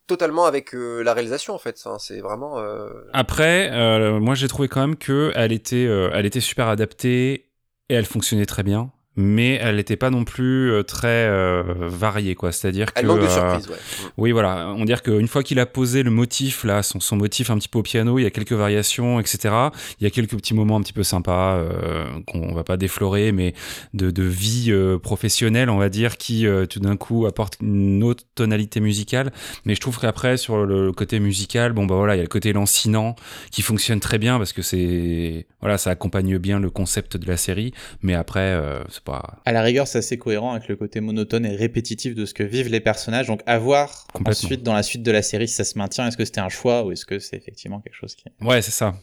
totalement 0.06 0.44
avec 0.46 0.74
euh, 0.74 1.02
la 1.02 1.14
réalisation 1.14 1.54
en 1.54 1.58
fait. 1.58 1.80
Enfin, 1.84 1.98
c'est 1.98 2.20
vraiment. 2.20 2.58
euh, 2.58 2.88
Après, 3.12 3.70
euh, 3.72 4.18
moi 4.20 4.34
j'ai 4.34 4.48
trouvé 4.48 4.68
quand 4.68 4.80
même 4.80 4.96
que 4.96 5.32
elle 5.34 5.52
était, 5.52 5.86
euh, 5.86 6.10
elle 6.12 6.26
était 6.26 6.40
super 6.40 6.68
adaptée 6.68 7.50
et 7.88 7.94
elle 7.94 8.04
fonctionnait 8.06 8.46
très 8.46 8.62
bien, 8.62 8.90
mais 9.16 9.54
elle 9.54 9.76
n'était 9.76 9.96
pas 9.96 10.10
non 10.10 10.24
plus 10.24 10.70
euh, 10.70 10.82
très 10.82 11.26
euh, 11.28 11.62
variée, 11.78 12.34
quoi. 12.34 12.52
C'est-à-dire 12.52 12.92
que 12.92 13.00
Elle 13.00 13.06
manque 13.06 13.20
de 13.20 13.24
euh, 13.24 13.28
surprise, 13.28 13.68
ouais. 13.68 13.76
Oui, 14.16 14.32
voilà, 14.32 14.72
on 14.76 14.84
dirait 14.84 15.00
qu'une 15.00 15.28
fois 15.28 15.42
qu'il 15.42 15.58
a 15.58 15.66
posé 15.66 16.02
le 16.02 16.10
motif 16.10 16.64
là, 16.64 16.82
son, 16.82 17.00
son 17.00 17.16
motif 17.16 17.50
un 17.50 17.58
petit 17.58 17.68
peu 17.68 17.78
au 17.78 17.82
piano, 17.82 18.18
il 18.18 18.22
y 18.22 18.26
a 18.26 18.30
quelques 18.30 18.52
variations, 18.52 19.20
etc. 19.20 19.54
Il 20.00 20.04
y 20.04 20.06
a 20.06 20.10
quelques 20.10 20.36
petits 20.36 20.54
moments 20.54 20.76
un 20.76 20.82
petit 20.82 20.92
peu 20.92 21.02
sympas 21.02 21.56
euh, 21.56 22.04
qu'on 22.26 22.54
va 22.54 22.64
pas 22.64 22.76
déflorer, 22.76 23.32
mais 23.32 23.54
de, 23.94 24.10
de 24.10 24.22
vie 24.22 24.66
euh, 24.70 24.98
professionnelle, 24.98 25.70
on 25.70 25.78
va 25.78 25.88
dire, 25.88 26.16
qui 26.16 26.46
euh, 26.46 26.66
tout 26.66 26.80
d'un 26.80 26.96
coup 26.96 27.26
apporte 27.26 27.58
une 27.60 28.02
autre 28.02 28.24
tonalité 28.34 28.80
musicale. 28.80 29.32
Mais 29.64 29.74
je 29.74 29.80
trouve 29.80 29.98
qu'après 29.98 30.36
sur 30.36 30.64
le 30.64 30.92
côté 30.92 31.20
musical, 31.20 31.72
bon 31.72 31.86
bah 31.86 31.96
voilà, 31.96 32.14
il 32.14 32.18
y 32.18 32.20
a 32.20 32.24
le 32.24 32.28
côté 32.28 32.52
lancinant 32.52 33.16
qui 33.50 33.62
fonctionne 33.62 34.00
très 34.00 34.18
bien 34.18 34.38
parce 34.38 34.52
que 34.52 34.62
c'est 34.62 35.46
voilà, 35.60 35.78
ça 35.78 35.90
accompagne 35.90 36.38
bien 36.38 36.58
le 36.60 36.70
concept 36.70 37.16
de 37.16 37.26
la 37.26 37.36
série. 37.36 37.72
Mais 38.02 38.14
après, 38.14 38.40
euh, 38.40 38.82
c'est 39.02 39.12
pas 39.12 39.40
À 39.44 39.52
la 39.52 39.62
rigueur, 39.62 39.86
c'est 39.86 39.98
assez 39.98 40.18
cohérent 40.18 40.52
avec 40.52 40.68
le 40.68 40.76
côté 40.76 41.00
monotone 41.00 41.44
et 41.44 41.56
répétitif 41.56 42.14
de 42.14 42.24
ce 42.24 42.34
que 42.34 42.42
vivent 42.42 42.68
les 42.68 42.80
personnages. 42.80 43.26
Donc, 43.26 43.40
à 43.46 43.58
voir 43.58 44.06
ensuite 44.24 44.62
dans 44.62 44.74
la 44.74 44.82
suite 44.82 45.02
de 45.02 45.10
la 45.10 45.22
série 45.22 45.48
si 45.48 45.54
ça 45.54 45.64
se 45.64 45.78
maintient. 45.78 46.06
Est-ce 46.06 46.16
que 46.16 46.24
c'était 46.24 46.40
un 46.40 46.48
choix 46.48 46.84
ou 46.84 46.92
est-ce 46.92 47.04
que 47.04 47.18
c'est 47.18 47.36
effectivement 47.36 47.80
quelque 47.80 47.94
chose 47.94 48.14
qui. 48.14 48.24
ouais, 48.40 48.62
c'est 48.62 48.70
ça. 48.70 48.94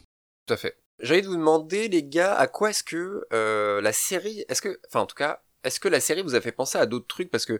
Tout 0.45 0.53
à 0.53 0.57
fait. 0.57 0.77
J'allais 1.01 1.21
vous 1.21 1.35
demander, 1.35 1.87
les 1.87 2.03
gars, 2.03 2.33
à 2.33 2.47
quoi 2.47 2.71
est-ce 2.71 2.83
que 2.83 3.25
euh, 3.31 3.81
la 3.81 3.93
série, 3.93 4.43
est-ce 4.49 4.61
que, 4.61 4.79
enfin 4.87 5.01
en 5.01 5.05
tout 5.05 5.15
cas, 5.15 5.41
est-ce 5.63 5.79
que 5.79 5.87
la 5.87 6.01
série 6.01 6.21
vous 6.21 6.35
a 6.35 6.41
fait 6.41 6.51
penser 6.51 6.77
à 6.77 6.85
d'autres 6.85 7.07
trucs? 7.07 7.31
Parce 7.31 7.45
que, 7.45 7.59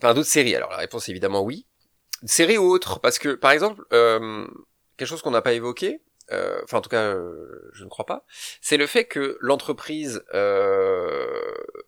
enfin 0.00 0.14
d'autres 0.14 0.28
séries. 0.28 0.54
Alors 0.54 0.70
la 0.70 0.76
réponse 0.76 1.08
est 1.08 1.12
évidemment 1.12 1.42
oui. 1.42 1.66
Série 2.24 2.58
ou 2.58 2.64
autre, 2.64 3.00
parce 3.00 3.18
que 3.18 3.34
par 3.34 3.50
exemple, 3.50 3.84
euh, 3.92 4.46
quelque 4.96 5.08
chose 5.08 5.22
qu'on 5.22 5.32
n'a 5.32 5.42
pas 5.42 5.54
évoqué, 5.54 6.02
enfin 6.30 6.78
en 6.78 6.80
tout 6.80 6.90
cas, 6.90 7.02
euh, 7.02 7.70
je 7.72 7.84
ne 7.84 7.88
crois 7.88 8.06
pas, 8.06 8.24
c'est 8.60 8.76
le 8.76 8.86
fait 8.86 9.04
que 9.04 9.36
l'entreprise, 9.40 10.22
euh, 10.34 11.26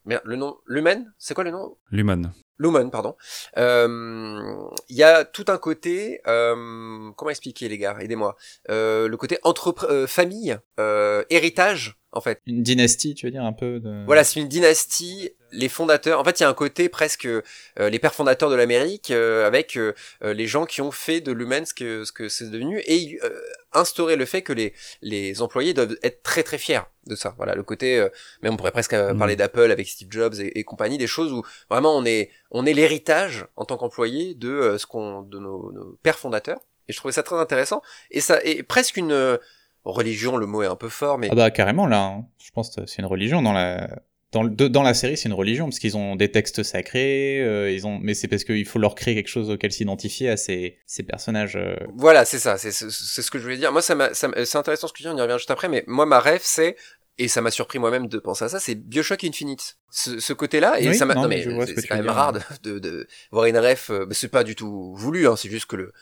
merde, 0.05 0.23
le 0.25 0.37
nom, 0.37 0.59
Lumen, 0.67 1.13
c'est 1.19 1.35
quoi 1.35 1.45
le 1.45 1.51
nom? 1.51 1.77
Lumen. 1.91 2.33
Lumen, 2.59 2.91
pardon. 2.91 3.17
Euh, 3.57 4.69
Il 4.89 4.97
y 4.97 5.03
a 5.03 5.25
tout 5.25 5.47
un 5.49 5.59
côté, 5.59 6.21
euh, 6.27 7.11
comment 7.17 7.31
expliquer 7.31 7.69
les 7.69 7.79
gars, 7.79 7.97
aidez-moi, 8.01 8.37
euh, 8.71 9.09
le 9.09 9.17
côté 9.17 9.39
entrepre 9.43 9.87
euh, 9.91 10.07
famille, 10.07 10.57
euh, 10.79 11.25
héritage 11.31 11.97
en 12.13 12.21
fait. 12.21 12.41
Une 12.47 12.63
dynastie, 12.63 13.15
tu 13.15 13.27
veux 13.27 13.33
dire, 13.33 13.45
un 13.45 13.53
peu 13.53 13.81
de. 13.81 14.05
Voilà, 14.07 14.23
c'est 14.23 14.41
une 14.41 14.49
dynastie 14.49 15.33
les 15.55 15.69
fondateurs. 15.69 16.21
En 16.21 16.25
fait, 16.25 16.41
il 16.41 16.43
y 16.43 16.47
a 16.47 16.49
un 16.49 16.55
côté 16.55 16.89
presque 16.89 17.29
les 17.77 17.99
pères 17.99 18.15
fondateurs 18.15 18.51
de 18.51 18.57
l'Amérique 18.57 19.11
avec 19.11 19.79
les 20.23 20.47
gens 20.47 20.67
qui 20.67 20.81
ont 20.81 20.91
fait 20.91 21.21
de 21.21 21.33
l'humain 21.33 21.65
ce 21.65 21.75
que 21.75 22.05
ce 22.05 22.13
que 22.13 22.29
c'est 22.29 22.51
devenu 22.51 22.83
et 22.87 23.19
instaurer 23.73 24.17
le 24.17 24.25
fait 24.25 24.43
que 24.43 24.53
les 24.53 24.75
les 25.03 25.43
employés 25.43 25.75
doivent 25.75 25.97
être 26.03 26.23
très 26.23 26.43
très 26.43 26.59
fiers 26.59 26.83
de 27.07 27.15
ça. 27.15 27.35
Voilà, 27.37 27.55
le 27.55 27.63
côté, 27.63 27.99
euh, 27.99 28.09
même 28.43 28.55
on 28.55 28.57
pourrait 28.57 28.73
presque 28.73 28.95
euh, 28.95 29.15
parler 29.15 29.35
mm. 29.35 29.39
d'Apple 29.39 29.71
avec 29.71 29.89
Steve 29.89 30.09
Jobs 30.11 30.35
et, 30.39 30.65
compagnie, 30.65 30.99
des 30.99 31.07
choses 31.07 31.33
où 31.33 31.43
vraiment 31.71 31.97
on 31.97 32.05
est 32.05 32.31
on 32.51 32.67
est 32.67 32.73
l'héritage 32.73 33.47
en 33.57 33.65
tant 33.65 33.77
qu'employé 33.77 34.35
de 34.35 34.49
euh, 34.49 34.79
ce 34.79 34.87
qu'on 34.87 35.23
de 35.23 35.39
nos, 35.39 35.73
nos, 35.73 35.99
pères 36.03 36.19
fondateurs. 36.19 36.61
Et 36.89 36.93
je 36.93 36.99
trouvais 36.99 37.13
ça 37.13 37.23
très 37.23 37.37
intéressant. 37.37 37.83
Et 38.11 38.21
ça 38.21 38.43
est 38.43 38.63
presque 38.63 38.97
une 38.97 39.39
religion, 39.85 40.37
le 40.37 40.47
mot 40.47 40.63
est 40.63 40.67
un 40.67 40.77
peu 40.77 40.89
fort, 40.89 41.19
mais 41.19 41.29
ah 41.31 41.35
bah 41.35 41.51
carrément 41.51 41.87
là. 41.87 42.03
Hein. 42.03 42.27
Je 42.39 42.51
pense 42.51 42.75
que 42.75 42.87
c'est 42.87 42.99
une 42.99 43.07
religion 43.07 43.43
dans 43.43 43.53
la 43.53 43.89
dans, 44.35 44.69
dans 44.69 44.83
la 44.83 44.95
série, 44.95 45.17
c'est 45.17 45.29
une 45.29 45.35
religion 45.35 45.67
parce 45.67 45.79
qu'ils 45.79 45.97
ont 45.97 46.17
des 46.17 46.31
textes 46.31 46.65
sacrés, 46.65 47.41
euh, 47.41 47.71
ils 47.71 47.87
ont, 47.87 48.01
mais 48.03 48.15
c'est 48.15 48.27
parce 48.27 48.43
qu'il 48.43 48.67
faut 48.67 48.81
leur 48.81 48.97
créer 48.97 49.15
quelque 49.15 49.29
chose 49.29 49.49
auquel 49.49 49.71
s'identifier 49.71 50.29
à 50.29 50.37
ces, 50.37 50.79
ces 50.87 51.05
personnages. 51.05 51.55
Euh. 51.57 51.77
Voilà, 51.95 52.25
c'est 52.25 52.41
ça, 52.41 52.59
c'est 52.59 52.73
ce 52.73 53.31
que 53.31 53.39
je 53.39 53.45
voulais 53.45 53.57
dire. 53.57 53.71
Moi, 53.71 53.81
ça, 53.81 53.97
c'est 54.13 54.57
intéressant 54.57 54.89
ce 54.89 54.93
que 54.93 54.99
tu 54.99 55.03
dis, 55.05 55.09
on 55.09 55.17
y 55.17 55.21
revient 55.21 55.37
juste 55.39 55.53
après, 55.53 55.69
mais 55.69 55.85
moi, 55.87 56.05
ma 56.05 56.19
rêve, 56.19 56.41
c'est 56.43 56.77
et 57.17 57.29
ça 57.29 57.41
m'a 57.41 57.53
surpris 57.53 57.79
moi-même 57.79 58.09
de 58.09 58.19
penser 58.19 58.45
à 58.45 58.49
ça, 58.49 58.59
c'est 58.59 58.75
Bioshock 58.75 59.23
Infinite. 59.23 59.77
Ce, 59.89 60.19
ce 60.19 60.33
côté-là, 60.33 60.81
et 60.81 60.93
ça 60.95 61.07
m'a, 61.07 61.15
non, 61.15 61.29
mais, 61.29 61.47
c'est 61.67 61.87
quand 61.87 61.95
même 61.95 62.09
rare 62.09 62.33
de, 62.65 62.81
de, 62.81 63.07
voir 63.31 63.47
une 63.47 63.59
ref, 63.59 63.91
euh, 63.91 64.07
c'est 64.11 64.31
pas 64.31 64.43
du 64.43 64.57
tout 64.57 64.93
voulu, 64.97 65.29
hein, 65.29 65.37
c'est 65.37 65.49
juste 65.49 65.67
que 65.67 65.77
le, 65.77 65.93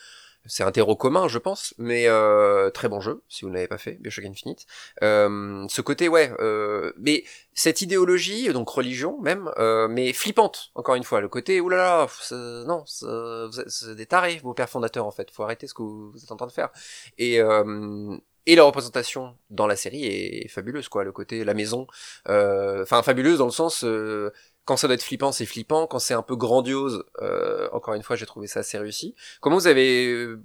c'est 0.45 0.63
un 0.63 0.71
terreau 0.71 0.95
commun, 0.95 1.27
je 1.27 1.37
pense, 1.37 1.73
mais 1.77 2.07
euh, 2.07 2.69
très 2.69 2.89
bon 2.89 2.99
jeu, 2.99 3.23
si 3.29 3.45
vous 3.45 3.49
ne 3.49 3.55
l'avez 3.55 3.67
pas 3.67 3.77
fait, 3.77 3.93
Bioshock 3.93 4.25
Infinite. 4.25 4.65
Euh, 5.01 5.65
ce 5.69 5.81
côté, 5.81 6.09
ouais, 6.09 6.31
euh, 6.39 6.91
mais 6.97 7.23
cette 7.53 7.81
idéologie, 7.81 8.51
donc 8.51 8.69
religion 8.69 9.19
même, 9.21 9.49
euh, 9.57 9.87
mais 9.87 10.11
flippante, 10.11 10.71
encore 10.75 10.95
une 10.95 11.03
fois, 11.03 11.21
le 11.21 11.29
côté, 11.29 11.61
oulala, 11.61 12.07
non, 12.65 12.83
c'est 12.85 13.95
des 13.95 14.05
tarés, 14.05 14.39
vos 14.43 14.53
pères 14.53 14.69
fondateurs, 14.69 15.05
en 15.05 15.11
fait, 15.11 15.31
faut 15.31 15.43
arrêter 15.43 15.67
ce 15.67 15.73
que 15.73 15.81
vous 15.81 16.21
êtes 16.21 16.31
en 16.31 16.37
train 16.37 16.47
de 16.47 16.51
faire. 16.51 16.69
Et... 17.17 17.39
Euh, 17.39 18.17
et 18.45 18.57
la 18.57 18.63
représentation 18.63 19.37
dans 19.51 19.67
la 19.67 19.77
série 19.77 20.03
est 20.03 20.49
fabuleuse 20.49 20.89
quoi 20.89 21.05
le 21.05 21.13
côté 21.13 21.45
la 21.45 21.53
maison 21.53 21.87
enfin 22.27 23.01
fabuleuse 23.01 23.37
dans 23.37 23.45
le 23.45 23.51
sens 23.51 23.85
quand 24.65 24.77
ça 24.77 24.87
doit 24.87 24.95
être 24.95 25.03
flippant, 25.03 25.31
c'est 25.31 25.45
flippant. 25.45 25.87
Quand 25.87 25.99
c'est 25.99 26.13
un 26.13 26.21
peu 26.21 26.35
grandiose, 26.35 27.03
euh, 27.21 27.67
encore 27.73 27.93
une 27.95 28.03
fois, 28.03 28.15
j'ai 28.15 28.25
trouvé 28.25 28.47
ça 28.47 28.61
assez 28.61 28.77
réussi. 28.77 29.13
Comment 29.41 29.57
vous 29.57 29.67
avez 29.67 30.07
euh, 30.07 30.41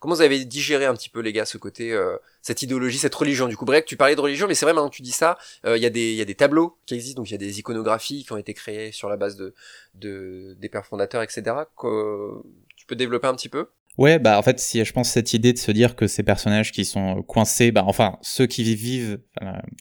comment 0.00 0.14
vous 0.14 0.20
avez 0.22 0.44
digéré 0.44 0.84
un 0.84 0.94
petit 0.94 1.08
peu 1.08 1.20
les 1.20 1.32
gars 1.32 1.44
ce 1.44 1.58
côté, 1.58 1.92
euh, 1.92 2.16
cette 2.40 2.62
idéologie, 2.62 2.98
cette 2.98 3.14
religion? 3.14 3.46
Du 3.46 3.56
coup, 3.56 3.64
Break, 3.64 3.84
tu 3.84 3.96
parlais 3.96 4.16
de 4.16 4.20
religion, 4.20 4.48
mais 4.48 4.54
c'est 4.54 4.66
vrai 4.66 4.74
maintenant 4.74 4.90
que 4.90 4.96
tu 4.96 5.02
dis 5.02 5.12
ça, 5.12 5.38
il 5.64 5.76
y 5.76 5.86
a 5.86 5.90
des 5.90 6.10
il 6.10 6.16
y 6.16 6.20
a 6.20 6.24
des 6.24 6.34
tableaux 6.34 6.76
qui 6.86 6.94
existent, 6.94 7.20
donc 7.20 7.30
il 7.30 7.32
y 7.32 7.36
a 7.36 7.38
des 7.38 7.60
iconographies 7.60 8.24
qui 8.24 8.32
ont 8.32 8.36
été 8.36 8.52
créées 8.52 8.90
sur 8.90 9.08
la 9.08 9.16
base 9.16 9.36
de, 9.36 9.54
de 9.94 10.56
des 10.58 10.68
pères 10.68 10.86
fondateurs, 10.86 11.22
etc. 11.22 11.42
Que, 11.78 12.42
tu 12.76 12.86
peux 12.86 12.96
développer 12.96 13.28
un 13.28 13.34
petit 13.34 13.48
peu? 13.48 13.68
Ouais, 13.96 14.18
bah 14.18 14.38
en 14.38 14.42
fait, 14.42 14.58
si 14.58 14.84
je 14.84 14.92
pense 14.92 15.10
cette 15.10 15.34
idée 15.34 15.52
de 15.52 15.58
se 15.58 15.70
dire 15.70 15.94
que 15.94 16.06
ces 16.08 16.22
personnages 16.22 16.72
qui 16.72 16.84
sont 16.84 17.22
coincés, 17.22 17.70
bah 17.70 17.84
enfin 17.86 18.18
ceux 18.22 18.46
qui 18.46 18.64
vivent, 18.74 19.20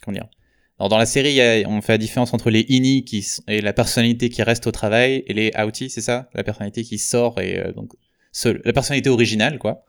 comment 0.04 0.14
dire, 0.14 0.28
alors 0.82 0.90
dans 0.90 0.98
la 0.98 1.06
série, 1.06 1.64
on 1.68 1.80
fait 1.82 1.94
la 1.94 1.98
différence 2.00 2.34
entre 2.34 2.50
les 2.50 2.66
ini 2.68 3.06
qui 3.06 3.24
et 3.48 3.62
la 3.62 3.72
personnalité 3.72 4.30
qui 4.30 4.42
reste 4.42 4.66
au 4.66 4.72
travail 4.72 5.24
et 5.28 5.34
les 5.36 5.52
outie, 5.64 5.92
c'est 5.92 6.02
ça, 6.02 6.28
la 6.34 6.44
personnalité 6.44 6.82
qui 6.82 6.98
sort 6.98 7.40
et 7.40 7.60
euh, 7.60 7.72
donc 7.72 7.92
la 8.66 8.74
personnalité 8.74 9.12
originale 9.12 9.60
quoi. 9.60 9.86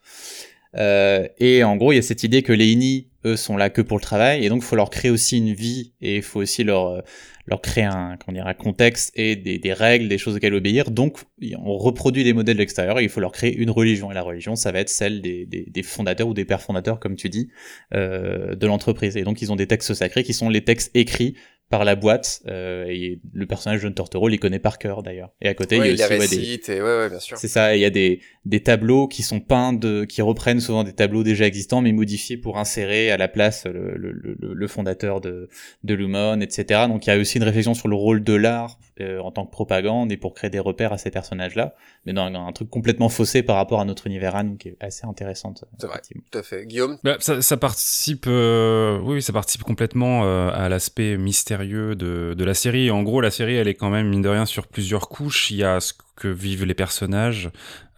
Euh, 0.77 1.27
et 1.39 1.65
en 1.65 1.77
gros, 1.77 1.93
il 1.93 1.97
y 1.97 1.99
a 1.99 2.03
cette 2.03 2.25
idée 2.25 2.43
que 2.43 2.53
les 2.53 2.73
ini, 2.73 3.09
eux, 3.25 3.37
sont 3.37 3.57
là 3.57 3.71
que 3.71 3.83
pour 3.83 3.97
le 3.97 4.03
travail, 4.03 4.45
et 4.45 4.49
donc 4.49 4.63
faut 4.63 4.77
leur 4.77 4.91
créer 4.91 5.11
aussi 5.11 5.39
une 5.39 5.53
vie, 5.53 5.95
et 6.01 6.17
il 6.17 6.23
faut 6.23 6.41
aussi 6.41 6.65
leur 6.65 6.87
euh, 6.87 7.01
leur 7.47 7.61
créer 7.61 7.85
un, 7.85 8.17
un 8.27 8.55
contexte 8.55 9.13
et 9.17 9.37
des, 9.37 9.59
des, 9.59 9.73
règles, 9.73 10.09
des 10.09 10.19
choses 10.19 10.37
auxquelles 10.37 10.55
obéir. 10.55 10.91
Donc, 10.91 11.19
on 11.59 11.77
reproduit 11.77 12.25
des 12.25 12.33
modèles 12.33 12.57
de 12.57 12.61
l'extérieur 12.61 13.01
et 13.01 13.03
il 13.03 13.09
faut 13.09 13.21
leur 13.21 13.33
créer 13.33 13.55
une 13.57 13.71
religion. 13.71 14.11
Et 14.11 14.15
la 14.15 14.23
religion, 14.23 14.55
ça 14.55 14.71
va 14.71 14.81
être 14.81 14.89
celle 14.89 15.21
des, 15.23 15.47
des, 15.47 15.65
des 15.69 15.83
fondateurs 15.83 16.29
ou 16.29 16.35
des 16.35 16.45
pères 16.45 16.63
fondateurs, 16.63 17.01
comme 17.01 17.17
tu 17.17 17.29
dis, 17.29 17.51
euh, 17.95 18.55
de 18.55 18.67
l'entreprise. 18.67 19.17
Et 19.17 19.25
donc, 19.25 19.43
ils 19.43 19.51
ont 19.51 19.57
des 19.57 19.67
textes 19.67 19.95
sacrés 19.95 20.23
qui 20.23 20.35
sont 20.35 20.49
les 20.49 20.63
textes 20.63 20.91
écrits 20.95 21.35
par 21.73 21.87
la 21.87 21.97
boîte 21.97 22.43
euh, 22.49 22.85
et 22.87 23.19
le 23.33 23.47
personnage 23.47 23.83
de 23.83 23.89
Tortoro 23.89 24.29
les 24.29 24.37
connaît 24.37 24.59
par 24.59 24.77
cœur 24.77 25.03
d'ailleurs. 25.03 25.31
Et 25.41 25.49
à 25.49 25.55
côté 25.55 25.77
il 25.79 25.97
y 25.97 26.03
a 26.03 26.07
aussi 26.07 26.19
ouais, 26.19 26.61
des... 26.67 26.83
ouais, 26.83 26.99
ouais, 26.99 27.09
bien 27.09 27.19
sûr. 27.19 27.39
C'est 27.39 27.49
ça 27.49 27.75
il 27.75 27.81
y 27.81 27.87
a 27.87 27.91
des 27.91 28.21
des 28.45 28.63
tableaux 28.63 29.09
qui 29.09 29.23
sont 29.23 29.41
peints 29.41 29.73
de 29.73 30.05
qui 30.05 30.21
reprennent 30.21 30.61
souvent 30.61 30.85
des 30.85 30.93
tableaux 30.93 31.23
déjà 31.23 31.47
existants 31.47 31.81
mais 31.81 31.93
modifiés 31.93 32.37
pour 32.37 32.59
insérer 32.59 33.11
à 33.11 33.17
la 33.17 33.27
place 33.27 33.65
le, 33.65 33.97
le, 33.97 34.13
le, 34.13 34.37
le 34.53 34.69
fondateur 34.69 35.23
de 35.23 35.49
de 35.83 35.95
Lumon 35.95 36.43
etc 36.43 36.83
donc 36.89 37.07
il 37.07 37.11
y 37.11 37.13
a 37.15 37.17
aussi 37.17 37.39
une 37.39 37.45
réflexion 37.45 37.73
sur 37.73 37.89
le 37.89 37.97
rôle 37.97 38.23
de 38.23 38.35
l'art 38.35 38.79
euh, 39.01 39.21
en 39.21 39.31
tant 39.31 39.47
que 39.47 39.51
propagande 39.51 40.13
et 40.13 40.17
pour 40.17 40.35
créer 40.35 40.51
des 40.51 40.59
repères 40.59 40.93
à 40.93 40.99
ces 40.99 41.11
personnages 41.11 41.55
là 41.55 41.75
mais 42.05 42.13
dans 42.13 42.27
un, 42.27 42.53
truc 42.53 42.69
complètement 42.69 43.09
faussé 43.09 43.43
par 43.43 43.57
rapport 43.57 43.81
à 43.81 43.85
notre 43.85 44.07
univers 44.07 44.43
donc 44.45 44.59
qui 44.59 44.69
est 44.69 44.77
assez 44.81 45.07
intéressante 45.07 45.65
c'est 45.79 45.87
vrai 45.87 46.01
tout 46.31 46.39
à 46.39 46.43
fait 46.43 46.67
Guillaume? 46.67 46.99
Bah, 47.03 47.17
ça, 47.21 47.43
ça 47.43 47.57
participe 47.57 48.27
euh, 48.27 48.99
oui 49.01 49.23
ça 49.23 49.33
participe 49.33 49.63
complètement 49.63 50.23
à 50.51 50.69
l'aspect 50.69 51.17
mystérieux 51.17 51.95
de, 51.95 52.35
de, 52.37 52.45
la 52.45 52.55
série. 52.55 52.91
En 52.91 53.03
gros, 53.03 53.21
la 53.21 53.31
série, 53.31 53.55
elle 53.55 53.69
est 53.69 53.75
quand 53.75 53.91
même, 53.91 54.09
mine 54.09 54.23
de 54.23 54.29
rien, 54.29 54.47
sur 54.47 54.67
plusieurs 54.67 55.09
couches. 55.09 55.51
Il 55.51 55.59
y 55.59 55.65
a 55.65 55.81
ce 55.81 55.93
que 56.17 56.29
vivent 56.29 56.65
les 56.65 56.75
personnages 56.75 57.51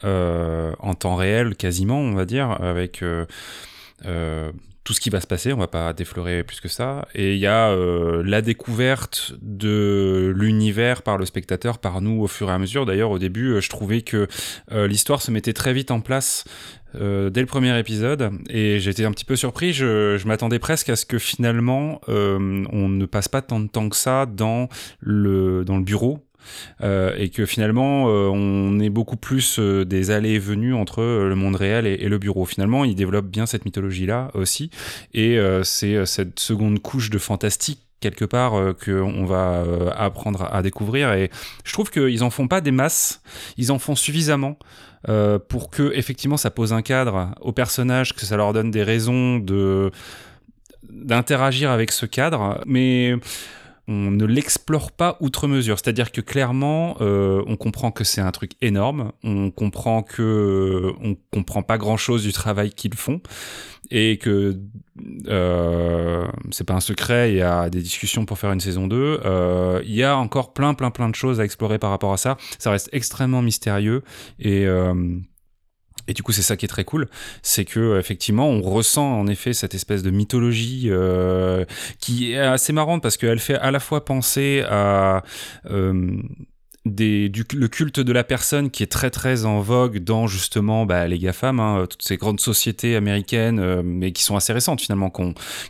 euh, 0.05 0.75
en 0.79 0.95
temps 0.95 1.17
réel, 1.17 1.57
quasiment, 1.57 1.99
on 1.99 2.15
va 2.15 2.25
dire, 2.25 2.51
avec 2.63 3.03
euh, 3.03 3.27
euh, 4.05 4.53
tout 4.85 4.93
ce 4.93 5.01
qui 5.01 5.11
va 5.11 5.21
se 5.21 5.27
passer. 5.27 5.53
On 5.53 5.59
va 5.59 5.69
pas 5.69 5.93
déflorer 5.93 6.45
plus 6.45 6.61
que 6.61 6.69
ça. 6.69 7.09
Et 7.15 7.35
il 7.35 7.41
y 7.41 7.47
a 7.47 7.75
la 7.75 8.43
découverte 8.43 9.33
l'univers 9.65 11.03
par 11.03 11.19
le 11.19 11.27
spectateur, 11.27 11.79
par 11.79 12.01
nous, 12.01 12.23
au 12.23 12.27
fur 12.27 12.51
et 12.51 12.53
à 12.53 12.59
mesure. 12.59 12.87
D'ailleurs, 12.87 13.11
au 13.11 13.19
début, 13.19 13.61
je 13.61 13.69
trouvais 13.69 14.03
que 14.03 14.29
l'histoire 14.71 15.23
se 15.23 15.31
mettait 15.31 15.53
très 15.53 15.73
vite 15.73 15.91
en 15.91 16.01
place 16.01 16.45
euh, 16.97 17.31
dès 17.31 17.41
le 17.41 17.47
premier 17.47 17.77
épisode 17.79 18.31
et 18.49 18.79
j'étais 18.79 19.05
un 19.05 19.13
petit 19.13 19.25
peu 19.25 19.37
surpris. 19.37 19.73
Je, 19.73 20.25
m'attendais 20.27 20.59
presque 20.59 20.89
à 20.89 20.97
ce 20.97 21.07
que 21.07 21.19
finalement 21.19 22.01
euh, 22.09 22.65
on 22.73 22.89
ne 22.89 23.07
passe 23.07 23.29
pas 23.29 23.43
tant 23.43 23.61
de 23.61 23.69
temps 23.69 23.89
que 23.89 23.97
ça 23.97 24.27
dans 24.27 24.69
le 25.01 25.65
dans 25.65 25.77
le 25.77 25.85
bureau. 25.85 26.25
Euh, 26.83 27.15
et 27.17 27.31
que 27.31 27.47
finalement 27.47 28.09
euh, 28.09 28.29
on 28.29 28.79
est 28.79 28.91
beaucoup 28.91 29.17
plus 29.17 29.59
euh, 29.59 29.87
des 29.87 30.11
allées 30.11 30.33
et 30.33 30.39
venues 30.39 30.75
entre 30.75 31.03
le 31.03 31.35
monde 31.35 31.57
réel 31.57 31.87
et, 31.87 31.95
et, 31.95 32.09
le 32.09 32.19
bureau. 32.19 32.45
Finalement, 32.45 32.85
il 32.85 32.95
développe 32.95 33.27
bien 33.27 33.47
cette 33.47 33.65
mythologie 33.65 34.05
là 34.07 34.31
aussi, 34.35 34.71
et 35.13 35.39
c'est 35.63 36.05
cette 36.07 36.39
seconde 36.39 36.81
couche 36.81 37.11
de 37.11 37.19
fantastique 37.19 37.84
quelque 38.05 38.27
part 38.27 38.55
euh, 38.55 38.75
qu'on 38.75 39.25
va 39.25 39.63
euh, 39.63 39.91
apprendre 39.97 40.47
à 40.53 40.61
découvrir. 40.61 41.13
Et 41.15 41.31
je 41.65 41.73
trouve 41.73 41.91
qu'ils 41.91 42.23
en 42.23 42.29
font 42.29 42.49
pas 42.49 42.61
des 42.61 42.71
masses. 42.71 43.23
Ils 43.57 43.73
en 43.73 43.79
font 43.79 43.97
suffisamment 43.97 44.59
euh, 45.09 45.39
pour 45.39 45.71
que 45.71 45.93
effectivement 45.95 46.37
ça 46.37 46.51
pose 46.51 46.75
un 46.75 46.83
cadre 46.83 47.31
aux 47.41 47.53
personnages 47.53 48.15
que 48.15 48.27
ça 48.27 48.37
leur 48.37 48.53
donne 48.53 48.71
des 48.71 48.83
raisons 48.83 49.39
de 49.39 49.91
d'interagir 50.83 51.71
avec 51.71 51.93
ce 51.93 52.05
cadre. 52.05 52.61
Mais 52.67 53.17
on 53.87 54.11
ne 54.11 54.25
l'explore 54.25 54.93
pas 54.93 55.17
outre 55.21 55.47
mesure. 55.47 55.79
C'est-à-dire 55.79 56.11
que 56.11 56.21
clairement, 56.21 56.97
euh, 57.01 57.43
on 57.47 57.57
comprend 57.57 57.91
que 57.91 58.05
c'est 58.05 58.21
un 58.21 58.31
truc 58.31 58.53
énorme, 58.63 59.13
on 59.23 59.51
comprend 59.51 60.03
que 60.03 60.93
on 61.03 61.17
comprend 61.33 61.63
pas 61.63 61.79
grand-chose 61.79 62.23
du 62.23 62.33
travail 62.33 62.71
qu'ils 62.71 62.95
font 62.95 63.21
et 63.97 64.19
que 64.19 64.59
euh, 65.29 66.27
c'est 66.51 66.65
pas 66.65 66.75
un 66.75 66.81
secret. 66.81 67.31
Il 67.31 67.37
y 67.37 67.43
a 67.43 67.71
des 67.71 67.81
discussions 67.81 68.27
pour 68.27 68.39
faire 68.39 68.51
une 68.51 68.59
saison 68.59 68.89
2. 68.89 69.21
Euh, 69.25 69.81
il 69.85 69.95
y 69.95 70.03
a 70.03 70.19
encore 70.19 70.53
plein, 70.53 70.75
plein, 70.75 70.91
plein 70.91 71.09
de 71.09 71.15
choses 71.15 71.41
à 71.41 71.45
explorer 71.45 71.79
par 71.79 71.91
rapport 71.91 72.13
à 72.13 72.17
ça. 72.17 72.37
Ça 72.59 72.73
reste 72.73 72.89
extrêmement 72.93 73.41
mystérieux 73.41 74.03
et 74.41 74.67
euh, 74.67 74.95
et 76.07 76.13
du 76.13 76.23
coup, 76.23 76.33
c'est 76.33 76.43
ça 76.43 76.57
qui 76.57 76.67
est 76.67 76.69
très 76.69 76.85
cool, 76.85 77.09
c'est 77.41 77.65
que 77.65 77.99
effectivement, 77.99 78.47
on 78.49 78.61
ressent 78.61 79.19
en 79.19 79.27
effet 79.27 79.55
cette 79.55 79.75
espèce 79.75 80.03
de 80.03 80.11
mythologie 80.11 80.89
euh, 80.89 81.65
qui 81.99 82.33
est 82.33 82.39
assez 82.39 82.75
marrante 82.75 83.03
parce 83.03 83.17
qu'elle 83.17 83.39
fait 83.39 83.55
à 83.55 83.71
la 83.71 83.81
fois 83.81 84.05
penser 84.05 84.65
à 84.69 85.23
euh, 85.71 86.21
des, 86.85 87.29
du, 87.31 87.45
le 87.55 87.69
culte 87.69 88.01
de 88.01 88.13
la 88.13 88.25
personne 88.25 88.71
qui 88.71 88.83
est 88.83 88.93
très 88.93 89.11
très 89.11 89.47
en 89.47 89.61
vogue 89.61 89.99
dans 89.99 90.27
justement 90.27 90.85
bah, 90.85 91.07
les 91.07 91.19
GAFAM, 91.19 91.59
hein, 91.59 91.87
toutes 91.89 92.03
ces 92.03 92.17
grandes 92.17 92.41
sociétés 92.41 92.95
américaines, 92.95 93.59
euh, 93.59 93.83
mais 93.83 94.13
qui 94.13 94.23
sont 94.23 94.37
assez 94.37 94.53
récentes 94.53 94.83
finalement, 94.83 95.11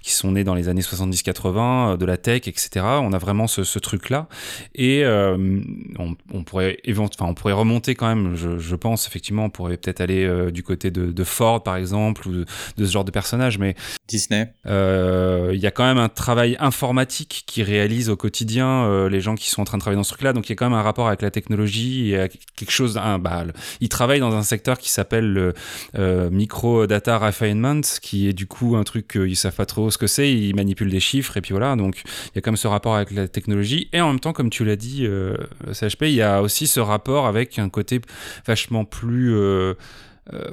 qui 0.03 0.13
sont 0.13 0.33
nées 0.33 0.43
dans 0.43 0.55
les 0.55 0.69
années 0.69 0.81
70-80, 0.81 1.93
euh, 1.93 1.97
de 1.97 2.05
la 2.05 2.17
tech, 2.17 2.49
etc. 2.49 2.85
On 3.01 3.13
a 3.13 3.19
vraiment 3.19 3.47
ce, 3.47 3.63
ce 3.63 3.79
truc-là. 3.79 4.29
Et 4.75 5.05
euh, 5.05 5.61
on, 5.99 6.17
on, 6.33 6.43
pourrait 6.43 6.79
enfin, 6.91 7.27
on 7.27 7.35
pourrait 7.35 7.53
remonter 7.53 7.95
quand 7.95 8.09
même, 8.09 8.35
je, 8.35 8.59
je 8.59 8.77
pense, 8.77 9.07
effectivement, 9.07 9.45
on 9.45 9.51
pourrait 9.51 9.77
peut-être 9.77 10.01
aller 10.01 10.25
euh, 10.25 10.51
du 10.51 10.63
côté 10.63 10.91
de, 10.91 11.13
de, 11.13 11.25
Ford, 11.25 11.63
par 11.63 11.77
exemple, 11.77 12.29
ou 12.29 12.33
de, 12.33 12.45
de, 12.77 12.87
ce 12.87 12.91
genre 12.91 13.05
de 13.05 13.11
personnage, 13.11 13.59
mais... 13.59 13.75
Disney. 14.09 14.53
Il 14.67 15.61
y 15.61 15.67
a 15.67 15.71
quand 15.71 15.85
même 15.85 15.99
un 15.99 16.09
travail 16.09 16.57
informatique 16.61 17.45
qui 17.47 17.63
réalise 17.63 18.11
au 18.11 18.17
quotidien 18.17 19.09
les 19.09 19.21
gens 19.21 19.35
qui 19.35 19.49
sont 19.49 19.63
en 19.63 19.65
train 19.65 19.79
de 19.79 19.81
travailler 19.81 19.97
dans 19.97 20.05
ce 20.05 20.11
truc-là, 20.11 20.33
donc 20.33 20.47
il 20.49 20.51
y 20.51 20.53
a 20.53 20.57
quand 20.57 20.67
même 20.69 20.79
un 20.79 20.83
rapport 20.83 21.04
avec 21.09 21.23
la 21.23 21.31
technologie 21.31 22.15
et 22.15 22.29
quelque 22.57 22.71
chose. 22.71 22.99
Un, 22.99 23.19
bah, 23.19 23.45
il 23.81 23.89
travaille 23.89 24.21
dans 24.21 24.35
un 24.35 24.43
secteur 24.43 24.79
qui 24.79 24.91
s'appelle 24.91 25.33
le 25.33 25.55
euh, 25.97 26.31
micro 26.31 26.87
data 26.87 27.19
refinement, 27.19 27.81
qui 28.03 28.29
est 28.29 28.33
du 28.33 28.47
coup 28.47 28.77
un 28.77 28.85
truc 28.85 29.09
qu'ils 29.09 29.37
savent 29.37 29.55
pas 29.55 29.67
trop 29.67 29.91
ce 29.91 29.99
que 29.99 30.07
c'est. 30.07 30.33
Ils 30.33 30.55
manipulent 30.55 30.91
des 30.91 31.01
chiffres 31.01 31.37
et 31.37 31.41
puis 31.41 31.53
voilà. 31.53 31.77
Donc 31.77 32.03
il 32.05 32.37
y 32.37 32.39
a 32.39 32.41
comme 32.41 32.57
ce 32.57 32.67
rapport 32.69 32.97
avec 32.97 33.11
la 33.11 33.29
technologie 33.29 33.89
et 33.93 34.01
en 34.01 34.09
même 34.09 34.21
temps, 34.21 34.33
comme 34.33 34.51
tu 34.51 34.65
l'as 34.65 34.77
dit, 34.77 35.07
euh, 35.07 35.37
CHP, 35.73 36.03
il 36.03 36.15
y 36.15 36.23
a 36.23 36.43
aussi 36.43 36.67
ce 36.67 36.81
rapport 36.81 37.27
avec 37.27 37.59
un 37.59 37.69
côté 37.69 38.01
vachement 38.47 38.85
plus 38.85 39.35
euh, 39.35 39.75
euh, 40.33 40.51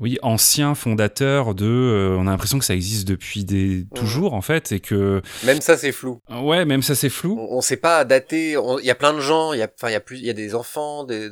oui, 0.00 0.18
ancien 0.22 0.74
fondateur 0.74 1.54
de. 1.54 1.66
Euh, 1.66 2.16
on 2.18 2.26
a 2.26 2.30
l'impression 2.30 2.58
que 2.58 2.64
ça 2.64 2.74
existe 2.74 3.06
depuis 3.06 3.44
des 3.44 3.86
toujours 3.94 4.34
en 4.34 4.42
fait 4.42 4.72
et 4.72 4.80
que. 4.80 5.22
Même 5.44 5.60
ça 5.60 5.76
c'est 5.76 5.92
flou. 5.92 6.20
Ouais, 6.30 6.64
même 6.64 6.82
ça 6.82 6.94
c'est 6.94 7.10
flou. 7.10 7.38
On, 7.38 7.56
ne 7.56 7.62
sait 7.62 7.76
pas 7.76 8.04
dater. 8.04 8.56
Il 8.80 8.84
y 8.84 8.90
a 8.90 8.94
plein 8.94 9.12
de 9.12 9.20
gens. 9.20 9.52
Il 9.52 9.58
y 9.58 9.62
a, 9.62 9.68
enfin, 9.74 9.90
il 9.90 9.92
y 9.92 9.96
a 9.96 10.00
plus, 10.00 10.18
il 10.18 10.24
y 10.24 10.30
a 10.30 10.34
des 10.34 10.54
enfants, 10.54 11.04
des, 11.04 11.28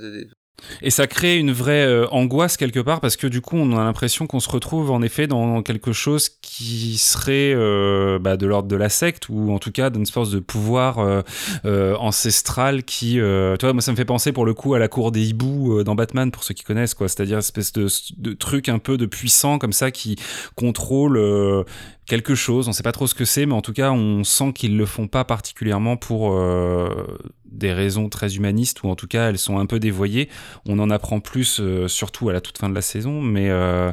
et 0.82 0.90
ça 0.90 1.06
crée 1.06 1.36
une 1.36 1.52
vraie 1.52 1.84
euh, 1.84 2.06
angoisse 2.10 2.56
quelque 2.56 2.80
part 2.80 3.00
parce 3.00 3.16
que 3.16 3.26
du 3.26 3.40
coup 3.40 3.56
on 3.56 3.76
a 3.76 3.84
l'impression 3.84 4.26
qu'on 4.26 4.40
se 4.40 4.48
retrouve 4.48 4.90
en 4.90 5.02
effet 5.02 5.26
dans 5.26 5.62
quelque 5.62 5.92
chose 5.92 6.28
qui 6.28 6.98
serait 6.98 7.52
euh, 7.54 8.18
bah, 8.18 8.36
de 8.36 8.46
l'ordre 8.46 8.68
de 8.68 8.76
la 8.76 8.88
secte 8.88 9.28
ou 9.28 9.52
en 9.52 9.58
tout 9.58 9.72
cas 9.72 9.90
d'une 9.90 10.02
espèce 10.02 10.30
de 10.30 10.38
pouvoir 10.38 10.98
euh, 10.98 11.94
ancestral 11.96 12.84
qui, 12.84 13.14
tu 13.14 13.20
vois, 13.20 13.72
moi 13.72 13.82
ça 13.82 13.92
me 13.92 13.96
fait 13.96 14.04
penser 14.04 14.32
pour 14.32 14.44
le 14.44 14.54
coup 14.54 14.74
à 14.74 14.78
la 14.78 14.88
cour 14.88 15.12
des 15.12 15.28
hiboux 15.28 15.82
dans 15.84 15.94
Batman 15.94 16.30
pour 16.30 16.44
ceux 16.44 16.54
qui 16.54 16.64
connaissent 16.64 16.94
quoi, 16.94 17.08
c'est-à-dire 17.08 17.38
espèce 17.38 17.72
de, 17.72 18.32
truc 18.34 18.68
un 18.68 18.78
peu 18.78 18.96
de 18.96 19.06
puissant 19.06 19.58
comme 19.58 19.72
ça 19.72 19.90
qui 19.90 20.16
contrôle 20.54 21.18
quelque 22.10 22.34
chose, 22.34 22.66
on 22.66 22.72
sait 22.72 22.82
pas 22.82 22.90
trop 22.90 23.06
ce 23.06 23.14
que 23.14 23.24
c'est, 23.24 23.46
mais 23.46 23.54
en 23.54 23.62
tout 23.62 23.72
cas, 23.72 23.92
on 23.92 24.24
sent 24.24 24.52
qu'ils 24.52 24.76
le 24.76 24.84
font 24.84 25.06
pas 25.06 25.24
particulièrement 25.24 25.96
pour 25.96 26.32
euh, 26.32 27.06
des 27.44 27.72
raisons 27.72 28.08
très 28.08 28.34
humanistes, 28.34 28.82
ou 28.82 28.88
en 28.88 28.96
tout 28.96 29.06
cas, 29.06 29.28
elles 29.28 29.38
sont 29.38 29.58
un 29.60 29.66
peu 29.66 29.78
dévoyées. 29.78 30.28
On 30.66 30.80
en 30.80 30.90
apprend 30.90 31.20
plus, 31.20 31.60
euh, 31.60 31.86
surtout 31.86 32.28
à 32.28 32.32
la 32.32 32.40
toute 32.40 32.58
fin 32.58 32.68
de 32.68 32.74
la 32.74 32.82
saison, 32.82 33.22
mais 33.22 33.48
euh, 33.48 33.92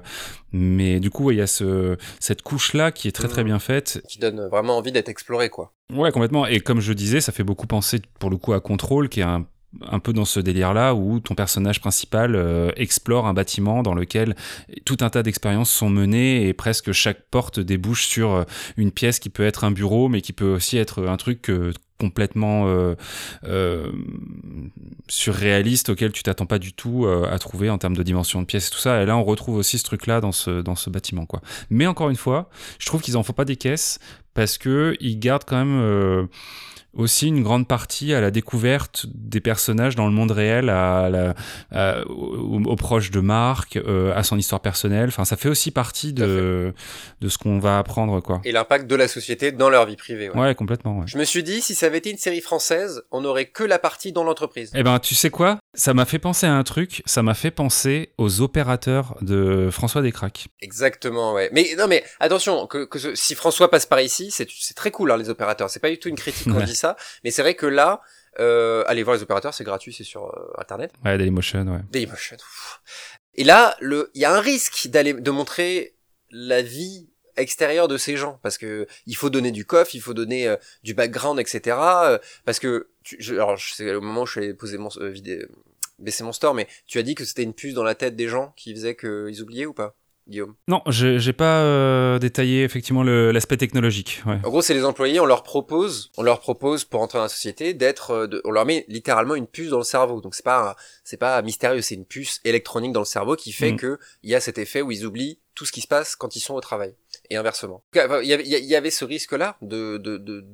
mais 0.51 0.99
du 0.99 1.11
coup, 1.11 1.29
il 1.29 1.37
y 1.37 1.41
a 1.41 1.47
ce, 1.47 1.95
cette 2.19 2.41
couche-là 2.41 2.91
qui 2.91 3.07
est 3.07 3.11
très 3.11 3.27
très 3.27 3.43
mmh. 3.43 3.47
bien 3.47 3.59
faite. 3.59 4.01
Qui 4.09 4.17
donne 4.17 4.47
vraiment 4.47 4.77
envie 4.77 4.91
d'être 4.91 5.09
explorée, 5.09 5.51
quoi. 5.51 5.73
Ouais, 5.93 6.11
complètement. 6.11 6.47
Et 6.47 6.59
comme 6.59 6.81
je 6.81 6.93
disais, 6.93 7.21
ça 7.21 7.31
fait 7.31 7.43
beaucoup 7.43 7.67
penser, 7.67 8.01
pour 8.19 8.31
le 8.31 8.37
coup, 8.37 8.53
à 8.53 8.59
Control, 8.59 9.09
qui 9.09 9.19
est 9.19 9.23
un 9.23 9.45
un 9.89 9.99
peu 9.99 10.13
dans 10.13 10.25
ce 10.25 10.39
délire-là 10.39 10.93
où 10.95 11.19
ton 11.19 11.35
personnage 11.35 11.79
principal 11.79 12.35
euh, 12.35 12.71
explore 12.75 13.27
un 13.27 13.33
bâtiment 13.33 13.83
dans 13.83 13.93
lequel 13.93 14.35
tout 14.85 14.97
un 15.01 15.09
tas 15.09 15.23
d'expériences 15.23 15.69
sont 15.69 15.89
menées 15.89 16.47
et 16.47 16.53
presque 16.53 16.91
chaque 16.91 17.23
porte 17.29 17.59
débouche 17.59 18.07
sur 18.07 18.31
euh, 18.31 18.43
une 18.77 18.91
pièce 18.91 19.19
qui 19.19 19.29
peut 19.29 19.45
être 19.45 19.63
un 19.63 19.71
bureau 19.71 20.09
mais 20.09 20.21
qui 20.21 20.33
peut 20.33 20.53
aussi 20.53 20.77
être 20.77 21.07
un 21.07 21.17
truc 21.17 21.49
euh, 21.49 21.73
complètement 21.99 22.67
surréaliste 25.07 25.89
auquel 25.89 26.11
tu 26.11 26.21
t'attends 26.21 26.45
pas 26.45 26.59
du 26.59 26.71
tout 26.71 27.07
à 27.07 27.39
trouver 27.39 27.71
en 27.71 27.79
termes 27.79 27.97
de 27.97 28.03
dimension 28.03 28.39
de 28.39 28.45
pièces 28.45 28.67
et 28.67 28.69
tout 28.69 28.77
ça. 28.77 29.01
Et 29.01 29.07
là 29.07 29.17
on 29.17 29.23
retrouve 29.23 29.55
aussi 29.55 29.79
ce 29.79 29.83
truc 29.83 30.05
là 30.05 30.21
dans 30.21 30.31
ce 30.31 30.61
dans 30.61 30.75
ce 30.75 30.91
bâtiment 30.91 31.25
quoi. 31.25 31.41
Mais 31.71 31.87
encore 31.87 32.11
une 32.11 32.15
fois 32.15 32.51
je 32.77 32.85
trouve 32.85 33.01
qu'ils 33.01 33.17
en 33.17 33.23
font 33.23 33.33
pas 33.33 33.45
des 33.45 33.55
caisses 33.55 33.97
parce 34.35 34.59
que 34.59 34.95
ils 34.99 35.17
gardent 35.17 35.45
quand 35.45 35.57
même 35.57 36.27
aussi 36.97 37.27
une 37.27 37.43
grande 37.43 37.67
partie 37.67 38.13
à 38.13 38.21
la 38.21 38.31
découverte 38.31 39.05
des 39.13 39.39
personnages 39.39 39.95
dans 39.95 40.07
le 40.07 40.11
monde 40.11 40.31
réel, 40.31 40.69
à, 40.69 41.09
la, 41.09 42.03
aux, 42.07 42.75
proches 42.75 43.11
de 43.11 43.19
Marc, 43.19 43.77
euh, 43.77 44.13
à 44.15 44.23
son 44.23 44.37
histoire 44.37 44.61
personnelle. 44.61 45.09
Enfin, 45.09 45.23
ça 45.23 45.37
fait 45.37 45.49
aussi 45.49 45.71
partie 45.71 46.11
de, 46.11 46.73
de 47.21 47.29
ce 47.29 47.37
qu'on 47.37 47.59
va 47.59 47.77
apprendre, 47.77 48.19
quoi. 48.21 48.41
Et 48.43 48.51
l'impact 48.51 48.87
de 48.87 48.95
la 48.95 49.07
société 49.07 49.51
dans 49.51 49.69
leur 49.69 49.85
vie 49.85 49.95
privée. 49.95 50.29
Ouais, 50.31 50.55
complètement. 50.55 50.99
Ouais. 50.99 51.05
Je 51.07 51.17
me 51.17 51.23
suis 51.23 51.43
dit, 51.43 51.61
si 51.61 51.75
ça 51.75 51.85
avait 51.85 51.99
été 51.99 52.09
une 52.09 52.17
série 52.17 52.41
française, 52.41 53.03
on 53.11 53.23
aurait 53.25 53.45
que 53.45 53.63
la 53.63 53.79
partie 53.79 54.11
dans 54.11 54.23
l'entreprise. 54.23 54.71
Eh 54.75 54.83
ben, 54.83 54.99
tu 54.99 55.15
sais 55.15 55.29
quoi? 55.29 55.59
Ça 55.77 55.93
m'a 55.93 56.05
fait 56.05 56.19
penser 56.19 56.47
à 56.47 56.53
un 56.53 56.63
truc. 56.63 57.03
Ça 57.05 57.21
m'a 57.21 57.35
fait 57.35 57.51
penser 57.51 58.11
aux 58.17 58.41
opérateurs 58.41 59.15
de 59.21 59.69
François 59.71 60.01
Descraques. 60.01 60.47
Exactement, 60.59 61.33
ouais. 61.33 61.49
Mais 61.53 61.75
non, 61.77 61.87
mais 61.87 62.03
attention, 62.19 62.65
que, 62.65 62.85
que 62.85 63.15
si 63.15 63.35
François 63.35 63.69
passe 63.69 63.85
par 63.85 64.01
ici, 64.01 64.31
c'est 64.31 64.73
très 64.75 64.91
cool, 64.91 65.11
hein, 65.11 65.17
les 65.17 65.29
opérateurs. 65.29 65.69
C'est 65.69 65.79
pas 65.79 65.89
du 65.89 65.99
tout 65.99 66.09
une 66.09 66.15
critique 66.15 66.51
quand 66.51 66.61
dit 66.61 66.75
ça. 66.75 66.97
Mais 67.23 67.29
c'est 67.29 67.43
vrai 67.43 67.53
que 67.53 67.67
là, 67.67 68.01
euh, 68.39 68.83
allez 68.87 69.03
voir 69.03 69.15
les 69.15 69.21
opérateurs, 69.21 69.53
c'est 69.53 69.63
gratuit, 69.63 69.93
c'est 69.93 70.03
sur 70.03 70.25
euh, 70.25 70.51
internet. 70.57 70.91
Ouais, 71.05 71.17
Dailymotion, 71.17 71.67
ouais. 71.67 71.81
Dailymotion. 71.91 72.37
Et 73.35 73.43
là, 73.43 73.77
il 73.81 74.07
y 74.15 74.25
a 74.25 74.33
un 74.33 74.41
risque 74.41 74.87
d'aller 74.87 75.13
de 75.13 75.31
montrer 75.31 75.95
la 76.31 76.63
vie 76.63 77.07
extérieure 77.37 77.87
de 77.87 77.97
ces 77.97 78.17
gens 78.17 78.39
parce 78.41 78.57
que 78.57 78.87
il 79.05 79.15
faut 79.15 79.29
donner 79.29 79.51
du 79.51 79.65
coffre, 79.65 79.93
il 79.93 80.01
faut 80.01 80.13
donner 80.13 80.47
euh, 80.47 80.55
du 80.83 80.93
background, 80.93 81.39
etc. 81.39 81.77
Euh, 81.79 82.17
parce 82.45 82.59
que 82.59 82.89
tu, 83.03 83.15
je, 83.19 83.35
alors 83.35 83.59
c'est 83.59 83.85
le 83.85 83.99
moment 83.99 84.23
où 84.23 84.25
je 84.25 84.31
suis 84.31 84.39
allé 84.41 84.53
poser 84.53 84.77
mon 84.77 84.89
vidéo, 84.99 85.47
baisser 85.99 86.23
mon 86.23 86.31
store, 86.31 86.53
mais 86.53 86.67
tu 86.85 86.99
as 86.99 87.03
dit 87.03 87.15
que 87.15 87.25
c'était 87.25 87.43
une 87.43 87.53
puce 87.53 87.73
dans 87.73 87.83
la 87.83 87.95
tête 87.95 88.15
des 88.15 88.27
gens 88.27 88.53
qui 88.55 88.73
faisait 88.73 88.95
qu'ils 88.95 89.41
oubliaient 89.41 89.65
ou 89.65 89.73
pas 89.73 89.95
Guillaume? 90.27 90.55
Non, 90.67 90.81
j'ai 90.87 91.33
pas 91.33 91.61
euh, 91.61 92.19
détaillé 92.19 92.63
effectivement 92.63 93.03
l'aspect 93.03 93.57
technologique. 93.57 94.21
Ouais. 94.25 94.39
En 94.43 94.49
gros, 94.49 94.61
c'est 94.61 94.73
les 94.73 94.83
employés, 94.83 95.19
on 95.19 95.25
leur 95.25 95.43
propose, 95.43 96.11
on 96.17 96.23
leur 96.23 96.39
propose 96.39 96.83
pour 96.83 97.01
entrer 97.01 97.17
dans 97.17 97.23
la 97.23 97.29
société 97.29 97.73
d'être, 97.73 98.11
euh, 98.11 98.41
on 98.43 98.51
leur 98.51 98.65
met 98.65 98.85
littéralement 98.89 99.35
une 99.35 99.47
puce 99.47 99.69
dans 99.69 99.77
le 99.77 99.83
cerveau. 99.83 100.19
Donc 100.19 100.35
c'est 100.35 100.43
pas, 100.43 100.75
c'est 101.03 101.17
pas 101.17 101.41
mystérieux, 101.41 101.81
c'est 101.81 101.95
une 101.95 102.05
puce 102.05 102.41
électronique 102.43 102.91
dans 102.91 102.99
le 102.99 103.05
cerveau 103.05 103.35
qui 103.35 103.53
fait 103.53 103.71
mm. 103.71 103.77
que 103.77 103.99
il 104.23 104.29
y 104.29 104.35
a 104.35 104.41
cet 104.41 104.57
effet 104.57 104.81
où 104.81 104.91
ils 104.91 105.05
oublient 105.05 105.39
tout 105.55 105.65
ce 105.65 105.71
qui 105.71 105.81
se 105.81 105.87
passe 105.87 106.15
quand 106.15 106.35
ils 106.35 106.41
sont 106.41 106.55
au 106.55 106.61
travail 106.61 106.93
et 107.29 107.37
inversement. 107.37 107.83
Il 107.93 107.99
y 108.27 108.33
avait, 108.33 108.45
il 108.45 108.65
y 108.65 108.75
avait 108.75 108.91
ce 108.91 109.05
risque-là 109.05 109.57
de, 109.61 109.97
de, 109.97 110.17
de 110.17 110.45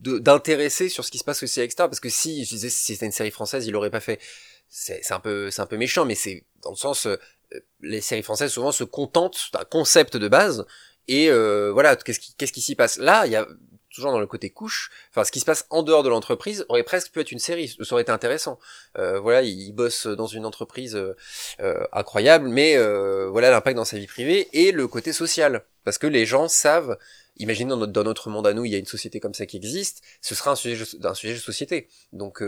d'intéresser 0.00 0.88
sur 0.88 1.04
ce 1.04 1.10
qui 1.10 1.18
se 1.18 1.24
passe 1.24 1.42
aussi 1.42 1.58
à 1.58 1.64
l'extérieur 1.64 1.90
parce 1.90 1.98
que 1.98 2.08
si 2.08 2.44
je 2.44 2.50
disais 2.50 2.68
si 2.68 2.92
c'était 2.94 3.06
une 3.06 3.10
série 3.10 3.32
française 3.32 3.66
il 3.66 3.72
l'aurait 3.72 3.90
pas 3.90 3.98
fait 3.98 4.20
c'est 4.68 5.12
un 5.12 5.20
peu 5.20 5.50
c'est 5.50 5.62
un 5.62 5.66
peu 5.66 5.76
méchant 5.76 6.04
mais 6.04 6.14
c'est 6.14 6.44
dans 6.62 6.70
le 6.70 6.76
sens 6.76 7.06
euh, 7.06 7.16
les 7.80 8.00
séries 8.00 8.22
françaises 8.22 8.52
souvent 8.52 8.72
se 8.72 8.84
contentent 8.84 9.50
d'un 9.52 9.64
concept 9.64 10.16
de 10.16 10.28
base 10.28 10.66
et 11.06 11.30
euh, 11.30 11.70
voilà 11.72 11.96
qu'est-ce 11.96 12.20
qui 12.20 12.34
qu'est-ce 12.34 12.52
qui 12.52 12.60
s'y 12.60 12.74
passe? 12.74 12.98
Là 12.98 13.26
il 13.26 13.32
y 13.32 13.36
a 13.36 13.46
toujours 13.90 14.12
dans 14.12 14.20
le 14.20 14.26
côté 14.26 14.50
couche 14.50 14.90
enfin 15.10 15.24
ce 15.24 15.32
qui 15.32 15.40
se 15.40 15.46
passe 15.46 15.66
en 15.70 15.82
dehors 15.82 16.02
de 16.02 16.10
l'entreprise 16.10 16.66
aurait 16.68 16.82
presque 16.82 17.10
pu 17.10 17.20
être 17.20 17.32
une 17.32 17.38
série 17.38 17.68
ça 17.68 17.92
aurait 17.94 18.02
été 18.02 18.12
intéressant. 18.12 18.58
Euh, 18.98 19.18
voilà 19.18 19.42
il, 19.42 19.72
bosse 19.72 20.06
dans 20.06 20.26
une 20.26 20.44
entreprise 20.44 20.94
euh, 20.94 21.86
incroyable 21.92 22.48
mais 22.48 22.76
voilà 23.28 23.50
l'impact 23.50 23.76
dans 23.76 23.86
sa 23.86 23.98
vie 23.98 24.06
privée 24.06 24.48
et 24.52 24.72
le 24.72 24.86
côté 24.86 25.12
social. 25.12 25.64
Parce 25.84 25.96
que 25.96 26.06
les 26.06 26.26
gens 26.26 26.48
savent 26.48 26.98
imaginez 27.38 27.70
dans 27.70 27.78
notre, 27.78 27.92
dans 27.92 28.04
notre 28.04 28.28
monde 28.28 28.46
à 28.46 28.52
nous 28.52 28.66
il 28.66 28.72
y 28.72 28.74
a 28.74 28.78
une 28.78 28.84
société 28.86 29.20
comme 29.20 29.32
ça 29.34 29.46
qui 29.46 29.56
existe 29.56 30.02
ce 30.20 30.34
sera 30.34 30.50
un 30.50 30.56
sujet 30.56 30.84
d'un 30.98 31.14
sujet 31.14 31.32
de 31.32 31.38
société. 31.38 31.88
Donc 32.12 32.42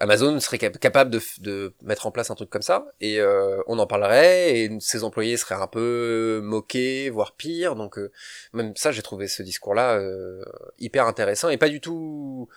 Amazon 0.00 0.38
serait 0.40 0.58
capable 0.58 1.10
de, 1.10 1.20
de, 1.40 1.74
mettre 1.82 2.06
en 2.06 2.10
place 2.10 2.30
un 2.30 2.34
truc 2.34 2.50
comme 2.50 2.62
ça 2.62 2.86
et 3.00 3.20
euh, 3.20 3.60
on 3.66 3.78
en 3.78 3.86
parlerait 3.86 4.56
et 4.56 4.78
ses 4.80 5.02
employés 5.02 5.36
seraient 5.36 5.56
un 5.56 5.66
peu 5.66 6.40
moqués 6.42 7.10
voire 7.10 7.32
pire 7.32 7.74
donc 7.74 7.98
euh, 7.98 8.12
même 8.52 8.74
ça 8.76 8.92
j'ai 8.92 9.02
trouvé 9.02 9.26
ce 9.26 9.42
discours 9.42 9.74
là 9.74 9.96
euh, 9.96 10.44
hyper 10.78 11.06
intéressant 11.06 11.48
et 11.48 11.56
pas 11.56 11.68
du 11.68 11.80
tout 11.80 12.48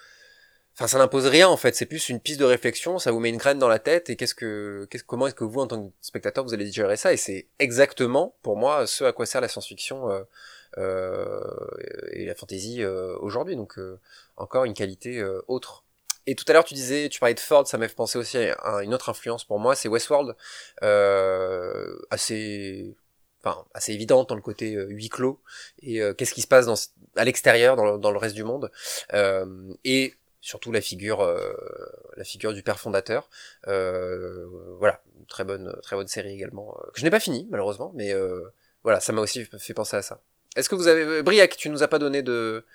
enfin 0.75 0.87
ça 0.87 0.99
n'impose 0.99 1.25
rien 1.25 1.47
en 1.47 1.57
fait 1.57 1.75
c'est 1.75 1.87
plus 1.87 2.09
une 2.09 2.19
piste 2.19 2.39
de 2.39 2.45
réflexion 2.45 2.99
ça 2.99 3.11
vous 3.11 3.19
met 3.19 3.29
une 3.29 3.37
graine 3.37 3.57
dans 3.57 3.67
la 3.67 3.79
tête 3.79 4.11
et 4.11 4.15
qu'est-ce 4.15 4.35
que 4.35 4.87
qu'est-ce 4.91 5.03
comment 5.03 5.25
est-ce 5.25 5.35
que 5.35 5.43
vous 5.43 5.61
en 5.61 5.67
tant 5.67 5.87
que 5.87 5.93
spectateur 6.01 6.43
vous 6.43 6.53
allez 6.53 6.71
gérer 6.71 6.95
ça 6.95 7.11
et 7.11 7.17
c'est 7.17 7.47
exactement 7.57 8.35
pour 8.43 8.55
moi 8.55 8.85
ce 8.85 9.03
à 9.03 9.13
quoi 9.13 9.25
sert 9.25 9.41
la 9.41 9.47
science-fiction 9.47 10.09
et 10.77 12.25
la 12.25 12.35
fantasy 12.35 12.85
aujourd'hui 12.85 13.55
donc 13.55 13.79
encore 14.37 14.65
une 14.65 14.73
qualité 14.73 15.23
autre 15.47 15.83
et 16.27 16.35
tout 16.35 16.45
à 16.47 16.53
l'heure, 16.53 16.63
tu 16.63 16.73
disais, 16.73 17.09
tu 17.09 17.19
parlais 17.19 17.33
de 17.33 17.39
Ford, 17.39 17.67
ça 17.67 17.77
m'a 17.77 17.87
fait 17.87 17.95
penser 17.95 18.17
aussi 18.17 18.37
à 18.37 18.83
une 18.83 18.93
autre 18.93 19.09
influence 19.09 19.43
pour 19.43 19.59
moi, 19.59 19.75
c'est 19.75 19.89
Westworld, 19.89 20.35
euh, 20.83 21.97
assez, 22.09 22.95
enfin, 23.43 23.65
assez 23.73 23.93
évidente 23.93 24.29
dans 24.29 24.35
le 24.35 24.41
côté 24.41 24.75
euh, 24.75 24.85
huis 24.87 25.09
clos. 25.09 25.41
Et 25.81 26.01
euh, 26.01 26.13
qu'est-ce 26.13 26.33
qui 26.33 26.41
se 26.41 26.47
passe 26.47 26.65
dans, 26.65 26.75
à 27.15 27.25
l'extérieur, 27.25 27.75
dans, 27.75 28.11
le 28.11 28.17
reste 28.17 28.35
du 28.35 28.43
monde, 28.43 28.71
euh, 29.13 29.73
et 29.83 30.13
surtout 30.41 30.71
la 30.71 30.81
figure, 30.81 31.23
la 32.17 32.23
figure 32.23 32.53
du 32.53 32.63
père 32.63 32.79
fondateur. 32.79 33.29
voilà, 33.65 35.01
très 35.27 35.43
bonne, 35.43 35.75
très 35.83 35.95
bonne 35.95 36.07
série 36.07 36.33
également 36.33 36.75
que 36.93 36.99
je 36.99 37.03
n'ai 37.03 37.11
pas 37.11 37.19
fini 37.19 37.47
malheureusement, 37.51 37.91
mais 37.95 38.11
voilà, 38.83 38.99
ça 38.99 39.13
m'a 39.13 39.21
aussi 39.21 39.45
fait 39.45 39.73
penser 39.73 39.97
à 39.97 40.01
ça. 40.01 40.21
Est-ce 40.55 40.67
que 40.67 40.75
vous 40.75 40.87
avez, 40.87 41.21
Briac, 41.21 41.55
tu 41.55 41.69
nous 41.69 41.83
as 41.83 41.87
pas 41.87 41.99
donné 41.99 42.23
de 42.23 42.65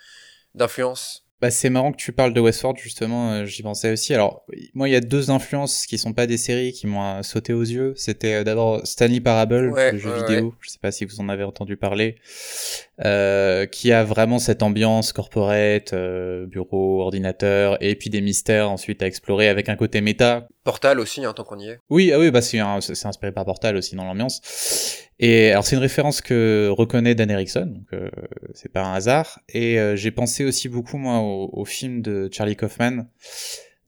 d'influence? 0.54 1.25
Bah, 1.40 1.50
c'est 1.50 1.68
marrant 1.68 1.92
que 1.92 1.98
tu 1.98 2.12
parles 2.12 2.32
de 2.32 2.40
Westworld, 2.40 2.78
justement, 2.78 3.32
euh, 3.32 3.44
j'y 3.44 3.62
pensais 3.62 3.92
aussi. 3.92 4.14
Alors, 4.14 4.46
moi, 4.72 4.88
il 4.88 4.92
y 4.92 4.96
a 4.96 5.00
deux 5.00 5.30
influences 5.30 5.86
qui 5.86 5.98
sont 5.98 6.14
pas 6.14 6.26
des 6.26 6.38
séries 6.38 6.72
qui 6.72 6.86
m'ont 6.86 7.02
euh, 7.02 7.22
sauté 7.22 7.52
aux 7.52 7.62
yeux. 7.62 7.92
C'était 7.96 8.34
euh, 8.34 8.44
d'abord 8.44 8.86
Stanley 8.86 9.20
Parable, 9.20 9.74
le 9.74 9.98
jeu 9.98 10.14
vidéo, 10.14 10.54
je 10.60 10.70
sais 10.70 10.78
pas 10.80 10.90
si 10.92 11.04
vous 11.04 11.20
en 11.20 11.28
avez 11.28 11.44
entendu 11.44 11.76
parler, 11.76 12.16
euh, 13.04 13.66
qui 13.66 13.92
a 13.92 14.04
vraiment 14.04 14.38
cette 14.38 14.62
ambiance 14.62 15.12
corporate, 15.12 15.94
bureau, 16.46 17.02
ordinateur, 17.02 17.76
et 17.82 17.94
puis 17.94 18.10
des 18.10 18.20
mystères 18.20 18.70
ensuite 18.70 19.02
à 19.02 19.06
explorer 19.06 19.48
avec 19.48 19.68
un 19.68 19.76
côté 19.76 20.00
méta. 20.00 20.48
Portal 20.64 20.98
aussi, 20.98 21.24
hein, 21.24 21.32
tant 21.32 21.44
qu'on 21.44 21.58
y 21.58 21.68
est. 21.68 21.78
Oui, 21.90 22.10
ah 22.12 22.18
oui, 22.18 22.30
bah 22.30 22.40
c'est 22.40 22.58
inspiré 22.58 23.32
par 23.32 23.44
Portal 23.44 23.76
aussi 23.76 23.96
dans 23.96 24.04
l'ambiance. 24.04 24.40
Et 25.18 25.52
alors 25.52 25.64
c'est 25.64 25.76
une 25.76 25.82
référence 25.82 26.20
que 26.20 26.68
reconnaît 26.70 27.14
Dan 27.14 27.30
Erickson, 27.30 27.66
donc 27.66 27.86
euh, 27.94 28.10
c'est 28.52 28.70
pas 28.70 28.82
un 28.82 28.94
hasard. 28.94 29.40
Et 29.48 29.78
euh, 29.78 29.96
j'ai 29.96 30.10
pensé 30.10 30.44
aussi 30.44 30.68
beaucoup 30.68 30.98
moi 30.98 31.20
au, 31.20 31.48
au, 31.52 31.64
film 31.64 32.02
de 32.02 32.28
Charlie 32.30 32.56
Kaufman, 32.56 33.06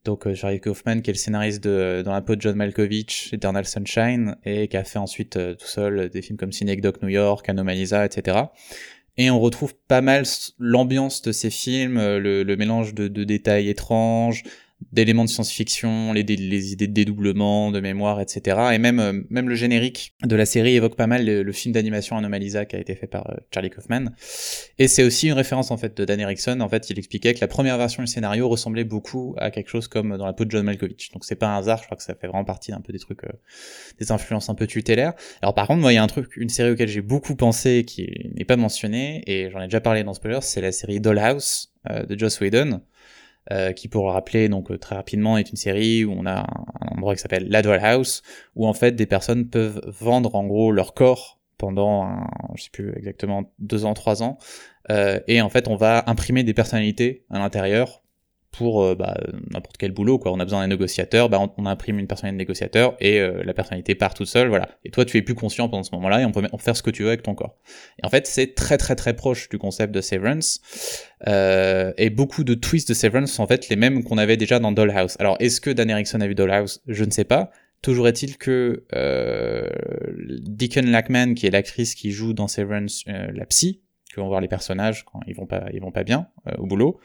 Donc 0.04 0.32
Charlie 0.34 0.61
Kaufman, 0.61 1.02
qui 1.02 1.11
est 1.11 1.14
le 1.14 1.18
scénariste 1.18 1.62
de 1.62 2.02
Dans 2.02 2.12
la 2.12 2.22
peau 2.22 2.34
de 2.34 2.40
John 2.40 2.56
Malkovich, 2.56 3.32
Eternal 3.34 3.66
Sunshine, 3.66 4.36
et 4.44 4.68
qui 4.68 4.76
a 4.78 4.84
fait 4.84 4.98
ensuite 4.98 5.32
tout 5.32 5.66
seul 5.66 6.09
des 6.09 6.22
films 6.22 6.38
comme 6.38 6.52
Synecdoche 6.52 7.02
New 7.02 7.09
York, 7.09 7.46
Anomalisa, 7.48 8.06
etc. 8.06 8.38
Et 9.18 9.30
on 9.30 9.40
retrouve 9.40 9.74
pas 9.88 10.00
mal 10.00 10.24
l'ambiance 10.58 11.22
de 11.22 11.32
ces 11.32 11.50
films, 11.50 11.98
le, 11.98 12.44
le 12.44 12.56
mélange 12.56 12.94
de, 12.94 13.08
détails 13.24 13.68
étranges, 13.68 14.44
d'éléments 14.92 15.24
de 15.24 15.28
science-fiction, 15.28 16.12
les, 16.12 16.22
idées 16.72 16.86
de 16.86 16.92
dédoublement, 16.92 17.70
de 17.70 17.80
mémoire, 17.80 18.20
etc. 18.20 18.56
Et 18.72 18.78
même, 18.78 19.00
euh, 19.00 19.12
même 19.28 19.48
le 19.48 19.54
générique 19.54 20.14
de 20.24 20.36
la 20.36 20.46
série 20.46 20.76
évoque 20.76 20.96
pas 20.96 21.06
mal 21.06 21.26
le, 21.26 21.52
film 21.52 21.74
d'animation 21.74 22.16
Anomalisa 22.16 22.64
qui 22.64 22.76
a 22.76 22.78
été 22.78 22.94
fait 22.94 23.06
par 23.06 23.28
euh, 23.30 23.34
Charlie 23.52 23.70
Kaufman. 23.70 24.12
Et 24.78 24.88
c'est 24.88 25.02
aussi 25.02 25.26
une 25.26 25.34
référence 25.34 25.70
en 25.70 25.76
fait 25.76 25.96
de 25.96 26.04
Dan 26.04 26.20
Erickson. 26.20 26.60
En 26.60 26.68
fait, 26.68 26.90
il 26.90 26.98
expliquait 26.98 27.34
que 27.34 27.40
la 27.40 27.48
première 27.48 27.76
version 27.76 28.02
du 28.02 28.06
scénario 28.06 28.48
ressemblait 28.48 28.84
beaucoup 28.84 29.34
à 29.38 29.50
quelque 29.50 29.68
chose 29.68 29.88
comme 29.88 30.16
dans 30.16 30.26
la 30.26 30.32
peau 30.32 30.44
de 30.44 30.50
John 30.50 30.64
Malkovich. 30.64 31.10
Donc 31.12 31.24
c'est 31.24 31.36
pas 31.36 31.48
un 31.48 31.58
hasard, 31.58 31.78
je 31.78 31.84
crois 31.84 31.96
que 31.96 32.04
ça 32.04 32.14
fait 32.14 32.28
vraiment 32.28 32.44
partie 32.44 32.70
d'un 32.70 32.80
peu 32.80 32.92
des 32.92 33.00
trucs, 33.00 33.24
euh, 33.24 33.32
des 33.98 34.12
influences 34.12 34.48
un 34.48 34.54
peu 34.54 34.66
tutélaires. 34.66 35.14
Alors 35.42 35.54
par 35.54 35.66
contre, 35.66 35.80
moi, 35.80 35.92
il 35.92 35.96
y 35.96 35.98
a 35.98 36.02
un 36.02 36.08
truc, 36.08 36.36
une 36.36 36.48
série 36.48 36.70
auquel 36.70 36.88
j'ai 36.88 37.02
beaucoup 37.02 37.34
pensé 37.34 37.84
qui 37.84 38.30
n'est 38.34 38.44
pas 38.44 38.56
mentionnée, 38.56 39.22
et 39.26 39.50
j'en 39.50 39.60
ai 39.60 39.64
déjà 39.64 39.80
parlé 39.80 40.04
dans 40.04 40.14
Spoilers, 40.14 40.42
c'est 40.42 40.60
la 40.60 40.72
série 40.72 41.00
Dollhouse 41.00 41.72
de 41.88 42.18
Joss 42.18 42.40
Whedon. 42.40 42.82
Euh, 43.51 43.72
qui 43.72 43.88
pour 43.88 44.05
le 44.05 44.12
rappeler 44.12 44.51
donc 44.51 44.70
euh, 44.70 44.76
très 44.76 44.94
rapidement 44.94 45.38
est 45.38 45.49
une 45.49 45.57
série 45.57 46.05
où 46.05 46.12
on 46.12 46.26
a 46.26 46.40
un, 46.40 46.88
endroit 46.94 47.14
qui 47.14 47.22
s'appelle 47.22 47.49
la 47.49 47.61
House 47.61 48.22
où 48.57 48.66
en 48.66 48.74
fait 48.74 48.92
des 48.92 49.07
personnes 49.07 49.49
peuvent 49.49 49.80
vendre 49.86 50.34
en 50.34 50.46
gros 50.46 50.70
leur 50.70 50.92
corps 50.92 51.38
pendant 51.57 52.03
un, 52.03 52.26
je 52.57 52.64
sais 52.64 52.70
plus 52.70 52.92
exactement 52.94 53.51
deux 53.59 53.86
ans 53.86 53.94
trois 53.94 54.22
ans 54.22 54.36
euh, 54.90 55.18
et 55.28 55.40
en 55.40 55.49
fait 55.49 55.66
on 55.66 55.76
va 55.76 56.05
imprimer 56.09 56.42
des 56.42 56.53
personnalités 56.53 57.24
à 57.30 57.38
l'intérieur 57.38 58.03
pour 58.51 58.82
euh, 58.82 58.94
bah, 58.94 59.16
n'importe 59.51 59.76
quel 59.76 59.92
boulot 59.92 60.18
quoi. 60.18 60.32
On 60.32 60.40
a 60.40 60.44
besoin 60.44 60.61
d'un 60.61 60.68
négociateur 60.68 61.28
bah, 61.28 61.38
on, 61.57 61.66
imprime 61.66 61.99
une 61.99 62.07
personnalité 62.07 62.36
de 62.36 62.38
négociateur 62.38 62.96
et 63.01 63.20
euh, 63.20 63.42
la 63.44 63.53
personnalité 63.53 63.94
part 63.94 64.14
toute 64.14 64.26
seule 64.26 64.49
voilà. 64.49 64.68
Et 64.84 64.90
toi 64.90 65.05
tu 65.05 65.16
es 65.16 65.22
plus 65.22 65.34
conscient 65.34 65.68
pendant 65.68 65.82
ce 65.82 65.94
moment-là 65.94 66.22
et 66.22 66.24
on 66.24 66.32
peut 66.32 66.42
faire 66.59 66.76
ce 66.76 66.82
que 66.82 66.90
tu 66.90 67.03
veux 67.03 67.09
avec 67.09 67.22
ton 67.22 67.34
corps. 67.34 67.57
Et 68.03 68.07
en 68.07 68.11
fait 68.11 68.26
c'est 68.26 68.55
très 68.55 68.78
très 68.78 68.96
très 68.96 69.14
proche 69.14 69.49
du 69.49 69.59
concept 69.59 69.94
de 69.94 70.01
Severance 70.01 70.61
euh, 71.26 71.92
et 71.99 72.11
beaucoup 72.11 72.44
de 72.44 72.55
twists 72.55 72.88
de 72.88 72.94
Severance 72.94 73.32
sont 73.32 73.42
en 73.42 73.46
fait 73.46 73.68
les 73.68 73.76
mêmes 73.76 74.03
qu'on 74.03 74.18
avait 74.18 74.36
déjà 74.36 74.59
dans 74.59 74.72
Dollhouse. 74.72 75.16
Alors 75.18 75.36
est-ce 75.40 75.61
que 75.61 75.70
Dan 75.70 75.90
Erickson 75.90 76.20
a 76.20 76.26
vu 76.26 76.34
Dollhouse? 76.34 76.82
Je 76.86 77.05
ne 77.05 77.11
sais 77.11 77.24
pas. 77.24 77.51
Toujours 77.80 78.09
est-il 78.09 78.38
que 78.38 78.84
euh, 78.94 79.68
Deacon 80.42 80.90
Lackman, 80.90 81.34
qui 81.34 81.46
est 81.46 81.51
l'actrice 81.51 81.94
qui 81.94 82.11
joue 82.11 82.32
dans 82.32 82.49
Severance 82.49 83.05
la 83.07 83.46
psy, 83.46 83.82
que 84.12 84.20
vont 84.20 84.26
voir 84.26 84.40
les 84.40 84.49
personnages 84.49 85.05
quand 85.05 85.20
ils 85.28 85.36
vont 85.36 85.46
pas, 85.46 85.66
ils 85.72 85.80
vont 85.80 85.92
pas 85.92 86.03
bien 86.03 86.26
au 86.59 86.66
boulot, 86.66 86.99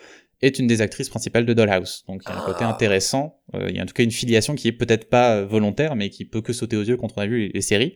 est 0.43 0.59
une 0.59 0.67
des 0.67 0.81
actrices 0.81 1.09
principales 1.09 1.45
de 1.45 1.53
Dollhouse. 1.53 2.03
Donc 2.07 2.21
il 2.25 2.29
y 2.29 2.33
a 2.33 2.37
un 2.37 2.45
côté 2.45 2.59
ah. 2.61 2.69
intéressant, 2.69 3.39
euh, 3.53 3.67
il 3.69 3.75
y 3.75 3.79
a 3.79 3.83
en 3.83 3.85
tout 3.85 3.93
cas 3.93 4.03
une 4.03 4.11
filiation 4.11 4.55
qui 4.55 4.67
est 4.67 4.73
peut-être 4.73 5.09
pas 5.09 5.37
euh, 5.37 5.45
volontaire, 5.45 5.95
mais 5.95 6.09
qui 6.09 6.25
peut 6.25 6.41
que 6.41 6.53
sauter 6.53 6.75
aux 6.75 6.83
yeux 6.83 6.97
quand 6.97 7.09
on 7.15 7.21
a 7.21 7.25
vu 7.25 7.49
les, 7.53 7.61
séries. 7.61 7.95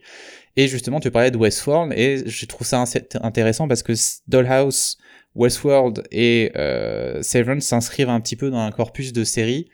Et 0.56 0.66
justement, 0.66 0.98
tu 0.98 1.10
parlais 1.10 1.30
de 1.30 1.36
Westworld, 1.36 1.92
et 1.96 2.22
je 2.26 2.46
trouve 2.46 2.66
ça 2.66 2.82
intéressant 3.20 3.68
parce 3.68 3.82
que 3.82 3.92
Dollhouse, 4.26 4.96
Westworld 5.34 6.04
et 6.10 6.50
euh, 6.56 7.22
Severance 7.22 7.64
s'inscrivent 7.64 8.08
un 8.08 8.20
petit 8.20 8.36
peu 8.36 8.50
dans 8.50 8.58
un 8.58 8.70
corpus 8.72 9.12
de 9.12 9.24
séries 9.24 9.68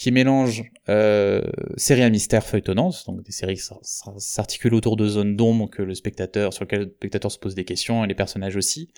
qui 0.00 0.12
mélange 0.12 0.64
euh, 0.88 1.42
séries 1.76 2.02
à 2.02 2.08
mystère 2.08 2.42
feuilletonnantes, 2.42 3.04
donc 3.06 3.22
des 3.22 3.32
séries 3.32 3.56
qui 3.56 3.62
s'articulent 4.16 4.72
autour 4.72 4.96
de 4.96 5.06
zones 5.06 5.36
d'ombre 5.36 5.68
que 5.68 5.82
le 5.82 5.94
spectateur, 5.94 6.54
sur 6.54 6.64
lesquelles 6.64 6.84
le 6.84 6.94
spectateur 6.96 7.30
se 7.30 7.38
pose 7.38 7.54
des 7.54 7.66
questions 7.66 8.02
et 8.02 8.08
les 8.08 8.14
personnages 8.14 8.56
aussi. 8.56 8.88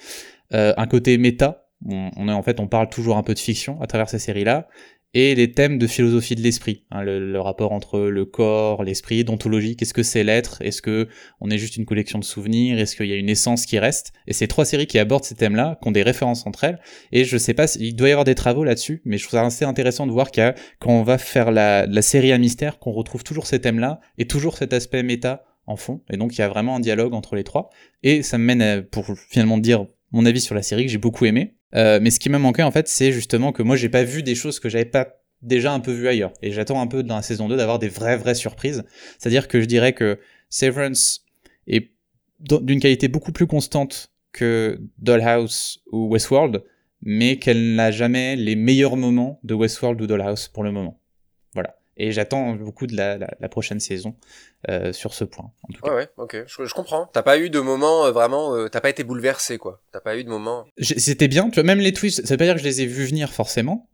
Euh, 0.54 0.74
un 0.76 0.86
côté 0.86 1.18
méta, 1.18 1.61
on, 1.88 2.28
est 2.28 2.32
en 2.32 2.42
fait 2.42 2.60
on 2.60 2.68
parle 2.68 2.88
toujours 2.88 3.16
un 3.16 3.22
peu 3.22 3.34
de 3.34 3.38
fiction 3.38 3.80
à 3.80 3.86
travers 3.86 4.08
ces 4.08 4.18
séries 4.18 4.44
là 4.44 4.68
et 5.14 5.34
les 5.34 5.52
thèmes 5.52 5.78
de 5.78 5.86
philosophie 5.86 6.34
de 6.34 6.40
l'esprit, 6.40 6.84
hein, 6.90 7.02
le, 7.02 7.38
rapport 7.38 7.72
entre 7.72 8.00
le 8.00 8.24
corps, 8.24 8.82
l'esprit, 8.82 9.24
d'ontologie, 9.24 9.76
qu'est-ce 9.76 9.92
que 9.92 10.02
c'est 10.02 10.24
l'être, 10.24 10.62
est-ce 10.62 10.80
que 10.80 11.08
on 11.40 11.50
est 11.50 11.58
juste 11.58 11.76
une 11.76 11.84
collection 11.84 12.18
de 12.18 12.24
souvenirs, 12.24 12.78
est-ce 12.78 12.96
qu'il 12.96 13.06
y 13.06 13.12
a 13.12 13.16
une 13.16 13.28
essence 13.28 13.66
qui 13.66 13.78
reste, 13.78 14.12
et 14.26 14.32
c'est 14.32 14.46
trois 14.46 14.64
séries 14.64 14.86
qui 14.86 14.98
abordent 14.98 15.24
ces 15.24 15.34
thèmes-là, 15.34 15.78
qui 15.82 15.88
ont 15.88 15.92
des 15.92 16.02
références 16.02 16.46
entre 16.46 16.64
elles, 16.64 16.80
et 17.12 17.24
je 17.24 17.36
sais 17.36 17.52
pas, 17.52 17.66
il 17.78 17.94
doit 17.94 18.08
y 18.08 18.12
avoir 18.12 18.24
des 18.24 18.34
travaux 18.34 18.64
là-dessus, 18.64 19.02
mais 19.04 19.18
je 19.18 19.24
trouve 19.26 19.38
ça 19.38 19.44
assez 19.44 19.64
intéressant 19.66 20.06
de 20.06 20.12
voir 20.12 20.30
qu'il 20.30 20.42
y 20.42 20.46
a, 20.46 20.54
quand 20.78 20.92
on 20.92 21.02
va 21.02 21.18
faire 21.18 21.50
la, 21.50 21.86
la 21.86 22.02
série 22.02 22.32
à 22.32 22.38
mystère, 22.38 22.78
qu'on 22.78 22.92
retrouve 22.92 23.22
toujours 23.22 23.46
ces 23.46 23.60
thèmes-là, 23.60 24.00
et 24.16 24.26
toujours 24.26 24.56
cet 24.56 24.72
aspect 24.72 25.02
méta 25.02 25.44
en 25.66 25.76
fond, 25.76 26.00
et 26.10 26.16
donc 26.16 26.36
il 26.36 26.38
y 26.38 26.42
a 26.42 26.48
vraiment 26.48 26.76
un 26.76 26.80
dialogue 26.80 27.12
entre 27.12 27.36
les 27.36 27.44
trois, 27.44 27.68
et 28.02 28.22
ça 28.22 28.38
me 28.38 28.44
mène 28.44 28.82
pour 28.84 29.04
finalement 29.28 29.58
dire 29.58 29.86
mon 30.10 30.24
avis 30.24 30.40
sur 30.40 30.54
la 30.54 30.62
série 30.62 30.86
que 30.86 30.90
j'ai 30.90 30.98
beaucoup 30.98 31.26
aimé, 31.26 31.54
euh, 31.74 31.98
mais 32.02 32.10
ce 32.10 32.20
qui 32.20 32.28
m'a 32.28 32.38
manqué 32.38 32.62
en 32.62 32.70
fait, 32.70 32.88
c'est 32.88 33.12
justement 33.12 33.52
que 33.52 33.62
moi 33.62 33.76
j'ai 33.76 33.88
pas 33.88 34.04
vu 34.04 34.22
des 34.22 34.34
choses 34.34 34.60
que 34.60 34.68
j'avais 34.68 34.84
pas 34.84 35.22
déjà 35.42 35.72
un 35.72 35.80
peu 35.80 35.92
vu 35.92 36.08
ailleurs. 36.08 36.32
Et 36.42 36.52
j'attends 36.52 36.80
un 36.80 36.86
peu 36.86 37.02
dans 37.02 37.16
la 37.16 37.22
saison 37.22 37.48
2 37.48 37.56
d'avoir 37.56 37.78
des 37.78 37.88
vraies 37.88 38.16
vraies 38.16 38.34
surprises. 38.34 38.84
C'est-à-dire 39.18 39.48
que 39.48 39.60
je 39.60 39.66
dirais 39.66 39.92
que 39.92 40.18
Severance 40.50 41.24
est 41.66 41.90
d'une 42.40 42.80
qualité 42.80 43.08
beaucoup 43.08 43.32
plus 43.32 43.46
constante 43.46 44.12
que 44.32 44.80
Dollhouse 44.98 45.82
ou 45.92 46.08
Westworld, 46.08 46.62
mais 47.02 47.38
qu'elle 47.38 47.74
n'a 47.74 47.90
jamais 47.90 48.36
les 48.36 48.56
meilleurs 48.56 48.96
moments 48.96 49.40
de 49.42 49.54
Westworld 49.54 50.00
ou 50.00 50.06
Dollhouse 50.06 50.48
pour 50.48 50.64
le 50.64 50.72
moment. 50.72 51.00
Voilà. 51.54 51.76
Et 51.96 52.10
j'attends 52.10 52.54
beaucoup 52.54 52.86
de 52.86 52.96
la, 52.96 53.18
la, 53.18 53.48
prochaine 53.48 53.78
saison 53.78 54.16
euh, 54.70 54.92
sur 54.92 55.12
ce 55.12 55.24
point. 55.24 55.50
En 55.68 55.72
tout 55.72 55.82
cas. 55.82 55.90
Ouais, 55.90 55.96
ouais, 55.96 56.08
ok, 56.16 56.44
je, 56.46 56.64
je 56.64 56.74
comprends. 56.74 57.10
T'as 57.12 57.22
pas 57.22 57.38
eu 57.38 57.50
de 57.50 57.60
moment 57.60 58.06
euh, 58.06 58.12
vraiment, 58.12 58.54
euh, 58.56 58.68
t'as 58.68 58.80
pas 58.80 58.88
été 58.88 59.04
bouleversé, 59.04 59.58
quoi. 59.58 59.80
T'as 59.92 60.00
pas 60.00 60.16
eu 60.16 60.24
de 60.24 60.30
moment. 60.30 60.64
C'était 60.78 61.28
bien, 61.28 61.50
tu 61.50 61.56
vois, 61.56 61.64
même 61.64 61.80
les 61.80 61.92
twists, 61.92 62.24
ça 62.24 62.34
veut 62.34 62.38
pas 62.38 62.44
dire 62.44 62.54
que 62.54 62.60
je 62.60 62.64
les 62.64 62.80
ai 62.80 62.86
vus 62.86 63.04
venir 63.04 63.30
forcément, 63.30 63.90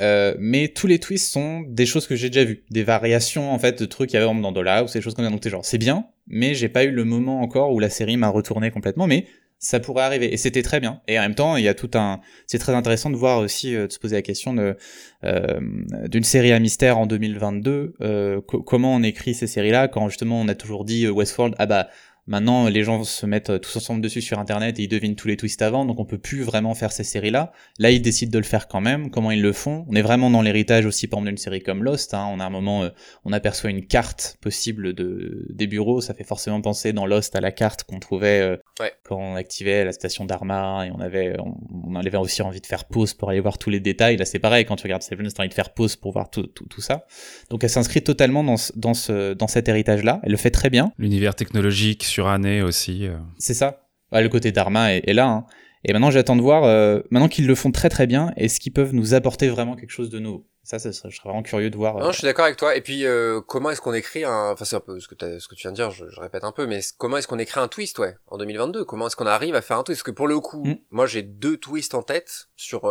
euh, 0.00 0.34
mais 0.38 0.68
tous 0.68 0.86
les 0.86 0.98
twists 0.98 1.32
sont 1.32 1.60
des 1.68 1.86
choses 1.86 2.06
que 2.06 2.16
j'ai 2.16 2.28
déjà 2.28 2.44
vues, 2.44 2.64
des 2.70 2.82
variations 2.82 3.52
en 3.52 3.58
fait 3.58 3.78
de 3.78 3.84
trucs 3.84 4.10
qu'il 4.10 4.18
y 4.18 4.22
avait 4.22 4.40
dans 4.40 4.52
Dola 4.52 4.82
ou 4.82 4.88
ces 4.88 5.00
choses 5.00 5.14
qu'on 5.14 5.24
a 5.24 5.30
donc 5.30 5.46
genre 5.46 5.64
c'est 5.64 5.78
bien, 5.78 6.06
mais 6.26 6.54
j'ai 6.54 6.68
pas 6.68 6.84
eu 6.84 6.90
le 6.90 7.04
moment 7.04 7.40
encore 7.42 7.72
où 7.72 7.78
la 7.78 7.90
série 7.90 8.16
m'a 8.16 8.28
retourné 8.28 8.70
complètement, 8.70 9.06
mais 9.06 9.26
ça 9.64 9.80
pourrait 9.80 10.04
arriver 10.04 10.32
et 10.32 10.36
c'était 10.36 10.62
très 10.62 10.78
bien 10.78 11.00
et 11.08 11.18
en 11.18 11.22
même 11.22 11.34
temps 11.34 11.56
il 11.56 11.64
y 11.64 11.68
a 11.68 11.74
tout 11.74 11.90
un 11.94 12.20
c'est 12.46 12.58
très 12.58 12.74
intéressant 12.74 13.10
de 13.10 13.16
voir 13.16 13.38
aussi 13.38 13.74
euh, 13.74 13.86
de 13.86 13.92
se 13.92 13.98
poser 13.98 14.16
la 14.16 14.22
question 14.22 14.52
de 14.52 14.76
euh, 15.24 15.60
d'une 16.08 16.22
série 16.22 16.52
à 16.52 16.58
mystère 16.58 16.98
en 16.98 17.06
2022 17.06 17.94
euh, 18.02 18.40
comment 18.42 18.94
on 18.94 19.02
écrit 19.02 19.34
ces 19.34 19.46
séries 19.46 19.70
là 19.70 19.88
quand 19.88 20.08
justement 20.08 20.40
on 20.40 20.48
a 20.48 20.54
toujours 20.54 20.84
dit 20.84 21.08
Westworld 21.08 21.54
ah 21.58 21.66
bah 21.66 21.88
Maintenant, 22.26 22.68
les 22.68 22.84
gens 22.84 23.04
se 23.04 23.26
mettent 23.26 23.50
euh, 23.50 23.58
tous 23.58 23.76
ensemble 23.76 24.00
dessus 24.00 24.22
sur 24.22 24.38
Internet 24.38 24.78
et 24.78 24.84
ils 24.84 24.88
devinent 24.88 25.14
tous 25.14 25.28
les 25.28 25.36
twists 25.36 25.60
avant, 25.60 25.84
donc 25.84 26.00
on 26.00 26.06
peut 26.06 26.16
plus 26.16 26.42
vraiment 26.42 26.74
faire 26.74 26.90
ces 26.90 27.04
séries-là. 27.04 27.52
Là, 27.78 27.90
ils 27.90 28.00
décident 28.00 28.32
de 28.32 28.38
le 28.38 28.44
faire 28.44 28.66
quand 28.66 28.80
même. 28.80 29.10
Comment 29.10 29.30
ils 29.30 29.42
le 29.42 29.52
font? 29.52 29.84
On 29.90 29.94
est 29.94 30.02
vraiment 30.02 30.30
dans 30.30 30.40
l'héritage 30.40 30.86
aussi, 30.86 31.06
par 31.06 31.20
d'une 31.20 31.36
série 31.36 31.62
comme 31.62 31.84
Lost. 31.84 32.14
Hein. 32.14 32.26
On 32.32 32.40
a 32.40 32.46
un 32.46 32.50
moment, 32.50 32.84
euh, 32.84 32.88
on 33.26 33.32
aperçoit 33.32 33.68
une 33.68 33.86
carte 33.86 34.38
possible 34.40 34.94
de 34.94 35.46
des 35.50 35.66
bureaux. 35.66 36.00
Ça 36.00 36.14
fait 36.14 36.24
forcément 36.24 36.62
penser 36.62 36.94
dans 36.94 37.04
Lost 37.04 37.36
à 37.36 37.42
la 37.42 37.52
carte 37.52 37.84
qu'on 37.84 38.00
trouvait 38.00 38.40
euh, 38.40 38.56
quand 39.04 39.16
on 39.16 39.36
activait 39.36 39.84
la 39.84 39.92
station 39.92 40.24
d'Arma 40.24 40.86
et 40.86 40.90
on 40.90 41.00
avait, 41.00 41.36
on, 41.38 41.94
avait 41.94 42.16
aussi 42.16 42.42
envie 42.42 42.60
de 42.60 42.66
faire 42.66 42.84
pause 42.84 43.14
pour 43.14 43.30
aller 43.30 43.40
voir 43.40 43.58
tous 43.58 43.70
les 43.70 43.80
détails. 43.80 44.16
Là, 44.16 44.24
c'est 44.24 44.38
pareil. 44.38 44.64
Quand 44.64 44.76
tu 44.76 44.84
regardes 44.84 45.02
Seven, 45.02 45.26
t'as 45.28 45.42
envie 45.42 45.48
de 45.48 45.54
faire 45.54 45.72
pause 45.72 45.96
pour 45.96 46.12
voir 46.12 46.30
tout, 46.30 46.46
tout, 46.46 46.66
tout 46.66 46.80
ça. 46.80 47.06
Donc, 47.50 47.62
elle 47.62 47.70
s'inscrit 47.70 48.02
totalement 48.02 48.42
dans, 48.42 48.56
dans, 48.74 48.94
ce, 48.94 49.34
dans 49.34 49.46
cet 49.46 49.68
héritage-là. 49.68 50.20
Elle 50.24 50.32
le 50.32 50.36
fait 50.36 50.50
très 50.50 50.70
bien. 50.70 50.92
L'univers 50.98 51.34
technologique 51.34 52.04
année 52.26 52.62
aussi. 52.62 53.06
Euh. 53.06 53.16
C'est 53.38 53.54
ça. 53.54 53.86
le 54.12 54.28
côté 54.28 54.50
d'Arma 54.52 54.94
est, 54.94 55.12
là. 55.12 55.28
Hein. 55.28 55.46
Et 55.84 55.92
maintenant, 55.92 56.10
j'attends 56.10 56.36
de 56.36 56.42
voir, 56.42 56.64
euh, 56.64 57.00
maintenant 57.10 57.28
qu'ils 57.28 57.46
le 57.46 57.54
font 57.54 57.70
très 57.70 57.90
très 57.90 58.06
bien, 58.06 58.32
est-ce 58.36 58.58
qu'ils 58.58 58.72
peuvent 58.72 58.94
nous 58.94 59.14
apporter 59.14 59.48
vraiment 59.48 59.76
quelque 59.76 59.90
chose 59.90 60.10
de 60.10 60.18
nouveau? 60.18 60.46
Ça, 60.64 60.78
ça 60.78 60.92
serait, 60.92 61.10
je 61.10 61.16
serais 61.16 61.28
vraiment 61.28 61.42
curieux 61.42 61.70
de 61.70 61.76
voir. 61.76 61.98
Non, 61.98 62.10
je 62.10 62.18
suis 62.18 62.24
d'accord 62.24 62.46
avec 62.46 62.56
toi. 62.56 62.74
Et 62.74 62.80
puis, 62.80 63.06
euh, 63.06 63.40
comment 63.40 63.70
est-ce 63.70 63.80
qu'on 63.80 63.94
écrit 63.94 64.24
un, 64.24 64.50
enfin, 64.50 64.64
c'est 64.64 64.76
un 64.76 64.80
peu 64.80 64.98
ce 64.98 65.06
que, 65.06 65.38
ce 65.38 65.46
que 65.46 65.54
tu 65.54 65.62
viens 65.62 65.70
de 65.70 65.76
dire, 65.76 65.90
je, 65.90 66.04
répète 66.18 66.42
un 66.44 66.52
peu, 66.52 66.66
mais 66.66 66.80
comment 66.98 67.18
est-ce 67.18 67.28
qu'on 67.28 67.38
écrit 67.38 67.60
un 67.60 67.68
twist, 67.68 67.98
ouais, 67.98 68.16
en 68.28 68.38
2022 68.38 68.84
Comment 68.84 69.06
est-ce 69.06 69.16
qu'on 69.16 69.26
arrive 69.26 69.54
à 69.54 69.62
faire 69.62 69.78
un 69.78 69.82
twist? 69.82 70.00
Parce 70.00 70.10
que 70.10 70.16
pour 70.16 70.26
le 70.26 70.40
coup, 70.40 70.64
mm. 70.64 70.76
moi, 70.90 71.06
j'ai 71.06 71.22
deux 71.22 71.58
twists 71.58 71.94
en 71.94 72.02
tête 72.02 72.48
sur 72.56 72.82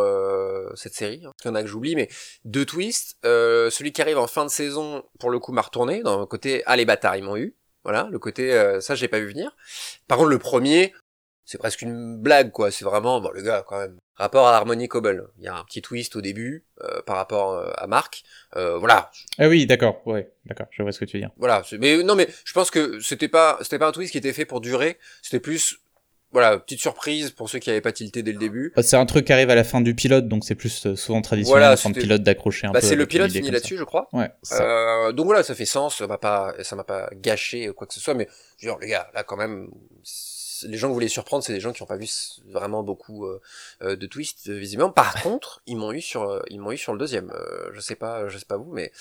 cette 0.76 0.94
série. 0.94 1.22
Hein. 1.26 1.32
Il 1.44 1.48
y 1.48 1.50
en 1.50 1.54
a 1.54 1.62
que 1.62 1.68
j'oublie, 1.68 1.96
mais 1.96 2.08
deux 2.44 2.64
twists. 2.64 3.18
celui 3.22 3.92
qui 3.92 4.00
arrive 4.00 4.18
en 4.18 4.26
fin 4.26 4.44
de 4.44 4.50
saison, 4.50 5.02
pour 5.18 5.30
le 5.30 5.38
coup, 5.38 5.52
m'a 5.52 5.62
retourné 5.62 6.02
dans 6.02 6.20
le 6.20 6.26
côté, 6.26 6.62
ah, 6.66 6.76
les 6.76 6.84
bâtards, 6.84 7.16
ils 7.16 7.24
m'ont 7.24 7.36
eu. 7.36 7.56
Voilà, 7.84 8.08
le 8.10 8.18
côté 8.18 8.54
euh, 8.54 8.80
ça 8.80 8.94
j'ai 8.94 9.08
pas 9.08 9.20
vu 9.20 9.28
venir. 9.28 9.54
Par 10.08 10.16
contre 10.16 10.30
le 10.30 10.38
premier, 10.38 10.94
c'est 11.44 11.58
presque 11.58 11.82
une 11.82 12.18
blague 12.18 12.50
quoi, 12.50 12.70
c'est 12.70 12.84
vraiment 12.84 13.20
bon 13.20 13.30
le 13.30 13.42
gars 13.42 13.64
quand 13.66 13.78
même. 13.78 13.96
Rapport 14.16 14.46
à 14.46 14.56
Harmony 14.56 14.86
Cobble, 14.86 15.28
il 15.38 15.44
y 15.44 15.48
a 15.48 15.56
un 15.56 15.64
petit 15.64 15.82
twist 15.82 16.14
au 16.14 16.20
début 16.20 16.64
euh, 16.82 17.02
par 17.02 17.16
rapport 17.16 17.52
euh, 17.52 17.72
à 17.76 17.86
Marc. 17.88 18.22
voilà. 18.54 19.10
Ah 19.38 19.48
oui, 19.48 19.66
d'accord, 19.66 20.00
ouais, 20.06 20.30
d'accord, 20.46 20.66
je 20.70 20.82
vois 20.82 20.92
ce 20.92 21.00
que 21.00 21.04
tu 21.04 21.16
veux 21.16 21.22
dire. 21.22 21.30
Voilà, 21.36 21.62
mais 21.78 22.02
non 22.02 22.14
mais 22.14 22.28
je 22.44 22.52
pense 22.52 22.70
que 22.70 23.00
c'était 23.00 23.28
pas 23.28 23.58
c'était 23.60 23.78
pas 23.78 23.88
un 23.88 23.92
twist 23.92 24.12
qui 24.12 24.18
était 24.18 24.32
fait 24.32 24.44
pour 24.44 24.60
durer, 24.60 24.98
c'était 25.22 25.40
plus 25.40 25.80
voilà, 26.34 26.58
petite 26.58 26.80
surprise 26.80 27.30
pour 27.30 27.48
ceux 27.48 27.60
qui 27.60 27.70
n'avaient 27.70 27.80
pas 27.80 27.92
tilté 27.92 28.24
dès 28.24 28.32
le 28.32 28.40
début. 28.40 28.72
Bah, 28.74 28.82
c'est 28.82 28.96
un 28.96 29.06
truc 29.06 29.24
qui 29.26 29.32
arrive 29.32 29.50
à 29.50 29.54
la 29.54 29.62
fin 29.62 29.80
du 29.80 29.94
pilote, 29.94 30.26
donc 30.26 30.44
c'est 30.44 30.56
plus 30.56 30.84
euh, 30.84 30.96
souvent 30.96 31.22
traditionnel 31.22 31.60
voilà, 31.60 31.76
de 31.76 32.00
pilote 32.00 32.22
d'accrocher 32.24 32.66
un 32.66 32.72
bah, 32.72 32.80
peu. 32.80 32.86
C'est 32.86 32.96
le 32.96 33.06
pilote 33.06 33.30
fini 33.30 33.52
là-dessus, 33.52 33.76
je 33.78 33.84
crois. 33.84 34.08
Ouais. 34.12 34.28
Euh, 34.50 35.12
donc 35.12 35.26
voilà, 35.26 35.44
ça 35.44 35.54
fait 35.54 35.64
sens, 35.64 35.98
ça 35.98 36.08
m'a 36.08 36.18
pas, 36.18 36.52
ça 36.64 36.74
m'a 36.74 36.82
pas 36.82 37.08
gâché 37.14 37.68
quoi 37.68 37.86
que 37.86 37.94
ce 37.94 38.00
soit, 38.00 38.14
mais 38.14 38.28
genre 38.58 38.80
les 38.80 38.88
gars, 38.88 39.08
là 39.14 39.22
quand 39.22 39.36
même, 39.36 39.68
les 40.64 40.76
gens 40.76 40.88
que 40.88 40.90
vous 40.90 40.94
voulez 40.94 41.08
surprendre, 41.08 41.44
c'est 41.44 41.52
des 41.52 41.60
gens 41.60 41.72
qui 41.72 41.82
n'ont 41.82 41.86
pas 41.86 41.96
vu 41.96 42.08
vraiment 42.46 42.82
beaucoup 42.82 43.26
de 43.80 44.06
twists 44.06 44.48
visiblement. 44.48 44.90
Par 44.90 45.22
contre, 45.22 45.62
ils 45.66 45.76
m'ont 45.76 45.92
eu 45.92 46.00
sur, 46.00 46.42
ils 46.48 46.60
m'ont 46.60 46.72
eu 46.72 46.78
sur 46.78 46.92
le 46.92 46.98
deuxième. 46.98 47.32
je 47.72 47.80
sais 47.80 47.96
pas, 47.96 48.28
je 48.28 48.38
sais 48.38 48.44
pas 48.44 48.56
vous, 48.56 48.72
mais 48.72 48.92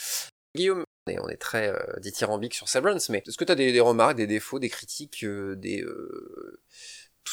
Guillaume, 0.55 0.83
on 1.07 1.29
est 1.29 1.37
très 1.37 1.73
dithyrambique 1.99 2.53
sur 2.53 2.69
Severance, 2.69 3.09
mais 3.09 3.23
est-ce 3.25 3.37
que 3.37 3.45
tu 3.45 3.51
as 3.51 3.55
des, 3.55 3.71
des, 3.71 3.79
remarques, 3.79 4.15
des 4.15 4.27
défauts, 4.27 4.59
des 4.59 4.69
critiques, 4.69 5.25
des 5.25 5.83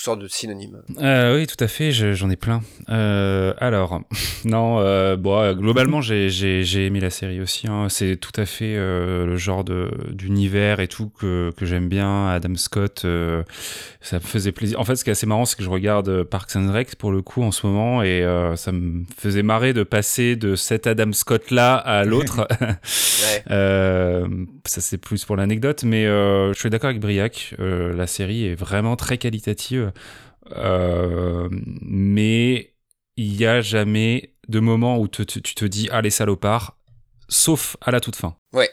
toutes 0.01 0.07
sortes 0.07 0.20
de 0.20 0.28
synonymes. 0.28 0.80
Euh, 1.03 1.36
oui, 1.36 1.46
tout 1.46 1.62
à 1.62 1.68
fait, 1.68 1.92
j'en 1.92 2.30
ai 2.30 2.36
plein. 2.36 2.62
Euh, 2.88 3.53
alors, 3.59 4.01
non, 4.46 4.78
euh, 4.78 5.16
bon, 5.16 5.53
globalement, 5.53 6.01
j'ai 6.01 6.86
aimé 6.86 7.01
la 7.01 7.11
série 7.11 7.38
aussi. 7.42 7.66
Hein. 7.68 7.88
C'est 7.90 8.16
tout 8.16 8.32
à 8.40 8.46
fait 8.46 8.76
le 8.76 9.36
genre 9.36 9.62
d'univers 9.62 10.80
et 10.80 10.88
tout 10.88 11.11
que, 11.11 11.53
que 11.55 11.66
j'aime 11.66 11.90
bien. 11.90 12.28
Adam 12.28 12.55
Scott, 12.57 13.05
ça 14.01 14.16
me 14.16 14.20
faisait 14.20 14.53
plaisir. 14.53 14.80
En 14.80 14.86
fait, 14.86 14.96
ce 14.96 15.05
qui 15.05 15.11
est 15.11 15.12
assez 15.12 15.26
marrant, 15.26 15.44
c'est 15.44 15.59
que 15.59 15.64
je 15.64 15.68
regarde 15.68 16.22
Parks 16.22 16.57
and 16.57 16.72
Rec 16.72 16.96
pour 16.96 17.12
le 17.12 17.20
coup 17.20 17.42
en 17.42 17.53
ce 17.53 17.66
moment 17.66 18.03
et 18.03 18.24
ça 18.57 18.72
me 18.72 19.05
faisait 19.18 19.42
marrer 19.42 19.74
de 19.74 19.82
passer 19.82 20.34
de 20.34 20.57
cet 20.57 20.86
Adam 20.86 21.12
Scott-là 21.12 21.74
à 21.74 22.07
l'autre. 22.07 22.48
ça, 24.64 24.80
c'est 24.80 24.98
plus 24.98 25.26
pour 25.26 25.36
l'anecdote, 25.36 25.84
mais 25.84 26.05
je 26.05 26.55
suis 26.57 26.70
d'accord 26.70 26.88
avec 26.88 27.03
Briac. 27.03 27.55
la 27.59 28.07
série 28.07 28.46
est 28.46 28.55
vraiment 28.55 28.96
très 28.96 29.18
qualitative 29.18 29.89
mais 31.80 32.74
il 33.16 33.36
n'y 33.36 33.47
a 33.47 33.61
jamais 33.61 34.34
de 34.49 34.61
moment 34.61 34.99
où 34.99 35.09
tu 35.09 35.24
te 35.26 35.64
dis, 35.64 35.88
ah 35.93 36.03
les 36.03 36.11
salopards, 36.11 36.76
sauf 37.28 37.76
à 37.80 37.91
la 37.91 38.01
toute 38.01 38.16
fin. 38.16 38.36
Ouais. 38.53 38.70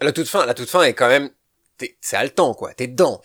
À 0.00 0.04
la 0.04 0.12
toute 0.12 0.28
fin, 0.28 0.46
la 0.46 0.54
toute 0.54 0.70
fin 0.70 0.82
est 0.82 0.94
quand 0.94 1.08
même 1.08 1.30
c'est 2.00 2.16
haletant 2.16 2.52
quoi 2.54 2.74
t'es 2.74 2.88
dedans 2.88 3.20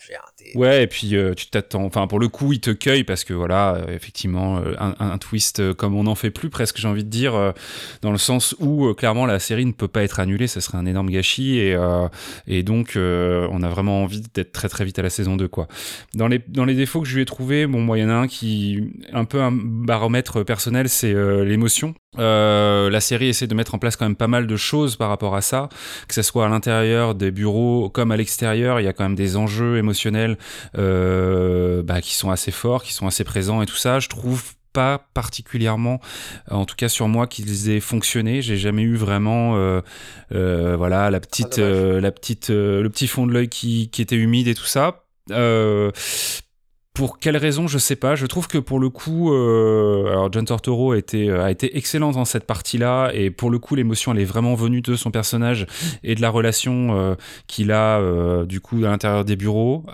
ouais 0.54 0.84
et 0.84 0.86
puis 0.86 1.16
euh, 1.16 1.34
tu 1.34 1.46
t'attends 1.48 1.84
enfin 1.84 2.06
pour 2.06 2.18
le 2.18 2.28
coup 2.28 2.52
il 2.52 2.60
te 2.60 2.70
cueille 2.70 3.04
parce 3.04 3.24
que 3.24 3.32
voilà 3.32 3.74
euh, 3.74 3.94
effectivement 3.94 4.58
euh, 4.58 4.74
un, 4.78 5.18
twist 5.18 5.72
comme 5.74 5.94
on 5.94 6.04
n'en 6.04 6.14
fait 6.14 6.30
plus 6.30 6.50
presque 6.50 6.78
j'ai 6.78 6.88
envie 6.88 7.04
de 7.04 7.10
dire 7.10 7.54
dans 8.02 8.12
le 8.12 8.18
sens 8.18 8.54
où 8.60 8.92
clairement 8.94 9.26
la 9.26 9.38
série 9.38 9.64
ne 9.64 9.72
peut 9.72 9.88
pas 9.88 10.02
être 10.02 10.20
annulée 10.20 10.46
ça 10.46 10.60
serait 10.60 10.78
un 10.78 10.86
énorme 10.86 11.10
gâchis 11.10 11.58
et 11.58 11.76
et 12.46 12.62
donc 12.62 12.92
on 12.96 13.62
a 13.62 13.68
vraiment 13.68 14.02
envie 14.02 14.22
d'être 14.34 14.52
très 14.52 14.68
très 14.68 14.84
vite 14.84 14.98
à 14.98 15.02
la 15.02 15.10
saison 15.10 15.36
2 15.36 15.48
quoi 15.48 15.68
dans 16.14 16.28
les 16.28 16.40
dans 16.48 16.64
les 16.64 16.74
défauts 16.74 17.00
que 17.00 17.08
je 17.08 17.14
lui 17.14 17.22
ai 17.22 17.26
trouvé 17.26 17.66
bon 17.66 17.80
moi 17.80 17.98
il 17.98 18.02
y 18.02 18.04
en 18.04 18.10
a 18.10 18.14
un 18.14 18.28
qui 18.28 18.90
un 19.12 19.24
peu 19.24 19.40
un 19.40 19.52
baromètre 19.52 20.44
personnel 20.44 20.88
c'est 20.88 21.14
l'émotion 21.44 21.94
euh, 22.18 22.88
la 22.90 23.00
série 23.00 23.28
essaie 23.28 23.46
de 23.46 23.54
mettre 23.54 23.74
en 23.74 23.78
place 23.78 23.96
quand 23.96 24.04
même 24.04 24.16
pas 24.16 24.28
mal 24.28 24.46
de 24.46 24.56
choses 24.56 24.96
par 24.96 25.08
rapport 25.08 25.34
à 25.36 25.40
ça, 25.40 25.68
que 26.08 26.14
ce 26.14 26.22
soit 26.22 26.46
à 26.46 26.48
l'intérieur 26.48 27.14
des 27.14 27.30
bureaux 27.30 27.90
comme 27.90 28.10
à 28.10 28.16
l'extérieur. 28.16 28.80
Il 28.80 28.84
y 28.84 28.88
a 28.88 28.92
quand 28.92 29.04
même 29.04 29.14
des 29.14 29.36
enjeux 29.36 29.76
émotionnels 29.76 30.35
euh, 30.76 31.82
bah, 31.82 32.00
qui 32.00 32.14
sont 32.14 32.30
assez 32.30 32.50
forts, 32.50 32.82
qui 32.82 32.92
sont 32.92 33.06
assez 33.06 33.24
présents 33.24 33.62
et 33.62 33.66
tout 33.66 33.76
ça. 33.76 34.00
Je 34.00 34.08
trouve 34.08 34.42
pas 34.72 35.06
particulièrement, 35.14 36.00
en 36.50 36.66
tout 36.66 36.76
cas 36.76 36.88
sur 36.88 37.08
moi, 37.08 37.26
qu'ils 37.26 37.70
aient 37.70 37.80
fonctionné. 37.80 38.42
J'ai 38.42 38.58
jamais 38.58 38.82
eu 38.82 38.96
vraiment, 38.96 39.56
euh, 39.56 39.80
euh 40.32 40.76
voilà, 40.76 41.10
la 41.10 41.20
petite, 41.20 41.58
ah, 41.58 41.62
euh, 41.62 42.00
la 42.00 42.12
petite, 42.12 42.50
le 42.50 42.86
petit 42.88 43.06
fond 43.06 43.26
de 43.26 43.32
l'œil 43.32 43.48
qui, 43.48 43.88
qui 43.90 44.02
était 44.02 44.16
humide 44.16 44.48
et 44.48 44.54
tout 44.54 44.66
ça. 44.66 45.06
Euh, 45.30 45.90
pour 46.96 47.18
quelle 47.18 47.36
raison, 47.36 47.68
je 47.68 47.76
sais 47.76 47.94
pas. 47.94 48.14
Je 48.14 48.24
trouve 48.24 48.48
que 48.48 48.56
pour 48.56 48.80
le 48.80 48.88
coup, 48.88 49.30
euh, 49.30 50.08
alors 50.08 50.32
John 50.32 50.46
Tortoro 50.46 50.92
a 50.92 50.96
été, 50.96 51.28
euh, 51.28 51.44
a 51.44 51.50
été 51.50 51.76
excellent 51.76 52.10
dans 52.12 52.24
cette 52.24 52.44
partie-là, 52.44 53.10
et 53.12 53.30
pour 53.30 53.50
le 53.50 53.58
coup, 53.58 53.74
l'émotion, 53.74 54.12
elle 54.12 54.20
est 54.20 54.24
vraiment 54.24 54.54
venue 54.54 54.80
de 54.80 54.96
son 54.96 55.10
personnage 55.10 55.66
et 56.02 56.14
de 56.14 56.22
la 56.22 56.30
relation 56.30 56.98
euh, 56.98 57.14
qu'il 57.48 57.70
a 57.70 58.00
du 58.46 58.60
coup 58.60 58.78
à 58.78 58.88
l'intérieur 58.88 59.26
des 59.26 59.36
bureaux. 59.36 59.84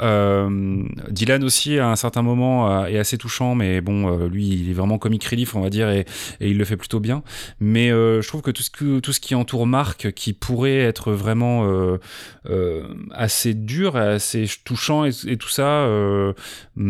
Dylan 1.11 1.43
aussi, 1.43 1.81
à 1.81 1.89
un 1.89 1.97
certain 1.97 2.23
moment, 2.23 2.87
est 2.87 2.99
assez 2.99 3.19
touchant, 3.19 3.57
mais 3.57 3.81
bon, 3.81 4.29
lui, 4.29 4.47
il 4.47 4.71
est 4.71 4.75
vraiment 4.75 4.99
comic 4.99 5.25
relief, 5.25 5.57
on 5.57 5.61
va 5.61 5.71
dire, 5.71 5.91
et, 5.91 6.07
il 6.41 6.57
le 6.57 6.65
fait 6.65 6.77
plutôt 6.77 7.01
bien. 7.01 7.25
Mais 7.59 7.89
je 7.89 8.27
trouve 8.29 8.43
que 8.43 8.53
tout 8.53 8.63
ce, 8.63 9.21
qui 9.21 9.35
entoure 9.35 9.67
Marc, 9.67 10.13
qui 10.13 10.35
pourrait 10.35 10.79
être 10.79 11.11
vraiment 11.11 11.69
assez 13.11 13.55
dur, 13.55 13.97
assez 13.97 14.47
touchant 14.65 15.05
et 15.05 15.37
tout 15.37 15.49
ça 15.49 15.89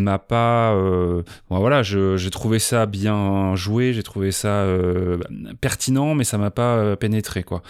m'a 0.02 0.18
pas 0.18 0.72
euh, 0.74 1.22
bon, 1.50 1.58
voilà 1.58 1.82
j'ai 1.82 2.30
trouvé 2.30 2.58
ça 2.58 2.86
bien 2.86 3.54
joué 3.54 3.92
j'ai 3.92 4.02
trouvé 4.02 4.32
ça 4.32 4.48
euh, 4.48 5.18
pertinent 5.60 6.14
mais 6.14 6.24
ça 6.24 6.38
m'a 6.38 6.50
pas 6.50 6.76
euh, 6.76 6.96
pénétré 6.96 7.42
quoi. 7.42 7.62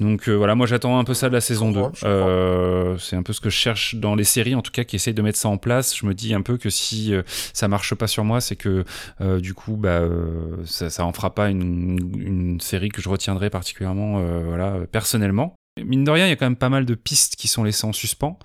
Donc 0.00 0.28
voilà 0.28 0.54
moi 0.54 0.66
j'attends 0.66 0.98
un 0.98 1.04
peu 1.04 1.14
ça 1.14 1.28
de 1.28 1.34
la 1.34 1.40
saison 1.40 1.72
2 1.72 2.96
c'est 2.98 3.16
un 3.16 3.22
peu 3.22 3.32
ce 3.32 3.40
que 3.40 3.50
je 3.50 3.56
cherche 3.56 3.94
dans 3.96 4.14
les 4.14 4.24
séries 4.24 4.54
en 4.54 4.62
tout 4.62 4.72
cas 4.72 4.84
qui 4.84 4.96
essayent 4.96 5.14
de 5.14 5.22
mettre 5.22 5.38
ça 5.38 5.48
en 5.48 5.58
place. 5.58 5.96
Je 5.96 6.06
me 6.06 6.14
dis 6.14 6.34
un 6.34 6.42
peu 6.42 6.56
que 6.56 6.70
si 6.70 7.12
ça 7.52 7.68
marche 7.68 7.94
pas 7.94 8.06
sur 8.06 8.24
moi 8.24 8.40
c'est 8.40 8.56
que 8.56 8.84
du 9.38 9.54
coup 9.54 9.76
bah 9.76 10.02
ça, 10.64 10.90
ça 10.90 11.04
en 11.04 11.12
fera 11.12 11.34
pas 11.34 11.50
une, 11.50 11.98
une 12.18 12.60
série 12.60 12.88
que 12.88 13.02
je 13.02 13.08
retiendrai 13.08 13.50
particulièrement 13.50 14.22
voilà 14.42 14.78
personnellement 14.90 15.57
Mine 15.84 16.04
de 16.04 16.10
rien, 16.10 16.26
il 16.26 16.30
y 16.30 16.32
a 16.32 16.36
quand 16.36 16.46
même 16.46 16.56
pas 16.56 16.68
mal 16.68 16.84
de 16.84 16.94
pistes 16.94 17.36
qui 17.36 17.48
sont 17.48 17.64
laissées 17.64 17.86
en 17.86 17.92
suspens. 17.92 18.38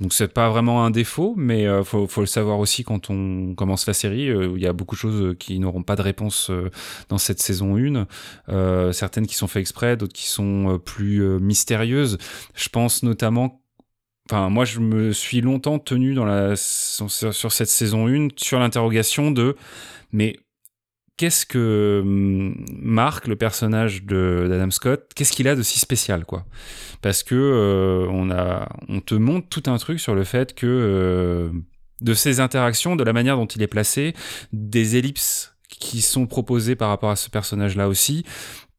Donc 0.00 0.12
c'est 0.12 0.28
pas 0.28 0.50
vraiment 0.50 0.84
un 0.84 0.90
défaut, 0.90 1.34
mais 1.36 1.66
euh, 1.66 1.82
faut, 1.82 2.08
le 2.20 2.26
savoir 2.26 2.58
aussi 2.58 2.84
quand 2.84 3.08
on 3.08 3.54
commence 3.54 3.86
la 3.86 3.94
série. 3.94 4.28
Euh, 4.28 4.52
il 4.54 4.62
y 4.62 4.66
a 4.66 4.74
beaucoup 4.74 4.94
de 4.94 5.00
choses 5.00 5.36
qui 5.38 5.58
n'auront 5.58 5.82
pas 5.82 5.96
de 5.96 6.02
réponse 6.02 6.50
euh, 6.50 6.70
dans 7.08 7.18
cette 7.18 7.40
saison 7.40 7.76
1. 7.76 8.92
certaines 8.92 9.26
qui 9.26 9.34
sont 9.34 9.46
faites 9.46 9.60
exprès, 9.60 9.96
d'autres 9.96 10.12
qui 10.12 10.26
sont 10.26 10.78
plus 10.84 11.22
mystérieuses. 11.40 12.18
Je 12.54 12.68
pense 12.68 13.02
notamment 13.02 13.62
Enfin, 14.28 14.48
moi, 14.48 14.64
je 14.64 14.80
me 14.80 15.12
suis 15.12 15.40
longtemps 15.40 15.78
tenu 15.78 16.14
dans 16.14 16.56
sur, 16.56 17.08
sur 17.08 17.52
cette 17.52 17.68
saison 17.68 18.08
1 18.08 18.30
sur 18.36 18.58
l'interrogation 18.58 19.30
de, 19.30 19.54
mais 20.10 20.36
qu'est-ce 21.16 21.46
que 21.46 22.00
hum, 22.02 22.64
Mark, 22.80 23.26
le 23.26 23.36
personnage 23.36 24.04
d'Adam 24.04 24.70
Scott, 24.70 25.10
qu'est-ce 25.14 25.32
qu'il 25.32 25.48
a 25.48 25.56
de 25.56 25.62
si 25.62 25.78
spécial, 25.78 26.24
quoi? 26.24 26.44
Parce 27.02 27.22
que 27.22 27.34
euh, 27.34 28.06
on 28.08 29.00
te 29.00 29.14
montre 29.14 29.48
tout 29.48 29.62
un 29.70 29.78
truc 29.78 30.00
sur 30.00 30.14
le 30.14 30.24
fait 30.24 30.54
que 30.54 30.66
euh, 30.66 31.50
de 32.00 32.14
ses 32.14 32.40
interactions, 32.40 32.96
de 32.96 33.04
la 33.04 33.12
manière 33.12 33.36
dont 33.36 33.46
il 33.46 33.62
est 33.62 33.68
placé, 33.68 34.14
des 34.52 34.96
ellipses 34.96 35.54
qui 35.68 36.00
sont 36.00 36.26
proposées 36.26 36.76
par 36.76 36.88
rapport 36.88 37.10
à 37.10 37.16
ce 37.16 37.28
personnage-là 37.28 37.88
aussi, 37.88 38.24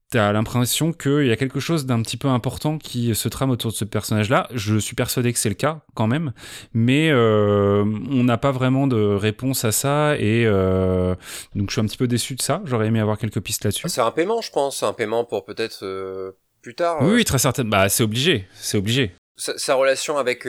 t'as 0.09 0.31
l'impression 0.31 0.93
qu'il 0.93 1.25
y 1.25 1.31
a 1.31 1.35
quelque 1.35 1.59
chose 1.59 1.85
d'un 1.85 2.01
petit 2.01 2.17
peu 2.17 2.27
important 2.29 2.77
qui 2.77 3.13
se 3.13 3.27
trame 3.27 3.49
autour 3.49 3.71
de 3.71 3.75
ce 3.75 3.85
personnage-là. 3.85 4.47
Je 4.53 4.77
suis 4.77 4.95
persuadé 4.95 5.33
que 5.33 5.39
c'est 5.39 5.49
le 5.49 5.55
cas 5.55 5.81
quand 5.95 6.07
même, 6.07 6.33
mais 6.73 7.09
euh, 7.11 7.83
on 7.83 8.23
n'a 8.23 8.37
pas 8.37 8.51
vraiment 8.51 8.87
de 8.87 8.97
réponse 8.97 9.65
à 9.65 9.71
ça 9.71 10.15
et 10.17 10.45
euh, 10.45 11.15
donc 11.55 11.69
je 11.69 11.73
suis 11.73 11.81
un 11.81 11.85
petit 11.85 11.97
peu 11.97 12.07
déçu 12.07 12.35
de 12.35 12.41
ça. 12.41 12.61
J'aurais 12.65 12.87
aimé 12.87 12.99
avoir 12.99 13.17
quelques 13.17 13.41
pistes 13.41 13.65
là-dessus. 13.65 13.89
C'est 13.89 14.01
un 14.01 14.11
paiement, 14.11 14.41
je 14.41 14.51
pense, 14.51 14.81
un 14.83 14.93
paiement 14.93 15.25
pour 15.25 15.43
peut-être 15.43 15.83
euh, 15.83 16.31
plus 16.61 16.75
tard. 16.75 17.01
Oui, 17.01 17.25
très 17.25 17.39
certainement. 17.39 17.71
Bah, 17.71 17.89
c'est 17.89 18.03
obligé, 18.03 18.47
c'est 18.53 18.77
obligé. 18.77 19.13
Sa, 19.35 19.75
relation 19.75 20.17
avec 20.17 20.47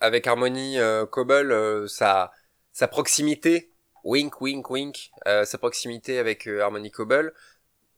avec 0.00 0.26
Harmony 0.26 0.78
Cobble, 1.10 1.86
sa 1.90 2.30
sa 2.72 2.88
proximité, 2.88 3.70
wink, 4.02 4.40
wink, 4.40 4.70
wink, 4.70 5.10
sa 5.26 5.58
proximité 5.58 6.18
avec 6.18 6.46
Harmony 6.46 6.90
Cobble 6.90 7.34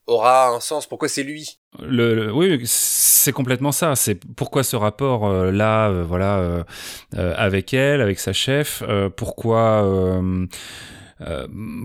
aura 0.06 0.48
un 0.48 0.60
sens. 0.60 0.86
Pourquoi 0.86 1.08
c'est 1.08 1.22
lui? 1.22 1.58
Le, 1.82 2.32
oui, 2.32 2.60
c'est 2.64 3.32
complètement 3.32 3.72
ça. 3.72 3.94
C'est 3.96 4.14
pourquoi 4.36 4.62
ce 4.62 4.76
rapport 4.76 5.26
euh, 5.26 5.50
là, 5.50 5.88
euh, 5.88 6.04
voilà, 6.04 6.38
euh, 6.38 7.34
avec 7.36 7.74
elle, 7.74 8.00
avec 8.00 8.18
sa 8.18 8.32
chef. 8.32 8.82
pourquoi, 9.16 10.20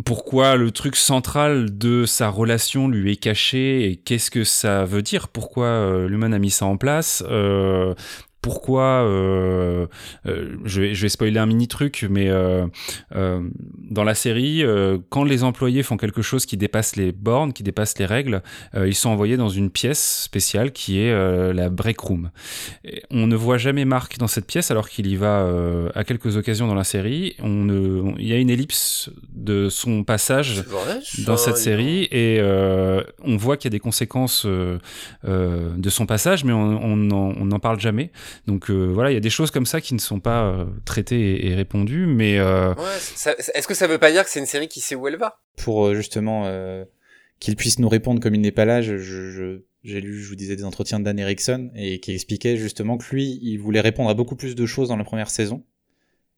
pourquoi 0.05 0.55
le 0.55 0.72
truc 0.72 0.95
central 0.95 1.78
de 1.78 2.05
sa 2.05 2.30
relation 2.30 2.88
lui 2.88 3.13
est 3.13 3.15
caché 3.15 3.89
et 3.89 3.95
qu'est-ce 3.95 4.32
que 4.32 4.43
ça 4.43 4.86
veut 4.86 5.01
dire? 5.01 5.28
Pourquoi 5.28 6.05
l'humain 6.07 6.32
a 6.34 6.39
mis 6.39 6.51
ça 6.51 6.65
en 6.65 6.78
place? 6.78 7.24
Pourquoi 8.42 9.05
euh, 9.05 9.86
euh, 10.26 10.58
je, 10.66 10.82
vais, 10.82 10.93
je 10.96 11.04
vais 11.04 11.09
spoiler 11.09 11.39
un 11.39 11.46
mini 11.46 11.68
truc, 11.68 12.05
mais 12.09 12.30
euh, 12.30 12.66
euh 13.16 13.42
dans 13.92 14.04
la 14.05 14.16
série, 14.16 14.63
quand 15.09 15.26
les 15.26 15.43
employés 15.43 15.84
font 15.84 15.97
quelque 15.97 16.22
chose 16.22 16.46
qui 16.46 16.55
dépasse 16.55 16.96
les 16.96 17.12
bornes, 17.12 17.51
qui 17.51 17.62
dépasse 17.62 17.97
les 18.00 18.05
règles, 18.05 18.42
ils 18.74 18.96
sont 18.96 19.09
envoyés 19.09 19.36
dans 19.36 19.50
une 19.50 19.70
pièce 19.70 20.22
spéciale 20.24 20.72
qui 20.72 21.01
est 21.01 21.13
la 21.54 21.70
break 21.70 22.00
room. 22.00 22.32
Et 22.86 23.04
on 23.12 23.28
ne 23.28 23.36
voit 23.36 23.58
jamais 23.58 23.84
Marc 23.84 24.18
dans 24.18 24.28
cette 24.28 24.47
pièce 24.47 24.72
alors 24.72 24.88
qu'il 24.88 25.08
y 25.08 25.18
va 25.18 25.46
à 25.93 26.05
quelques 26.05 26.38
occasions 26.38 26.68
dans 26.68 26.76
la 26.76 26.86
série. 26.86 27.36
On 27.39 27.50
ne, 27.50 28.13
il 28.18 28.28
y 28.28 28.32
a 28.32 28.38
une 28.38 28.50
ellipse 28.50 29.09
de 29.34 29.68
son 29.68 30.05
passage 30.05 30.63
dans 31.26 31.36
cette 31.36 31.58
série 31.58 32.08
et 32.12 32.39
on 33.22 33.36
voit 33.36 33.58
qu'il 33.58 33.70
y 33.70 33.72
a 33.72 33.76
des 33.76 33.82
conséquences 33.82 34.46
de 34.46 35.89
son 35.89 36.05
passage, 36.05 36.46
mais 36.46 36.54
on 36.54 36.96
n'en 36.96 37.59
parle 37.59 37.82
jamais. 37.82 38.09
Donc 38.47 38.70
euh, 38.70 38.91
voilà, 38.91 39.12
il 39.12 39.13
y 39.13 39.17
a 39.17 39.21
des 39.21 39.29
choses 39.29 39.51
comme 39.51 39.66
ça 39.66 39.82
qui 39.82 39.93
ne 39.93 39.99
sont 39.99 40.20
pas 40.20 40.45
euh, 40.45 40.66
traitées 40.86 41.47
et, 41.47 41.55
répondues, 41.55 42.05
mais... 42.05 42.39
Euh, 42.39 42.74
est-ce 43.53 43.67
que 43.67 43.74
ça 43.74 43.87
veut 43.87 43.97
pas 43.97 44.12
dire 44.12 44.24
que 44.24 44.29
c'est 44.29 44.39
une 44.39 44.45
série 44.45 44.67
qui 44.67 44.82
sait 44.82 44.95
où 44.95 45.08
elle 45.08 45.17
va? 45.17 45.39
Pour 45.58 45.93
justement 45.93 46.49
qu'il 47.39 47.55
puisse 47.55 47.79
nous 47.79 47.89
répondre 47.89 48.21
comme 48.21 48.36
il 48.36 48.41
n'est 48.41 48.51
pas 48.51 48.66
là, 48.66 48.82
je, 48.82 48.97
je, 48.97 49.62
j'ai 49.83 50.01
lu, 50.01 50.21
je 50.21 50.29
vous 50.29 50.36
disais, 50.36 50.55
des 50.55 50.63
entretiens 50.63 50.99
de 50.99 51.05
Dan 51.05 51.20
Erickson 51.20 51.71
et 51.75 51.99
qui 51.99 52.13
expliquait 52.13 52.58
justement 52.58 52.97
que 52.97 53.05
lui, 53.12 53.39
il 53.41 53.58
voulait 53.58 53.82
répondre 53.82 54.09
à 54.09 54.13
beaucoup 54.13 54.36
plus 54.36 54.55
de 54.55 54.66
choses 54.66 54.89
dans 54.89 54.97
la 54.97 55.03
première 55.03 55.29
saison, 55.29 55.63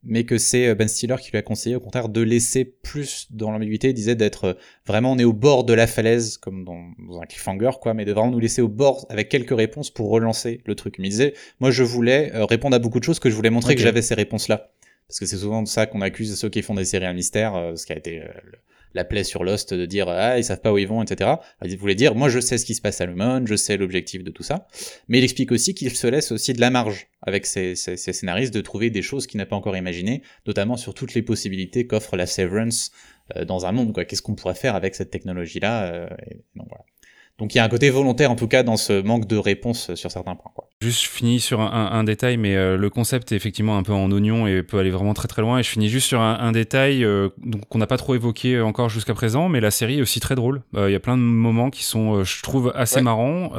mais 0.04 0.24
que 0.24 0.38
c'est 0.38 0.74
Ben 0.74 0.88
Stiller 0.88 1.16
qui 1.20 1.30
lui 1.30 1.38
a 1.38 1.42
conseillé 1.42 1.76
au 1.76 1.80
contraire 1.80 2.08
de 2.08 2.20
laisser 2.20 2.64
plus 2.64 3.28
dans 3.30 3.50
l'ambiguïté, 3.50 3.88
il 3.88 3.94
disait 3.94 4.14
d'être 4.14 4.56
vraiment 4.86 5.12
on 5.12 5.18
est 5.18 5.24
au 5.24 5.32
bord 5.32 5.64
de 5.64 5.72
la 5.72 5.86
falaise 5.86 6.36
comme 6.36 6.64
dans, 6.64 6.80
dans, 6.98 7.20
un 7.20 7.26
cliffhanger 7.26 7.70
quoi, 7.80 7.94
mais 7.94 8.04
de 8.04 8.12
vraiment 8.12 8.30
nous 8.30 8.40
laisser 8.40 8.62
au 8.62 8.68
bord 8.68 9.06
avec 9.08 9.28
quelques 9.28 9.56
réponses 9.56 9.90
pour 9.90 10.10
relancer 10.10 10.60
le 10.64 10.74
truc. 10.74 10.96
Il 10.98 11.02
me 11.02 11.08
disait 11.08 11.34
moi 11.60 11.70
je 11.70 11.82
voulais 11.82 12.30
répondre 12.34 12.76
à 12.76 12.78
beaucoup 12.78 13.00
de 13.00 13.04
choses 13.04 13.18
que 13.18 13.30
je 13.30 13.34
voulais 13.34 13.50
montrer 13.50 13.74
que 13.74 13.80
j'avais 13.80 14.02
ces 14.02 14.14
réponses 14.14 14.48
là 14.48 14.70
parce 15.08 15.20
que 15.20 15.26
c'est 15.26 15.36
souvent 15.36 15.62
de 15.62 15.68
ça 15.68 15.86
qu'on 15.86 16.00
accuse 16.00 16.34
ceux 16.38 16.48
qui 16.48 16.62
font 16.62 16.74
des 16.74 16.86
séries 16.86 17.04
à 17.04 17.12
mystère, 17.12 17.72
ce 17.76 17.84
qui 17.84 17.92
a 17.92 17.96
été 17.96 18.22
la 18.94 19.04
plaie 19.04 19.24
sur 19.24 19.44
Lost 19.44 19.74
de 19.74 19.86
dire 19.86 20.08
ah 20.08 20.38
ils 20.38 20.44
savent 20.44 20.60
pas 20.60 20.72
où 20.72 20.78
ils 20.78 20.88
vont 20.88 21.02
etc. 21.02 21.30
Il 21.64 21.76
voulait 21.76 21.94
dire 21.94 22.14
moi 22.14 22.28
je 22.28 22.40
sais 22.40 22.58
ce 22.58 22.64
qui 22.64 22.74
se 22.74 22.80
passe 22.80 23.00
à 23.00 23.06
Le 23.06 23.14
Monde, 23.14 23.46
je 23.46 23.56
sais 23.56 23.76
l'objectif 23.76 24.24
de 24.24 24.30
tout 24.30 24.42
ça, 24.42 24.66
mais 25.08 25.18
il 25.18 25.24
explique 25.24 25.52
aussi 25.52 25.74
qu'il 25.74 25.94
se 25.94 26.06
laisse 26.06 26.32
aussi 26.32 26.52
de 26.52 26.60
la 26.60 26.70
marge 26.70 27.08
avec 27.22 27.46
ses, 27.46 27.74
ses, 27.74 27.96
ses 27.96 28.12
scénaristes 28.12 28.54
de 28.54 28.60
trouver 28.60 28.90
des 28.90 29.02
choses 29.02 29.26
qu'il 29.26 29.38
n'a 29.38 29.46
pas 29.46 29.56
encore 29.56 29.76
imaginées, 29.76 30.22
notamment 30.46 30.76
sur 30.76 30.94
toutes 30.94 31.14
les 31.14 31.22
possibilités 31.22 31.86
qu'offre 31.86 32.16
la 32.16 32.26
Severance 32.26 32.92
euh, 33.36 33.46
dans 33.46 33.64
un 33.64 33.72
monde. 33.72 33.94
Qu'est-ce 34.06 34.20
qu'on 34.20 34.34
pourrait 34.34 34.54
faire 34.54 34.74
avec 34.74 34.94
cette 34.94 35.10
technologie 35.10 35.58
là 35.58 35.84
euh, 35.84 36.08
donc, 36.54 36.68
voilà. 36.68 36.84
Donc 37.38 37.54
il 37.54 37.58
y 37.58 37.60
a 37.60 37.64
un 37.64 37.68
côté 37.68 37.90
volontaire 37.90 38.30
en 38.30 38.36
tout 38.36 38.46
cas 38.46 38.62
dans 38.62 38.76
ce 38.76 39.02
manque 39.02 39.26
de 39.26 39.36
réponse 39.36 39.92
sur 39.94 40.10
certains 40.10 40.36
points. 40.36 40.52
Quoi. 40.54 40.68
Juste 40.80 41.02
je 41.02 41.08
finis 41.08 41.40
sur 41.40 41.60
un, 41.60 41.90
un 41.92 42.04
détail, 42.04 42.36
mais 42.36 42.54
euh, 42.54 42.76
le 42.76 42.90
concept 42.90 43.32
est 43.32 43.36
effectivement 43.36 43.76
un 43.78 43.82
peu 43.82 43.92
en 43.92 44.10
oignon 44.12 44.46
et 44.46 44.62
peut 44.62 44.78
aller 44.78 44.90
vraiment 44.90 45.14
très 45.14 45.28
très 45.28 45.40
loin. 45.40 45.58
Et 45.58 45.62
je 45.62 45.68
finis 45.70 45.88
juste 45.88 46.06
sur 46.06 46.20
un, 46.20 46.38
un 46.38 46.52
détail 46.52 47.04
euh, 47.04 47.30
qu'on 47.70 47.78
n'a 47.78 47.86
pas 47.86 47.96
trop 47.96 48.14
évoqué 48.14 48.60
encore 48.60 48.88
jusqu'à 48.88 49.14
présent, 49.14 49.48
mais 49.48 49.60
la 49.60 49.70
série 49.70 49.98
est 49.98 50.02
aussi 50.02 50.20
très 50.20 50.34
drôle. 50.34 50.62
Euh, 50.76 50.90
Il 50.90 50.92
y 50.92 50.96
a 50.96 51.00
plein 51.00 51.16
de 51.16 51.22
moments 51.22 51.70
qui 51.70 51.84
sont, 51.84 52.22
je 52.22 52.42
trouve, 52.42 52.70
assez 52.74 52.96
ouais. 52.96 53.02
marrants, 53.02 53.50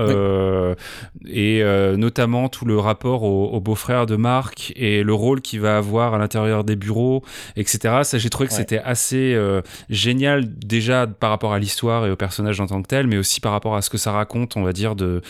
et 1.28 1.64
notamment 1.98 2.48
tout 2.48 2.66
le 2.66 2.78
rapport 2.78 3.24
au, 3.24 3.48
au 3.48 3.60
beau-frère 3.60 4.06
de 4.06 4.16
Marc 4.16 4.72
et 4.76 5.04
le 5.04 5.14
rôle 5.14 5.42
qu'il 5.42 5.62
va 5.62 5.78
avoir 5.78 6.14
à 6.14 6.18
l'intérieur 6.18 6.64
des 6.64 6.76
bureaux, 6.76 7.24
etc. 7.56 8.04
Ça 8.04 8.18
j'ai 8.18 8.30
trouvé 8.30 8.48
que 8.48 8.54
ouais. 8.54 8.60
c'était 8.60 8.80
assez 8.80 9.38
génial 9.90 10.46
déjà 10.58 11.08
par 11.08 11.30
rapport 11.32 11.54
à 11.54 11.60
l'histoire 11.60 12.06
et 12.06 12.12
au 12.12 12.16
personnage 12.16 12.60
en 12.60 12.68
tant 12.68 12.82
que 12.82 12.88
tel, 12.88 13.08
mais 13.08 13.18
aussi 13.18 13.42
par 13.42 13.52
rapport 13.52 13.65
à 13.74 13.82
ce 13.82 13.90
que 13.90 13.98
ça 13.98 14.12
raconte, 14.12 14.58
on 14.58 14.64
va 14.64 14.74
dire, 14.74 14.96
de, 14.96 15.22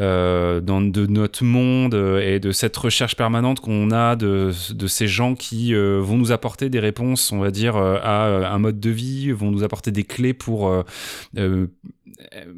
euh, 0.00 0.60
dans, 0.60 0.80
de 0.80 1.06
notre 1.06 1.44
monde 1.44 1.94
et 1.94 2.40
de 2.40 2.52
cette 2.52 2.76
recherche 2.76 3.16
permanente 3.16 3.60
qu'on 3.60 3.90
a 3.90 4.16
de, 4.16 4.52
de, 4.72 4.86
ces 4.86 5.06
gens 5.06 5.34
qui 5.34 5.74
euh, 5.74 6.00
vont 6.00 6.16
nous 6.16 6.32
apporter 6.32 6.70
des 6.70 6.80
réponses, 6.80 7.32
on 7.32 7.40
va 7.40 7.50
dire, 7.50 7.76
à 7.76 8.52
un 8.52 8.58
mode 8.58 8.80
de 8.80 8.90
vie, 8.90 9.32
vont 9.32 9.50
nous 9.50 9.64
apporter 9.64 9.90
des 9.90 10.04
clés 10.04 10.32
pour 10.32 10.70
euh, 11.36 11.66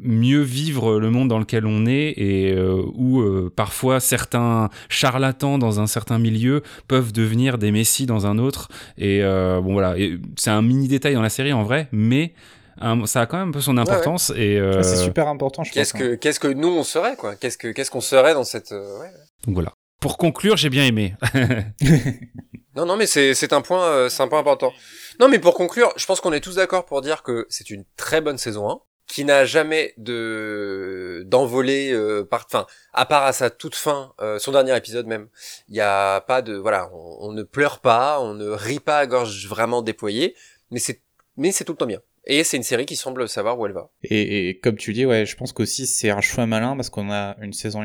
mieux 0.01 0.41
vivre 0.41 0.99
le 0.99 1.09
monde 1.09 1.27
dans 1.27 1.39
lequel 1.39 1.65
on 1.65 1.85
est 1.85 2.13
et 2.17 2.53
euh, 2.53 2.81
où 2.93 3.21
euh, 3.21 3.51
parfois 3.53 3.99
certains 3.99 4.69
charlatans 4.89 5.57
dans 5.57 5.79
un 5.79 5.87
certain 5.87 6.19
milieu 6.19 6.61
peuvent 6.87 7.11
devenir 7.11 7.57
des 7.57 7.71
messies 7.71 8.05
dans 8.05 8.25
un 8.25 8.37
autre. 8.37 8.69
Et 8.97 9.23
euh, 9.23 9.59
bon 9.61 9.73
voilà. 9.73 9.95
C'est 10.37 10.51
un 10.51 10.61
mini 10.61 10.87
détail 10.87 11.13
dans 11.13 11.21
la 11.21 11.29
série 11.29 11.53
en 11.53 11.63
vrai 11.63 11.87
mais 11.91 12.33
un, 12.79 13.05
ça 13.05 13.21
a 13.21 13.25
quand 13.25 13.37
même 13.37 13.49
un 13.49 13.51
peu 13.51 13.61
son 13.61 13.77
importance 13.77 14.29
ouais, 14.29 14.35
ouais. 14.35 14.45
et 14.45 14.59
euh... 14.59 14.81
c'est 14.83 14.95
super 14.97 15.27
important 15.27 15.63
je 15.63 15.71
qu'est-ce 15.71 15.93
pense, 15.93 16.01
que 16.01 16.13
hein. 16.13 16.17
qu'est-ce 16.17 16.39
que 16.39 16.47
nous 16.47 16.69
on 16.69 16.83
serait 16.83 17.15
quoi? 17.15 17.35
Qu'est-ce 17.35 17.57
que 17.57 17.67
qu'est-ce 17.69 17.91
qu'on 17.91 18.01
serait 18.01 18.33
dans 18.33 18.43
cette 18.43 18.71
ouais. 18.71 19.11
donc 19.45 19.55
voilà 19.55 19.73
pour 19.99 20.17
conclure 20.17 20.57
j'ai 20.57 20.69
bien 20.69 20.85
aimé 20.85 21.15
non 22.75 22.85
non 22.85 22.95
mais 22.95 23.05
c'est 23.05 23.33
c'est 23.33 23.53
un 23.53 23.61
point 23.61 24.09
c'est 24.09 24.23
un 24.23 24.27
point 24.27 24.39
important 24.39 24.71
non 25.19 25.27
mais 25.27 25.39
pour 25.39 25.53
conclure 25.53 25.91
je 25.97 26.05
pense 26.05 26.21
qu'on 26.21 26.33
est 26.33 26.39
tous 26.39 26.55
d'accord 26.55 26.85
pour 26.85 27.01
dire 27.01 27.23
que 27.23 27.45
c'est 27.49 27.69
une 27.69 27.83
très 27.97 28.21
bonne 28.21 28.37
saison 28.37 28.69
1 28.69 28.79
qui 29.09 29.25
n'a 29.25 29.43
jamais 29.43 29.93
de 29.97 31.23
d'envolée 31.25 31.91
euh, 31.91 32.23
par 32.23 32.45
enfin 32.45 32.67
à 32.93 33.05
part 33.05 33.25
à 33.25 33.33
sa 33.33 33.49
toute 33.49 33.75
fin 33.75 34.13
euh, 34.21 34.37
son 34.39 34.51
dernier 34.51 34.77
épisode 34.77 35.07
même 35.07 35.27
il 35.67 35.75
y 35.75 35.81
a 35.81 36.21
pas 36.21 36.41
de 36.41 36.55
voilà 36.55 36.89
on, 36.93 37.17
on, 37.27 37.31
ne 37.33 37.43
pleure 37.43 37.79
pas 37.79 38.21
on 38.21 38.35
ne 38.35 38.47
rit 38.47 38.79
pas 38.79 38.99
à 38.99 39.07
gorge 39.07 39.47
vraiment 39.47 39.81
déployée 39.81 40.35
mais 40.69 40.79
c'est 40.79 41.01
mais 41.37 41.51
c'est 41.51 41.63
tout 41.65 41.73
le 41.73 41.77
temps 41.77 41.87
bien 41.87 42.01
et 42.29 42.43
c'est 42.43 42.57
une 42.57 42.63
série 42.63 42.85
qui 42.85 42.95
semble 42.95 43.27
savoir 43.27 43.59
où 43.59 43.65
elle 43.65 43.73
va. 43.73 43.91
Et, 44.03 44.59
comme 44.63 44.77
tu 44.77 44.93
dis 44.93 45.05
ouais 45.05 45.25
je 45.25 45.35
pense 45.35 45.51
qu'aussi 45.51 45.87
c'est 45.87 46.11
un 46.11 46.21
choix 46.21 46.45
malin 46.45 46.75
parce 46.75 46.89
qu'on 46.89 47.11
a 47.11 47.35
une 47.41 47.53
saison 47.53 47.83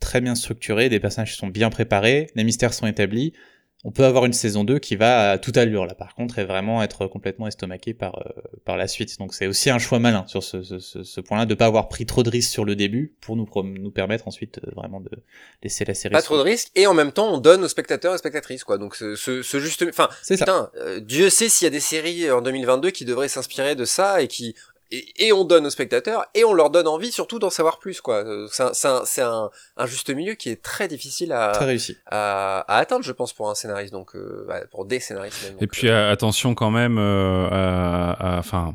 très 0.00 0.20
bien 0.20 0.34
structurée 0.34 0.88
des 0.88 0.98
personnages 0.98 1.36
sont 1.36 1.46
bien 1.46 1.70
préparés 1.70 2.28
les 2.34 2.44
mystères 2.44 2.74
sont 2.74 2.86
établis 2.86 3.32
on 3.86 3.92
peut 3.92 4.04
avoir 4.04 4.24
une 4.24 4.32
saison 4.32 4.64
2 4.64 4.80
qui 4.80 4.96
va 4.96 5.30
à 5.30 5.38
toute 5.38 5.56
allure 5.56 5.86
là. 5.86 5.94
Par 5.94 6.16
contre 6.16 6.40
et 6.40 6.44
vraiment 6.44 6.82
être 6.82 7.06
complètement 7.06 7.46
estomaqué 7.46 7.94
par 7.94 8.18
euh, 8.18 8.42
par 8.64 8.76
la 8.76 8.88
suite. 8.88 9.16
Donc 9.20 9.32
c'est 9.32 9.46
aussi 9.46 9.70
un 9.70 9.78
choix 9.78 10.00
malin 10.00 10.24
sur 10.26 10.42
ce, 10.42 10.60
ce, 10.64 11.04
ce 11.04 11.20
point-là 11.20 11.46
de 11.46 11.54
pas 11.54 11.66
avoir 11.66 11.88
pris 11.88 12.04
trop 12.04 12.24
de 12.24 12.28
risques 12.28 12.50
sur 12.50 12.64
le 12.64 12.74
début 12.74 13.14
pour 13.20 13.36
nous 13.36 13.48
nous 13.64 13.90
permettre 13.92 14.26
ensuite 14.26 14.58
euh, 14.58 14.72
vraiment 14.74 15.00
de 15.00 15.10
laisser 15.62 15.84
la 15.84 15.94
série 15.94 16.12
pas 16.12 16.20
trop 16.20 16.36
de 16.36 16.42
risques 16.42 16.72
et 16.74 16.88
en 16.88 16.94
même 16.94 17.12
temps 17.12 17.32
on 17.32 17.38
donne 17.38 17.62
aux 17.62 17.68
spectateurs 17.68 18.12
et 18.12 18.18
spectatrices 18.18 18.64
quoi. 18.64 18.76
Donc 18.76 18.96
ce, 18.96 19.14
ce, 19.14 19.42
juste 19.60 19.84
enfin 19.88 20.08
putain 20.28 20.68
euh, 20.78 20.98
Dieu 20.98 21.30
sait 21.30 21.48
s'il 21.48 21.66
y 21.66 21.68
a 21.68 21.70
des 21.70 21.78
séries 21.78 22.28
en 22.28 22.42
2022 22.42 22.90
qui 22.90 23.04
devraient 23.04 23.28
s'inspirer 23.28 23.76
de 23.76 23.84
ça 23.84 24.20
et 24.20 24.26
qui 24.26 24.56
et, 24.90 25.26
et, 25.26 25.32
on 25.32 25.44
donne 25.44 25.66
aux 25.66 25.70
spectateurs 25.70 26.26
et 26.34 26.44
on 26.44 26.54
leur 26.54 26.70
donne 26.70 26.86
envie 26.86 27.10
surtout 27.10 27.38
d'en 27.38 27.50
savoir 27.50 27.78
plus 27.78 28.00
quoi 28.00 28.24
c'est 28.50 28.62
un, 28.62 29.04
c'est 29.04 29.22
un, 29.22 29.24
un, 29.26 29.50
un, 29.76 29.86
juste 29.86 30.10
milieu 30.10 30.34
qui 30.34 30.48
est 30.50 30.62
très 30.62 30.88
difficile 30.88 31.32
à 31.32 31.52
très 31.52 31.64
réussi. 31.64 31.96
À, 32.06 32.60
à, 32.60 32.78
atteindre 32.78 33.04
je 33.04 33.12
pense 33.12 33.32
pour 33.32 33.50
un 33.50 33.54
scénariste 33.54 33.92
donc 33.92 34.14
euh, 34.14 34.46
pour 34.70 34.84
des 34.84 35.00
scénaristes 35.00 35.42
même, 35.44 35.52
donc, 35.54 35.62
et 35.62 35.66
puis 35.66 35.88
euh, 35.88 36.10
attention 36.10 36.54
quand 36.54 36.70
même 36.70 36.98
euh, 36.98 37.48
à 37.50 38.36
enfin 38.38 38.74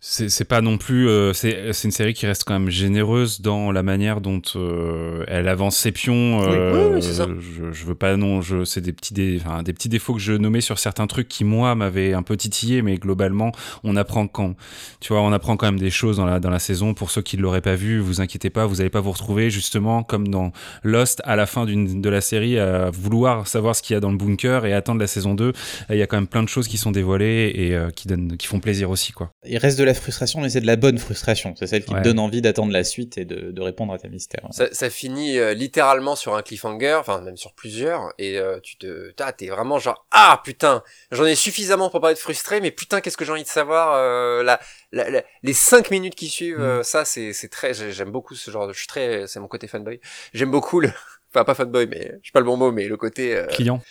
c'est 0.00 0.44
pas 0.44 0.60
non 0.60 0.78
plus 0.78 1.08
euh, 1.08 1.32
c'est 1.32 1.72
une 1.84 1.90
série 1.90 2.14
qui 2.14 2.26
reste 2.26 2.44
quand 2.44 2.58
même 2.58 2.70
généreuse 2.70 3.40
dans 3.40 3.72
la 3.72 3.82
manière 3.82 4.20
dont 4.20 4.42
euh, 4.54 5.24
elle 5.26 5.48
avance 5.48 5.76
ses 5.76 5.90
pions 5.90 6.40
euh, 6.42 6.94
oui, 6.94 7.00
oui, 7.00 7.02
je, 7.02 7.72
je 7.72 7.84
veux 7.84 7.96
pas 7.96 8.16
non 8.16 8.40
je 8.40 8.64
c'est 8.64 8.80
des 8.80 8.92
petits 8.92 9.40
enfin, 9.44 9.64
des 9.64 9.72
petits 9.72 9.88
défauts 9.88 10.14
que 10.14 10.20
je 10.20 10.34
nommais 10.34 10.60
sur 10.60 10.78
certains 10.78 11.08
trucs 11.08 11.26
qui 11.26 11.42
moi 11.42 11.74
m'avaient 11.74 12.14
un 12.14 12.22
peu 12.22 12.36
titillé 12.36 12.80
mais 12.82 12.96
globalement 12.96 13.50
on 13.82 13.96
apprend 13.96 14.28
quand. 14.28 14.54
Tu 15.00 15.12
vois 15.12 15.22
on 15.22 15.32
apprend 15.32 15.56
quand 15.56 15.66
même 15.66 15.80
des 15.80 15.90
choses 15.90 16.18
dans 16.18 16.26
la 16.26 16.38
dans 16.40 16.50
la 16.50 16.58
saison. 16.58 16.94
Pour 16.94 17.10
ceux 17.10 17.22
qui 17.22 17.36
ne 17.36 17.42
l'auraient 17.42 17.60
pas 17.60 17.74
vu 17.74 17.98
vous 17.98 18.20
inquiétez 18.20 18.50
pas 18.50 18.66
vous 18.66 18.80
allez 18.80 18.90
pas 18.90 19.00
vous 19.00 19.12
retrouver 19.12 19.50
justement 19.50 20.04
comme 20.04 20.28
dans 20.28 20.52
Lost 20.84 21.20
à 21.24 21.34
la 21.34 21.46
fin 21.46 21.66
d'une 21.66 22.00
de 22.00 22.08
la 22.08 22.20
série 22.20 22.58
à 22.58 22.90
vouloir 22.90 23.48
savoir 23.48 23.74
ce 23.74 23.82
qu'il 23.82 23.94
y 23.94 23.96
a 23.96 24.00
dans 24.00 24.12
le 24.12 24.16
bunker 24.16 24.64
et 24.64 24.72
attendre 24.72 25.00
la 25.00 25.08
saison 25.08 25.34
2 25.34 25.52
il 25.90 25.96
y 25.96 26.02
a 26.02 26.06
quand 26.06 26.16
même 26.16 26.28
plein 26.28 26.44
de 26.44 26.48
choses 26.48 26.68
qui 26.68 26.78
sont 26.78 26.92
dévoilées 26.92 27.52
et 27.54 27.74
euh, 27.74 27.90
qui 27.90 28.06
donnent 28.06 28.36
qui 28.36 28.46
font 28.46 28.60
plaisir 28.60 28.90
aussi 28.90 29.12
quoi. 29.12 29.30
Il 29.44 29.58
reste 29.58 29.78
de 29.78 29.87
la 29.88 29.94
frustration, 29.94 30.40
mais 30.40 30.50
c'est 30.50 30.60
de 30.60 30.66
la 30.66 30.76
bonne 30.76 30.98
frustration. 30.98 31.54
C'est 31.56 31.66
celle 31.66 31.84
qui 31.84 31.92
ouais. 31.92 32.00
te 32.00 32.04
donne 32.04 32.18
envie 32.18 32.42
d'attendre 32.42 32.72
la 32.72 32.84
suite 32.84 33.18
et 33.18 33.24
de, 33.24 33.50
de, 33.50 33.62
répondre 33.62 33.92
à 33.92 33.98
tes 33.98 34.08
mystères. 34.08 34.46
Ça, 34.50 34.68
ça 34.72 34.90
finit 34.90 35.38
euh, 35.38 35.54
littéralement 35.54 36.14
sur 36.14 36.34
un 36.36 36.42
cliffhanger, 36.42 36.98
enfin 37.00 37.20
même 37.20 37.36
sur 37.36 37.52
plusieurs, 37.54 38.12
et 38.18 38.38
euh, 38.38 38.60
tu 38.60 38.76
te, 38.76 39.10
t'es 39.36 39.48
vraiment 39.48 39.78
genre 39.78 40.06
ah 40.10 40.40
putain, 40.44 40.82
j'en 41.10 41.24
ai 41.24 41.34
suffisamment 41.34 41.90
pour 41.90 42.00
pas 42.00 42.12
être 42.12 42.18
frustré, 42.18 42.60
mais 42.60 42.70
putain 42.70 43.00
qu'est-ce 43.00 43.16
que 43.16 43.24
j'ai 43.24 43.32
envie 43.32 43.42
de 43.42 43.48
savoir 43.48 43.94
euh, 43.94 44.42
la, 44.42 44.60
la, 44.92 45.10
la, 45.10 45.22
les 45.42 45.52
cinq 45.52 45.90
minutes 45.90 46.14
qui 46.14 46.28
suivent, 46.28 46.60
mm. 46.60 46.82
ça 46.84 47.04
c'est 47.04 47.32
c'est 47.32 47.48
très, 47.48 47.74
j'aime 47.74 48.10
beaucoup 48.10 48.34
ce 48.34 48.50
genre 48.50 48.68
de, 48.68 48.72
je 48.72 48.78
suis 48.78 48.88
très, 48.88 49.26
c'est 49.26 49.40
mon 49.40 49.48
côté 49.48 49.66
fanboy. 49.66 50.00
J'aime 50.34 50.50
beaucoup 50.50 50.80
le, 50.80 50.90
enfin 51.34 51.44
pas 51.44 51.54
fanboy, 51.54 51.86
mais 51.86 52.18
je 52.22 52.28
sais 52.28 52.32
pas 52.32 52.40
le 52.40 52.46
bon 52.46 52.56
mot, 52.56 52.72
mais 52.72 52.86
le 52.86 52.96
côté 52.96 53.42
client. 53.50 53.82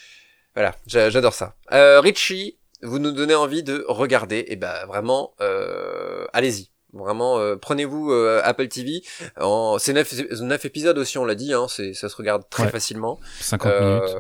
Voilà, 0.56 0.76
j'adore 0.88 1.34
ça. 1.34 1.56
Richie, 1.70 2.58
vous 2.84 3.00
nous 3.00 3.12
donnez 3.12 3.36
envie 3.36 3.64
de 3.64 3.86
regarder, 3.88 4.46
et 4.48 4.56
ben 4.56 4.86
vraiment, 4.86 5.34
euh, 5.42 6.26
allez-y. 6.34 6.70
Vraiment, 6.94 7.38
euh, 7.38 7.58
prenez-vous 7.58 8.12
euh, 8.12 8.42
Apple 8.44 8.70
TV. 8.70 9.02
En... 9.40 9.78
C'est 9.78 9.94
9, 9.94 10.42
9 10.42 10.66
épisodes 10.66 10.98
aussi, 10.98 11.18
on 11.18 11.26
l'a 11.26 11.36
dit, 11.36 11.54
hein, 11.54 11.68
c'est, 11.68 11.94
ça 11.94 12.10
se 12.10 12.16
regarde 12.16 12.50
très 12.50 12.64
ouais. 12.64 12.70
facilement. 12.70 13.20
50 13.42 13.82
minutes. 13.82 14.18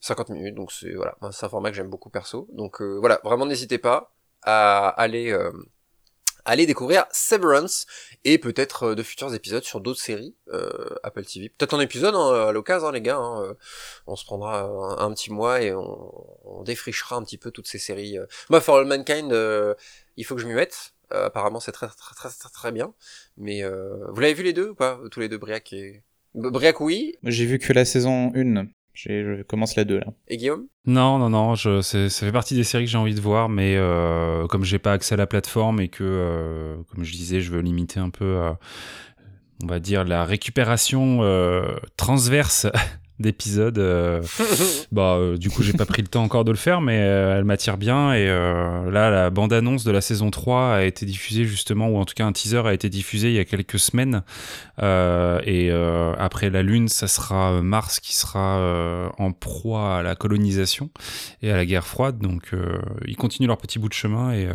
50 0.00 0.28
minutes, 0.30 0.54
donc 0.54 0.72
c'est 0.72 0.94
voilà, 0.94 1.16
c'est 1.32 1.46
un 1.46 1.48
format 1.48 1.70
que 1.70 1.76
j'aime 1.76 1.88
beaucoup 1.90 2.10
perso. 2.10 2.48
Donc 2.52 2.80
voilà, 2.82 3.20
vraiment 3.24 3.46
n'hésitez 3.46 3.78
pas 3.78 4.12
à 4.42 4.88
aller 4.88 5.36
aller 6.48 6.66
découvrir 6.66 7.06
Severance 7.12 7.86
et 8.24 8.38
peut-être 8.38 8.94
de 8.94 9.02
futurs 9.02 9.34
épisodes 9.34 9.62
sur 9.62 9.80
d'autres 9.80 10.00
séries 10.00 10.34
euh, 10.52 10.88
Apple 11.02 11.24
TV. 11.24 11.50
Peut-être 11.50 11.74
un 11.74 11.80
épisode 11.80 12.14
hein, 12.14 12.48
à 12.48 12.52
l'occasion, 12.52 12.88
hein, 12.88 12.92
les 12.92 13.02
gars. 13.02 13.18
Hein, 13.18 13.54
on 14.06 14.16
se 14.16 14.24
prendra 14.24 14.62
un, 14.98 15.12
petit 15.12 15.32
mois 15.32 15.62
et 15.62 15.72
on, 15.72 16.12
on, 16.44 16.62
défrichera 16.62 17.16
un 17.16 17.22
petit 17.22 17.38
peu 17.38 17.50
toutes 17.50 17.68
ces 17.68 17.78
séries. 17.78 18.16
Moi, 18.50 18.60
For 18.60 18.78
All 18.78 18.86
Mankind, 18.86 19.32
euh, 19.32 19.74
il 20.16 20.24
faut 20.24 20.34
que 20.34 20.40
je 20.40 20.46
m'y 20.46 20.54
mette. 20.54 20.94
Euh, 21.12 21.26
apparemment, 21.26 21.60
c'est 21.60 21.72
très, 21.72 21.86
très 21.88 22.14
très 22.14 22.28
très 22.28 22.50
très 22.50 22.72
bien. 22.72 22.92
Mais 23.36 23.62
euh, 23.62 24.10
vous 24.10 24.20
l'avez 24.20 24.34
vu 24.34 24.42
les 24.42 24.52
deux 24.52 24.70
ou 24.70 24.74
pas 24.74 25.00
Tous 25.10 25.20
les 25.20 25.28
deux, 25.28 25.38
Briac 25.38 25.72
et 25.72 26.02
Briac, 26.34 26.80
oui. 26.80 27.14
J'ai 27.24 27.46
vu 27.46 27.58
que 27.58 27.72
la 27.72 27.84
saison 27.84 28.32
1. 28.34 28.66
Je 28.98 29.42
commence 29.42 29.76
la 29.76 29.84
2 29.84 29.98
là. 30.00 30.06
Et 30.26 30.36
Guillaume? 30.36 30.66
Non, 30.84 31.18
non, 31.18 31.30
non, 31.30 31.54
je, 31.54 31.82
ça 31.82 32.08
fait 32.08 32.32
partie 32.32 32.56
des 32.56 32.64
séries 32.64 32.86
que 32.86 32.90
j'ai 32.90 32.98
envie 32.98 33.14
de 33.14 33.20
voir, 33.20 33.48
mais 33.48 33.76
euh, 33.76 34.48
comme 34.48 34.64
j'ai 34.64 34.80
pas 34.80 34.92
accès 34.92 35.14
à 35.14 35.16
la 35.16 35.28
plateforme 35.28 35.80
et 35.80 35.88
que, 35.88 36.02
euh, 36.02 36.76
comme 36.90 37.04
je 37.04 37.12
disais, 37.12 37.40
je 37.40 37.52
veux 37.52 37.60
limiter 37.60 38.00
un 38.00 38.10
peu, 38.10 38.24
euh, 38.24 38.50
on 39.62 39.68
va 39.68 39.78
dire, 39.78 40.02
la 40.02 40.24
récupération 40.24 41.20
euh, 41.22 41.76
transverse 43.18 43.20
d'épisode. 43.20 43.78
bah, 44.92 45.18
du 45.36 45.50
coup, 45.50 45.62
j'ai 45.62 45.72
pas 45.72 45.86
pris 45.86 46.02
le 46.02 46.08
temps 46.08 46.22
encore 46.22 46.44
de 46.44 46.50
le 46.50 46.56
faire, 46.56 46.80
mais 46.80 46.96
elle 46.96 47.44
m'attire 47.44 47.76
bien. 47.76 48.12
Et 48.14 48.26
là, 48.26 49.10
la 49.10 49.30
bande-annonce 49.30 49.84
de 49.84 49.90
la 49.90 50.00
saison 50.00 50.30
3 50.30 50.74
a 50.74 50.82
été 50.84 51.06
diffusée 51.06 51.44
justement, 51.44 51.88
ou 51.88 51.96
en 51.96 52.04
tout 52.04 52.14
cas 52.14 52.24
un 52.24 52.32
teaser 52.32 52.62
a 52.66 52.72
été 52.72 52.88
diffusé 52.88 53.28
il 53.28 53.34
y 53.34 53.38
a 53.38 53.44
quelques 53.44 53.78
semaines. 53.78 54.22
et 54.80 55.70
après 56.18 56.50
la 56.50 56.62
Lune, 56.62 56.88
ça 56.88 57.08
sera 57.08 57.60
Mars 57.62 58.00
qui 58.00 58.16
sera 58.16 59.10
en 59.18 59.32
proie 59.32 59.98
à 59.98 60.02
la 60.02 60.14
colonisation 60.14 60.90
et 61.42 61.50
à 61.50 61.56
la 61.56 61.66
guerre 61.66 61.86
froide. 61.86 62.18
Donc, 62.18 62.52
ils 63.06 63.16
continuent 63.16 63.48
leur 63.48 63.58
petit 63.58 63.78
bout 63.78 63.88
de 63.88 63.94
chemin 63.94 64.32
et 64.32 64.48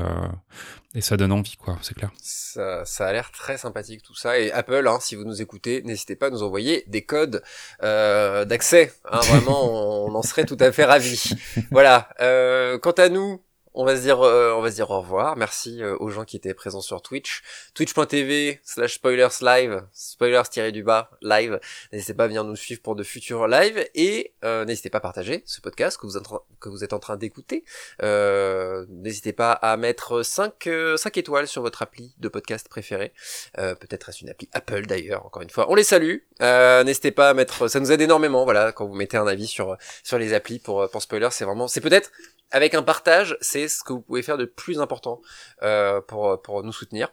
et 0.96 1.02
ça 1.02 1.18
donne 1.18 1.32
envie, 1.32 1.56
quoi, 1.58 1.78
c'est 1.82 1.96
clair. 1.96 2.12
Ça, 2.22 2.86
ça 2.86 3.08
a 3.08 3.12
l'air 3.12 3.32
très 3.32 3.58
sympathique 3.58 4.04
tout 4.04 4.16
ça. 4.16 4.38
Et 4.40 4.52
Apple, 4.52 4.88
hein, 4.88 5.00
si 5.02 5.16
vous 5.16 5.24
nous 5.24 5.42
écoutez, 5.42 5.82
n'hésitez 5.84 6.16
pas 6.16 6.28
à 6.28 6.30
nous 6.30 6.44
envoyer 6.44 6.84
des 6.88 7.04
codes 7.04 7.42
euh, 7.82 8.46
d'accès. 8.46 8.94
Hein, 9.12 9.20
vraiment, 9.22 10.06
on, 10.06 10.14
en 10.14 10.22
serait 10.22 10.46
tout 10.46 10.58
à 10.60 10.72
fait 10.72 10.86
ravis. 10.86 11.34
Voilà. 11.72 12.10
Euh, 12.22 12.78
quant 12.78 12.92
à 12.92 13.10
nous, 13.10 13.42
on 13.74 13.86
va 13.86 13.96
se 13.96 14.02
dire, 14.02 14.22
euh, 14.22 14.54
on 14.56 14.62
va 14.62 14.70
se 14.70 14.76
dire 14.76 14.90
au 14.92 15.02
revoir. 15.02 15.36
Merci 15.36 15.82
euh, 15.82 15.96
aux 16.00 16.10
gens 16.10 16.26
qui 16.26 16.38
étaient 16.38 16.54
présents 16.54 16.82
sur 16.82 17.02
Twitch, 17.02 17.42
twitch.tv 17.74 18.60
slash 18.64 18.96
spoilers 18.96 19.28
live, 19.42 19.84
spoilers 19.94 20.44
tiré 20.50 20.72
du 20.72 20.84
bas 20.84 21.10
live. 21.22 21.60
N'hésitez 21.92 22.14
pas 22.14 22.26
à 22.26 22.28
venir 22.28 22.44
nous 22.44 22.56
suivre 22.56 22.82
pour 22.82 22.96
de 22.96 23.04
futurs 23.04 23.48
lives 23.48 23.88
et 23.96 24.34
euh, 24.44 24.66
n'hésitez 24.66 24.90
pas 24.90 25.00
à 25.00 25.02
partager 25.02 25.44
ce 25.46 25.62
podcast 25.62 25.98
que 25.98 26.06
vous 26.06 26.18
êtes, 26.18 26.24
que 26.60 26.70
vous 26.70 26.84
êtes 26.84 26.94
en 26.94 27.00
train 27.00 27.18
d'écouter. 27.18 27.66
n'hésitez 28.02 29.34
pas 29.34 29.52
à 29.52 29.76
mettre 29.78 30.24
5, 30.24 30.70
5 30.98 31.18
étoiles 31.18 31.48
sur 31.48 31.62
votre 31.62 31.82
appli 31.82 32.14
de 32.20 32.28
podcast 32.28 32.68
préféré. 32.70 33.14
Peut-être 33.56 34.10
est-ce 34.10 34.22
une 34.22 34.30
appli 34.30 34.50
Apple 34.54 34.86
d'ailleurs. 34.86 35.26
Encore 35.26 35.42
une 35.42 35.50
fois, 35.50 35.70
on 35.70 35.76
les 35.76 35.84
salue. 35.84 36.18
n'hésitez 36.40 37.12
pas 37.12 37.30
à 37.30 37.34
mettre, 37.34 37.68
ça 37.68 37.80
nous 37.80 37.92
aide 37.92 38.02
énormément. 38.02 38.44
Voilà, 38.44 38.72
quand 38.72 38.86
vous 38.86 38.96
mettez 38.96 39.18
un 39.18 39.28
avis 39.28 39.48
sur 39.48 39.78
sur 40.04 40.18
les 40.18 40.34
applis 40.34 40.60
pour 40.60 40.90
pour 40.90 41.02
spoilers, 41.02 41.30
c'est 41.32 41.46
vraiment, 41.46 41.68
c'est 41.68 41.82
peut-être 41.82 42.12
avec 42.54 42.76
un 42.76 42.84
partage, 42.84 43.36
c'est 43.42 43.63
ce 43.68 43.84
que 43.84 43.94
vous 43.94 44.02
pouvez 44.02 44.24
faire 44.24 44.38
de 44.38 44.46
plus 44.46 44.80
important 44.80 45.22
euh, 45.62 46.02
pour, 46.02 46.42
pour 46.42 46.64
nous 46.64 46.74
soutenir. 46.74 47.10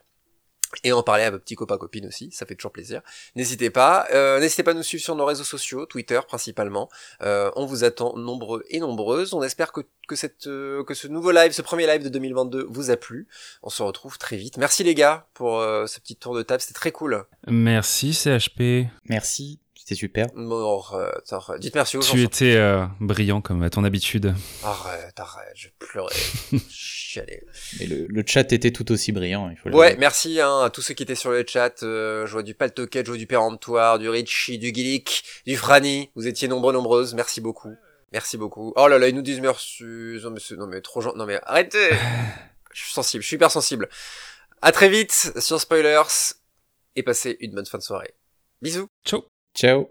Et 0.85 0.93
en 0.93 1.03
parler 1.03 1.25
à 1.25 1.31
vos 1.31 1.39
petits 1.39 1.57
copains 1.57 1.79
copines 1.79 2.07
aussi, 2.07 2.31
ça 2.31 2.47
fait 2.47 2.55
toujours 2.55 2.71
plaisir. 2.71 3.03
N'hésitez 3.35 3.71
pas, 3.71 4.07
euh, 4.13 4.39
n'hésitez 4.39 4.63
pas 4.63 4.71
à 4.71 4.75
nous 4.75 4.85
suivre 4.85 5.03
sur 5.03 5.17
nos 5.17 5.25
réseaux 5.25 5.45
sociaux, 5.45 5.85
Twitter 5.85 6.21
principalement. 6.27 6.89
Euh, 7.23 7.51
on 7.57 7.67
vous 7.67 7.83
attend 7.83 8.17
nombreux 8.17 8.65
et 8.69 8.79
nombreuses. 8.79 9.35
On 9.35 9.43
espère 9.43 9.73
que, 9.73 9.81
que 10.07 10.15
cette 10.15 10.47
euh, 10.47 10.85
que 10.85 10.95
ce 10.95 11.09
nouveau 11.09 11.33
live, 11.33 11.51
ce 11.53 11.63
premier 11.63 11.87
live 11.87 12.05
de 12.05 12.09
2022 12.09 12.67
vous 12.71 12.91
a 12.91 12.97
plu. 12.97 13.27
On 13.63 13.71
se 13.71 13.83
retrouve 13.83 14.17
très 14.17 14.37
vite. 14.37 14.59
Merci 14.59 14.85
les 14.85 14.95
gars 14.95 15.27
pour 15.35 15.59
euh, 15.59 15.87
ce 15.87 15.99
petit 15.99 16.15
tour 16.15 16.37
de 16.37 16.43
table, 16.43 16.61
c'était 16.61 16.75
très 16.75 16.93
cool. 16.93 17.25
Merci 17.49 18.15
CHP. 18.15 18.87
Merci. 19.09 19.59
C'était 19.81 19.95
super. 19.95 20.27
dites 21.59 21.75
merci 21.75 21.97
aux 21.97 22.03
gens. 22.03 22.13
Tu 22.13 22.23
étais 22.23 22.55
euh, 22.57 22.85
brillant 23.01 23.41
comme 23.41 23.63
à 23.63 23.71
ton 23.71 23.83
habitude. 23.83 24.35
Arrête, 24.63 25.19
arrête, 25.19 25.55
je 25.55 25.69
pleurais. 25.79 26.15
Chialais. 26.69 27.43
Mais 27.79 27.87
le, 27.87 28.07
le, 28.07 28.23
chat 28.27 28.53
était 28.53 28.73
tout 28.73 28.93
aussi 28.93 29.11
brillant, 29.11 29.49
il 29.49 29.57
faut 29.57 29.71
Ouais, 29.71 29.97
merci 29.99 30.39
hein, 30.39 30.65
à 30.65 30.69
tous 30.71 30.83
ceux 30.83 30.93
qui 30.93 31.03
étaient 31.03 31.15
sur 31.15 31.31
le 31.31 31.47
chat. 31.49 31.83
Euh, 31.83 32.27
je 32.27 32.33
vois 32.33 32.43
du 32.43 32.55
Paltoquet, 32.55 33.03
je 33.07 33.11
vois 33.11 33.17
du 33.17 33.27
Péremptoire, 33.27 33.99
du 33.99 34.11
Richie, 34.11 34.59
du 34.59 34.69
Gillick, 34.69 35.25
du 35.47 35.57
Franny. 35.57 36.11
Vous 36.15 36.29
étiez 36.29 36.47
nombreux, 36.47 36.75
nombreuses. 36.75 37.15
Merci 37.15 37.41
beaucoup. 37.41 37.75
Merci 38.13 38.37
beaucoup. 38.37 38.75
Oh 38.77 38.87
là 38.87 38.99
là, 38.99 39.09
ils 39.09 39.15
nous 39.15 39.23
disent 39.23 39.41
merci. 39.41 39.83
Non 39.83 40.31
mais, 40.31 40.57
non 40.59 40.67
mais 40.67 40.83
trop 40.83 41.01
gentil. 41.01 41.17
Non 41.17 41.25
mais 41.25 41.41
arrêtez. 41.45 41.89
je 42.75 42.83
suis 42.83 42.93
sensible, 42.93 43.23
je 43.23 43.29
suis 43.29 43.37
hyper 43.37 43.51
sensible. 43.51 43.89
À 44.61 44.73
très 44.73 44.91
vite 44.91 45.33
sur 45.39 45.59
Spoilers 45.59 46.35
et 46.97 47.03
passez 47.03 47.39
une 47.41 47.55
bonne 47.55 47.65
fin 47.65 47.79
de 47.79 47.83
soirée. 47.83 48.15
Bisous. 48.61 48.89
Ciao. 49.07 49.30
Ciao 49.55 49.91